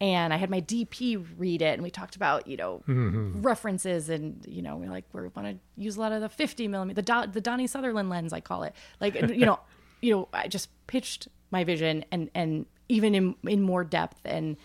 And 0.00 0.34
I 0.34 0.36
had 0.36 0.50
my 0.50 0.60
DP 0.60 1.24
read 1.38 1.62
it, 1.62 1.72
and 1.72 1.82
we 1.82 1.90
talked 1.90 2.16
about 2.16 2.46
you 2.46 2.56
know 2.56 2.82
references, 2.86 4.08
and 4.08 4.44
you 4.46 4.60
know 4.62 4.76
we're 4.76 4.90
like 4.90 5.04
we 5.12 5.22
want 5.22 5.48
to 5.48 5.56
use 5.76 5.96
a 5.96 6.00
lot 6.00 6.12
of 6.12 6.20
the 6.20 6.28
fifty 6.28 6.68
millimeter, 6.68 7.00
the 7.00 7.02
Do- 7.02 7.32
the 7.32 7.40
Donnie 7.40 7.66
Sutherland 7.66 8.10
lens, 8.10 8.32
I 8.32 8.40
call 8.40 8.64
it. 8.64 8.74
Like 9.00 9.14
you 9.14 9.46
know, 9.46 9.58
you 10.02 10.12
know, 10.14 10.28
I 10.32 10.48
just 10.48 10.68
pitched 10.86 11.28
my 11.50 11.64
vision, 11.64 12.04
and 12.12 12.30
and 12.34 12.66
even 12.88 13.14
in 13.14 13.34
in 13.44 13.62
more 13.62 13.84
depth, 13.84 14.20
and 14.24 14.56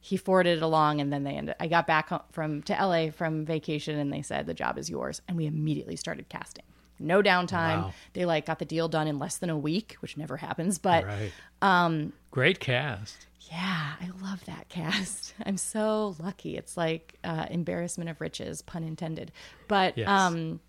he 0.00 0.16
forwarded 0.16 0.58
it 0.58 0.62
along, 0.62 1.00
and 1.00 1.12
then 1.12 1.24
they 1.24 1.32
ended. 1.36 1.54
I 1.60 1.68
got 1.68 1.86
back 1.86 2.10
from 2.32 2.62
to 2.62 2.72
LA 2.72 3.10
from 3.10 3.44
vacation, 3.44 3.98
and 3.98 4.12
they 4.12 4.22
said 4.22 4.46
the 4.46 4.54
job 4.54 4.78
is 4.78 4.90
yours, 4.90 5.22
and 5.28 5.36
we 5.36 5.46
immediately 5.46 5.96
started 5.96 6.28
casting. 6.28 6.64
No 6.98 7.22
downtime. 7.22 7.82
Wow. 7.82 7.92
They 8.12 8.24
like 8.26 8.46
got 8.46 8.58
the 8.58 8.64
deal 8.64 8.88
done 8.88 9.06
in 9.06 9.18
less 9.18 9.38
than 9.38 9.50
a 9.50 9.56
week, 9.56 9.96
which 10.00 10.16
never 10.16 10.36
happens. 10.36 10.78
But 10.78 11.04
right. 11.04 11.32
Um, 11.62 12.12
Great 12.30 12.60
cast. 12.60 13.26
Yeah, 13.50 13.92
I 14.00 14.10
love 14.22 14.44
that 14.46 14.68
cast. 14.68 15.34
I'm 15.46 15.56
so 15.56 16.14
lucky. 16.18 16.56
It's 16.56 16.76
like 16.76 17.14
uh, 17.24 17.46
embarrassment 17.50 18.10
of 18.10 18.20
riches, 18.20 18.62
pun 18.62 18.84
intended. 18.84 19.32
But 19.68 19.96
Yes. 19.96 20.08
um, 20.08 20.60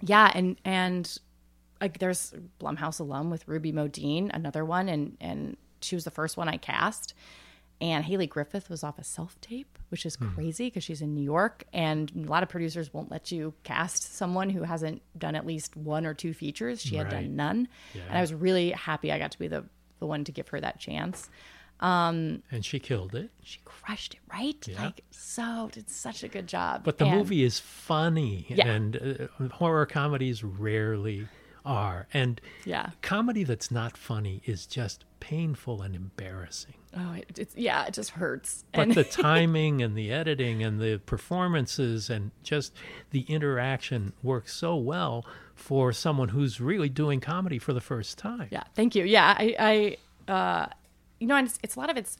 yeah, 0.00 0.30
and 0.34 0.56
and 0.64 1.18
like 1.80 1.98
there's 1.98 2.32
Blumhouse 2.60 3.00
alum 3.00 3.30
with 3.30 3.46
Ruby 3.46 3.72
Modine, 3.72 4.30
another 4.32 4.64
one, 4.64 4.88
and 4.88 5.16
and 5.20 5.56
she 5.82 5.94
was 5.94 6.04
the 6.04 6.10
first 6.10 6.36
one 6.36 6.48
I 6.48 6.56
cast. 6.56 7.14
And 7.80 8.04
Hayley 8.04 8.28
Griffith 8.28 8.70
was 8.70 8.82
off 8.84 8.98
a 8.98 9.04
self 9.04 9.38
tape, 9.40 9.78
which 9.90 10.06
is 10.06 10.16
crazy 10.16 10.66
because 10.68 10.84
she's 10.84 11.02
in 11.02 11.12
New 11.12 11.22
York, 11.24 11.64
and 11.72 12.10
a 12.16 12.30
lot 12.30 12.42
of 12.42 12.48
producers 12.48 12.94
won't 12.94 13.10
let 13.10 13.30
you 13.32 13.52
cast 13.64 14.14
someone 14.16 14.48
who 14.48 14.62
hasn't 14.62 15.02
done 15.18 15.34
at 15.34 15.44
least 15.44 15.76
one 15.76 16.06
or 16.06 16.14
two 16.14 16.32
features. 16.32 16.80
She 16.80 16.96
had 16.96 17.08
done 17.10 17.36
none, 17.36 17.68
and 18.08 18.16
I 18.16 18.20
was 18.20 18.32
really 18.32 18.70
happy 18.70 19.12
I 19.12 19.18
got 19.18 19.32
to 19.32 19.38
be 19.38 19.48
the 19.48 19.64
the 19.98 20.06
one 20.06 20.24
to 20.24 20.32
give 20.32 20.48
her 20.48 20.60
that 20.60 20.78
chance 20.78 21.28
and 21.88 22.64
she 22.64 22.78
killed 22.78 23.14
it. 23.14 23.30
she 23.42 23.58
crushed 23.64 24.14
it, 24.14 24.20
right? 24.32 24.56
Yeah. 24.66 24.84
Like 24.86 25.04
so 25.10 25.68
did 25.72 25.88
such 25.90 26.22
a 26.24 26.28
good 26.28 26.46
job. 26.46 26.82
But 26.84 26.98
the 26.98 27.04
And- 27.06 27.18
movie 27.18 27.42
is 27.44 27.58
funny, 27.60 28.46
Yeah. 28.48 28.68
and 28.68 29.28
uh, 29.40 29.48
horror 29.54 29.86
comedies 29.86 30.42
rarely 30.42 31.28
are. 31.64 32.06
And 32.12 32.40
Yeah. 32.64 32.90
comedy 33.02 33.44
that's 33.44 33.70
not 33.70 33.96
funny 33.96 34.42
is 34.44 34.66
just 34.66 35.04
painful 35.20 35.80
and 35.82 35.94
embarrassing. 35.94 36.74
Oh, 36.96 37.12
it, 37.14 37.38
it's 37.38 37.56
yeah, 37.56 37.86
it 37.86 37.94
just 37.94 38.10
hurts. 38.10 38.64
But 38.72 38.80
and 38.82 38.94
the 38.94 39.04
timing 39.22 39.82
and 39.82 39.96
the 39.96 40.12
editing 40.12 40.62
and 40.62 40.78
the 40.80 40.98
performances 41.06 42.08
and 42.10 42.30
just 42.42 42.72
the 43.10 43.22
interaction 43.22 44.12
works 44.22 44.52
so 44.54 44.76
well 44.76 45.26
for 45.54 45.92
someone 45.92 46.28
who's 46.28 46.60
really 46.60 46.88
doing 46.88 47.20
comedy 47.20 47.58
for 47.58 47.72
the 47.72 47.80
first 47.80 48.16
time. 48.18 48.48
yeah, 48.50 48.64
thank 48.74 48.94
you. 48.94 49.04
Yeah, 49.04 49.34
I, 49.36 49.96
I, 50.28 50.32
uh, 50.32 50.66
you 51.24 51.28
know, 51.28 51.36
and 51.36 51.48
it's, 51.48 51.58
it's 51.62 51.74
a 51.74 51.80
lot 51.80 51.88
of 51.88 51.96
it's 51.96 52.18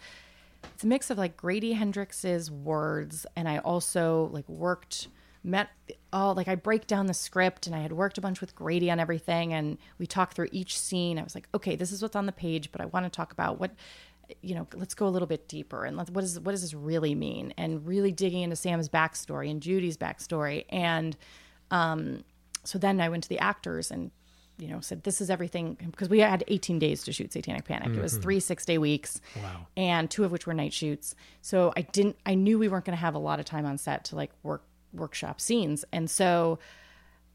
it's 0.72 0.82
a 0.82 0.86
mix 0.86 1.10
of 1.10 1.18
like 1.18 1.36
Grady 1.36 1.74
Hendrix's 1.74 2.50
words, 2.50 3.26
and 3.36 3.46
I 3.46 3.58
also 3.58 4.30
like 4.32 4.48
worked 4.48 5.08
met 5.42 5.68
all 6.10 6.34
like 6.34 6.48
I 6.48 6.54
break 6.54 6.86
down 6.86 7.04
the 7.04 7.12
script, 7.12 7.66
and 7.66 7.76
I 7.76 7.80
had 7.80 7.92
worked 7.92 8.16
a 8.16 8.22
bunch 8.22 8.40
with 8.40 8.54
Grady 8.54 8.90
on 8.90 8.98
everything, 8.98 9.52
and 9.52 9.76
we 9.98 10.06
talked 10.06 10.32
through 10.32 10.48
each 10.52 10.78
scene. 10.78 11.18
I 11.18 11.22
was 11.22 11.34
like, 11.34 11.50
okay, 11.54 11.76
this 11.76 11.92
is 11.92 12.00
what's 12.00 12.16
on 12.16 12.24
the 12.24 12.32
page, 12.32 12.72
but 12.72 12.80
I 12.80 12.86
want 12.86 13.04
to 13.04 13.10
talk 13.10 13.30
about 13.30 13.60
what 13.60 13.72
you 14.40 14.54
know 14.54 14.66
let's 14.74 14.94
go 14.94 15.06
a 15.06 15.10
little 15.10 15.28
bit 15.28 15.46
deeper 15.48 15.84
and 15.84 15.98
let's 15.98 16.10
what 16.10 16.24
is 16.24 16.40
what 16.40 16.52
does 16.52 16.62
this 16.62 16.72
really 16.72 17.14
mean 17.14 17.52
and 17.58 17.86
really 17.86 18.10
digging 18.10 18.40
into 18.40 18.56
sam's 18.56 18.88
backstory 18.88 19.50
and 19.50 19.60
judy's 19.60 19.98
backstory 19.98 20.64
and 20.70 21.14
um 21.70 22.24
so 22.64 22.78
then 22.78 23.02
i 23.02 23.08
went 23.10 23.22
to 23.22 23.28
the 23.28 23.38
actors 23.38 23.90
and 23.90 24.10
you 24.58 24.68
know 24.68 24.80
said 24.80 25.02
this 25.02 25.20
is 25.20 25.30
everything 25.30 25.76
because 25.90 26.08
we 26.08 26.20
had 26.20 26.44
18 26.48 26.78
days 26.78 27.02
to 27.02 27.12
shoot 27.12 27.32
satanic 27.32 27.64
panic 27.64 27.96
it 27.96 28.00
was 28.00 28.16
three 28.18 28.38
six 28.38 28.64
day 28.64 28.78
weeks 28.78 29.20
Wow. 29.42 29.66
and 29.76 30.08
two 30.10 30.22
of 30.24 30.30
which 30.30 30.46
were 30.46 30.54
night 30.54 30.72
shoots 30.72 31.16
so 31.42 31.72
i 31.76 31.82
didn't 31.82 32.16
i 32.24 32.34
knew 32.34 32.58
we 32.58 32.68
weren't 32.68 32.84
going 32.84 32.96
to 32.96 33.00
have 33.00 33.14
a 33.16 33.18
lot 33.18 33.40
of 33.40 33.46
time 33.46 33.66
on 33.66 33.78
set 33.78 34.04
to 34.06 34.16
like 34.16 34.30
work 34.44 34.62
workshop 34.92 35.40
scenes 35.40 35.84
and 35.92 36.08
so 36.08 36.60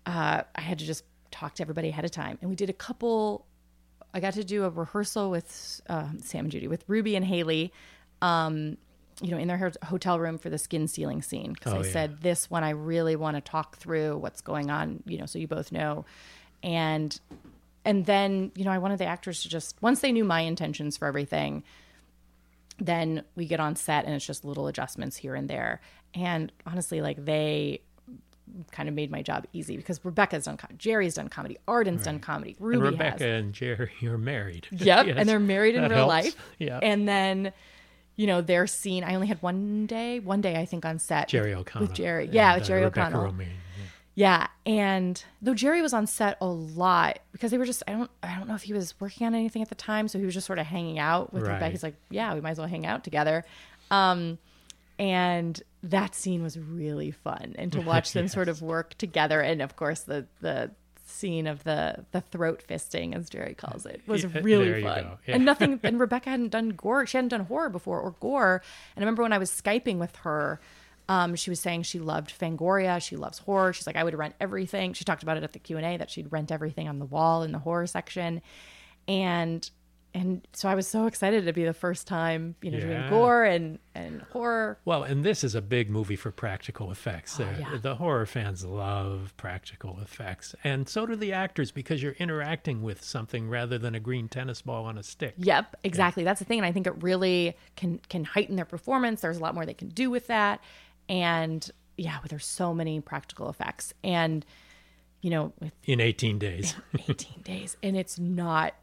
uh, 0.06 0.44
i 0.56 0.62
had 0.62 0.80
to 0.80 0.86
just 0.86 1.04
talk 1.32 1.56
to 1.56 1.62
everybody 1.62 1.90
ahead 1.90 2.06
of 2.06 2.12
time 2.12 2.38
and 2.42 2.50
we 2.50 2.56
did 2.56 2.70
a 2.70 2.74
couple 2.74 3.46
I 4.12 4.20
got 4.20 4.34
to 4.34 4.44
do 4.44 4.64
a 4.64 4.72
rehearsal 4.72 5.30
with 5.30 5.82
uh, 5.88 6.08
Sam 6.24 6.46
and 6.46 6.52
Judy, 6.52 6.68
with 6.68 6.84
Ruby 6.88 7.16
and 7.16 7.24
Hayley, 7.24 7.72
um, 8.24 8.76
you 9.22 9.30
know, 9.30 9.38
in 9.38 9.48
their 9.48 9.72
hotel 9.84 10.20
room 10.20 10.40
for 10.40 10.50
the 10.50 10.58
skin 10.58 10.88
sealing 10.88 11.22
scene. 11.22 11.54
Because 11.54 11.74
Oh, 11.74 11.78
I 11.82 11.84
yeah. 11.84 11.92
said, 11.92 12.22
this 12.24 12.50
one 12.50 12.64
I 12.64 12.72
really 12.72 13.16
want 13.16 13.38
to 13.38 13.42
talk 13.42 13.78
through 13.78 14.18
what's 14.18 14.42
going 14.42 14.72
on, 14.72 15.04
you 15.06 15.20
know, 15.20 15.28
so 15.28 15.38
you 15.38 15.48
both 15.48 15.72
know. 15.72 16.06
And 16.64 17.20
and 17.86 18.06
then, 18.06 18.52
you 18.56 18.66
know, 18.66 18.72
I 18.72 18.78
wanted 18.78 19.00
the 19.00 19.06
actors 19.06 19.44
to 19.44 19.50
just 19.50 19.76
once 19.82 20.02
they 20.02 20.12
knew 20.12 20.24
my 20.26 20.42
intentions 20.42 20.98
for 20.98 21.08
everything, 21.08 21.64
then 22.80 23.24
we 23.36 23.46
get 23.46 23.60
on 23.60 23.76
set 23.76 24.06
and 24.06 24.14
it's 24.14 24.26
just 24.26 24.46
little 24.46 24.68
adjustments 24.68 25.18
here 25.18 25.36
and 25.36 25.50
there. 25.50 25.82
And 26.14 26.52
honestly, 26.66 27.02
like 27.02 27.24
they 27.26 27.82
kind 28.72 28.90
of 28.90 28.96
made 28.96 29.12
my 29.12 29.22
job 29.22 29.46
easy 29.54 29.78
because 29.78 30.04
Rebecca's 30.04 30.46
done 30.46 30.58
comedy, 30.58 30.78
Jerry's 30.78 31.14
done 31.16 31.30
comedy, 31.30 31.58
Arden's 31.68 32.04
done 32.04 32.20
comedy, 32.20 32.56
And 32.60 32.82
Rebecca 32.82 33.12
has. 33.12 33.22
and 33.22 33.54
Jerry 33.54 33.92
are 34.04 34.18
married. 34.18 34.68
Yep, 34.72 35.08
Yes, 35.08 35.16
and 35.18 35.30
they're 35.30 35.40
married 35.40 35.76
in 35.76 35.84
real 35.84 35.92
helps. 35.92 36.08
life. 36.10 36.36
Yeah. 36.58 36.80
and 36.82 37.08
then. 37.08 37.54
You 38.16 38.28
know, 38.28 38.42
their 38.42 38.68
scene. 38.68 39.06
I 39.06 39.16
only 39.16 39.28
had 39.28 39.42
one 39.42 39.86
day, 39.86 40.20
one 40.20 40.42
day 40.42 40.58
I 40.58 40.66
think 40.66 40.84
on 40.84 41.00
set. 41.00 41.30
Jerry 41.30 41.52
with- 41.52 41.60
O'Connell. 41.60 41.88
With 41.88 41.96
Jerry. 41.96 42.28
Yeah, 42.30 42.56
with 42.56 42.64
uh, 42.64 42.66
Jerry 42.66 42.84
Rebecca 42.84 43.16
O'Connell. 43.16 43.32
Romijn, 43.32 43.48
yeah. 44.20 44.48
And 44.66 45.24
though 45.42 45.54
Jerry 45.54 45.82
was 45.82 45.94
on 45.94 46.06
set 46.06 46.38
a 46.42 46.46
lot 46.46 47.20
because 47.32 47.52
they 47.52 47.58
were 47.58 47.66
just 47.66 47.84
I 47.88 47.94
don't 47.94 48.12
I 48.22 48.36
don't 48.36 48.50
know 48.50 48.56
if 48.56 48.64
he 48.64 48.74
was 48.74 48.94
working 49.00 49.26
on 49.26 49.34
anything 49.34 49.62
at 49.62 49.70
the 49.70 49.76
time, 49.76 50.10
so 50.10 50.20
he 50.20 50.26
was 50.26 50.34
just 50.34 50.46
sort 50.46 50.60
of 50.60 50.66
hanging 50.66 51.00
out 51.00 51.32
with 51.34 51.44
Right. 51.44 51.54
Rebecca. 51.54 51.72
He's 51.72 51.84
like, 51.84 51.96
yeah, 52.10 52.34
we 52.34 52.42
might 52.42 52.52
as 52.52 52.58
well 52.58 52.68
hang 52.68 52.86
out 52.86 53.06
together. 53.06 53.46
Um, 53.90 54.38
and 54.98 55.62
that 55.84 56.14
scene 56.16 56.44
was 56.44 56.60
really 56.60 57.12
fun, 57.12 57.56
and 57.58 57.72
to 57.72 57.80
watch 57.80 58.12
them 58.12 58.28
sort 58.38 58.50
of 58.50 58.62
work 58.62 58.96
together, 58.98 59.40
and 59.40 59.62
of 59.62 59.78
course 59.78 60.02
the 60.02 60.28
the 60.42 60.72
scene 61.06 61.48
of 61.48 61.64
the 61.64 62.06
the 62.12 62.20
throat 62.20 62.64
fisting, 62.70 63.16
as 63.16 63.30
Jerry 63.30 63.54
calls 63.54 63.86
it, 63.86 64.02
was 64.06 64.26
Yeah, 64.26 64.42
really 64.44 64.84
fun. 64.84 65.12
Yeah. 65.26 65.36
And 65.36 65.46
nothing, 65.46 65.80
and 65.84 65.98
Rebecca 66.00 66.30
hadn't 66.30 66.50
done 66.50 66.70
gore, 66.72 67.06
she 67.06 67.16
hadn't 67.18 67.30
done 67.30 67.46
horror 67.46 67.70
before 67.70 68.02
or 68.02 68.12
gore. 68.20 68.62
And 68.96 69.02
I 69.02 69.06
remember 69.06 69.24
when 69.24 69.32
I 69.34 69.38
was 69.38 69.50
skyping 69.50 69.98
with 69.98 70.18
her. 70.18 70.60
Um, 71.10 71.36
she 71.36 71.50
was 71.50 71.60
saying 71.60 71.84
she 71.84 72.00
loved 72.00 72.32
Fangoria. 72.40 73.02
She 73.02 73.16
loves 73.18 73.40
horror. 73.40 73.74
She's 73.74 73.88
like, 73.88 73.96
I 73.98 74.04
would 74.04 74.14
rent 74.18 74.36
everything. 74.40 74.94
She 74.94 75.04
talked 75.04 75.24
about 75.24 75.38
it 75.38 75.44
at 75.44 75.54
the 75.54 75.60
Q 75.60 75.76
and 75.78 75.86
A 75.86 75.98
that 75.98 76.10
she'd 76.10 76.32
rent 76.32 76.52
everything 76.52 76.88
on 76.88 77.00
the 77.00 77.06
wall 77.06 77.44
in 77.44 77.52
the 77.52 77.60
horror 77.60 77.88
section, 77.88 78.42
and 79.08 79.70
and 80.16 80.42
so 80.54 80.68
I 80.68 80.74
was 80.74 80.88
so 80.88 81.06
excited 81.06 81.46
to 81.46 81.54
be 81.54 81.64
the 81.66 81.74
first 81.74 82.08
time, 82.08 82.56
you 82.64 82.72
know, 82.72 82.80
Yeah. 82.80 82.86
doing 82.88 83.10
gore 83.12 83.44
and 83.44 83.80
and 83.94 84.22
horror. 84.32 84.80
Well, 84.84 85.04
and 85.04 85.24
this 85.24 85.44
is 85.44 85.54
a 85.56 85.62
big 85.62 85.90
movie 85.90 86.16
for 86.16 86.32
practical 86.32 86.90
effects. 86.92 87.38
The- 87.38 87.44
Oh, 87.46 87.56
yeah. 87.60 87.78
The 87.80 87.96
horror 87.96 88.26
fans 88.26 88.66
love 88.66 89.34
practical 89.38 90.00
effects, 90.02 90.56
and 90.64 90.90
so 90.90 91.06
do 91.06 91.16
the 91.16 91.34
actors 91.34 91.72
because 91.72 92.02
you're 92.02 92.14
interacting 92.14 92.82
with 92.82 93.04
something 93.04 93.50
rather 93.50 93.78
than 93.78 93.94
a 93.94 94.00
green 94.00 94.30
tennis 94.30 94.62
ball 94.64 94.86
on 94.86 94.98
a 94.98 95.04
stick. 95.04 95.36
Yep, 95.38 95.76
exactly. 95.84 96.24
That's 96.24 96.40
the 96.40 96.46
thing, 96.46 96.58
and 96.60 96.66
I 96.66 96.72
think 96.72 96.88
it 96.88 97.02
really 97.04 97.56
can 97.76 98.00
can 98.10 98.24
heighten 98.24 98.56
their 98.56 98.66
performance. 98.66 99.22
There's 99.22 99.38
a 99.38 99.42
lot 99.42 99.54
more 99.54 99.66
they 99.66 99.74
can 99.76 99.90
do 99.90 100.10
with 100.10 100.26
that, 100.28 100.60
and 101.10 101.70
yeah, 101.98 102.20
but 102.22 102.30
there's 102.30 102.46
so 102.46 102.74
many 102.74 103.02
practical 103.02 103.50
effects, 103.50 103.94
and 104.04 104.46
you 105.22 105.30
know, 105.32 105.52
with 105.60 105.74
In 105.86 106.00
18 106.00 106.40
days. 106.40 106.76
18 107.10 107.42
days 107.42 107.76
and 107.84 107.98
it's 107.98 108.18
not 108.18 108.74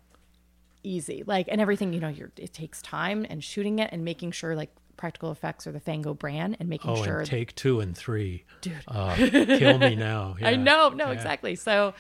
easy 0.85 1.25
like 1.27 1.49
and 1.51 1.61
everything 1.61 1.93
you 1.93 1.99
know 1.99 2.09
you're 2.09 2.31
it 2.37 2.53
takes 2.53 2.81
time 2.83 3.27
and 3.29 3.43
shooting 3.43 3.79
it 3.81 3.89
and 3.93 4.05
making 4.05 4.31
sure 4.31 4.55
like 4.55 4.71
practical 4.97 5.33
effects 5.33 5.67
are 5.67 5.73
the 5.73 5.81
fango 5.81 6.15
brand 6.15 6.57
and 6.61 6.69
making 6.69 6.91
Oh, 6.91 7.03
sure 7.03 7.19
and 7.21 7.27
take 7.27 7.55
two 7.57 7.81
and 7.81 7.97
three. 7.97 8.45
Dude. 8.61 8.75
Uh, 8.87 9.15
kill 9.17 9.79
me 9.79 9.95
now. 9.97 10.37
i 10.43 10.55
know 10.57 10.91
no 10.91 11.07
Yeah. 11.07 11.13
exactly 11.13 11.57
so 11.57 11.93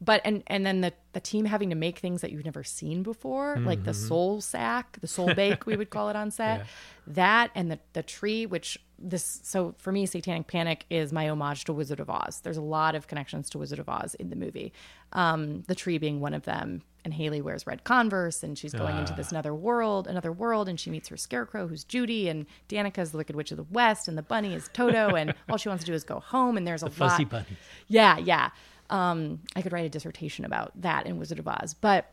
but 0.00 0.20
and 0.24 0.42
and 0.48 0.64
then 0.66 0.80
the 0.80 0.92
the 1.12 1.20
team 1.20 1.44
having 1.44 1.70
to 1.70 1.76
make 1.76 1.98
things 1.98 2.20
that 2.20 2.32
you've 2.32 2.44
never 2.44 2.64
seen 2.64 3.02
before 3.02 3.56
like 3.60 3.84
the 3.84 3.94
soul 3.94 4.40
sack 4.40 4.98
the 5.00 5.06
soul 5.06 5.32
bake 5.34 5.66
we 5.66 5.76
would 5.76 5.90
call 5.90 6.08
it 6.08 6.16
on 6.16 6.30
set 6.30 6.58
Yeah. 6.58 6.64
that 7.08 7.50
and 7.54 7.70
the 7.70 7.78
the 7.92 8.02
tree 8.02 8.46
which 8.46 8.78
this 8.98 9.40
so 9.44 9.74
for 9.78 9.92
me 9.92 10.06
satanic 10.06 10.46
panic 10.46 10.84
is 10.90 11.12
my 11.12 11.28
homage 11.28 11.64
to 11.64 11.72
wizard 11.72 12.00
of 12.00 12.08
oz 12.10 12.40
there's 12.42 12.56
a 12.56 12.62
lot 12.62 12.94
of 12.94 13.06
connections 13.06 13.48
to 13.50 13.58
wizard 13.58 13.78
of 13.78 13.88
oz 13.88 14.14
in 14.16 14.30
the 14.30 14.36
movie 14.36 14.72
um 15.12 15.62
the 15.68 15.74
tree 15.74 15.98
being 15.98 16.20
one 16.20 16.34
of 16.34 16.42
them 16.44 16.82
and 17.04 17.14
hayley 17.14 17.40
wears 17.42 17.66
red 17.66 17.84
converse 17.84 18.42
and 18.42 18.56
she's 18.58 18.72
going 18.72 18.96
into 18.96 19.12
this 19.14 19.30
another 19.30 19.54
world 19.54 20.06
another 20.08 20.32
world 20.32 20.68
and 20.68 20.80
she 20.80 20.90
meets 20.90 21.08
her 21.08 21.16
scarecrow 21.16 21.66
who's 21.68 21.84
judy 21.84 22.28
and 22.28 22.46
danica 22.68 22.98
is 22.98 23.10
the 23.12 23.18
wicked 23.18 23.36
witch 23.36 23.50
of 23.50 23.56
the 23.56 23.66
west 23.70 24.08
and 24.08 24.16
the 24.18 24.22
bunny 24.22 24.54
is 24.54 24.68
toto 24.72 25.14
and 25.14 25.34
all 25.48 25.56
she 25.56 25.68
wants 25.68 25.84
to 25.84 25.90
do 25.90 25.94
is 25.94 26.02
go 26.04 26.18
home 26.20 26.56
and 26.56 26.66
there's 26.66 26.82
a 26.82 26.90
Fuzzy 26.90 27.24
lot 27.24 27.30
bunnies. 27.30 27.58
yeah, 27.88 28.16
yeah. 28.18 28.50
Um, 28.90 29.40
I 29.56 29.62
could 29.62 29.72
write 29.72 29.86
a 29.86 29.88
dissertation 29.88 30.44
about 30.44 30.72
that 30.82 31.06
in 31.06 31.18
Wizard 31.18 31.38
of 31.38 31.48
Oz, 31.48 31.74
but 31.74 32.12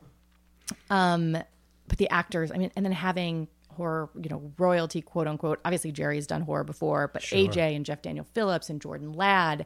um, 0.89 1.33
but 1.87 1.97
the 1.97 2.09
actors, 2.09 2.51
I 2.51 2.57
mean, 2.57 2.71
and 2.75 2.85
then 2.85 2.93
having 2.93 3.47
horror, 3.75 4.09
you 4.21 4.29
know, 4.29 4.51
royalty, 4.57 5.01
quote 5.01 5.27
unquote. 5.27 5.59
Obviously, 5.65 5.91
Jerry's 5.91 6.27
done 6.27 6.41
horror 6.41 6.63
before, 6.63 7.09
but 7.09 7.23
AJ 7.49 7.75
and 7.75 7.85
Jeff 7.85 8.01
Daniel 8.01 8.25
Phillips 8.33 8.69
and 8.69 8.81
Jordan 8.81 9.13
Ladd 9.13 9.65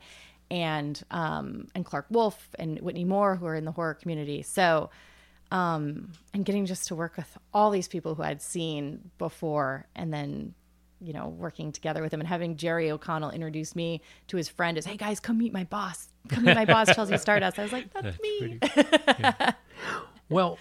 and 0.49 1.01
um, 1.11 1.67
and 1.75 1.85
Clarke 1.85 2.07
Wolfe 2.09 2.49
and 2.57 2.79
Whitney 2.79 3.03
Moore 3.05 3.35
who 3.35 3.45
are 3.45 3.55
in 3.55 3.65
the 3.65 3.71
horror 3.71 3.93
community. 3.93 4.41
So 4.41 4.89
um, 5.51 6.11
and 6.33 6.43
getting 6.45 6.65
just 6.65 6.87
to 6.87 6.95
work 6.95 7.17
with 7.17 7.37
all 7.53 7.71
these 7.71 7.87
people 7.87 8.15
who 8.15 8.23
I'd 8.23 8.41
seen 8.41 9.11
before, 9.17 9.85
and 9.95 10.13
then 10.13 10.53
you 10.99 11.13
know 11.13 11.27
working 11.27 11.71
together 11.71 12.01
with 12.01 12.11
them 12.11 12.19
and 12.19 12.27
having 12.27 12.57
Jerry 12.57 12.89
O'Connell 12.89 13.31
introduce 13.31 13.75
me 13.75 14.01
to 14.27 14.37
his 14.37 14.49
friend 14.49 14.77
as, 14.77 14.85
"Hey 14.85 14.97
guys, 14.97 15.19
come 15.19 15.37
meet 15.37 15.53
my 15.53 15.63
boss. 15.63 16.07
Come 16.29 16.45
meet 16.45 16.55
my 16.55 16.65
boss, 16.65 16.93
Chelsea 16.95 17.17
Stardust." 17.17 17.57
I 17.59 17.63
was 17.63 17.71
like, 17.71 17.93
"That's, 17.93 18.19
me." 18.21 18.59
Well, 20.29 20.57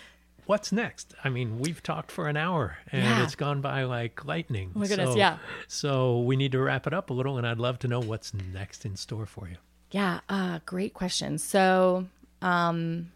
what's 0.47 0.73
next? 0.73 1.15
I 1.25 1.31
mean, 1.31 1.59
we've 1.59 1.83
talked 1.83 2.13
for 2.13 2.29
an 2.29 2.37
hour 2.37 2.77
and 2.93 3.03
Yeah. 3.03 3.23
it's 3.25 3.35
gone 3.35 3.61
by 3.63 3.85
like 3.85 4.25
lightning. 4.25 4.73
Oh 4.77 4.81
my 4.81 4.87
goodness, 4.87 5.17
yeah. 5.17 5.39
So 5.69 6.21
we 6.21 6.37
need 6.37 6.53
to 6.53 6.59
wrap 6.61 6.87
it 6.87 6.93
up 6.93 7.11
a 7.11 7.15
little, 7.15 7.39
and 7.39 7.47
I'd 7.47 7.59
love 7.59 7.79
to 7.81 7.89
know 7.89 8.01
what's 8.01 8.33
next 8.35 8.85
in 8.85 8.97
store 8.97 9.25
for 9.27 9.49
you. 9.49 9.57
Yeah, 9.91 10.21
uh, 10.29 10.59
great 10.67 10.93
question. 10.93 11.39
So, 11.39 12.07
um, 12.43 13.11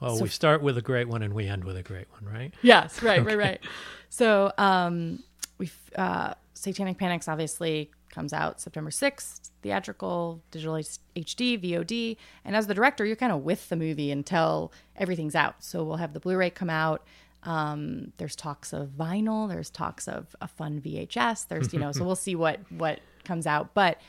Well, 0.00 0.20
we 0.20 0.28
start 0.28 0.62
with 0.62 0.76
a 0.78 0.82
great 0.82 1.06
one 1.06 1.22
and 1.22 1.32
we 1.34 1.46
end 1.46 1.64
with 1.64 1.76
a 1.76 1.82
great 1.82 2.06
one, 2.12 2.24
right? 2.32 2.52
yes, 2.62 3.02
right, 3.02 3.24
right, 3.24 3.38
right. 3.38 3.60
So, 4.08 4.52
um, 4.58 5.22
we 5.58 5.70
uh, 5.96 6.34
Satanic 6.54 6.98
Panics 6.98 7.28
obviously 7.28 7.90
comes 8.16 8.32
out 8.32 8.60
September 8.60 8.90
sixth, 8.90 9.50
theatrical, 9.62 10.42
digital 10.50 10.74
HD, 10.74 11.62
VOD, 11.62 12.16
and 12.46 12.56
as 12.56 12.66
the 12.66 12.74
director, 12.74 13.04
you're 13.04 13.14
kind 13.14 13.30
of 13.30 13.42
with 13.44 13.68
the 13.68 13.76
movie 13.76 14.10
until 14.10 14.72
everything's 14.96 15.34
out. 15.34 15.62
So 15.62 15.84
we'll 15.84 15.98
have 15.98 16.14
the 16.14 16.20
Blu-ray 16.20 16.50
come 16.50 16.70
out. 16.70 17.06
Um, 17.42 18.12
there's 18.16 18.34
talks 18.34 18.72
of 18.72 18.88
vinyl. 18.88 19.48
There's 19.48 19.68
talks 19.68 20.08
of 20.08 20.34
a 20.40 20.48
fun 20.48 20.80
VHS. 20.80 21.46
There's 21.46 21.72
you 21.74 21.78
know, 21.78 21.92
so 21.92 22.04
we'll 22.06 22.16
see 22.16 22.34
what 22.34 22.60
what 22.72 23.00
comes 23.24 23.46
out, 23.46 23.74
but. 23.74 24.00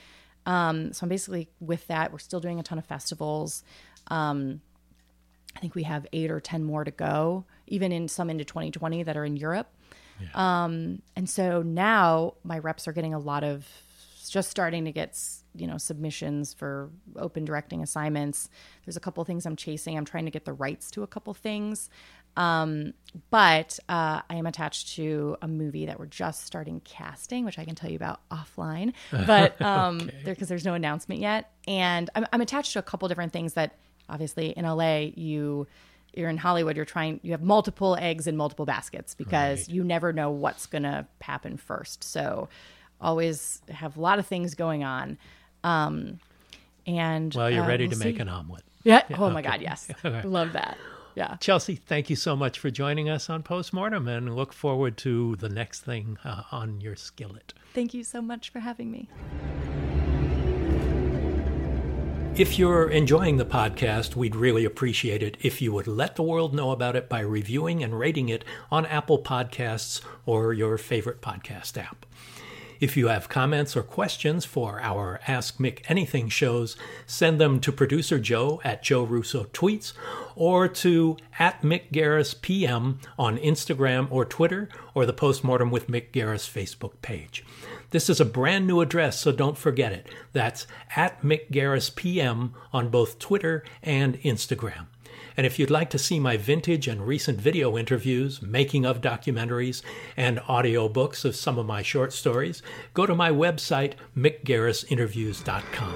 Um, 0.46 0.94
so 0.94 1.04
I'm 1.04 1.10
basically 1.10 1.50
with 1.60 1.86
that. 1.88 2.14
We're 2.14 2.20
still 2.20 2.40
doing 2.40 2.58
a 2.58 2.64
ton 2.64 2.78
of 2.78 2.86
festivals. 2.86 3.66
Um, 4.08 4.62
I 5.58 5.60
think 5.60 5.76
we 5.76 5.84
have 5.84 6.08
eight 6.14 6.32
or 6.32 6.40
10 6.40 6.64
more 6.64 6.86
to 6.86 6.92
go, 6.92 7.44
even 7.68 7.92
in 7.92 8.08
some 8.08 8.30
into 8.30 8.46
2020 8.46 9.04
that 9.04 9.18
are 9.18 9.26
in 9.26 9.36
Europe. 9.36 9.68
Um, 10.34 11.02
and 11.18 11.30
so 11.30 11.62
now 11.62 12.36
my 12.44 12.60
reps 12.60 12.88
are 12.88 12.94
getting 12.94 13.14
a 13.14 13.20
lot 13.20 13.44
of 13.44 13.68
just 14.30 14.50
starting 14.50 14.86
to 14.86 14.92
get, 14.92 15.18
you 15.56 15.68
know, 15.68 15.78
submissions 15.78 16.54
for 16.54 16.90
open 17.16 17.46
directing 17.46 17.82
assignments. 17.82 18.50
There's 18.86 18.98
a 18.98 19.00
couple 19.00 19.24
things 19.26 19.46
I'm 19.46 19.56
chasing. 19.56 19.98
I'm 19.98 20.06
trying 20.06 20.26
to 20.26 20.32
get 20.32 20.46
the 20.46 20.54
rights 20.54 20.92
to 20.92 21.04
a 21.04 21.08
couple 21.08 21.34
things. 21.34 21.90
Um, 22.36 22.94
but 23.32 23.80
uh, 23.90 24.22
I 24.30 24.36
am 24.36 24.46
attached 24.46 24.96
to 24.96 25.38
a 25.42 25.48
movie 25.48 25.88
that 25.88 26.00
we're 26.00 26.06
just 26.06 26.46
starting 26.46 26.82
casting, 26.82 27.46
which 27.46 27.58
I 27.58 27.66
can 27.66 27.74
tell 27.74 27.90
you 27.90 27.96
about 27.96 28.20
offline. 28.30 28.94
But 29.12 29.60
um, 29.62 30.12
because 30.24 30.48
there's 30.48 30.66
no 30.66 30.76
announcement 30.76 31.20
yet, 31.22 31.52
and 31.68 32.10
I'm, 32.16 32.28
I'm 32.32 32.42
attached 32.42 32.74
to 32.74 32.80
a 32.80 32.84
couple 32.84 33.08
different 33.08 33.34
things 33.34 33.54
that 33.54 33.76
obviously 34.10 34.50
in 34.52 34.66
LA 34.66 35.10
you 35.16 35.68
you're 36.14 36.30
in 36.30 36.38
Hollywood, 36.38 36.76
you're 36.76 36.86
trying 36.86 37.20
you 37.24 37.32
have 37.32 37.42
multiple 37.44 37.96
eggs 38.00 38.28
in 38.28 38.38
multiple 38.38 38.66
baskets 38.66 39.14
because 39.16 39.62
Right. 39.68 39.70
you 39.70 39.84
never 39.84 40.14
know 40.14 40.30
what's 40.32 40.66
gonna 40.68 41.08
happen 41.22 41.58
first. 41.58 42.04
So 42.04 42.50
always 43.02 43.62
have 43.70 43.98
a 43.98 44.02
lot 44.02 44.20
of 44.20 44.26
things 44.26 44.56
going 44.56 44.84
on. 44.84 45.18
Um, 45.64 46.20
and 46.86 47.34
Well, 47.34 47.50
you're 47.50 47.64
uh, 47.64 47.68
ready 47.68 47.88
we'll 47.88 47.98
to 47.98 48.06
make 48.06 48.20
an 48.20 48.30
omelet. 48.30 48.64
Yeah. 48.84 49.04
Oh 49.18 49.30
my. 49.30 49.42
God. 49.42 49.62
Yes. 49.62 49.90
Okay. 50.06 50.26
Love 50.28 50.54
that. 50.54 50.78
Yeah. 51.16 51.36
Chelsea, 51.38 51.76
thank 51.76 52.12
you 52.12 52.16
so 52.16 52.36
much 52.36 52.60
for 52.60 52.70
joining 52.70 53.10
us 53.10 53.28
on 53.28 53.42
Postmortem 53.42 54.08
and 54.08 54.36
look 54.36 54.54
forward 54.54 54.98
to 54.98 55.36
the 55.38 55.50
next 55.50 55.82
thing 55.82 56.18
uh, 56.24 56.44
on 56.52 56.80
your 56.80 56.96
skillet. 56.96 57.56
Thank 57.74 57.96
you 57.96 58.04
so 58.04 58.22
much 58.22 58.50
for 58.50 58.60
having 58.60 58.92
me. 58.92 59.10
If 62.36 62.60
you're 62.60 62.88
enjoying 62.92 63.38
the 63.38 63.46
podcast, 63.48 64.16
we'd 64.16 64.36
really 64.36 64.64
appreciate 64.64 65.24
it 65.24 65.38
if 65.42 65.60
you 65.60 65.74
would 65.74 65.88
let 65.88 66.18
the 66.18 66.22
world 66.22 66.54
know 66.54 66.70
about 66.70 66.96
it 66.96 67.10
by 67.10 67.22
reviewing 67.22 67.84
and 67.84 67.98
rating 67.98 68.30
it 68.30 68.46
on 68.70 68.86
Apple 68.86 69.18
Podcasts 69.18 70.02
or 70.28 70.54
your 70.54 70.78
favorite 70.78 71.20
podcast 71.20 71.78
app. 71.82 72.06
If 72.80 72.96
you 72.96 73.08
have 73.08 73.30
comments 73.30 73.76
or 73.76 73.82
questions 73.82 74.46
for 74.46 74.80
our 74.82 75.20
Ask 75.28 75.58
Mick 75.58 75.82
Anything 75.88 76.30
shows, 76.30 76.78
send 77.06 77.42
them 77.42 77.60
to 77.62 77.72
producer 77.72 78.20
Joe 78.20 78.62
at 78.64 78.84
Joe 78.84 79.04
Russo 79.04 79.46
Tweets 79.46 79.94
or 80.36 80.68
to 80.68 81.18
at 81.40 81.64
Mick 81.64 81.92
Garris 81.92 82.40
PM 82.40 83.00
on 83.18 83.38
Instagram 83.38 84.08
or 84.12 84.26
Twitter 84.26 84.70
or 84.94 85.06
the 85.06 85.14
Postmortem 85.14 85.72
with 85.72 85.88
Mick 85.88 86.12
Garris 86.12 86.48
Facebook 86.48 86.94
page. 87.02 87.44
This 87.90 88.10
is 88.10 88.20
a 88.20 88.26
brand 88.26 88.68
new 88.68 88.82
address, 88.82 89.20
so 89.20 89.32
don't 89.32 89.58
forget 89.58 89.92
it. 89.94 90.08
That's 90.34 90.68
at 90.96 91.22
Mick 91.22 91.50
Garris 91.52 91.96
PM 91.96 92.54
on 92.74 92.90
both 92.90 93.18
Twitter 93.18 93.64
and 93.82 94.20
Instagram. 94.22 94.88
And 95.38 95.46
if 95.46 95.60
you'd 95.60 95.70
like 95.70 95.92
to 95.92 96.00
see 96.00 96.20
my 96.20 96.36
vintage 96.36 96.88
and 96.88 97.06
recent 97.06 97.40
video 97.40 97.78
interviews, 97.78 98.42
making 98.42 98.86
of 98.86 99.02
documentaries, 99.02 99.84
and 100.18 100.40
audiobooks 100.40 101.24
of 101.24 101.36
some 101.36 101.60
of 101.60 101.68
my 101.68 101.84
short 101.84 102.12
stories, 102.12 102.64
go 102.96 103.06
to 103.06 103.14
my 103.14 103.30
website, 103.30 103.94
mickgarrisinterviews.com. 104.18 105.94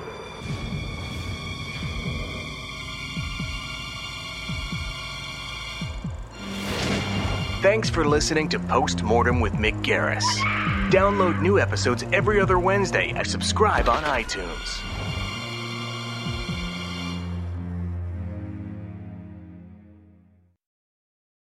Thanks 7.61 7.91
for 7.91 8.05
listening 8.05 8.49
to 8.49 8.59
Postmortem 8.59 9.39
with 9.39 9.53
Mick 9.53 9.84
Garris. 9.84 10.23
Download 10.89 11.39
new 11.41 11.59
episodes 11.59 12.03
every 12.11 12.39
other 12.39 12.57
Wednesday 12.57 13.13
and 13.15 13.26
subscribe 13.26 13.88
on 13.88 14.03
iTunes. 14.03 14.90